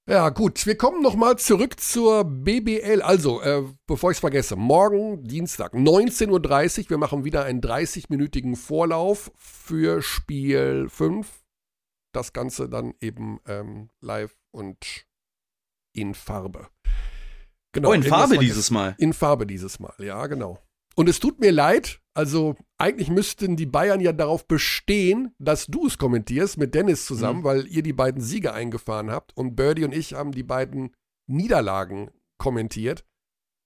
Ja, 0.09 0.29
gut, 0.29 0.65
wir 0.65 0.77
kommen 0.77 1.01
nochmal 1.01 1.37
zurück 1.37 1.79
zur 1.79 2.23
BBL. 2.25 3.01
Also, 3.01 3.41
äh, 3.41 3.63
bevor 3.87 4.11
ich 4.11 4.15
es 4.15 4.19
vergesse, 4.21 4.55
morgen 4.55 5.23
Dienstag, 5.23 5.73
19.30 5.73 6.83
Uhr, 6.83 6.89
wir 6.91 6.97
machen 6.97 7.25
wieder 7.25 7.43
einen 7.43 7.61
30-minütigen 7.61 8.55
Vorlauf 8.55 9.31
für 9.37 10.01
Spiel 10.01 10.87
5. 10.89 11.42
Das 12.14 12.32
Ganze 12.32 12.70
dann 12.70 12.93
eben 13.01 13.39
ähm, 13.47 13.89
live 13.99 14.38
und 14.51 15.05
in 15.93 16.14
Farbe. 16.14 16.70
Genau, 17.74 17.89
oh, 17.89 17.93
in 17.93 18.03
Farbe 18.03 18.38
dieses 18.38 18.72
Mal. 18.72 18.95
In 18.99 19.14
Farbe 19.14 19.47
dieses 19.47 19.80
Mal, 19.80 19.95
ja, 19.97 20.28
genau. 20.28 20.59
Und 20.95 21.09
es 21.09 21.20
tut 21.20 21.39
mir 21.39 21.51
leid, 21.51 22.01
also 22.14 22.55
eigentlich 22.78 23.09
müssten 23.09 23.55
die 23.55 23.66
Bayern 23.66 23.99
ja 23.99 24.14
darauf 24.14 24.47
bestehen, 24.47 25.34
dass 25.39 25.66
du 25.66 25.88
es 25.88 25.97
kommentierst 25.97 26.57
mit 26.57 26.76
Dennis 26.76 27.05
zusammen, 27.05 27.39
mhm. 27.39 27.43
weil 27.43 27.68
ihr 27.68 27.82
die 27.82 27.93
beiden 27.93 28.22
Siege 28.22 28.53
eingefahren 28.53 29.09
habt 29.09 29.36
und 29.36 29.55
Birdie 29.55 29.86
und 29.86 29.93
ich 29.93 30.14
haben 30.14 30.32
die 30.32 30.43
beiden 30.43 30.95
Niederlagen 31.28 32.11
kommentiert. 32.38 33.05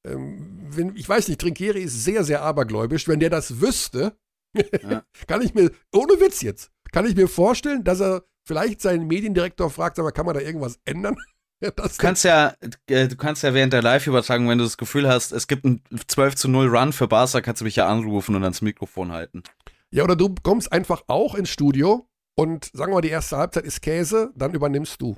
Ähm, 0.06 0.68
wenn, 0.70 0.95
ich 0.95 1.08
weiß 1.08 1.28
nicht, 1.28 1.41
Trinkieri 1.41 1.82
ist 1.82 2.04
sehr, 2.04 2.24
sehr 2.24 2.43
abergläubisch. 2.43 3.08
Wenn 3.10 3.20
der 3.20 3.30
das 3.30 3.60
wüsste, 3.60 4.18
ja. 4.56 5.04
kann 5.28 5.41
ich 5.41 5.54
mir, 5.54 5.72
ohne 5.93 6.14
Witz 6.22 6.41
jetzt, 6.41 6.72
kann 6.91 7.06
ich 7.06 7.16
mir 7.16 7.28
vorstellen, 7.28 7.84
dass 7.84 8.00
er 8.00 8.24
vielleicht 8.48 8.82
seinen 8.82 9.08
Mediendirektor 9.08 9.70
fragt, 9.70 10.00
aber 10.00 10.12
kann 10.12 10.26
man 10.26 10.36
da 10.36 10.41
irgendwas 10.41 10.80
ändern? 10.86 11.16
Ja, 11.60 11.72
du 11.72 11.89
kannst 11.98 12.24
ja, 12.24 12.54
äh, 12.86 13.08
du 13.08 13.16
kannst 13.16 13.41
ja 13.41 13.52
während 13.52 13.74
der 13.74 13.82
Live-Übertragung, 13.82 14.48
wenn 14.48 14.60
du 14.60 14.64
das 14.64 14.78
Gefühl 14.78 15.10
hast, 15.10 15.32
es 15.32 15.48
gibt 15.48 15.66
einen 15.66 15.82
12 16.08 16.36
zu 16.36 16.50
0 16.50 16.68
Run 16.68 16.93
für 16.93 17.08
Barca, 17.08 17.41
kannst 17.41 17.62
du 17.62 17.66
mich 17.66 17.76
ja 17.76 17.88
anrufen 17.88 18.36
und 18.36 18.43
ans 18.43 18.62
Mikrofon 18.62 19.12
halten. 19.12 19.41
Ja, 19.89 20.04
oder 20.04 20.16
du 20.16 20.36
kommst 20.43 20.72
einfach 20.72 21.02
auch 21.08 21.34
ins 21.34 21.50
Studio 21.50 22.08
und 22.36 22.66
sagen 22.66 22.91
wir 22.91 22.98
mal, 22.98 23.02
die 23.02 23.10
erste 23.10 23.38
Halbzeit 23.38 23.66
ist 23.66 23.82
Käse, 23.82 24.32
dann 24.36 24.54
übernimmst 24.54 25.02
du. 25.02 25.18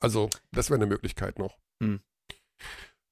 Also, 0.00 0.28
das 0.50 0.70
wäre 0.70 0.80
eine 0.80 0.86
Möglichkeit 0.86 1.38
noch. 1.38 1.56
Hm. 1.80 2.00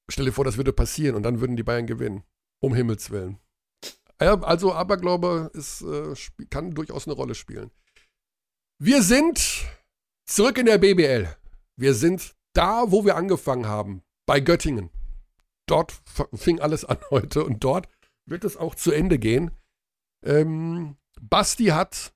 Stell 0.09 0.25
dir 0.25 0.33
vor, 0.33 0.43
das 0.43 0.57
würde 0.57 0.73
passieren 0.73 1.15
und 1.15 1.23
dann 1.23 1.39
würden 1.39 1.55
die 1.55 1.63
Bayern 1.63 1.87
gewinnen. 1.87 2.23
Um 2.59 2.75
Himmels 2.75 3.09
Willen. 3.09 3.39
Also, 4.17 4.73
Aberglaube 4.73 5.49
ist, 5.53 5.81
äh, 5.81 6.13
kann 6.49 6.71
durchaus 6.71 7.07
eine 7.07 7.15
Rolle 7.15 7.33
spielen. 7.33 7.71
Wir 8.83 9.03
sind 9.03 9.67
zurück 10.25 10.57
in 10.57 10.65
der 10.65 10.79
BBL. 10.79 11.27
Wir 11.75 11.93
sind 11.93 12.33
da, 12.53 12.91
wo 12.91 13.05
wir 13.05 13.15
angefangen 13.15 13.67
haben, 13.67 14.01
bei 14.25 14.39
Göttingen. 14.39 14.89
Dort 15.67 16.01
fing 16.33 16.59
alles 16.59 16.83
an 16.83 16.97
heute 17.11 17.43
und 17.43 17.63
dort 17.63 17.87
wird 18.25 18.43
es 18.43 18.57
auch 18.57 18.73
zu 18.73 18.91
Ende 18.91 19.19
gehen. 19.19 19.51
Ähm, 20.25 20.97
Basti 21.21 21.65
hat 21.65 22.15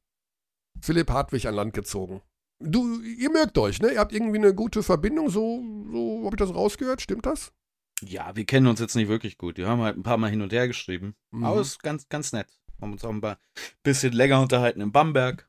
Philipp 0.81 1.11
Hartwig 1.11 1.45
an 1.45 1.53
Land 1.53 1.75
gezogen. 1.75 2.23
Du, 2.57 2.99
ihr 2.99 3.29
mögt 3.29 3.59
euch, 3.59 3.79
ne? 3.79 3.91
Ihr 3.91 3.99
habt 3.99 4.11
irgendwie 4.11 4.39
eine 4.39 4.55
gute 4.55 4.81
Verbindung, 4.81 5.29
so, 5.29 5.63
so 5.91 6.25
habe 6.25 6.35
ich 6.35 6.39
das 6.39 6.55
rausgehört, 6.55 6.99
stimmt 6.99 7.27
das? 7.27 7.53
Ja, 8.01 8.35
wir 8.35 8.45
kennen 8.45 8.65
uns 8.65 8.79
jetzt 8.79 8.95
nicht 8.95 9.07
wirklich 9.07 9.37
gut. 9.37 9.57
Wir 9.57 9.67
haben 9.67 9.81
halt 9.81 9.97
ein 9.97 10.03
paar 10.03 10.17
Mal 10.17 10.31
hin 10.31 10.41
und 10.41 10.51
her 10.51 10.67
geschrieben. 10.67 11.15
Mhm. 11.29 11.43
Aber 11.43 11.61
es 11.61 11.73
ist 11.73 11.83
ganz, 11.83 12.09
ganz 12.09 12.33
nett. 12.33 12.47
Haben 12.81 12.93
uns 12.93 13.05
auch 13.05 13.11
ein 13.11 13.21
paar 13.21 13.37
bisschen 13.83 14.13
länger 14.13 14.41
unterhalten 14.41 14.81
in 14.81 14.91
Bamberg. 14.91 15.47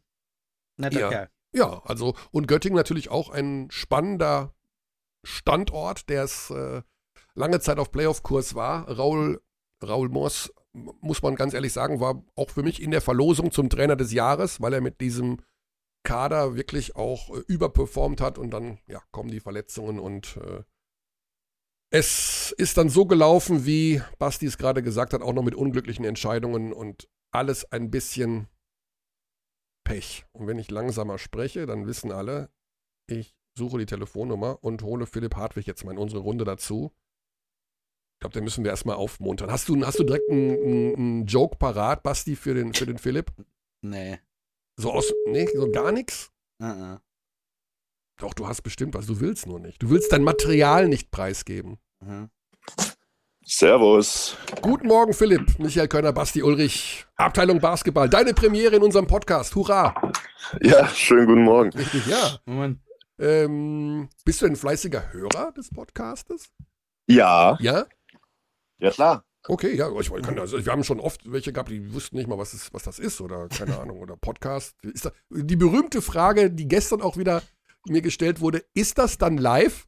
Netter 0.76 1.00
ja. 1.00 1.08
Kerl. 1.08 1.30
Ja, 1.52 1.82
also 1.84 2.14
und 2.32 2.48
Göttingen 2.48 2.76
natürlich 2.76 3.10
auch 3.10 3.30
ein 3.30 3.68
spannender 3.70 4.54
Standort, 5.24 6.08
der 6.08 6.24
es 6.24 6.50
äh, 6.50 6.82
lange 7.34 7.60
Zeit 7.60 7.78
auf 7.78 7.90
Playoff-Kurs 7.90 8.54
war. 8.54 8.88
Raul, 8.88 9.40
Raul 9.82 10.08
Moss, 10.08 10.52
muss 10.72 11.22
man 11.22 11.34
ganz 11.34 11.54
ehrlich 11.54 11.72
sagen, 11.72 12.00
war 12.00 12.22
auch 12.34 12.50
für 12.50 12.62
mich 12.62 12.82
in 12.82 12.90
der 12.90 13.00
Verlosung 13.00 13.50
zum 13.50 13.70
Trainer 13.70 13.96
des 13.96 14.12
Jahres, 14.12 14.60
weil 14.60 14.74
er 14.74 14.80
mit 14.80 15.00
diesem 15.00 15.38
Kader 16.02 16.54
wirklich 16.54 16.94
auch 16.94 17.34
äh, 17.34 17.40
überperformt 17.48 18.20
hat 18.20 18.38
und 18.38 18.50
dann 18.50 18.78
ja, 18.86 19.00
kommen 19.10 19.30
die 19.30 19.40
Verletzungen 19.40 19.98
und 19.98 20.36
äh, 20.36 20.62
es 21.90 22.52
ist 22.58 22.76
dann 22.76 22.88
so 22.88 23.06
gelaufen, 23.06 23.64
wie 23.64 24.02
Basti 24.18 24.46
es 24.46 24.58
gerade 24.58 24.82
gesagt 24.82 25.12
hat, 25.12 25.22
auch 25.22 25.32
noch 25.32 25.42
mit 25.42 25.54
unglücklichen 25.54 26.04
Entscheidungen 26.04 26.72
und 26.72 27.08
alles 27.32 27.70
ein 27.72 27.90
bisschen 27.90 28.48
Pech. 29.86 30.26
Und 30.32 30.48
wenn 30.48 30.58
ich 30.58 30.70
langsamer 30.70 31.16
spreche, 31.16 31.64
dann 31.64 31.86
wissen 31.86 32.10
alle, 32.10 32.50
ich 33.06 33.36
suche 33.56 33.78
die 33.78 33.86
Telefonnummer 33.86 34.62
und 34.62 34.82
hole 34.82 35.06
Philipp 35.06 35.36
Hartwig 35.36 35.66
jetzt 35.66 35.84
mal 35.84 35.92
in 35.92 35.98
unsere 35.98 36.22
Runde 36.22 36.44
dazu. 36.44 36.92
Ich 38.16 38.20
glaube, 38.20 38.32
den 38.32 38.42
müssen 38.42 38.64
wir 38.64 38.72
erstmal 38.72 38.96
aufmuntern. 38.96 39.50
Hast 39.50 39.68
du, 39.68 39.80
hast 39.86 40.00
du 40.00 40.04
direkt 40.04 40.28
einen, 40.28 40.96
einen 40.96 41.26
Joke 41.26 41.56
parat, 41.56 42.02
Basti, 42.02 42.34
für 42.34 42.54
den, 42.54 42.74
für 42.74 42.86
den 42.86 42.98
Philipp? 42.98 43.30
Nee. 43.82 44.18
So 44.76 44.90
aus, 44.90 45.12
nee, 45.28 45.46
so 45.54 45.70
gar 45.70 45.92
nichts? 45.92 46.32
Uh 46.60 46.66
-uh. 46.66 47.00
Doch, 48.18 48.34
du 48.34 48.48
hast 48.48 48.62
bestimmt 48.62 48.94
was, 48.94 49.06
du 49.06 49.20
willst 49.20 49.46
nur 49.46 49.60
nicht. 49.60 49.82
Du 49.82 49.90
willst 49.90 50.10
dein 50.10 50.24
Material 50.24 50.88
nicht 50.88 51.12
preisgeben. 51.12 51.78
Uh 52.02 52.06
mhm. 52.06 52.30
-huh. 52.76 52.95
Servus. 53.48 54.36
Guten 54.60 54.88
Morgen, 54.88 55.12
Philipp. 55.12 55.56
Michael 55.60 55.86
Körner, 55.86 56.12
Basti 56.12 56.42
Ulrich, 56.42 57.06
Abteilung 57.14 57.60
Basketball. 57.60 58.08
Deine 58.08 58.34
Premiere 58.34 58.74
in 58.74 58.82
unserem 58.82 59.06
Podcast. 59.06 59.54
Hurra. 59.54 59.94
Ja, 60.60 60.88
schönen 60.88 61.26
guten 61.26 61.44
Morgen. 61.44 61.70
Richtig, 61.70 62.08
ja. 62.08 62.40
Moment. 62.44 62.80
Ähm, 63.20 64.08
bist 64.24 64.42
du 64.42 64.46
ein 64.46 64.56
fleißiger 64.56 65.12
Hörer 65.12 65.52
des 65.52 65.70
Podcastes? 65.70 66.50
Ja. 67.06 67.56
Ja? 67.60 67.86
Ja, 68.80 68.90
klar. 68.90 69.24
Okay, 69.46 69.76
ja, 69.76 69.96
ich 69.96 70.10
kann, 70.10 70.40
also 70.40 70.66
wir 70.66 70.72
haben 70.72 70.82
schon 70.82 70.98
oft 70.98 71.30
welche 71.30 71.52
gehabt, 71.52 71.70
die 71.70 71.94
wussten 71.94 72.16
nicht 72.16 72.28
mal, 72.28 72.38
was, 72.38 72.52
ist, 72.52 72.74
was 72.74 72.82
das 72.82 72.98
ist 72.98 73.20
oder 73.20 73.46
keine 73.46 73.78
Ahnung, 73.80 74.00
oder 74.00 74.16
Podcast. 74.16 74.74
Ist 74.82 75.04
das, 75.04 75.12
die 75.30 75.54
berühmte 75.54 76.02
Frage, 76.02 76.50
die 76.50 76.66
gestern 76.66 77.00
auch 77.00 77.16
wieder 77.16 77.42
mir 77.86 78.02
gestellt 78.02 78.40
wurde, 78.40 78.64
ist 78.74 78.98
das 78.98 79.18
dann 79.18 79.38
live? 79.38 79.86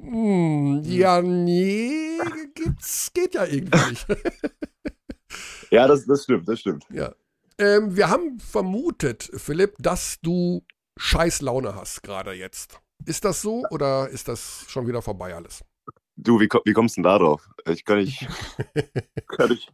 Hm, 0.00 0.82
ja, 0.84 1.20
nee, 1.20 2.18
gibt's, 2.54 3.10
geht 3.12 3.34
ja 3.34 3.44
irgendwie 3.44 3.90
nicht. 3.90 4.06
ja, 5.70 5.86
das, 5.86 6.06
das 6.06 6.24
stimmt, 6.24 6.48
das 6.48 6.60
stimmt. 6.60 6.86
Ja. 6.90 7.14
Ähm, 7.58 7.94
wir 7.94 8.08
haben 8.08 8.40
vermutet, 8.40 9.30
Philipp, 9.34 9.74
dass 9.78 10.18
du 10.22 10.64
scheiß 10.96 11.42
Laune 11.42 11.74
hast 11.74 12.02
gerade 12.02 12.32
jetzt. 12.32 12.80
Ist 13.04 13.24
das 13.24 13.42
so 13.42 13.64
oder 13.70 14.08
ist 14.08 14.28
das 14.28 14.64
schon 14.68 14.86
wieder 14.86 15.02
vorbei 15.02 15.34
alles? 15.34 15.62
Du, 16.16 16.40
wie, 16.40 16.48
wie 16.64 16.72
kommst 16.72 16.96
du 16.96 17.02
denn 17.02 17.10
da 17.10 17.18
drauf? 17.18 17.48
Ich 17.66 17.84
kann 17.84 17.98
nicht. 17.98 18.26
kann 19.28 19.52
ich, 19.52 19.68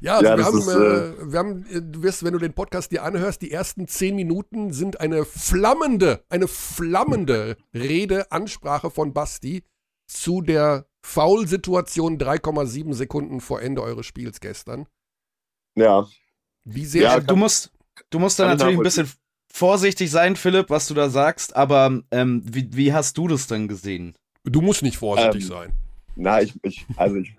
ja, 0.00 0.16
also 0.16 0.28
ja, 0.28 0.36
wir, 0.38 0.44
haben, 0.44 0.58
ist, 0.58 0.68
äh, 0.68 0.72
äh, 0.72 1.32
wir 1.32 1.38
haben, 1.38 1.66
äh, 1.70 1.82
du 1.82 2.02
wirst, 2.02 2.24
wenn 2.24 2.32
du 2.32 2.38
den 2.38 2.52
Podcast 2.52 2.92
dir 2.92 3.02
anhörst, 3.02 3.42
die 3.42 3.50
ersten 3.50 3.88
zehn 3.88 4.16
Minuten 4.16 4.72
sind 4.72 5.00
eine 5.00 5.24
flammende, 5.24 6.24
eine 6.28 6.48
flammende 6.48 7.56
Rede, 7.74 8.30
Ansprache 8.32 8.90
von 8.90 9.12
Basti 9.12 9.64
zu 10.06 10.40
der 10.40 10.86
Foul-Situation 11.02 12.18
3,7 12.18 12.94
Sekunden 12.94 13.40
vor 13.40 13.62
Ende 13.62 13.82
eures 13.82 14.06
Spiels 14.06 14.40
gestern. 14.40 14.86
Ja. 15.76 16.06
Wie 16.64 16.84
sehr. 16.84 17.02
Ja, 17.02 17.20
du 17.20 17.36
musst, 17.36 17.72
du 18.10 18.18
musst 18.18 18.38
da 18.38 18.46
natürlich 18.46 18.76
ein 18.76 18.82
bisschen 18.82 19.10
vorsichtig 19.52 20.10
sein, 20.10 20.36
Philipp, 20.36 20.68
was 20.70 20.88
du 20.88 20.94
da 20.94 21.08
sagst, 21.08 21.54
aber 21.54 22.02
ähm, 22.10 22.42
wie, 22.44 22.68
wie 22.72 22.92
hast 22.92 23.16
du 23.18 23.28
das 23.28 23.46
dann 23.46 23.68
gesehen? 23.68 24.14
Du 24.44 24.60
musst 24.60 24.82
nicht 24.82 24.98
vorsichtig 24.98 25.42
ähm, 25.42 25.48
sein. 25.48 25.72
Na, 26.16 26.40
ich, 26.40 26.54
ich, 26.62 26.86
also 26.96 27.16
ich, 27.16 27.36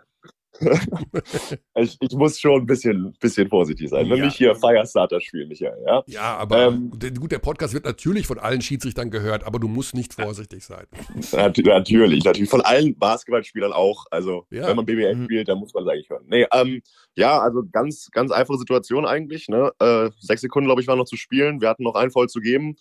ich, 1.76 1.98
ich, 2.00 2.12
muss 2.14 2.40
schon 2.40 2.62
ein 2.62 2.66
bisschen, 2.66 3.14
bisschen 3.20 3.48
vorsichtig 3.50 3.90
sein. 3.90 4.10
Wenn 4.10 4.18
ja. 4.18 4.26
mich 4.26 4.36
hier 4.36 4.56
Firestarter 4.56 5.22
spielen, 5.22 5.48
Michael. 5.48 5.78
Ja, 5.86 6.04
ja 6.08 6.38
aber 6.38 6.68
ähm, 6.68 6.92
gut, 7.20 7.32
der 7.32 7.40
Podcast 7.40 7.74
wird 7.74 7.86
natürlich 7.86 8.28
von 8.28 8.40
allen 8.40 8.62
Schiedsrichtern 8.62 9.12
gehört, 9.12 9.44
aber 9.46 9.60
du 9.60 9.68
musst 9.68 9.94
nicht 9.94 10.14
vorsichtig 10.14 10.64
sein. 10.66 10.86
Natürlich, 11.32 12.24
natürlich. 12.24 12.50
Von 12.50 12.62
allen 12.62 12.98
Basketballspielern 12.98 13.74
auch. 13.74 14.06
Also, 14.12 14.46
ja. 14.50 14.68
wenn 14.68 14.76
man 14.76 14.86
BBL 14.86 15.16
mhm. 15.16 15.24
spielt, 15.26 15.48
dann 15.48 15.60
muss 15.60 15.74
man 15.74 15.84
es 15.84 15.90
eigentlich 15.90 16.10
hören. 16.10 16.26
Nee, 16.28 16.46
ähm, 16.54 16.82
ja, 17.16 17.40
also 17.40 17.64
ganz, 17.72 18.10
ganz 18.12 18.32
einfache 18.32 18.58
Situation 18.58 19.06
eigentlich. 19.06 19.48
Ne? 19.48 19.72
Äh, 19.80 20.10
sechs 20.20 20.42
Sekunden, 20.42 20.68
glaube 20.68 20.82
ich, 20.82 20.88
waren 20.88 20.98
noch 20.98 21.06
zu 21.06 21.18
spielen. 21.18 21.62
Wir 21.62 21.70
hatten 21.70 21.84
noch 21.84 21.96
einen 21.96 22.12
voll 22.12 22.30
zu 22.30 22.40
geben. 22.40 22.76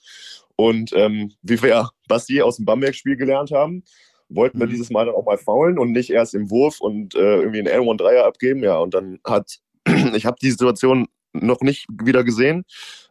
Und 0.57 0.93
ähm, 0.95 1.33
wie 1.43 1.61
wir 1.62 1.68
ja 1.68 1.91
Basti 2.09 2.41
aus 2.43 2.57
dem 2.57 2.64
Bamberg-Spiel 2.64 3.16
gelernt 3.16 3.51
haben, 3.51 3.85
wollten 4.29 4.59
wir 4.59 4.66
mhm. 4.66 4.70
dieses 4.70 4.91
Mal 4.91 5.07
dann 5.07 5.14
auch 5.14 5.24
mal 5.24 5.39
faulen 5.39 5.79
und 5.79 5.93
nicht 5.93 6.11
erst 6.11 6.35
im 6.35 6.51
Wurf 6.51 6.81
und 6.81 7.14
äh, 7.14 7.37
irgendwie 7.37 7.61
einen 7.61 7.68
L1 7.68 7.99
Dreier 7.99 8.24
abgeben. 8.24 8.62
Ja, 8.62 8.79
und 8.79 8.95
dann 8.95 9.20
hat, 9.24 9.59
ich 10.14 10.27
habe 10.27 10.37
die 10.41 10.51
Situation 10.51 11.07
noch 11.33 11.61
nicht 11.61 11.87
wieder 12.03 12.24
gesehen. 12.24 12.64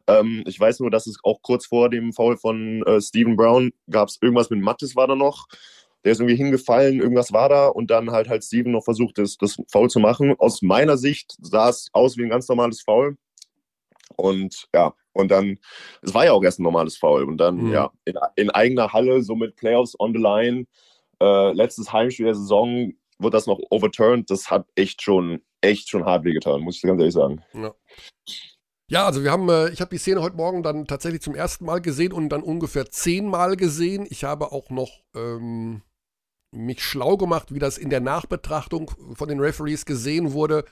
Ähm, 0.08 0.44
ich 0.46 0.60
weiß 0.60 0.80
nur, 0.80 0.92
dass 0.92 1.08
es 1.08 1.18
auch 1.24 1.42
kurz 1.42 1.66
vor 1.66 1.90
dem 1.90 2.14
Foul 2.14 2.38
von 2.38 2.84
äh, 2.84 3.02
Stephen 3.02 3.36
Brown 3.36 3.72
gab 3.90 4.10
es 4.10 4.18
irgendwas 4.22 4.50
mit 4.50 4.62
Mattes 4.62 4.96
war 4.96 5.08
da 5.08 5.16
noch. 5.16 5.48
Der 6.04 6.12
ist 6.12 6.20
irgendwie 6.20 6.36
hingefallen, 6.36 7.00
irgendwas 7.00 7.34
war 7.34 7.50
da 7.50 7.68
und 7.68 7.90
dann 7.90 8.12
halt 8.12 8.30
halt 8.30 8.44
Steven 8.44 8.72
noch 8.72 8.84
versucht, 8.84 9.18
das, 9.18 9.38
das 9.38 9.58
Foul 9.72 9.90
zu 9.90 10.00
machen. 10.00 10.36
Aus 10.38 10.62
meiner 10.62 10.98
Sicht 10.98 11.36
sah 11.42 11.70
es 11.70 11.90
aus 11.94 12.18
wie 12.18 12.24
ein 12.24 12.30
ganz 12.30 12.48
normales 12.48 12.82
Foul. 12.82 13.18
Und 14.16 14.68
ja, 14.74 14.94
und 15.14 15.32
dann, 15.32 15.58
es 16.04 16.14
war 16.14 16.26
ja 16.26 16.34
auch 16.34 16.44
erst 16.44 16.60
ein 16.60 16.64
normales 16.64 16.98
Foul. 16.98 17.24
Und 17.24 17.38
dann, 17.38 17.58
mhm. 17.58 17.72
ja, 17.72 17.92
in, 18.06 18.16
in 18.36 18.50
eigener 18.52 18.94
Halle, 18.94 19.24
so 19.24 19.36
mit 19.36 19.56
Playoffs 19.56 20.00
on 20.00 20.14
the 20.14 20.20
line, 20.20 20.68
äh, 21.22 21.52
letztes 21.54 21.92
Heimspiel 21.92 22.26
der 22.26 22.36
Saison 22.36 22.94
wird 23.20 23.34
das 23.34 23.48
noch 23.48 23.60
overturned. 23.70 24.30
Das 24.30 24.50
hat 24.50 24.68
echt 24.76 25.02
schon, 25.02 25.42
echt 25.62 25.90
schon 25.90 26.06
hart 26.06 26.24
wehgetan, 26.24 26.62
muss 26.62 26.78
ich 26.78 26.82
ganz 26.82 27.00
ehrlich 27.00 27.14
sagen. 27.14 27.44
Ja. 27.54 27.74
Ja, 28.88 29.08
also 29.08 29.24
wir 29.24 29.32
haben, 29.32 29.50
äh, 29.50 29.70
ich 29.70 29.82
habe 29.82 29.90
die 29.90 29.98
Szene 29.98 30.22
heute 30.22 30.36
Morgen 30.36 30.62
dann 30.62 30.86
tatsächlich 30.86 31.22
zum 31.22 31.34
ersten 31.34 31.66
Mal 31.66 31.82
gesehen 31.82 32.14
und 32.14 32.30
dann 32.30 32.44
ungefähr 32.44 32.86
zehnmal 32.92 33.56
gesehen. 33.56 34.06
Ich 34.10 34.24
habe 34.24 34.52
auch 34.52 34.70
noch 34.70 35.02
ähm, 35.16 35.82
mich 36.52 36.84
schlau 36.84 37.18
gemacht, 37.18 37.52
wie 37.52 37.60
das 37.60 37.80
in 37.80 37.90
der 37.90 38.00
Nachbetrachtung 38.00 38.92
von 39.16 39.28
den 39.28 39.40
Referees 39.40 39.86
gesehen 39.86 40.34
wurde. 40.34 40.66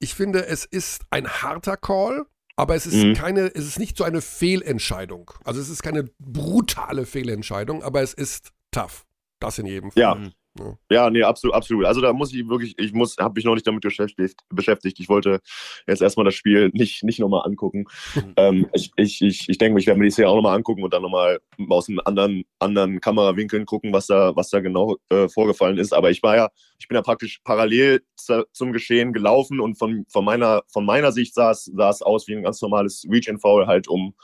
Ich 0.00 0.14
finde, 0.14 0.46
es 0.46 0.64
ist 0.64 1.02
ein 1.10 1.28
harter 1.28 1.76
Call, 1.76 2.26
aber 2.56 2.74
es 2.74 2.86
ist 2.86 3.04
mhm. 3.04 3.14
keine, 3.14 3.46
es 3.54 3.64
ist 3.64 3.78
nicht 3.78 3.96
so 3.96 4.02
eine 4.02 4.20
Fehlentscheidung. 4.20 5.30
Also 5.44 5.60
es 5.60 5.68
ist 5.68 5.84
keine 5.84 6.10
brutale 6.18 7.06
Fehlentscheidung, 7.06 7.84
aber 7.84 8.02
es 8.02 8.12
ist 8.12 8.50
tough. 8.72 9.06
Das 9.42 9.58
in 9.58 9.66
jedem 9.66 9.90
Fall. 9.90 10.00
Ja. 10.00 10.16
Ja. 10.58 10.76
ja, 10.90 11.10
nee, 11.10 11.22
absolut, 11.22 11.54
absolut. 11.54 11.86
Also 11.86 12.02
da 12.02 12.12
muss 12.12 12.32
ich 12.34 12.46
wirklich, 12.46 12.74
ich 12.78 12.92
muss, 12.92 13.16
habe 13.16 13.34
mich 13.36 13.44
noch 13.44 13.54
nicht 13.54 13.66
damit 13.66 13.80
beschäftigt, 13.80 14.40
beschäftigt. 14.50 15.00
Ich 15.00 15.08
wollte 15.08 15.40
jetzt 15.86 16.02
erstmal 16.02 16.26
das 16.26 16.34
Spiel 16.34 16.70
nicht, 16.74 17.02
nicht 17.04 17.20
nochmal 17.20 17.46
angucken. 17.46 17.86
Mhm. 18.14 18.34
ähm, 18.36 18.66
ich, 18.74 18.92
ich, 18.96 19.22
ich, 19.22 19.48
ich 19.48 19.58
denke, 19.58 19.80
ich 19.80 19.86
werde 19.86 19.98
mir 19.98 20.04
die 20.04 20.10
Serie 20.10 20.30
auch 20.30 20.36
nochmal 20.36 20.56
angucken 20.56 20.82
und 20.82 20.92
dann 20.92 21.02
nochmal 21.02 21.40
aus 21.70 21.88
einem 21.88 22.00
anderen, 22.04 22.44
anderen 22.58 23.00
Kamerawinkeln 23.00 23.64
gucken, 23.64 23.94
was 23.94 24.08
da, 24.08 24.36
was 24.36 24.50
da 24.50 24.60
genau 24.60 24.96
äh, 25.08 25.26
vorgefallen 25.28 25.78
ist. 25.78 25.94
Aber 25.94 26.10
ich 26.10 26.22
war 26.22 26.36
ja, 26.36 26.50
ich 26.78 26.86
bin 26.86 26.96
ja 26.96 27.02
praktisch 27.02 27.40
parallel 27.44 28.02
zu, 28.16 28.46
zum 28.52 28.72
Geschehen 28.72 29.14
gelaufen 29.14 29.58
und 29.58 29.76
von, 29.76 30.04
von 30.10 30.24
meiner, 30.24 30.64
von 30.68 30.84
meiner 30.84 31.12
Sicht 31.12 31.34
sah 31.34 31.52
es, 31.52 31.64
sah 31.64 31.88
es 31.88 32.02
aus 32.02 32.28
wie 32.28 32.36
ein 32.36 32.42
ganz 32.42 32.60
normales 32.60 33.06
Reach-and-Foul 33.10 33.66
halt 33.66 33.88
um, 33.88 34.14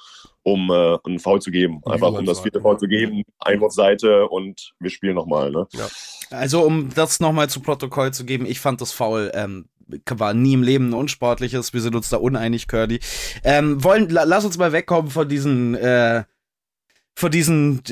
um 0.42 0.70
äh, 0.70 0.96
einen 1.04 1.18
Foul 1.18 1.40
zu 1.40 1.50
geben. 1.50 1.80
Einfach 1.84 2.12
um 2.12 2.24
das 2.24 2.40
vierte 2.40 2.60
Foul 2.60 2.78
zu 2.78 2.88
geben, 2.88 3.22
Einwurfseite 3.38 4.28
und 4.28 4.72
wir 4.80 4.90
spielen 4.90 5.14
nochmal. 5.14 5.50
Ne? 5.50 5.66
Ja. 5.72 5.88
Also 6.30 6.62
um 6.62 6.90
das 6.94 7.20
nochmal 7.20 7.48
zu 7.48 7.60
Protokoll 7.60 8.12
zu 8.12 8.24
geben, 8.24 8.46
ich 8.46 8.60
fand 8.60 8.80
das 8.80 8.92
Foul 8.92 9.30
ähm, 9.34 9.68
war 10.10 10.34
nie 10.34 10.54
im 10.54 10.62
Leben 10.62 10.90
ein 10.90 10.94
unsportliches. 10.94 11.72
Wir 11.72 11.80
sind 11.80 11.94
uns 11.94 12.08
da 12.08 12.18
uneinig, 12.18 12.68
Curdy. 12.68 13.00
Ähm, 13.42 13.82
wollen, 13.82 14.08
la, 14.10 14.24
lass 14.24 14.44
uns 14.44 14.58
mal 14.58 14.72
wegkommen 14.72 15.10
von 15.10 15.28
diesen, 15.28 15.74
äh, 15.74 16.24
von 17.14 17.30
diesen 17.30 17.82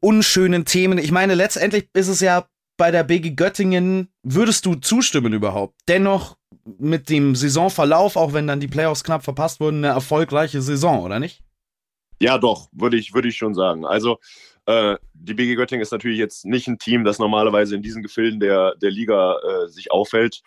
unschönen 0.00 0.64
Themen. 0.64 0.98
Ich 0.98 1.12
meine, 1.12 1.34
letztendlich 1.34 1.88
ist 1.92 2.08
es 2.08 2.20
ja 2.20 2.46
bei 2.76 2.90
der 2.90 3.04
BG 3.04 3.32
Göttingen, 3.32 4.08
würdest 4.22 4.66
du 4.66 4.74
zustimmen 4.74 5.32
überhaupt? 5.32 5.74
Dennoch 5.86 6.36
mit 6.78 7.08
dem 7.10 7.36
Saisonverlauf, 7.36 8.16
auch 8.16 8.32
wenn 8.32 8.46
dann 8.46 8.60
die 8.60 8.68
Playoffs 8.68 9.04
knapp 9.04 9.22
verpasst 9.22 9.60
wurden, 9.60 9.78
eine 9.78 9.88
erfolgreiche 9.88 10.62
Saison, 10.62 11.02
oder 11.02 11.20
nicht? 11.20 11.42
Ja, 12.24 12.38
doch, 12.38 12.68
würde 12.72 12.96
ich, 12.96 13.12
würde 13.12 13.28
ich 13.28 13.36
schon 13.36 13.54
sagen. 13.54 13.84
Also, 13.84 14.18
äh, 14.64 14.96
die 15.12 15.34
BG 15.34 15.56
Göttingen 15.56 15.82
ist 15.82 15.92
natürlich 15.92 16.16
jetzt 16.18 16.46
nicht 16.46 16.66
ein 16.66 16.78
Team, 16.78 17.04
das 17.04 17.18
normalerweise 17.18 17.74
in 17.74 17.82
diesen 17.82 18.02
Gefilden 18.02 18.40
der, 18.40 18.76
der 18.76 18.90
Liga 18.90 19.36
äh, 19.40 19.68
sich 19.68 19.92
auffällt. 19.92 20.40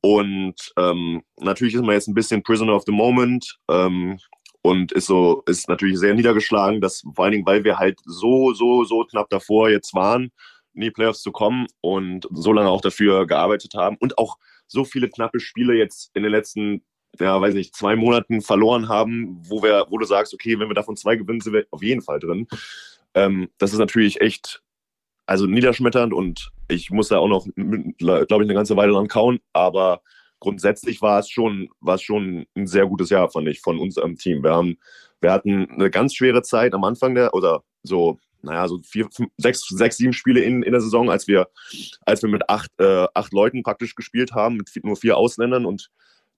Und 0.00 0.56
ähm, 0.76 1.22
natürlich 1.38 1.74
ist 1.74 1.82
man 1.82 1.92
jetzt 1.92 2.08
ein 2.08 2.14
bisschen 2.14 2.42
Prisoner 2.42 2.74
of 2.74 2.82
the 2.84 2.90
Moment 2.90 3.58
ähm, 3.70 4.18
und 4.62 4.90
ist 4.90 5.06
so, 5.06 5.44
ist 5.46 5.68
natürlich 5.68 6.00
sehr 6.00 6.14
niedergeschlagen, 6.14 6.80
dass 6.80 7.04
vor 7.14 7.26
allen 7.26 7.32
Dingen, 7.32 7.46
weil 7.46 7.62
wir 7.62 7.78
halt 7.78 8.00
so, 8.06 8.52
so, 8.52 8.82
so 8.82 9.04
knapp 9.04 9.30
davor 9.30 9.70
jetzt 9.70 9.94
waren, 9.94 10.32
in 10.74 10.80
die 10.80 10.90
Playoffs 10.90 11.22
zu 11.22 11.30
kommen 11.30 11.68
und 11.80 12.26
so 12.32 12.52
lange 12.52 12.70
auch 12.70 12.80
dafür 12.80 13.24
gearbeitet 13.28 13.74
haben 13.74 13.96
und 14.00 14.18
auch 14.18 14.36
so 14.66 14.84
viele 14.84 15.08
knappe 15.08 15.38
Spiele 15.38 15.74
jetzt 15.74 16.10
in 16.14 16.24
den 16.24 16.32
letzten 16.32 16.82
ja, 17.18 17.40
weiß 17.40 17.54
nicht, 17.54 17.74
zwei 17.74 17.96
Monaten 17.96 18.40
verloren 18.40 18.88
haben, 18.88 19.40
wo 19.48 19.62
wir, 19.62 19.86
wo 19.90 19.98
du 19.98 20.06
sagst, 20.06 20.32
okay, 20.34 20.58
wenn 20.58 20.68
wir 20.68 20.74
davon 20.74 20.96
zwei 20.96 21.16
gewinnen, 21.16 21.40
sind 21.40 21.52
wir 21.52 21.66
auf 21.70 21.82
jeden 21.82 22.02
Fall 22.02 22.18
drin. 22.18 22.46
Ähm, 23.14 23.48
das 23.58 23.72
ist 23.72 23.78
natürlich 23.78 24.20
echt, 24.20 24.62
also 25.26 25.46
niederschmetternd 25.46 26.12
und 26.12 26.50
ich 26.68 26.90
muss 26.90 27.08
da 27.08 27.18
auch 27.18 27.28
noch, 27.28 27.46
glaube 27.56 28.24
ich, 28.24 28.30
eine 28.32 28.54
ganze 28.54 28.76
Weile 28.76 28.92
dran 28.92 29.08
kauen, 29.08 29.40
aber 29.52 30.02
grundsätzlich 30.38 31.02
war 31.02 31.18
es 31.18 31.28
schon, 31.28 31.68
war 31.80 31.96
es 31.96 32.02
schon 32.02 32.46
ein 32.56 32.66
sehr 32.66 32.86
gutes 32.86 33.10
Jahr, 33.10 33.30
fand 33.30 33.48
ich, 33.48 33.60
von 33.60 33.78
unserem 33.78 34.16
Team. 34.16 34.42
Wir 34.42 34.52
haben, 34.52 34.78
wir 35.20 35.32
hatten 35.32 35.70
eine 35.70 35.90
ganz 35.90 36.14
schwere 36.14 36.42
Zeit 36.42 36.74
am 36.74 36.84
Anfang 36.84 37.14
der, 37.14 37.34
oder 37.34 37.62
so, 37.82 38.18
naja, 38.42 38.66
so 38.68 38.78
vier, 38.78 39.08
fünf, 39.10 39.30
sechs, 39.36 39.66
sechs, 39.68 39.98
sieben 39.98 40.12
Spiele 40.12 40.40
in, 40.40 40.62
in 40.62 40.72
der 40.72 40.80
Saison, 40.80 41.10
als 41.10 41.28
wir, 41.28 41.48
als 42.06 42.22
wir 42.22 42.30
mit 42.30 42.48
acht, 42.48 42.70
äh, 42.78 43.06
acht 43.14 43.32
Leuten 43.32 43.62
praktisch 43.62 43.94
gespielt 43.94 44.32
haben, 44.32 44.56
mit 44.56 44.70
nur 44.82 44.96
vier 44.96 45.16
Ausländern 45.16 45.66
und 45.66 45.90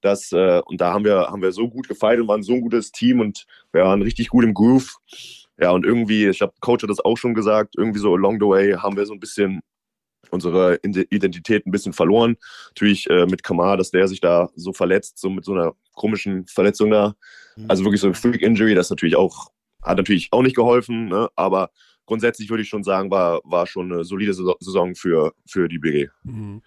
das, 0.03 0.33
äh, 0.33 0.61
und 0.67 0.81
da 0.81 0.93
haben 0.93 1.05
wir, 1.05 1.29
haben 1.29 1.43
wir 1.43 1.53
so 1.53 1.69
gut 1.69 1.89
gefeiert 1.89 2.21
und 2.21 2.29
waren 2.29 2.43
so 2.43 2.53
ein 2.55 2.61
gutes 2.61 2.93
Team 2.93 3.21
und 3.21 3.47
wir 3.73 3.85
waren 3.85 4.03
richtig 4.03 4.29
gut 4.29 4.45
im 4.45 4.55
Groove. 4.55 4.97
Ja, 5.59 5.71
und 5.71 5.85
irgendwie, 5.85 6.29
ich 6.29 6.43
habe 6.43 6.53
Coach 6.61 6.83
hat 6.83 6.91
das 6.91 7.01
auch 7.01 7.17
schon 7.17 7.35
gesagt, 7.35 7.75
irgendwie 7.77 8.01
so 8.01 8.15
along 8.15 8.39
the 8.41 8.47
way 8.47 8.73
haben 8.73 8.97
wir 8.97 9.07
so 9.07 9.13
ein 9.13 9.21
bisschen 9.21 9.61
unsere 10.31 10.81
Identität 10.83 11.67
ein 11.67 11.71
bisschen 11.71 11.93
verloren. 11.93 12.37
Natürlich 12.71 13.09
äh, 13.11 13.27
mit 13.27 13.43
Kamar, 13.43 13.77
dass 13.77 13.91
der 13.91 14.09
sich 14.09 14.21
da 14.21 14.49
so 14.57 14.73
verletzt, 14.73 15.19
so 15.19 15.31
mit 15.31 15.45
so 15.45 15.53
einer 15.53 15.75
komischen 15.95 16.47
Verletzung 16.47 16.91
da. 16.91 17.15
Mhm. 17.57 17.67
Also 17.69 17.85
wirklich 17.85 18.01
so 18.01 18.09
ein 18.09 18.15
Freak 18.15 18.43
Injury, 18.43 18.75
das 18.75 18.91
natürlich 18.91 19.17
auch, 19.17 19.51
hat 19.83 19.99
natürlich 19.99 20.29
auch 20.33 20.43
nicht 20.43 20.57
geholfen, 20.57 21.09
ne? 21.09 21.29
aber 21.37 21.71
grundsätzlich 22.07 22.51
würde 22.51 22.63
ich 22.63 22.69
schon 22.69 22.85
sagen, 22.85 23.11
war, 23.11 23.41
war 23.45 23.67
schon 23.67 23.93
eine 23.93 24.05
solide 24.05 24.35
Saison 24.35 24.95
für, 24.95 25.33
für 25.47 25.69
die 25.69 25.79
BG. 25.79 26.09
Mhm. 26.25 26.63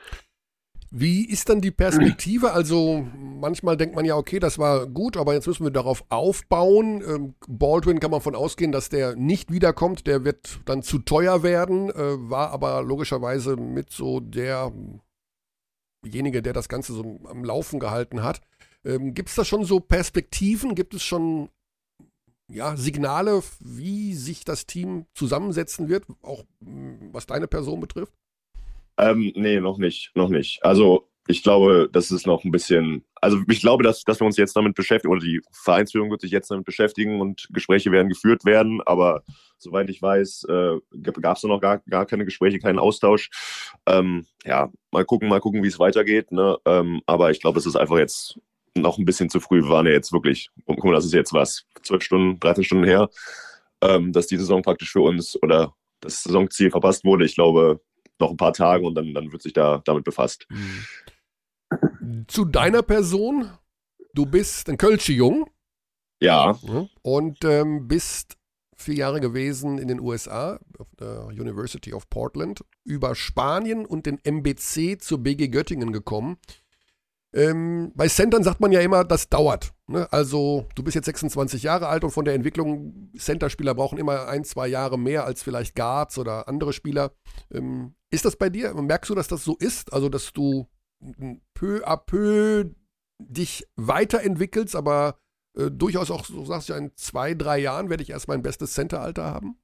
Wie 0.91 1.27
ist 1.27 1.49
dann 1.49 1.61
die 1.61 1.71
Perspektive? 1.71 2.51
Also 2.53 3.05
manchmal 3.13 3.75
denkt 3.77 3.95
man 3.95 4.05
ja, 4.05 4.15
okay, 4.15 4.39
das 4.39 4.59
war 4.59 4.87
gut, 4.87 5.17
aber 5.17 5.33
jetzt 5.33 5.47
müssen 5.47 5.63
wir 5.63 5.71
darauf 5.71 6.05
aufbauen. 6.09 7.03
Ähm, 7.07 7.35
Baldwin 7.47 7.99
kann 7.99 8.11
man 8.11 8.21
von 8.21 8.35
ausgehen, 8.35 8.71
dass 8.71 8.89
der 8.89 9.15
nicht 9.15 9.51
wiederkommt. 9.51 10.07
Der 10.07 10.23
wird 10.23 10.59
dann 10.65 10.83
zu 10.83 10.99
teuer 10.99 11.43
werden, 11.43 11.89
äh, 11.89 12.29
war 12.29 12.51
aber 12.51 12.81
logischerweise 12.83 13.55
mit 13.57 13.91
so 13.91 14.19
derjenige, 14.19 14.71
der 16.41 16.53
das 16.53 16.69
Ganze 16.69 16.93
so 16.93 17.19
am 17.25 17.43
Laufen 17.43 17.79
gehalten 17.79 18.23
hat. 18.23 18.41
Ähm, 18.83 19.13
Gibt 19.13 19.29
es 19.29 19.35
da 19.35 19.43
schon 19.43 19.65
so 19.65 19.79
Perspektiven? 19.79 20.75
Gibt 20.75 20.93
es 20.93 21.03
schon 21.03 21.49
ja, 22.47 22.77
Signale, 22.77 23.41
wie 23.59 24.13
sich 24.13 24.45
das 24.45 24.65
Team 24.67 25.07
zusammensetzen 25.13 25.89
wird, 25.89 26.05
auch 26.21 26.43
was 26.59 27.25
deine 27.25 27.47
Person 27.47 27.79
betrifft? 27.79 28.13
Ähm, 28.97 29.31
nee, 29.35 29.59
noch 29.59 29.77
nicht, 29.77 30.11
noch 30.15 30.29
nicht. 30.29 30.63
Also 30.63 31.07
ich 31.27 31.41
glaube, 31.41 31.89
das 31.91 32.11
ist 32.11 32.27
noch 32.27 32.43
ein 32.43 32.51
bisschen, 32.51 33.03
also 33.15 33.39
ich 33.49 33.59
glaube, 33.59 33.83
dass, 33.83 34.03
dass 34.03 34.19
wir 34.19 34.27
uns 34.27 34.37
jetzt 34.37 34.55
damit 34.55 34.75
beschäftigen, 34.75 35.11
oder 35.11 35.21
die 35.21 35.41
Vereinsführung 35.51 36.11
wird 36.11 36.21
sich 36.21 36.31
jetzt 36.31 36.51
damit 36.51 36.65
beschäftigen 36.65 37.19
und 37.19 37.47
Gespräche 37.51 37.91
werden 37.91 38.09
geführt 38.09 38.45
werden, 38.45 38.81
aber 38.85 39.23
soweit 39.57 39.89
ich 39.89 40.01
weiß, 40.01 40.45
äh, 40.49 40.77
gab 41.01 41.37
es 41.37 41.43
noch 41.43 41.59
gar, 41.59 41.79
gar 41.89 42.05
keine 42.05 42.25
Gespräche, 42.25 42.59
keinen 42.59 42.79
Austausch. 42.79 43.29
Ähm, 43.87 44.25
ja, 44.43 44.71
mal 44.91 45.05
gucken, 45.05 45.27
mal 45.27 45.39
gucken, 45.39 45.63
wie 45.63 45.67
es 45.67 45.79
weitergeht. 45.79 46.31
Ne? 46.31 46.57
Ähm, 46.65 47.01
aber 47.05 47.31
ich 47.31 47.41
glaube, 47.41 47.57
es 47.57 47.65
ist 47.65 47.75
einfach 47.75 47.97
jetzt 47.97 48.39
noch 48.75 48.97
ein 48.97 49.05
bisschen 49.05 49.29
zu 49.29 49.39
früh. 49.39 49.63
Wir 49.63 49.69
waren 49.69 49.87
ja 49.87 49.93
jetzt 49.93 50.13
wirklich, 50.13 50.49
guck 50.65 50.83
mal, 50.83 50.93
das 50.93 51.05
ist 51.05 51.13
jetzt 51.13 51.33
was, 51.33 51.65
zwölf 51.81 52.03
Stunden, 52.03 52.39
13 52.39 52.63
Stunden 52.63 52.83
her, 52.83 53.09
ähm, 53.81 54.11
dass 54.11 54.27
die 54.27 54.37
Saison 54.37 54.61
praktisch 54.61 54.91
für 54.91 55.01
uns 55.01 55.41
oder 55.41 55.73
das 56.01 56.23
Saisonziel 56.23 56.69
verpasst 56.69 57.03
wurde. 57.03 57.25
Ich 57.25 57.35
glaube, 57.35 57.81
noch 58.19 58.31
ein 58.31 58.37
paar 58.37 58.53
Tage 58.53 58.85
und 58.85 58.95
dann, 58.95 59.13
dann 59.13 59.31
wird 59.31 59.41
sich 59.41 59.53
da 59.53 59.81
damit 59.85 60.03
befasst. 60.03 60.47
Mhm. 60.49 62.25
Zu 62.27 62.45
deiner 62.45 62.81
Person, 62.81 63.49
du 64.13 64.25
bist 64.25 64.69
ein 64.69 64.77
Kölsche 64.77 65.13
Jung. 65.13 65.49
Ja. 66.21 66.57
Und 67.01 67.43
ähm, 67.43 67.87
bist 67.87 68.37
vier 68.77 68.95
Jahre 68.95 69.19
gewesen 69.19 69.77
in 69.77 69.87
den 69.87 69.99
USA, 69.99 70.59
auf 70.77 70.87
der 70.99 71.25
University 71.27 71.93
of 71.93 72.09
Portland, 72.09 72.63
über 72.83 73.15
Spanien 73.15 73.85
und 73.85 74.05
den 74.05 74.19
MBC 74.23 75.01
zur 75.01 75.19
BG 75.19 75.47
Göttingen 75.47 75.91
gekommen. 75.91 76.37
Ähm, 77.35 77.91
bei 77.95 78.07
Centern 78.07 78.43
sagt 78.43 78.61
man 78.61 78.71
ja 78.71 78.79
immer, 78.79 79.03
das 79.03 79.27
dauert. 79.27 79.73
Ne? 79.87 80.07
Also 80.11 80.67
du 80.75 80.83
bist 80.83 80.95
jetzt 80.95 81.05
26 81.05 81.63
Jahre 81.63 81.87
alt 81.87 82.05
und 82.05 82.11
von 82.11 82.23
der 82.23 82.33
Entwicklung, 82.33 83.11
Center-Spieler 83.17 83.75
brauchen 83.75 83.97
immer 83.97 84.27
ein, 84.27 84.45
zwei 84.45 84.67
Jahre 84.67 84.97
mehr 84.97 85.25
als 85.25 85.43
vielleicht 85.43 85.75
Guards 85.75 86.17
oder 86.17 86.47
andere 86.47 86.71
Spieler. 86.71 87.11
Ähm, 87.51 87.95
ist 88.09 88.23
das 88.23 88.37
bei 88.37 88.49
dir? 88.49 88.73
Merkst 88.73 89.09
du, 89.09 89.15
dass 89.15 89.27
das 89.27 89.43
so 89.43 89.57
ist? 89.57 89.91
Also 89.91 90.07
dass 90.07 90.31
du 90.31 90.69
peu 91.53 91.85
à 91.85 91.97
peu 91.97 92.71
dich 93.19 93.65
weiterentwickelst, 93.75 94.75
aber 94.75 95.17
äh, 95.57 95.69
durchaus 95.69 96.11
auch, 96.11 96.23
so 96.23 96.45
sagst 96.45 96.69
du 96.69 96.73
ja, 96.73 96.79
in 96.79 96.91
zwei, 96.95 97.33
drei 97.33 97.59
Jahren 97.59 97.89
werde 97.89 98.03
ich 98.03 98.11
erst 98.11 98.29
mein 98.29 98.43
bestes 98.43 98.73
Center-Alter 98.73 99.25
haben? 99.25 99.57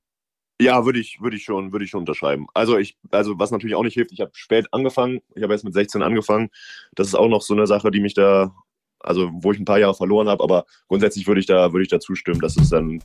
Ja, 0.61 0.85
würde 0.85 0.99
ich, 0.99 1.19
würde 1.21 1.35
ich 1.35 1.43
schon, 1.43 1.71
würde 1.71 1.85
ich 1.85 1.91
schon 1.91 2.01
unterschreiben. 2.01 2.45
Also 2.53 2.77
ich, 2.77 2.95
also 3.09 3.39
was 3.39 3.49
natürlich 3.49 3.75
auch 3.75 3.83
nicht 3.83 3.95
hilft, 3.95 4.11
ich 4.11 4.21
habe 4.21 4.31
spät 4.35 4.67
angefangen. 4.71 5.21
Ich 5.33 5.41
habe 5.41 5.53
erst 5.53 5.65
mit 5.65 5.73
16 5.73 6.03
angefangen. 6.03 6.49
Das 6.93 7.07
ist 7.07 7.15
auch 7.15 7.27
noch 7.27 7.41
so 7.41 7.55
eine 7.55 7.65
Sache, 7.65 7.89
die 7.89 7.99
mich 7.99 8.13
da, 8.13 8.53
also 8.99 9.31
wo 9.33 9.51
ich 9.51 9.59
ein 9.59 9.65
paar 9.65 9.79
Jahre 9.79 9.95
verloren 9.95 10.29
habe, 10.29 10.43
aber 10.43 10.65
grundsätzlich 10.87 11.25
würde 11.25 11.39
ich 11.39 11.47
da, 11.47 11.73
würde 11.73 11.81
ich 11.81 11.89
da 11.89 11.99
zustimmen, 11.99 12.39
dass 12.41 12.57
es 12.57 12.69
dann, 12.69 13.01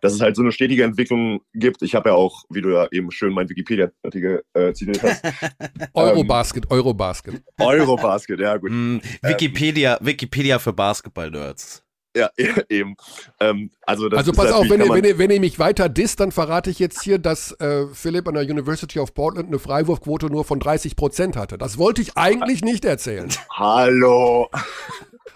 dass 0.00 0.12
es 0.12 0.20
halt 0.20 0.36
so 0.36 0.42
eine 0.42 0.52
stetige 0.52 0.84
Entwicklung 0.84 1.40
gibt. 1.52 1.82
Ich 1.82 1.96
habe 1.96 2.10
ja 2.10 2.14
auch, 2.14 2.44
wie 2.48 2.62
du 2.62 2.70
ja 2.70 2.86
eben 2.92 3.10
schön 3.10 3.32
mein 3.32 3.48
Wikipedia-Artikel 3.48 4.44
äh, 4.54 4.72
zitiert 4.72 5.02
hast. 5.02 5.24
Eurobasket, 5.94 6.66
ähm, 6.66 6.70
Eurobasket. 6.70 7.42
Eurobasket, 7.58 8.38
ja 8.38 8.56
gut. 8.56 8.70
Mm, 8.70 8.98
Wikipedia, 9.22 9.98
ähm, 9.98 10.06
Wikipedia 10.06 10.60
für 10.60 10.72
Basketball-Nerds. 10.72 11.82
Ja, 12.16 12.30
eben. 12.68 12.96
Ähm, 13.38 13.70
also, 13.82 14.08
also 14.08 14.32
pass 14.32 14.52
auf, 14.52 14.68
wenn 14.68 14.80
ihr, 14.80 14.88
wenn, 14.88 15.04
ihr, 15.04 15.18
wenn 15.18 15.30
ihr 15.30 15.40
mich 15.40 15.58
weiter 15.58 15.88
disst, 15.88 16.20
dann 16.20 16.32
verrate 16.32 16.70
ich 16.70 16.78
jetzt 16.78 17.02
hier, 17.02 17.18
dass 17.18 17.52
äh, 17.60 17.86
Philipp 17.92 18.26
an 18.26 18.34
der 18.34 18.42
University 18.42 18.98
of 18.98 19.14
Portland 19.14 19.48
eine 19.48 19.58
Freiwurfquote 19.58 20.26
nur 20.26 20.44
von 20.44 20.58
30 20.58 20.96
Prozent 20.96 21.36
hatte. 21.36 21.56
Das 21.56 21.78
wollte 21.78 22.02
ich 22.02 22.16
eigentlich 22.16 22.62
nicht 22.62 22.84
erzählen. 22.84 23.28
Hallo. 23.50 24.48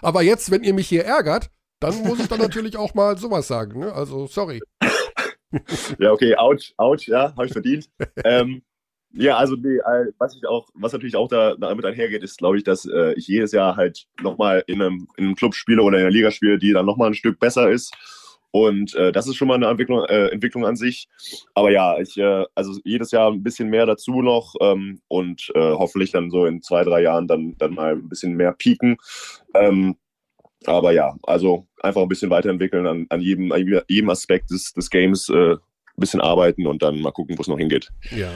Aber 0.01 0.23
jetzt, 0.23 0.51
wenn 0.51 0.65
ihr 0.65 0.75
mich 0.75 0.89
hier 0.89 1.05
ärgert, 1.05 1.51
dann 1.81 2.03
muss 2.03 2.19
ich 2.19 2.29
dann 2.29 2.41
natürlich 2.41 2.77
auch 2.77 2.95
mal 2.95 3.17
sowas 3.19 3.47
sagen. 3.47 3.81
Ne? 3.81 3.93
Also, 3.93 4.27
sorry. 4.27 4.61
ja, 5.99 6.11
okay, 6.11 6.35
ouch, 6.37 6.73
ouch, 6.77 7.07
ja, 7.07 7.33
habe 7.37 7.47
ich 7.47 7.53
verdient. 7.53 7.89
ähm, 8.25 8.63
ja, 9.17 9.37
also 9.37 9.55
nee, 9.55 9.79
was 10.19 10.37
ich 10.37 10.47
auch, 10.47 10.69
was 10.75 10.93
natürlich 10.93 11.17
auch 11.17 11.29
da, 11.29 11.55
damit 11.57 11.85
einhergeht, 11.85 12.23
ist, 12.23 12.39
glaube 12.39 12.57
ich, 12.57 12.65
dass 12.65 12.85
äh, 12.85 13.15
ich 13.15 13.29
jedes 13.29 13.53
Jahr 13.53 13.77
halt 13.77 14.07
nochmal 14.23 14.65
in 14.67 14.83
einem, 14.83 15.09
in 15.17 15.25
einem 15.25 15.35
Club 15.37 15.55
spiele 15.55 15.83
oder 15.83 15.99
in 15.99 16.05
einer 16.05 16.13
Liga 16.13 16.31
spiele, 16.31 16.59
die 16.59 16.73
dann 16.73 16.87
nochmal 16.87 17.09
ein 17.09 17.15
Stück 17.15 17.39
besser 17.39 17.71
ist. 17.71 17.95
Und 18.51 18.95
äh, 18.95 19.11
das 19.11 19.27
ist 19.27 19.37
schon 19.37 19.49
mal 19.49 19.55
eine 19.55 19.67
Entwicklung, 19.67 20.05
äh, 20.05 20.29
Entwicklung 20.29 20.65
an 20.65 20.77
sich. 20.77 21.09
Aber 21.55 21.71
ja, 21.71 21.99
ich, 22.01 22.17
äh, 22.17 22.45
also 22.55 22.79
jedes 22.85 23.11
Jahr 23.11 23.31
ein 23.31 23.43
bisschen 23.43 23.69
mehr 23.69 23.85
dazu 23.85 24.23
noch 24.23 24.55
ähm, 24.61 25.01
und 25.09 25.51
äh, 25.55 25.61
hoffentlich 25.61 26.13
dann 26.13 26.31
so 26.31 26.47
in 26.47 26.63
zwei, 26.63 26.85
drei 26.85 27.03
Jahren 27.03 27.27
dann, 27.27 27.57
dann 27.59 27.75
mal 27.75 27.95
ein 27.95 28.09
bisschen 28.09 28.35
mehr 28.35 28.53
pieken. 28.53 28.97
Ähm, 29.55 29.97
aber 30.67 30.93
ja, 30.93 31.17
also 31.25 31.67
einfach 31.83 32.03
ein 32.03 32.09
bisschen 32.09 32.31
weiterentwickeln 32.31 32.87
an, 32.87 33.07
an 33.11 33.21
jedem, 33.21 33.53
an 33.53 33.85
jedem 33.89 34.11
Aspekt 34.11 34.51
des, 34.51 34.73
des 34.73 34.89
Games, 34.89 35.29
äh, 35.29 35.57
ein 35.97 36.01
bisschen 36.01 36.21
arbeiten 36.21 36.67
und 36.67 36.83
dann 36.83 37.01
mal 37.01 37.13
gucken, 37.13 37.37
wo 37.39 37.43
es 37.43 37.49
noch 37.49 37.59
hingeht. 37.59 37.91
Ja. 38.11 38.31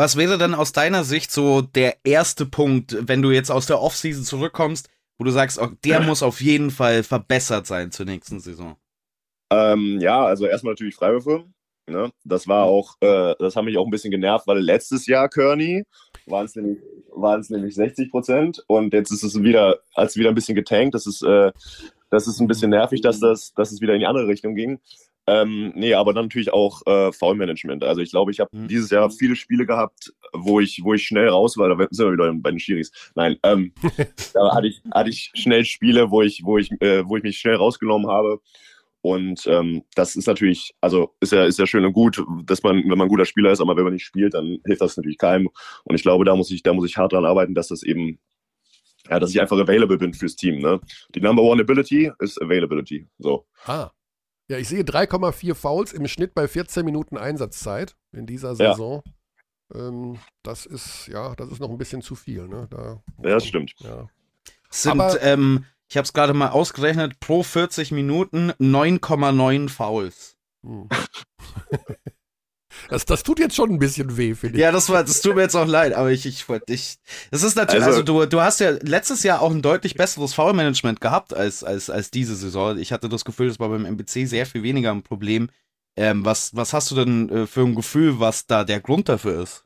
Was 0.00 0.16
wäre 0.16 0.38
dann 0.38 0.54
aus 0.54 0.72
deiner 0.72 1.04
Sicht 1.04 1.30
so 1.30 1.60
der 1.60 1.98
erste 2.04 2.46
Punkt, 2.46 2.96
wenn 3.06 3.20
du 3.20 3.32
jetzt 3.32 3.50
aus 3.50 3.66
der 3.66 3.82
Offseason 3.82 4.24
zurückkommst, 4.24 4.88
wo 5.18 5.24
du 5.24 5.30
sagst, 5.30 5.60
der 5.84 6.00
muss 6.00 6.22
auf 6.22 6.40
jeden 6.40 6.70
Fall 6.70 7.02
verbessert 7.02 7.66
sein 7.66 7.92
zur 7.92 8.06
nächsten 8.06 8.40
Saison? 8.40 8.76
Ähm, 9.52 9.98
ja, 10.00 10.24
also 10.24 10.46
erstmal 10.46 10.72
natürlich 10.72 10.94
Freiwürfe. 10.94 11.44
Ne? 11.86 12.10
Das 12.24 12.48
war 12.48 12.64
auch, 12.64 12.94
äh, 13.02 13.34
das 13.40 13.56
hat 13.56 13.64
mich 13.66 13.76
auch 13.76 13.84
ein 13.84 13.90
bisschen 13.90 14.10
genervt, 14.10 14.46
weil 14.46 14.60
letztes 14.60 15.06
Jahr 15.06 15.28
Kearney 15.28 15.84
waren 16.24 16.46
es 16.46 16.56
nämlich, 16.56 16.78
nämlich 17.50 17.74
60 17.74 18.10
Prozent 18.10 18.64
und 18.68 18.94
jetzt 18.94 19.10
ist 19.10 19.22
es 19.22 19.42
wieder, 19.42 19.80
als 19.92 20.16
wieder 20.16 20.30
ein 20.30 20.34
bisschen 20.34 20.54
getankt. 20.54 20.94
Das 20.94 21.06
ist, 21.06 21.20
äh, 21.22 21.52
das 22.08 22.26
ist 22.26 22.40
ein 22.40 22.48
bisschen 22.48 22.70
nervig, 22.70 23.02
dass 23.02 23.20
das, 23.20 23.52
dass 23.52 23.70
es 23.70 23.82
wieder 23.82 23.92
in 23.92 24.00
die 24.00 24.06
andere 24.06 24.28
Richtung 24.28 24.54
ging. 24.54 24.80
Ähm, 25.30 25.72
nee, 25.76 25.94
aber 25.94 26.12
dann 26.12 26.24
natürlich 26.24 26.52
auch 26.52 26.84
äh, 26.86 27.12
Foul-Management. 27.12 27.84
Also 27.84 28.00
ich 28.00 28.10
glaube, 28.10 28.32
ich 28.32 28.40
habe 28.40 28.50
mhm. 28.52 28.66
dieses 28.66 28.90
Jahr 28.90 29.10
viele 29.10 29.36
Spiele 29.36 29.64
gehabt, 29.64 30.12
wo 30.32 30.58
ich, 30.58 30.80
wo 30.82 30.92
ich 30.92 31.04
schnell 31.04 31.28
raus 31.28 31.56
war. 31.56 31.68
Da 31.68 31.86
sind 31.92 32.06
wir 32.06 32.12
wieder 32.14 32.34
bei 32.34 32.50
den 32.50 32.58
Schiris. 32.58 32.90
Nein, 33.14 33.36
ähm, 33.44 33.72
da 34.34 34.52
hatte 34.52 34.66
ich, 34.66 34.82
hatte 34.92 35.10
ich 35.10 35.30
schnell 35.34 35.64
Spiele, 35.64 36.10
wo 36.10 36.22
ich, 36.22 36.42
wo 36.44 36.58
ich, 36.58 36.72
äh, 36.80 37.06
wo 37.06 37.16
ich 37.16 37.22
mich 37.22 37.38
schnell 37.38 37.54
rausgenommen 37.54 38.10
habe. 38.10 38.40
Und 39.02 39.46
ähm, 39.46 39.84
das 39.94 40.16
ist 40.16 40.26
natürlich, 40.26 40.74
also 40.80 41.14
ist 41.20 41.32
ja, 41.32 41.44
ist 41.44 41.60
ja 41.60 41.66
schön 41.66 41.84
und 41.84 41.92
gut, 41.92 42.22
dass 42.44 42.64
man, 42.64 42.78
wenn 42.78 42.98
man 42.98 43.02
ein 43.02 43.08
guter 43.08 43.24
Spieler 43.24 43.52
ist, 43.52 43.60
aber 43.60 43.76
wenn 43.76 43.84
man 43.84 43.92
nicht 43.92 44.04
spielt, 44.04 44.34
dann 44.34 44.58
hilft 44.66 44.82
das 44.82 44.96
natürlich 44.96 45.18
keinem. 45.18 45.48
Und 45.84 45.94
ich 45.94 46.02
glaube, 46.02 46.24
da 46.24 46.34
muss 46.34 46.50
ich, 46.50 46.64
da 46.64 46.74
muss 46.74 46.88
ich 46.88 46.96
hart 46.96 47.12
dran 47.12 47.24
arbeiten, 47.24 47.54
dass 47.54 47.68
das 47.68 47.84
eben, 47.84 48.18
ja, 49.08 49.20
dass 49.20 49.30
ich 49.30 49.40
einfach 49.40 49.58
available 49.58 49.96
bin 49.96 50.12
fürs 50.12 50.34
Team. 50.34 50.58
Ne? 50.58 50.80
Die 51.14 51.20
Number 51.20 51.42
One 51.42 51.62
Ability 51.62 52.10
ist 52.18 52.42
Availability. 52.42 53.06
So. 53.18 53.46
Ah. 53.64 53.90
Ja, 54.50 54.58
ich 54.58 54.66
sehe 54.66 54.82
3,4 54.82 55.54
Fouls 55.54 55.92
im 55.92 56.08
Schnitt 56.08 56.34
bei 56.34 56.48
14 56.48 56.84
Minuten 56.84 57.16
Einsatzzeit 57.16 57.94
in 58.10 58.26
dieser 58.26 58.56
Saison. 58.56 59.04
Ja. 59.72 59.86
Ähm, 59.86 60.18
das 60.42 60.66
ist, 60.66 61.06
ja, 61.06 61.36
das 61.36 61.52
ist 61.52 61.60
noch 61.60 61.70
ein 61.70 61.78
bisschen 61.78 62.02
zu 62.02 62.16
viel, 62.16 62.48
ne? 62.48 62.66
Da, 62.68 63.00
ja, 63.22 63.34
das 63.34 63.46
stimmt. 63.46 63.74
Ja. 63.78 64.08
Sind, 64.68 65.00
Aber, 65.00 65.22
ähm, 65.22 65.66
ich 65.88 65.96
habe 65.96 66.04
es 66.04 66.12
gerade 66.12 66.34
mal 66.34 66.48
ausgerechnet, 66.48 67.20
pro 67.20 67.44
40 67.44 67.92
Minuten 67.92 68.50
9,9 68.58 69.68
Fouls. 69.68 70.36
Hm. 70.64 70.88
Das, 72.90 73.04
das 73.04 73.22
tut 73.22 73.38
jetzt 73.38 73.54
schon 73.54 73.70
ein 73.70 73.78
bisschen 73.78 74.16
weh, 74.16 74.34
finde 74.34 74.56
ich. 74.56 74.62
Ja, 74.62 74.72
das, 74.72 74.88
war, 74.88 75.04
das 75.04 75.22
tut 75.22 75.36
mir 75.36 75.42
jetzt 75.42 75.54
auch 75.54 75.66
leid, 75.66 75.94
aber 75.94 76.10
ich, 76.10 76.26
ich 76.26 76.48
wollte 76.48 76.66
dich. 76.66 76.98
Das 77.30 77.42
ist 77.42 77.56
natürlich, 77.56 77.84
also, 77.84 78.00
also, 78.00 78.24
du, 78.24 78.26
du 78.26 78.40
hast 78.40 78.60
ja 78.60 78.70
letztes 78.82 79.22
Jahr 79.22 79.40
auch 79.40 79.50
ein 79.50 79.62
deutlich 79.62 79.94
besseres 79.94 80.34
Foul-Management 80.34 81.00
gehabt 81.00 81.32
als, 81.32 81.62
als, 81.62 81.88
als 81.88 82.10
diese 82.10 82.34
Saison. 82.34 82.78
Ich 82.78 82.92
hatte 82.92 83.08
das 83.08 83.24
Gefühl, 83.24 83.48
das 83.48 83.60
war 83.60 83.68
beim 83.68 83.84
MBC 83.84 84.26
sehr 84.26 84.44
viel 84.44 84.62
weniger 84.64 84.90
ein 84.90 85.02
Problem. 85.02 85.50
Ähm, 85.96 86.24
was, 86.24 86.54
was 86.54 86.72
hast 86.72 86.90
du 86.90 86.96
denn 86.96 87.28
äh, 87.30 87.46
für 87.46 87.62
ein 87.62 87.74
Gefühl, 87.74 88.18
was 88.18 88.46
da 88.46 88.64
der 88.64 88.80
Grund 88.80 89.08
dafür 89.08 89.42
ist? 89.42 89.64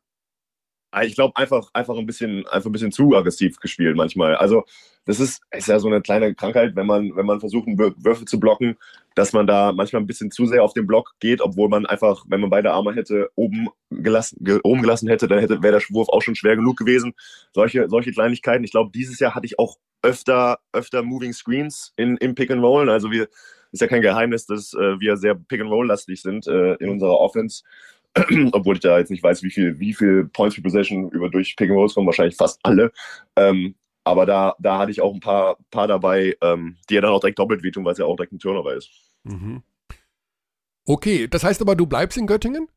Ich 1.03 1.15
glaube, 1.17 1.37
einfach, 1.37 1.71
einfach, 1.73 1.97
ein 1.97 2.07
bisschen, 2.07 2.47
einfach 2.47 2.69
ein 2.69 2.73
bisschen 2.73 2.93
zu 2.93 3.17
aggressiv 3.17 3.59
gespielt 3.59 3.97
manchmal. 3.97 4.37
Also, 4.37 4.65
das 5.05 5.20
ist, 5.20 5.43
ist 5.51 5.68
ja 5.68 5.78
so 5.78 5.89
eine 5.89 6.01
kleine 6.01 6.35
Krankheit, 6.35 6.76
wenn 6.76 6.86
man, 6.86 7.14
wenn 7.14 7.26
man 7.26 7.40
versucht, 7.40 7.66
Würfe 7.66 8.24
zu 8.24 8.40
blocken, 8.40 8.76
dass 9.14 9.32
man 9.32 9.47
da 9.47 9.72
manchmal 9.72 10.02
ein 10.02 10.06
bisschen 10.06 10.31
zu 10.31 10.47
sehr 10.47 10.64
auf 10.64 10.72
den 10.72 10.86
Block 10.86 11.14
geht, 11.20 11.40
obwohl 11.40 11.68
man 11.68 11.86
einfach, 11.86 12.24
wenn 12.28 12.40
man 12.40 12.51
beide 12.51 12.72
Arme 12.72 12.94
hätte, 12.94 13.31
oben 13.35 13.68
gelassen, 13.90 14.39
oben 14.62 14.82
gelassen 14.82 15.09
hätte, 15.09 15.28
dann 15.28 15.39
hätte, 15.39 15.62
wäre 15.62 15.78
der 15.78 15.89
Wurf 15.90 16.09
auch 16.09 16.22
schon 16.22 16.35
schwer 16.35 16.56
genug 16.56 16.76
gewesen. 16.76 17.14
Solche, 17.52 17.89
solche 17.89 18.12
Kleinigkeiten. 18.12 18.64
Ich 18.64 18.72
glaube, 18.72 18.90
dieses 18.94 19.18
Jahr 19.20 19.35
hatte 19.35 19.47
ich 19.47 19.59
auch 19.59 19.76
öfter, 20.02 20.59
öfter 20.72 21.02
Moving 21.02 21.32
Screens 21.32 21.93
in, 21.97 22.16
im 22.16 22.35
Pick 22.35 22.51
and 22.51 22.62
Roll. 22.62 22.90
Also 22.90 23.10
wir, 23.10 23.28
ist 23.72 23.81
ja 23.81 23.86
kein 23.86 24.02
Geheimnis, 24.02 24.47
dass 24.47 24.72
äh, 24.74 25.01
wir 25.01 25.16
sehr 25.16 25.35
Pick 25.35 25.60
and 25.60 25.70
Roll 25.70 25.86
lastig 25.86 26.22
sind 26.22 26.47
äh, 26.47 26.74
in 26.74 26.90
unserer 26.90 27.18
Offense. 27.18 27.62
obwohl 28.52 28.76
ich 28.76 28.81
da 28.81 28.98
jetzt 28.98 29.10
nicht 29.10 29.24
weiß, 29.24 29.43
wie 29.43 29.51
viel, 29.51 29.81
wie 29.81 29.93
viel 29.93 30.26
Points 30.26 30.55
per 30.55 30.62
Possession 30.62 31.10
über 31.10 31.28
durch 31.28 31.56
Pick 31.56 31.68
and 31.68 31.76
Rolls 31.76 31.94
kommen, 31.94 32.06
wahrscheinlich 32.06 32.36
fast 32.36 32.60
alle. 32.62 32.93
Ähm, 33.35 33.74
aber 34.05 34.26
da, 34.26 34.55
da 34.59 34.78
hatte 34.78 34.90
ich 34.90 35.01
auch 35.01 35.12
ein 35.12 35.20
paar, 35.20 35.56
paar 35.70 35.89
dabei, 35.89 36.36
ähm, 36.43 36.76
die 36.89 36.94
ja 36.94 37.01
dann 37.01 37.10
auch 37.10 37.20
direkt 37.20 37.39
doppelt 37.39 37.62
wehtun, 37.62 37.85
weil 37.85 37.93
es 37.93 37.98
ja 37.98 38.05
auch 38.05 38.16
direkt 38.16 38.32
ein 38.32 38.39
Turnover 38.39 38.74
ist. 38.74 38.90
Mhm. 39.24 39.62
Okay, 40.86 41.26
das 41.28 41.43
heißt 41.43 41.62
aber, 41.62 41.76
du 41.76 41.86
bleibst 41.86 42.18
in 42.18 42.26
Göttingen? 42.26 42.68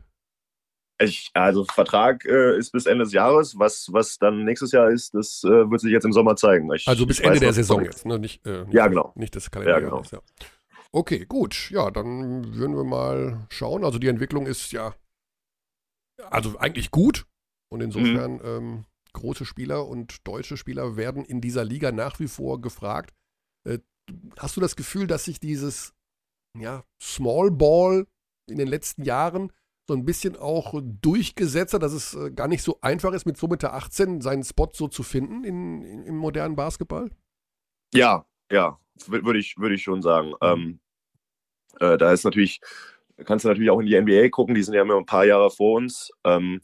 Ich, 0.99 1.29
also 1.33 1.65
Vertrag 1.65 2.25
äh, 2.25 2.57
ist 2.57 2.71
bis 2.71 2.87
Ende 2.87 3.03
des 3.03 3.13
Jahres. 3.13 3.59
Was, 3.59 3.93
was 3.93 4.17
dann 4.17 4.45
nächstes 4.45 4.71
Jahr 4.71 4.89
ist, 4.89 5.13
das 5.13 5.43
äh, 5.43 5.69
wird 5.69 5.81
sich 5.81 5.91
jetzt 5.91 6.05
im 6.05 6.13
Sommer 6.13 6.35
zeigen. 6.35 6.73
Ich, 6.73 6.87
also 6.87 7.05
bis 7.05 7.19
Ende 7.19 7.39
der 7.39 7.53
Saison 7.53 7.83
jetzt, 7.83 8.05
ne? 8.05 8.17
Nicht, 8.17 8.43
äh, 8.47 8.63
nicht, 8.63 8.73
ja, 8.73 8.87
genau. 8.87 9.11
Nicht 9.15 9.35
das 9.35 9.51
Kalenderjahr. 9.51 9.81
Ja, 9.81 9.89
genau. 9.89 10.03
ja. 10.11 10.19
Okay, 10.91 11.25
gut. 11.25 11.69
Ja, 11.69 11.91
dann 11.91 12.55
würden 12.55 12.75
wir 12.75 12.85
mal 12.85 13.45
schauen. 13.49 13.83
Also 13.83 13.99
die 13.99 14.07
Entwicklung 14.07 14.47
ist 14.47 14.71
ja 14.71 14.95
also 16.29 16.57
eigentlich 16.57 16.91
gut. 16.91 17.25
Und 17.69 17.81
insofern 17.81 18.33
mhm. 18.33 18.41
ähm, 18.45 18.85
große 19.17 19.45
Spieler 19.45 19.87
und 19.87 20.27
deutsche 20.27 20.57
Spieler 20.57 20.95
werden 20.95 21.25
in 21.25 21.41
dieser 21.41 21.65
Liga 21.65 21.91
nach 21.91 22.19
wie 22.19 22.27
vor 22.27 22.61
gefragt. 22.61 23.13
Äh, 23.65 23.79
hast 24.37 24.55
du 24.57 24.61
das 24.61 24.75
Gefühl, 24.75 25.07
dass 25.07 25.25
sich 25.25 25.39
dieses 25.39 25.93
ja, 26.57 26.83
Small 27.01 27.51
Ball 27.51 28.07
in 28.47 28.57
den 28.57 28.67
letzten 28.67 29.03
Jahren 29.03 29.51
so 29.87 29.93
ein 29.93 30.05
bisschen 30.05 30.35
auch 30.35 30.79
durchgesetzt 30.83 31.73
hat, 31.73 31.83
dass 31.83 31.93
es 31.93 32.13
äh, 32.13 32.31
gar 32.31 32.47
nicht 32.47 32.63
so 32.63 32.79
einfach 32.81 33.13
ist, 33.13 33.25
mit 33.25 33.37
so 33.37 33.47
Mitte 33.47 33.71
18 33.71 34.21
seinen 34.21 34.43
Spot 34.43 34.69
so 34.73 34.87
zu 34.87 35.03
finden 35.03 35.43
in, 35.43 35.81
in, 35.83 36.03
im 36.03 36.17
modernen 36.17 36.55
Basketball? 36.55 37.09
Ja, 37.93 38.25
ja, 38.51 38.79
würde 39.07 39.39
ich, 39.39 39.57
würd 39.57 39.73
ich 39.73 39.83
schon 39.83 40.01
sagen. 40.01 40.29
Mhm. 40.29 40.35
Ähm, 40.41 40.79
äh, 41.79 41.97
da 41.97 42.11
ist 42.11 42.23
natürlich 42.23 42.61
kannst 43.25 43.45
du 43.45 43.49
natürlich 43.49 43.69
auch 43.69 43.79
in 43.79 43.87
die 43.87 43.99
NBA 43.99 44.29
gucken, 44.29 44.55
die 44.55 44.63
sind 44.63 44.73
ja 44.73 44.81
immer 44.81 44.97
ein 44.97 45.05
paar 45.05 45.25
Jahre 45.25 45.49
vor 45.49 45.77
uns. 45.77 46.11
Ähm, 46.23 46.61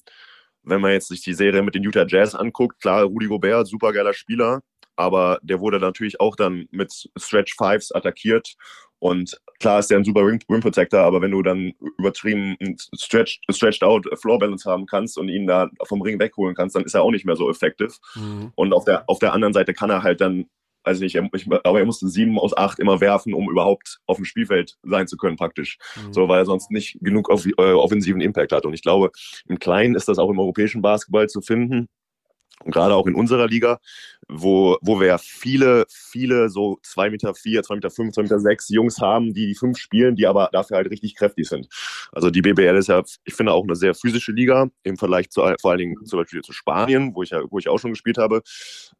wenn 0.63 0.81
man 0.81 0.91
jetzt 0.91 1.09
sich 1.09 1.21
die 1.21 1.33
Serie 1.33 1.61
mit 1.61 1.75
den 1.75 1.83
Utah 1.83 2.05
Jazz 2.07 2.35
anguckt, 2.35 2.81
klar, 2.81 3.03
Rudy 3.03 3.27
Gobert, 3.27 3.67
super 3.67 3.93
geiler 3.93 4.13
Spieler, 4.13 4.61
aber 4.95 5.39
der 5.41 5.59
wurde 5.59 5.79
natürlich 5.79 6.19
auch 6.19 6.35
dann 6.35 6.67
mit 6.71 7.09
Stretch 7.17 7.55
Fives 7.55 7.91
attackiert. 7.91 8.55
Und 8.99 9.37
klar 9.59 9.79
ist 9.79 9.89
der 9.89 9.97
ein 9.97 10.05
super 10.05 10.25
Rim, 10.25 10.39
Rim 10.49 10.61
Protector, 10.61 11.01
aber 11.01 11.21
wenn 11.21 11.31
du 11.31 11.41
dann 11.41 11.73
übertrieben 11.97 12.55
stretched, 12.97 13.41
stretched 13.51 13.83
out 13.83 14.07
Floor 14.21 14.39
Balance 14.39 14.69
haben 14.69 14.85
kannst 14.85 15.17
und 15.17 15.27
ihn 15.27 15.45
da 15.45 15.69
vom 15.83 16.01
Ring 16.01 16.19
wegholen 16.19 16.55
kannst, 16.55 16.75
dann 16.77 16.85
ist 16.85 16.93
er 16.93 17.01
auch 17.01 17.11
nicht 17.11 17.25
mehr 17.25 17.35
so 17.35 17.49
effektiv. 17.49 17.97
Mhm. 18.15 18.53
Und 18.55 18.71
auf 18.71 18.85
der, 18.85 19.03
auf 19.09 19.19
der 19.19 19.33
anderen 19.33 19.53
Seite 19.53 19.73
kann 19.73 19.89
er 19.89 20.03
halt 20.03 20.21
dann 20.21 20.45
weiß 20.83 20.99
nicht, 20.99 21.15
ich, 21.15 21.47
aber 21.63 21.79
er 21.79 21.85
musste 21.85 22.07
sieben 22.07 22.37
aus 22.39 22.55
acht 22.55 22.79
immer 22.79 23.01
werfen, 23.01 23.33
um 23.33 23.49
überhaupt 23.49 23.99
auf 24.05 24.17
dem 24.17 24.25
Spielfeld 24.25 24.77
sein 24.83 25.07
zu 25.07 25.17
können, 25.17 25.37
praktisch. 25.37 25.77
Mhm. 25.95 26.13
So, 26.13 26.27
weil 26.27 26.39
er 26.39 26.45
sonst 26.45 26.71
nicht 26.71 26.97
genug 27.01 27.29
auf, 27.29 27.45
äh, 27.45 27.51
offensiven 27.73 28.21
Impact 28.21 28.51
hat. 28.51 28.65
Und 28.65 28.73
ich 28.73 28.81
glaube, 28.81 29.11
im 29.47 29.59
Kleinen 29.59 29.95
ist 29.95 30.07
das 30.07 30.19
auch 30.19 30.29
im 30.29 30.39
europäischen 30.39 30.81
Basketball 30.81 31.27
zu 31.27 31.41
finden. 31.41 31.87
Und 32.63 32.71
gerade 32.71 32.95
auch 32.95 33.07
in 33.07 33.15
unserer 33.15 33.47
Liga, 33.47 33.79
wo, 34.29 34.77
wo 34.81 34.99
wir 34.99 35.07
ja 35.07 35.17
viele, 35.17 35.85
viele 35.89 36.49
so 36.49 36.79
2,4 36.83 37.09
Meter, 37.09 37.35
4, 37.35 37.63
2 37.63 37.75
Meter, 37.75 37.89
5, 37.89 38.13
2 38.13 38.21
Meter 38.23 38.39
6 38.39 38.69
Jungs 38.69 38.99
haben, 38.99 39.33
die 39.33 39.47
die 39.47 39.55
fünf 39.55 39.77
spielen, 39.77 40.15
die 40.15 40.27
aber 40.27 40.49
dafür 40.51 40.77
halt 40.77 40.89
richtig 40.89 41.15
kräftig 41.15 41.49
sind. 41.49 41.67
Also 42.11 42.29
die 42.29 42.41
BBL 42.41 42.77
ist 42.77 42.87
ja, 42.87 43.03
ich 43.25 43.33
finde, 43.33 43.51
auch 43.51 43.63
eine 43.63 43.75
sehr 43.75 43.93
physische 43.95 44.31
Liga 44.31 44.69
im 44.83 44.97
Vergleich 44.97 45.29
zu, 45.29 45.41
vor 45.59 45.71
allen 45.71 45.79
Dingen 45.79 46.05
zum 46.05 46.19
Beispiel 46.19 46.41
zu 46.41 46.53
Spanien, 46.53 47.13
wo 47.15 47.23
ich 47.23 47.31
ja, 47.31 47.41
wo 47.49 47.59
ich 47.59 47.67
auch 47.67 47.79
schon 47.79 47.91
gespielt 47.91 48.17
habe. 48.17 48.43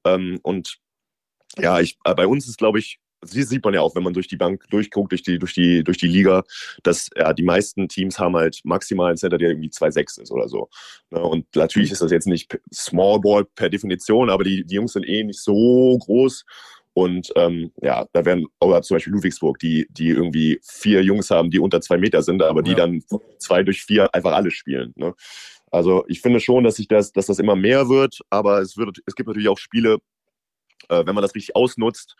Ähm, 0.03 0.39
und 0.43 0.79
ja, 1.59 1.79
ich, 1.79 1.97
äh, 2.03 2.15
bei 2.15 2.27
uns 2.27 2.47
ist, 2.47 2.57
glaube 2.57 2.79
ich, 2.79 2.99
sie 3.25 3.43
sieht 3.43 3.63
man 3.63 3.73
ja 3.73 3.81
auch, 3.81 3.95
wenn 3.95 4.03
man 4.03 4.13
durch 4.13 4.27
die 4.27 4.37
Bank 4.37 4.65
durchguckt, 4.69 5.11
durch 5.11 5.23
die, 5.23 5.39
durch 5.39 5.53
die, 5.53 5.83
durch 5.83 5.97
die 5.97 6.07
Liga, 6.07 6.43
dass 6.83 7.09
ja, 7.15 7.33
die 7.33 7.43
meisten 7.43 7.87
Teams 7.87 8.19
haben 8.19 8.35
halt 8.35 8.59
maximal 8.63 9.07
einen 9.07 9.17
Center, 9.17 9.37
der 9.37 9.49
irgendwie 9.49 9.69
2,6 9.69 10.21
ist 10.21 10.31
oder 10.31 10.47
so. 10.47 10.69
Ne, 11.09 11.21
und 11.21 11.45
natürlich 11.55 11.91
ist 11.91 12.01
das 12.01 12.11
jetzt 12.11 12.27
nicht 12.27 12.57
Small 12.73 13.19
Ball 13.19 13.45
per 13.45 13.69
Definition, 13.69 14.29
aber 14.29 14.43
die, 14.43 14.65
die 14.65 14.75
Jungs 14.75 14.93
sind 14.93 15.07
eh 15.07 15.23
nicht 15.23 15.41
so 15.41 15.97
groß. 15.99 16.45
Und 16.95 17.31
ähm, 17.35 17.71
ja, 17.81 18.05
da 18.13 18.23
werden, 18.23 18.45
oder 18.61 18.83
zum 18.83 18.95
Beispiel 18.95 19.13
Ludwigsburg, 19.13 19.57
die, 19.57 19.87
die 19.89 20.09
irgendwie 20.09 20.59
vier 20.63 21.01
Jungs 21.03 21.31
haben, 21.31 21.49
die 21.49 21.59
unter 21.59 21.81
zwei 21.81 21.97
Meter 21.97 22.21
sind, 22.21 22.43
aber 22.43 22.61
die 22.61 22.71
ja. 22.71 22.77
dann 22.77 23.01
zwei 23.39 23.63
durch 23.63 23.83
vier 23.83 24.13
einfach 24.13 24.33
alle 24.33 24.51
spielen. 24.51 24.93
Ne? 24.95 25.15
Also 25.71 26.05
ich 26.07 26.21
finde 26.21 26.39
schon, 26.39 26.63
dass 26.63 26.75
sich 26.75 26.87
das, 26.87 27.11
dass 27.11 27.25
das 27.25 27.39
immer 27.39 27.55
mehr 27.55 27.89
wird, 27.89 28.19
aber 28.29 28.61
es 28.61 28.77
wird, 28.77 28.99
es 29.07 29.15
gibt 29.15 29.25
natürlich 29.25 29.49
auch 29.49 29.57
Spiele, 29.57 29.97
äh, 30.89 31.05
wenn 31.05 31.15
man 31.15 31.21
das 31.21 31.35
richtig 31.35 31.55
ausnutzt, 31.55 32.15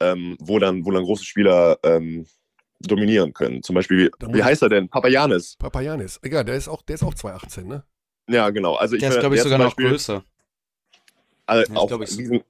ähm, 0.00 0.36
wo, 0.40 0.58
dann, 0.58 0.84
wo 0.84 0.90
dann 0.90 1.04
große 1.04 1.24
Spieler 1.24 1.78
ähm, 1.82 2.26
dominieren 2.80 3.32
können. 3.32 3.62
Zum 3.62 3.74
Beispiel, 3.74 4.10
wie, 4.28 4.42
heißt 4.42 4.62
er 4.62 4.68
denn? 4.68 4.88
Papayanis. 4.88 5.56
Papayanis. 5.56 6.18
Egal, 6.22 6.44
der 6.44 6.56
ist 6.56 6.68
auch, 6.68 6.82
der 6.82 6.94
ist 6.94 7.02
auch 7.02 7.14
218, 7.14 7.66
ne? 7.66 7.84
Ja, 8.28 8.50
genau. 8.50 8.74
Also 8.74 8.96
der 8.96 9.08
ich, 9.08 9.14
ist, 9.14 9.20
glaube 9.20 9.36
ich, 9.36 9.42
sogar 9.42 9.58
noch 9.58 9.76
größer. 9.76 10.24
Also 11.46 11.72
ja, 11.72 11.78
auch 11.78 12.00
riesen, 12.00 12.42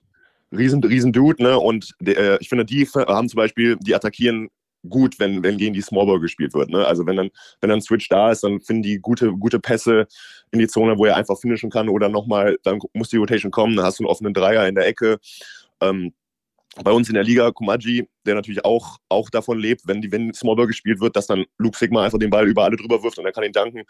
riesen, 0.53 0.85
riesen 0.85 1.13
Dude, 1.13 1.43
ne? 1.43 1.59
Und 1.59 1.95
der, 2.01 2.17
äh, 2.17 2.39
ich 2.41 2.49
finde, 2.49 2.65
die 2.65 2.87
haben 2.87 3.29
zum 3.29 3.37
Beispiel, 3.37 3.77
die 3.77 3.95
attackieren 3.95 4.51
gut, 4.89 5.19
wenn, 5.19 5.43
wenn 5.43 5.59
gegen 5.59 5.75
die 5.75 5.81
Smallball 5.81 6.21
gespielt 6.21 6.55
wird. 6.55 6.71
Ne? 6.71 6.87
Also 6.87 7.07
wenn 7.07 7.17
dann, 7.17 7.31
wenn 7.61 7.71
dann 7.71 7.81
Switch 7.81 8.09
da 8.09 8.31
ist, 8.31 8.45
dann 8.45 8.61
finden 8.61 8.83
die 8.83 8.99
gute, 8.99 9.33
gute 9.33 9.61
Pässe 9.61 10.07
in 10.51 10.59
die 10.59 10.69
Zone, 10.69 10.99
wo 10.99 11.07
er 11.07 11.17
einfach 11.17 11.39
finishen 11.39 11.71
kann 11.71 11.89
oder 11.89 12.09
nochmal, 12.09 12.59
dann 12.63 12.79
muss 12.93 13.09
die 13.09 13.17
Rotation 13.17 13.51
kommen, 13.51 13.77
dann 13.77 13.85
hast 13.85 13.99
du 13.99 14.05
einen 14.05 14.11
offenen 14.11 14.35
Dreier 14.35 14.67
in 14.69 14.75
der 14.75 14.87
Ecke. 14.87 15.19
Ähm, 15.81 16.13
bei 16.83 16.91
uns 16.91 17.09
in 17.09 17.15
der 17.15 17.23
Liga 17.23 17.51
Kumaji, 17.53 18.09
der 18.27 18.35
natürlich 18.35 18.65
auch, 18.65 18.99
auch 19.09 19.31
davon 19.31 19.59
lebt, 19.59 19.83
wenn, 19.87 20.01
die, 20.01 20.11
wenn 20.11 20.35
Smallball 20.35 20.67
gespielt 20.67 21.01
wird, 21.01 21.15
dass 21.15 21.27
dann 21.27 21.45
Luke 21.59 21.79
Sigma 21.79 22.05
einfach 22.05 22.19
den 22.19 22.31
Ball 22.31 22.49
über 22.49 22.65
alle 22.65 22.77
drüber 22.77 23.03
wirft 23.03 23.19
und 23.19 23.27
er 23.27 23.33
kann 23.33 23.45
ihn 23.45 23.53
danken. 23.53 23.83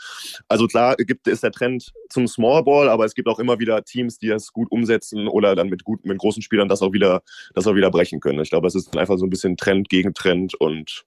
Also 0.48 0.66
klar 0.66 0.96
gibt, 0.96 1.26
ist 1.26 1.42
der 1.42 1.52
Trend 1.52 1.92
zum 2.10 2.26
Smallball, 2.26 2.88
aber 2.88 3.04
es 3.04 3.14
gibt 3.14 3.28
auch 3.28 3.38
immer 3.38 3.58
wieder 3.58 3.84
Teams, 3.84 4.18
die 4.18 4.28
das 4.28 4.52
gut 4.52 4.70
umsetzen 4.70 5.28
oder 5.28 5.54
dann 5.54 5.68
mit, 5.68 5.84
gut, 5.84 6.04
mit 6.04 6.18
großen 6.18 6.42
Spielern 6.42 6.68
das 6.68 6.82
auch, 6.82 6.92
wieder, 6.92 7.22
das 7.54 7.66
auch 7.66 7.74
wieder 7.74 7.90
brechen 7.90 8.20
können. 8.20 8.40
Ich 8.40 8.50
glaube, 8.50 8.66
es 8.66 8.74
ist 8.74 8.96
einfach 8.96 9.16
so 9.16 9.24
ein 9.24 9.30
bisschen 9.30 9.56
Trend 9.56 9.88
gegen 9.88 10.12
Trend 10.12 10.54
und 10.54 11.04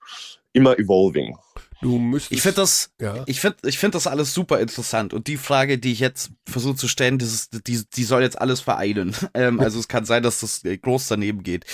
immer 0.53 0.79
evolving. 0.79 1.35
Du 1.81 1.99
müsstest. 1.99 2.31
Ich 2.31 2.41
finde 2.41 2.55
das, 2.55 2.91
ja. 2.99 3.23
ich 3.27 3.39
finde, 3.39 3.57
ich 3.65 3.77
finde 3.77 3.97
das 3.97 4.07
alles 4.07 4.33
super 4.33 4.59
interessant. 4.59 5.13
Und 5.13 5.27
die 5.27 5.37
Frage, 5.37 5.77
die 5.77 5.91
ich 5.91 5.99
jetzt 5.99 6.31
versuche 6.47 6.75
zu 6.75 6.87
stellen, 6.87 7.19
das 7.19 7.33
ist, 7.33 7.67
die, 7.67 7.83
die 7.93 8.03
soll 8.03 8.21
jetzt 8.23 8.39
alles 8.39 8.61
vereinen. 8.61 9.15
Ähm, 9.33 9.59
also 9.59 9.77
es 9.77 9.87
kann 9.87 10.05
sein, 10.05 10.23
dass 10.23 10.39
das 10.39 10.63
äh, 10.63 10.77
groß 10.77 11.07
daneben 11.09 11.43
geht. 11.43 11.65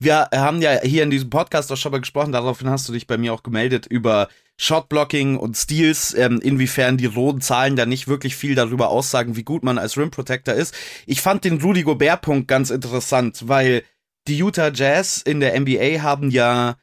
Wir 0.00 0.28
haben 0.34 0.60
ja 0.60 0.80
hier 0.82 1.02
in 1.02 1.10
diesem 1.10 1.30
Podcast 1.30 1.70
auch 1.70 1.76
schon 1.76 1.92
mal 1.92 2.00
gesprochen. 2.00 2.32
Daraufhin 2.32 2.70
hast 2.70 2.88
du 2.88 2.92
dich 2.92 3.06
bei 3.06 3.16
mir 3.16 3.32
auch 3.32 3.42
gemeldet 3.42 3.86
über 3.86 4.28
Shotblocking 4.56 5.36
und 5.36 5.56
Steals, 5.56 6.14
ähm, 6.14 6.40
inwiefern 6.40 6.96
die 6.96 7.06
roten 7.06 7.42
Zahlen 7.42 7.76
da 7.76 7.86
nicht 7.86 8.08
wirklich 8.08 8.34
viel 8.34 8.54
darüber 8.54 8.88
aussagen, 8.88 9.36
wie 9.36 9.44
gut 9.44 9.62
man 9.62 9.78
als 9.78 9.96
Rim 9.96 10.10
Protector 10.10 10.54
ist. 10.54 10.74
Ich 11.06 11.20
fand 11.20 11.44
den 11.44 11.60
Rudy 11.60 11.82
Gobert 11.82 12.22
Punkt 12.22 12.48
ganz 12.48 12.70
interessant, 12.70 13.46
weil 13.46 13.84
die 14.26 14.38
Utah 14.38 14.72
Jazz 14.72 15.20
in 15.22 15.40
der 15.40 15.58
NBA 15.58 16.02
haben 16.02 16.30
ja 16.30 16.76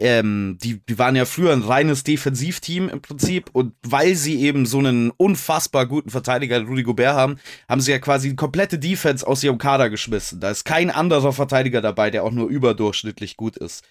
ähm, 0.00 0.56
die, 0.62 0.80
die 0.86 0.98
waren 0.98 1.14
ja 1.14 1.26
früher 1.26 1.52
ein 1.52 1.62
reines 1.62 2.04
Defensivteam 2.04 2.88
im 2.88 3.02
Prinzip 3.02 3.50
und 3.52 3.74
weil 3.82 4.16
sie 4.16 4.40
eben 4.40 4.64
so 4.64 4.78
einen 4.78 5.10
unfassbar 5.10 5.86
guten 5.86 6.10
Verteidiger, 6.10 6.62
Rudy 6.62 6.82
Gobert 6.82 7.14
haben, 7.14 7.36
haben 7.68 7.82
sie 7.82 7.90
ja 7.90 7.98
quasi 7.98 8.30
die 8.30 8.36
komplette 8.36 8.78
Defense 8.78 9.26
aus 9.26 9.44
ihrem 9.44 9.58
Kader 9.58 9.90
geschmissen. 9.90 10.40
Da 10.40 10.50
ist 10.50 10.64
kein 10.64 10.90
anderer 10.90 11.32
Verteidiger 11.32 11.82
dabei, 11.82 12.10
der 12.10 12.24
auch 12.24 12.32
nur 12.32 12.48
überdurchschnittlich 12.48 13.36
gut 13.36 13.58
ist. 13.58 13.84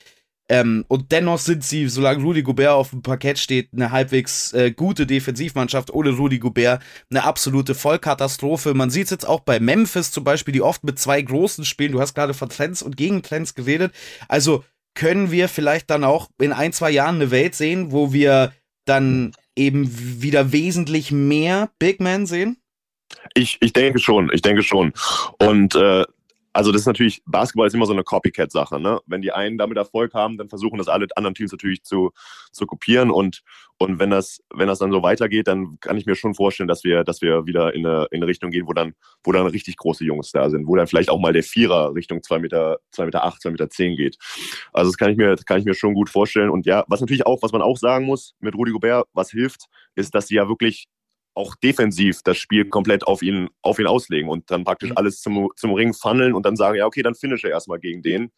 Ähm, 0.51 0.83
und 0.87 1.11
dennoch 1.11 1.37
sind 1.37 1.63
sie, 1.63 1.87
solange 1.87 2.23
Rudy 2.23 2.41
Gobert 2.41 2.71
auf 2.71 2.89
dem 2.89 3.03
Parkett 3.03 3.37
steht, 3.37 3.69
eine 3.71 3.91
halbwegs 3.91 4.51
äh, 4.53 4.71
gute 4.71 5.05
Defensivmannschaft. 5.05 5.93
Ohne 5.93 6.09
Rudy 6.09 6.39
Gobert 6.39 6.81
eine 7.11 7.23
absolute 7.23 7.75
Vollkatastrophe. 7.75 8.73
Man 8.73 8.89
sieht 8.89 9.05
es 9.05 9.11
jetzt 9.11 9.27
auch 9.27 9.41
bei 9.41 9.59
Memphis 9.59 10.11
zum 10.11 10.23
Beispiel, 10.23 10.53
die 10.53 10.63
oft 10.63 10.83
mit 10.83 10.97
zwei 10.97 11.21
großen 11.21 11.65
spielen. 11.65 11.91
Du 11.91 12.01
hast 12.01 12.15
gerade 12.15 12.33
von 12.33 12.49
Trends 12.49 12.81
und 12.81 12.97
Gegentrends 12.97 13.53
geredet. 13.53 13.93
Also 14.27 14.63
können 14.95 15.31
wir 15.31 15.47
vielleicht 15.47 15.89
dann 15.89 16.03
auch 16.03 16.29
in 16.39 16.51
ein, 16.51 16.73
zwei 16.73 16.91
Jahren 16.91 17.15
eine 17.15 17.31
Welt 17.31 17.55
sehen, 17.55 17.91
wo 17.91 18.13
wir 18.13 18.53
dann 18.85 19.33
eben 19.55 20.21
wieder 20.21 20.51
wesentlich 20.51 21.11
mehr 21.11 21.69
Big 21.79 21.99
Men 21.99 22.25
sehen? 22.25 22.57
Ich, 23.33 23.57
ich 23.61 23.73
denke 23.73 23.99
schon, 23.99 24.29
ich 24.33 24.41
denke 24.41 24.63
schon. 24.63 24.93
Und 25.39 25.75
äh, 25.75 26.05
also 26.53 26.71
das 26.71 26.81
ist 26.81 26.87
natürlich, 26.87 27.21
Basketball 27.25 27.67
ist 27.67 27.73
immer 27.73 27.85
so 27.85 27.93
eine 27.93 28.03
Copycat-Sache. 28.03 28.79
Ne? 28.79 28.99
Wenn 29.05 29.21
die 29.21 29.31
einen 29.31 29.57
damit 29.57 29.77
Erfolg 29.77 30.13
haben, 30.13 30.37
dann 30.37 30.49
versuchen 30.49 30.77
das 30.77 30.87
alle 30.87 31.07
anderen 31.15 31.35
Teams 31.35 31.51
natürlich 31.51 31.83
zu, 31.83 32.11
zu 32.51 32.65
kopieren. 32.65 33.11
Und, 33.11 33.41
und 33.77 33.99
wenn, 33.99 34.09
das, 34.09 34.39
wenn 34.53 34.67
das 34.67 34.79
dann 34.79 34.91
so 34.91 35.03
weitergeht, 35.03 35.47
dann 35.47 35.77
kann 35.79 35.97
ich 35.97 36.05
mir 36.05 36.15
schon 36.15 36.33
vorstellen, 36.33 36.67
dass 36.67 36.83
wir, 36.83 37.03
dass 37.03 37.21
wir 37.21 37.45
wieder 37.45 37.73
in 37.73 37.85
eine, 37.85 38.07
in 38.11 38.17
eine 38.17 38.27
Richtung 38.27 38.49
gehen, 38.51 38.67
wo 38.67 38.73
dann, 38.73 38.93
wo 39.23 39.31
dann 39.31 39.45
richtig 39.47 39.77
große 39.77 40.03
Jungs 40.03 40.31
da 40.31 40.49
sind, 40.49 40.67
wo 40.67 40.75
dann 40.75 40.87
vielleicht 40.87 41.09
auch 41.09 41.19
mal 41.19 41.33
der 41.33 41.43
Vierer 41.43 41.93
Richtung 41.93 42.23
2 42.23 42.39
Meter, 42.39 42.79
2 42.91 43.05
Meter 43.05 43.23
8, 43.23 43.41
2 43.41 43.51
Meter 43.51 43.69
10 43.69 43.95
geht. 43.95 44.17
Also 44.73 44.91
das 44.91 44.97
kann 44.97 45.11
ich 45.11 45.17
mir, 45.17 45.35
kann 45.45 45.59
ich 45.59 45.65
mir 45.65 45.75
schon 45.75 45.93
gut 45.93 46.09
vorstellen. 46.09 46.49
Und 46.49 46.65
ja, 46.65 46.83
was 46.87 47.01
natürlich 47.01 47.25
auch, 47.25 47.41
was 47.43 47.51
man 47.51 47.61
auch 47.61 47.77
sagen 47.77 48.05
muss 48.05 48.35
mit 48.39 48.55
Rudi 48.55 48.71
Gobert, 48.71 49.07
was 49.13 49.29
hilft, 49.31 49.65
ist, 49.95 50.15
dass 50.15 50.27
sie 50.27 50.35
ja 50.35 50.47
wirklich 50.47 50.87
auch 51.39 51.55
defensiv 51.55 52.21
das 52.23 52.37
Spiel 52.37 52.65
komplett 52.65 53.07
auf 53.07 53.21
ihn, 53.21 53.49
auf 53.61 53.79
ihn 53.79 53.87
auslegen 53.87 54.29
und 54.29 54.51
dann 54.51 54.65
praktisch 54.65 54.89
mhm. 54.89 54.97
alles 54.97 55.21
zum, 55.21 55.49
zum 55.55 55.73
Ring 55.73 55.93
funneln 55.93 56.33
und 56.33 56.45
dann 56.45 56.57
sagen, 56.57 56.77
ja, 56.77 56.85
okay, 56.85 57.01
dann 57.01 57.15
finische 57.15 57.47
erstmal 57.47 57.79
gegen 57.79 58.01
den 58.01 58.31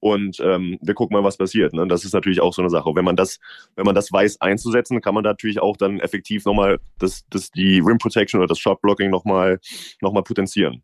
und 0.00 0.40
ähm, 0.40 0.78
wir 0.80 0.94
gucken 0.94 1.16
mal, 1.16 1.22
was 1.22 1.36
passiert. 1.36 1.72
Ne? 1.74 1.86
Das 1.86 2.04
ist 2.04 2.12
natürlich 2.12 2.40
auch 2.40 2.52
so 2.52 2.62
eine 2.62 2.70
Sache. 2.70 2.90
Wenn 2.94 3.04
man 3.04 3.16
das, 3.16 3.38
wenn 3.76 3.84
man 3.84 3.94
das 3.94 4.10
weiß 4.10 4.40
einzusetzen, 4.40 5.00
kann 5.00 5.14
man 5.14 5.22
natürlich 5.22 5.60
auch 5.60 5.76
dann 5.76 6.00
effektiv 6.00 6.44
nochmal 6.44 6.80
das, 6.98 7.24
das, 7.30 7.50
die 7.50 7.78
Rim 7.78 7.98
Protection 7.98 8.40
oder 8.40 8.48
das 8.48 8.58
Shot 8.58 8.80
Blocking 8.80 9.10
nochmal 9.10 9.60
noch 10.00 10.12
mal 10.12 10.22
potenzieren. 10.22 10.82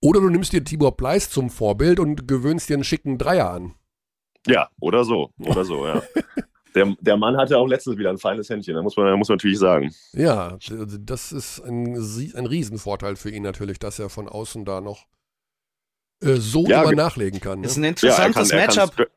Oder 0.00 0.20
du 0.20 0.28
nimmst 0.28 0.52
dir 0.52 0.62
Tibor 0.62 0.96
Pleiss 0.96 1.30
zum 1.30 1.50
Vorbild 1.50 1.98
und 1.98 2.28
gewöhnst 2.28 2.68
dir 2.68 2.74
einen 2.74 2.84
schicken 2.84 3.18
Dreier 3.18 3.50
an. 3.50 3.74
Ja, 4.46 4.68
oder 4.78 5.04
so. 5.04 5.32
Oder 5.40 5.64
so, 5.64 5.86
ja. 5.86 6.02
der, 6.76 6.94
der 7.00 7.16
Mann 7.16 7.36
hatte 7.36 7.56
auch 7.58 7.66
letztens 7.66 7.96
wieder 7.96 8.10
ein 8.10 8.18
feines 8.18 8.50
Händchen, 8.50 8.74
da 8.74 8.82
muss 8.82 8.96
man, 8.96 9.18
muss 9.18 9.28
man 9.28 9.36
natürlich 9.36 9.58
sagen. 9.58 9.92
Ja, 10.12 10.58
das 11.00 11.32
ist 11.32 11.60
ein, 11.60 11.96
ein 11.96 12.46
Riesenvorteil 12.46 13.16
für 13.16 13.30
ihn 13.30 13.42
natürlich, 13.42 13.78
dass 13.78 13.98
er 13.98 14.10
von 14.10 14.28
außen 14.28 14.64
da 14.64 14.80
noch 14.80 15.06
äh, 16.22 16.34
so 16.36 16.66
ja, 16.66 16.82
immer 16.82 16.92
nachlegen 16.92 17.40
kann. 17.40 17.60
Ne? 17.60 17.66
Ist 17.66 17.78
ein 17.78 17.84
interessantes 17.84 18.50
ja, 18.50 18.58
kann, 18.58 18.66
Matchup. 18.66 19.08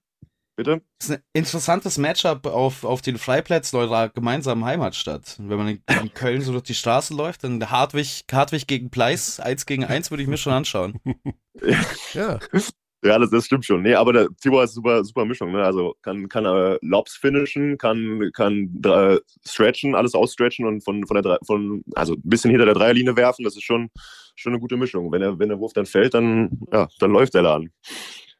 Bitte? 0.55 0.81
Ist 0.99 1.11
ein 1.11 1.23
interessantes 1.33 1.97
Matchup 1.97 2.45
auf, 2.45 2.83
auf 2.83 3.01
den 3.01 3.17
Freiplätzen 3.17 3.77
eurer 3.79 4.09
gemeinsamen 4.09 4.65
Heimatstadt. 4.65 5.35
Wenn 5.37 5.57
man 5.57 5.67
in, 5.67 5.81
in 6.01 6.13
Köln 6.13 6.41
so 6.41 6.51
durch 6.51 6.63
die 6.63 6.73
Straße 6.73 7.13
läuft, 7.13 7.43
dann 7.43 7.69
Hartwig, 7.69 8.25
Hartwig 8.31 8.67
gegen 8.67 8.89
Pleiss, 8.89 9.39
1 9.39 9.65
gegen 9.65 9.85
1 9.85 10.11
würde 10.11 10.23
ich 10.23 10.29
mir 10.29 10.37
schon 10.37 10.53
anschauen. 10.53 10.99
ja. 11.61 11.79
Ja, 12.13 12.39
das, 13.01 13.29
das 13.29 13.45
stimmt 13.45 13.65
schon. 13.65 13.81
Nee, 13.81 13.95
aber 13.95 14.13
der 14.13 14.27
Tibor 14.41 14.63
ist 14.63 14.73
super, 14.73 15.03
super 15.03 15.25
Mischung. 15.25 15.51
Ne? 15.51 15.63
Also 15.63 15.95
kann, 16.01 16.27
kann 16.27 16.45
äh, 16.45 16.77
Lobs 16.81 17.15
finishen, 17.15 17.77
kann, 17.77 18.29
kann 18.33 18.81
äh, 18.85 19.19
stretchen, 19.47 19.95
alles 19.95 20.13
ausstretchen 20.15 20.65
und 20.65 20.83
von, 20.83 21.05
von 21.05 21.21
der 21.21 21.39
von, 21.45 21.83
also 21.95 22.13
ein 22.13 22.21
bisschen 22.23 22.51
hinter 22.51 22.65
der 22.65 22.75
Dreierlinie 22.75 23.15
werfen. 23.15 23.45
Das 23.45 23.55
ist 23.55 23.63
schon, 23.63 23.89
schon 24.35 24.53
eine 24.53 24.59
gute 24.59 24.77
Mischung. 24.77 25.11
Wenn, 25.11 25.21
er, 25.21 25.39
wenn 25.39 25.49
der 25.49 25.59
Wurf 25.59 25.73
dann 25.73 25.85
fällt, 25.85 26.13
dann, 26.13 26.59
ja, 26.73 26.87
dann 26.99 27.11
läuft 27.11 27.33
der 27.33 27.43
Laden. 27.43 27.71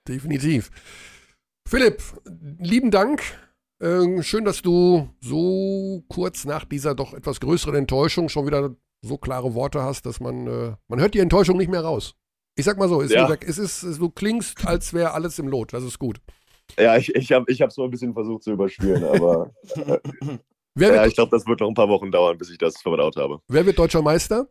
Definitiv. 0.08 0.70
Philipp, 1.68 2.02
lieben 2.60 2.92
Dank. 2.92 3.22
Äh, 3.80 4.22
schön, 4.24 4.44
dass 4.44 4.62
du 4.62 5.10
so 5.22 6.04
kurz 6.10 6.44
nach 6.44 6.66
dieser 6.66 6.96
doch 6.96 7.14
etwas 7.14 7.40
größeren 7.40 7.76
Enttäuschung 7.76 8.28
schon 8.28 8.46
wieder 8.46 8.76
so 9.02 9.18
klare 9.18 9.54
Worte 9.54 9.82
hast, 9.84 10.06
dass 10.06 10.20
man, 10.20 10.48
äh, 10.48 10.76
man 10.90 11.00
hört 11.00 11.14
die 11.14 11.20
Enttäuschung 11.20 11.58
nicht 11.58 11.72
mehr 11.72 11.82
raus. 11.82 12.16
Ich 12.60 12.66
sag 12.66 12.78
mal 12.78 12.90
so, 12.90 13.02
es, 13.02 13.14
ja. 13.14 13.26
ist, 13.26 13.58
es 13.58 13.84
ist, 13.84 14.02
du 14.02 14.10
klingst, 14.10 14.68
als 14.68 14.94
wäre 14.94 15.14
alles 15.14 15.40
im 15.40 15.48
Lot. 15.48 15.72
Das 15.72 15.82
ist 15.82 15.98
gut. 15.98 16.20
Ja, 16.78 16.98
ich, 16.98 17.16
ich 17.16 17.32
habe 17.32 17.50
ich 17.50 17.64
so 17.70 17.86
ein 17.86 17.90
bisschen 17.90 18.14
versucht 18.14 18.44
zu 18.44 18.52
überspielen, 18.52 19.02
aber 19.02 19.54
ja, 20.78 21.06
ich 21.06 21.16
glaube, 21.16 21.32
das 21.32 21.48
wird 21.48 21.62
noch 21.62 21.70
ein 21.70 21.74
paar 21.74 21.88
Wochen 21.88 22.12
dauern, 22.12 22.38
bis 22.38 22.50
ich 22.50 22.58
das 22.58 22.82
verdaut 22.82 23.16
habe. 23.16 23.40
Wer 23.48 23.66
wird 23.66 23.80
deutscher 23.80 24.02
Meister? 24.02 24.50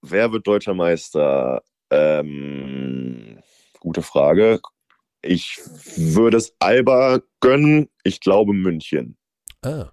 Wer 0.00 0.32
wird 0.32 0.46
deutscher 0.46 0.72
Meister? 0.72 1.62
Ähm, 1.90 3.38
gute 3.80 4.00
Frage. 4.00 4.60
Ich 5.20 5.60
würde 5.96 6.38
es 6.38 6.56
Alba 6.58 7.20
gönnen. 7.40 7.90
Ich 8.02 8.20
glaube 8.20 8.54
München. 8.54 9.18
Ah. 9.60 9.92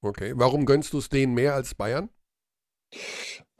Okay. 0.00 0.32
Warum 0.34 0.64
gönnst 0.64 0.94
du 0.94 0.98
es 0.98 1.10
denen 1.10 1.34
mehr 1.34 1.54
als 1.54 1.74
Bayern? 1.74 2.08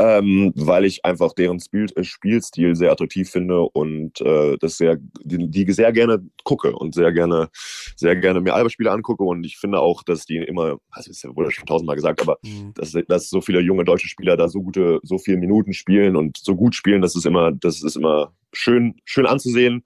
Ähm, 0.01 0.53
weil 0.57 0.87
ich 0.87 1.05
einfach 1.05 1.35
deren 1.35 1.61
Spiel, 1.61 1.87
äh, 1.95 2.05
Spielstil 2.05 2.75
sehr 2.75 2.91
attraktiv 2.91 3.31
finde 3.31 3.61
und 3.61 4.21
äh, 4.23 4.57
das 4.59 4.79
sehr, 4.79 4.97
die, 5.23 5.51
die, 5.51 5.71
sehr 5.73 5.93
gerne 5.93 6.25
gucke 6.43 6.73
und 6.73 6.95
sehr 6.95 7.13
gerne, 7.13 7.51
sehr 7.97 8.17
gerne 8.17 8.41
mir 8.41 8.55
Alberspiele 8.55 8.91
angucke 8.91 9.23
und 9.25 9.45
ich 9.45 9.59
finde 9.59 9.81
auch, 9.81 10.03
dass 10.03 10.25
die 10.25 10.39
immer, 10.39 10.79
also 10.91 11.11
ja 11.13 11.37
wohl 11.37 11.51
schon 11.51 11.67
tausendmal 11.67 11.97
gesagt, 11.97 12.23
aber 12.23 12.39
mhm. 12.43 12.73
dass, 12.75 12.97
dass 13.09 13.29
so 13.29 13.43
viele 13.43 13.61
junge 13.61 13.85
deutsche 13.85 14.09
Spieler 14.09 14.37
da 14.39 14.49
so 14.49 14.63
gute, 14.63 15.01
so 15.03 15.19
viele 15.19 15.37
Minuten 15.37 15.75
spielen 15.75 16.17
und 16.17 16.39
so 16.39 16.57
gut 16.57 16.75
spielen, 16.75 17.03
das 17.03 17.15
ist 17.15 17.27
immer, 17.27 17.53
das 17.53 17.83
ist 17.83 17.97
immer 17.97 18.33
schön, 18.53 18.95
schön 19.05 19.27
anzusehen. 19.27 19.85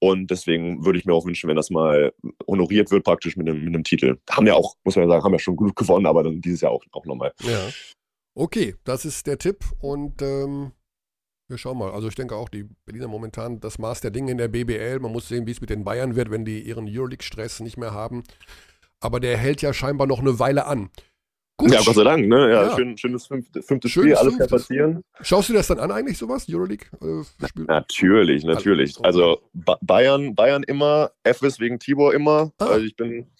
Und 0.00 0.30
deswegen 0.30 0.84
würde 0.84 0.98
ich 0.98 1.06
mir 1.06 1.14
auch 1.14 1.24
wünschen, 1.24 1.48
wenn 1.48 1.56
das 1.56 1.70
mal 1.70 2.12
honoriert 2.46 2.90
wird, 2.90 3.04
praktisch 3.04 3.38
mit 3.38 3.48
einem, 3.48 3.64
mit 3.64 3.74
einem 3.74 3.84
Titel. 3.84 4.18
Haben 4.28 4.46
ja 4.46 4.52
auch, 4.52 4.74
muss 4.84 4.96
man 4.96 5.04
ja 5.04 5.08
sagen, 5.08 5.24
haben 5.24 5.32
ja 5.32 5.38
schon 5.38 5.56
gut 5.56 5.74
gewonnen, 5.74 6.04
aber 6.04 6.22
dann 6.22 6.42
dieses 6.42 6.60
Jahr 6.60 6.72
auch, 6.72 6.84
auch 6.92 7.06
nochmal. 7.06 7.32
Ja. 7.42 7.70
Okay, 8.36 8.74
das 8.84 9.04
ist 9.04 9.26
der 9.26 9.38
Tipp 9.38 9.64
und 9.80 10.20
ähm, 10.20 10.72
wir 11.48 11.58
schauen 11.58 11.78
mal. 11.78 11.92
Also 11.92 12.08
ich 12.08 12.14
denke 12.14 12.34
auch, 12.34 12.48
die 12.48 12.64
Berliner 12.84 13.06
momentan 13.06 13.60
das 13.60 13.78
Maß 13.78 14.00
der 14.00 14.10
Dinge 14.10 14.32
in 14.32 14.38
der 14.38 14.48
BBL. 14.48 14.98
Man 14.98 15.12
muss 15.12 15.28
sehen, 15.28 15.46
wie 15.46 15.52
es 15.52 15.60
mit 15.60 15.70
den 15.70 15.84
Bayern 15.84 16.16
wird, 16.16 16.30
wenn 16.30 16.44
die 16.44 16.60
ihren 16.60 16.88
Euroleague-Stress 16.88 17.60
nicht 17.60 17.76
mehr 17.76 17.92
haben. 17.92 18.24
Aber 19.00 19.20
der 19.20 19.36
hält 19.36 19.62
ja 19.62 19.72
scheinbar 19.72 20.06
noch 20.06 20.20
eine 20.20 20.38
Weile 20.38 20.66
an. 20.66 20.90
Gut. 21.56 21.70
Ja, 21.70 21.80
Gott 21.84 21.94
sei 21.94 22.02
Dank, 22.02 22.26
ne? 22.26 22.50
Ja, 22.50 22.64
ja. 22.64 22.74
Schön, 22.74 22.98
schönes 22.98 23.26
fünfte, 23.26 23.62
fünftes 23.62 23.92
schönes 23.92 24.18
Spiel, 24.18 24.28
alles 24.28 24.38
kann 24.38 24.48
passieren. 24.48 25.04
Schaust 25.20 25.50
du 25.50 25.52
das 25.52 25.68
dann 25.68 25.78
an 25.78 25.92
eigentlich, 25.92 26.18
sowas, 26.18 26.46
Euroleague? 26.48 26.86
Äh, 27.00 27.22
natürlich, 27.68 28.42
natürlich. 28.42 28.96
Also 29.04 29.40
ba 29.52 29.78
Bayern, 29.80 30.34
Bayern 30.34 30.64
immer, 30.64 31.12
FS 31.22 31.60
wegen 31.60 31.78
Tibor 31.78 32.12
immer. 32.12 32.52
Ah. 32.58 32.66
Also 32.66 32.86
ich 32.86 32.96
bin, 32.96 33.30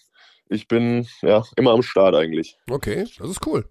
ich 0.49 0.69
bin 0.69 1.09
ja 1.23 1.43
immer 1.57 1.73
am 1.73 1.83
Start 1.83 2.15
eigentlich. 2.15 2.57
Okay, 2.71 3.05
das 3.19 3.31
ist 3.31 3.45
cool. 3.47 3.65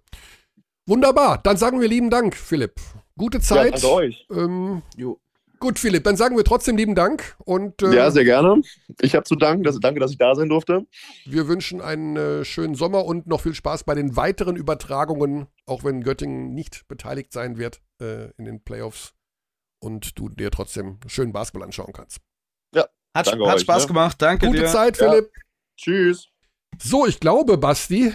Wunderbar, 0.86 1.38
dann 1.42 1.56
sagen 1.56 1.80
wir 1.80 1.88
lieben 1.88 2.10
Dank, 2.10 2.36
Philipp. 2.36 2.74
Gute 3.16 3.40
Zeit. 3.40 3.74
Ja, 3.74 3.80
danke 3.80 3.92
euch. 3.92 4.26
Ähm, 4.30 4.82
jo. 4.96 5.18
Gut, 5.60 5.78
Philipp, 5.78 6.04
dann 6.04 6.16
sagen 6.16 6.36
wir 6.36 6.44
trotzdem 6.44 6.76
lieben 6.76 6.94
Dank. 6.94 7.36
Und, 7.46 7.80
äh, 7.80 7.94
ja, 7.94 8.10
sehr 8.10 8.24
gerne. 8.24 8.60
Ich 9.00 9.14
habe 9.14 9.24
zu 9.24 9.34
danken. 9.34 9.64
Dass, 9.64 9.80
danke, 9.80 9.98
dass 9.98 10.10
ich 10.10 10.18
da 10.18 10.34
sein 10.34 10.50
durfte. 10.50 10.84
Wir 11.24 11.48
wünschen 11.48 11.80
einen 11.80 12.16
äh, 12.16 12.44
schönen 12.44 12.74
Sommer 12.74 13.06
und 13.06 13.26
noch 13.26 13.40
viel 13.40 13.54
Spaß 13.54 13.84
bei 13.84 13.94
den 13.94 14.14
weiteren 14.14 14.56
Übertragungen, 14.56 15.46
auch 15.64 15.82
wenn 15.82 16.02
Göttingen 16.02 16.52
nicht 16.52 16.86
beteiligt 16.86 17.32
sein 17.32 17.56
wird 17.56 17.80
äh, 17.98 18.30
in 18.36 18.44
den 18.44 18.62
Playoffs 18.62 19.14
und 19.78 20.18
du 20.18 20.28
dir 20.28 20.50
trotzdem 20.50 20.98
schönen 21.06 21.32
Basketball 21.32 21.64
anschauen 21.64 21.94
kannst. 21.94 22.18
Ja, 22.74 22.86
hat, 23.16 23.32
hat 23.32 23.40
euch, 23.40 23.60
Spaß 23.62 23.84
ne? 23.84 23.88
gemacht. 23.88 24.20
Danke 24.20 24.48
Gute 24.48 24.60
dir. 24.60 24.66
Zeit, 24.66 24.98
Philipp. 24.98 25.30
Ja. 25.34 25.42
Tschüss. 25.78 26.28
So, 26.78 27.06
ich 27.06 27.20
glaube, 27.20 27.56
Basti, 27.56 28.12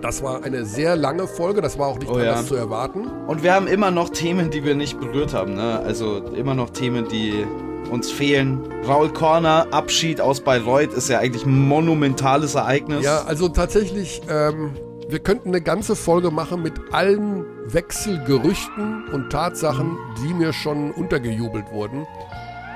das 0.00 0.22
war 0.22 0.42
eine 0.44 0.64
sehr 0.64 0.96
lange 0.96 1.26
Folge, 1.26 1.60
das 1.60 1.78
war 1.78 1.88
auch 1.88 1.98
nicht 1.98 2.10
oh, 2.10 2.14
anders 2.14 2.42
ja. 2.42 2.46
zu 2.46 2.54
erwarten. 2.54 3.06
Und 3.26 3.42
wir 3.42 3.54
haben 3.54 3.66
immer 3.66 3.90
noch 3.90 4.10
Themen, 4.10 4.50
die 4.50 4.64
wir 4.64 4.74
nicht 4.74 5.00
berührt 5.00 5.34
haben, 5.34 5.54
ne? 5.54 5.80
Also 5.80 6.18
immer 6.34 6.54
noch 6.54 6.70
Themen, 6.70 7.08
die 7.08 7.44
uns 7.90 8.10
fehlen. 8.10 8.60
Raul 8.86 9.12
Corner, 9.12 9.66
Abschied 9.70 10.20
aus 10.20 10.40
Bayreuth 10.40 10.92
ist 10.92 11.08
ja 11.08 11.18
eigentlich 11.18 11.46
ein 11.46 11.68
monumentales 11.68 12.54
Ereignis. 12.54 13.04
Ja, 13.04 13.22
also 13.22 13.48
tatsächlich, 13.48 14.20
ähm, 14.28 14.72
wir 15.08 15.20
könnten 15.20 15.48
eine 15.48 15.62
ganze 15.62 15.96
Folge 15.96 16.30
machen 16.30 16.62
mit 16.62 16.74
allen 16.92 17.44
Wechselgerüchten 17.66 19.08
und 19.12 19.30
Tatsachen, 19.30 19.96
die 20.22 20.34
mir 20.34 20.52
schon 20.52 20.90
untergejubelt 20.90 21.72
wurden. 21.72 22.06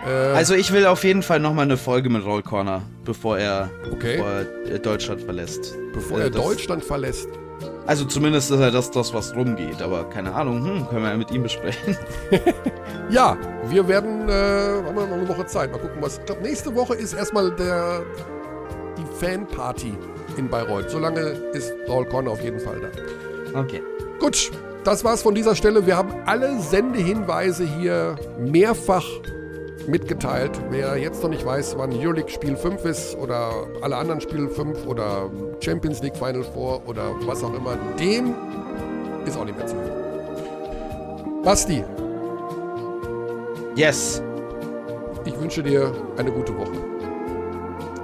Äh, 0.07 0.09
also 0.09 0.55
ich 0.55 0.73
will 0.73 0.87
auf 0.87 1.05
jeden 1.05 1.23
Fall 1.23 1.41
nochmal 1.41 1.65
eine 1.65 1.77
Folge 1.77 2.09
mit 2.11 2.25
Roll 2.25 2.43
Corner, 2.43 2.83
bevor 3.05 3.39
er, 3.39 3.71
okay. 3.93 4.17
bevor 4.17 4.73
er 4.73 4.79
Deutschland 4.79 5.23
verlässt. 5.23 5.75
Bevor 5.93 6.19
äh, 6.19 6.25
er 6.25 6.31
Deutschland 6.31 6.85
verlässt? 6.85 7.29
Also 7.87 8.05
zumindest 8.05 8.51
ist 8.51 8.61
er 8.61 8.71
das, 8.71 8.91
das, 8.91 9.13
was 9.13 9.35
rumgeht, 9.35 9.83
aber 9.83 10.05
keine 10.05 10.33
Ahnung, 10.35 10.65
hm, 10.65 10.89
können 10.89 11.03
wir 11.03 11.11
ja 11.11 11.17
mit 11.17 11.31
ihm 11.31 11.43
besprechen. 11.43 11.97
ja, 13.11 13.37
wir 13.69 13.87
werden, 13.89 14.29
äh, 14.29 14.33
haben 14.33 14.97
wir 14.97 15.07
noch 15.07 15.17
eine 15.17 15.29
Woche 15.29 15.47
Zeit, 15.47 15.73
mal 15.73 15.79
gucken, 15.79 16.01
was. 16.01 16.19
Ich 16.19 16.27
glaube, 16.27 16.43
nächste 16.43 16.75
Woche 16.75 16.95
ist 16.95 17.13
erstmal 17.13 17.51
der, 17.53 18.03
die 18.97 19.25
Fanparty 19.25 19.95
in 20.37 20.49
Bayreuth. 20.49 20.91
Solange 20.91 21.21
ist 21.53 21.73
Raul 21.89 22.07
Corner 22.07 22.31
auf 22.31 22.43
jeden 22.43 22.61
Fall 22.61 22.81
da. 22.81 23.61
Okay. 23.61 23.83
Gut, 24.21 24.53
das 24.85 25.03
war's 25.05 25.23
von 25.23 25.35
dieser 25.35 25.57
Stelle. 25.57 25.85
Wir 25.85 25.97
haben 25.97 26.15
alle 26.27 26.61
Sendehinweise 26.61 27.65
hier 27.65 28.17
mehrfach 28.39 29.05
mitgeteilt. 29.87 30.53
Wer 30.71 30.97
jetzt 30.97 31.23
noch 31.23 31.31
nicht 31.31 31.45
weiß, 31.45 31.77
wann 31.79 31.93
Euroleague 31.93 32.31
Spiel 32.31 32.57
5 32.57 32.85
ist 32.85 33.17
oder 33.17 33.67
alle 33.81 33.97
anderen 33.97 34.21
Spiele 34.21 34.49
5 34.49 34.87
oder 34.87 35.31
Champions 35.61 36.03
League 36.03 36.17
Final 36.17 36.45
4 36.45 36.83
oder 36.87 37.15
was 37.27 37.43
auch 37.43 37.55
immer, 37.55 37.77
dem 37.99 38.35
ist 39.27 39.37
auch 39.37 39.45
nicht 39.45 39.57
mehr 39.57 39.67
zu 39.67 39.77
hören. 39.77 41.43
Basti. 41.43 41.85
Yes. 43.75 44.23
Ich 45.25 45.41
wünsche 45.41 45.63
dir 45.63 45.93
eine 46.17 46.31
gute 46.31 46.57
Woche. 46.57 46.73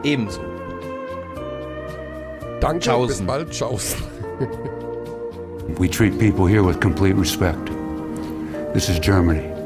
Ebenso. 0.03 0.41
Danke, 2.61 2.81
Tschaußen. 2.81 3.07
bis 3.09 3.27
bald. 3.27 3.51
Tschaußen. 3.51 4.03
We 5.79 5.89
treat 5.89 6.19
people 6.19 6.47
here 6.47 6.63
with 6.63 6.81
complete 6.81 7.17
respect. 7.17 7.71
This 8.73 8.89
is 8.89 8.99
Germany. 9.01 9.58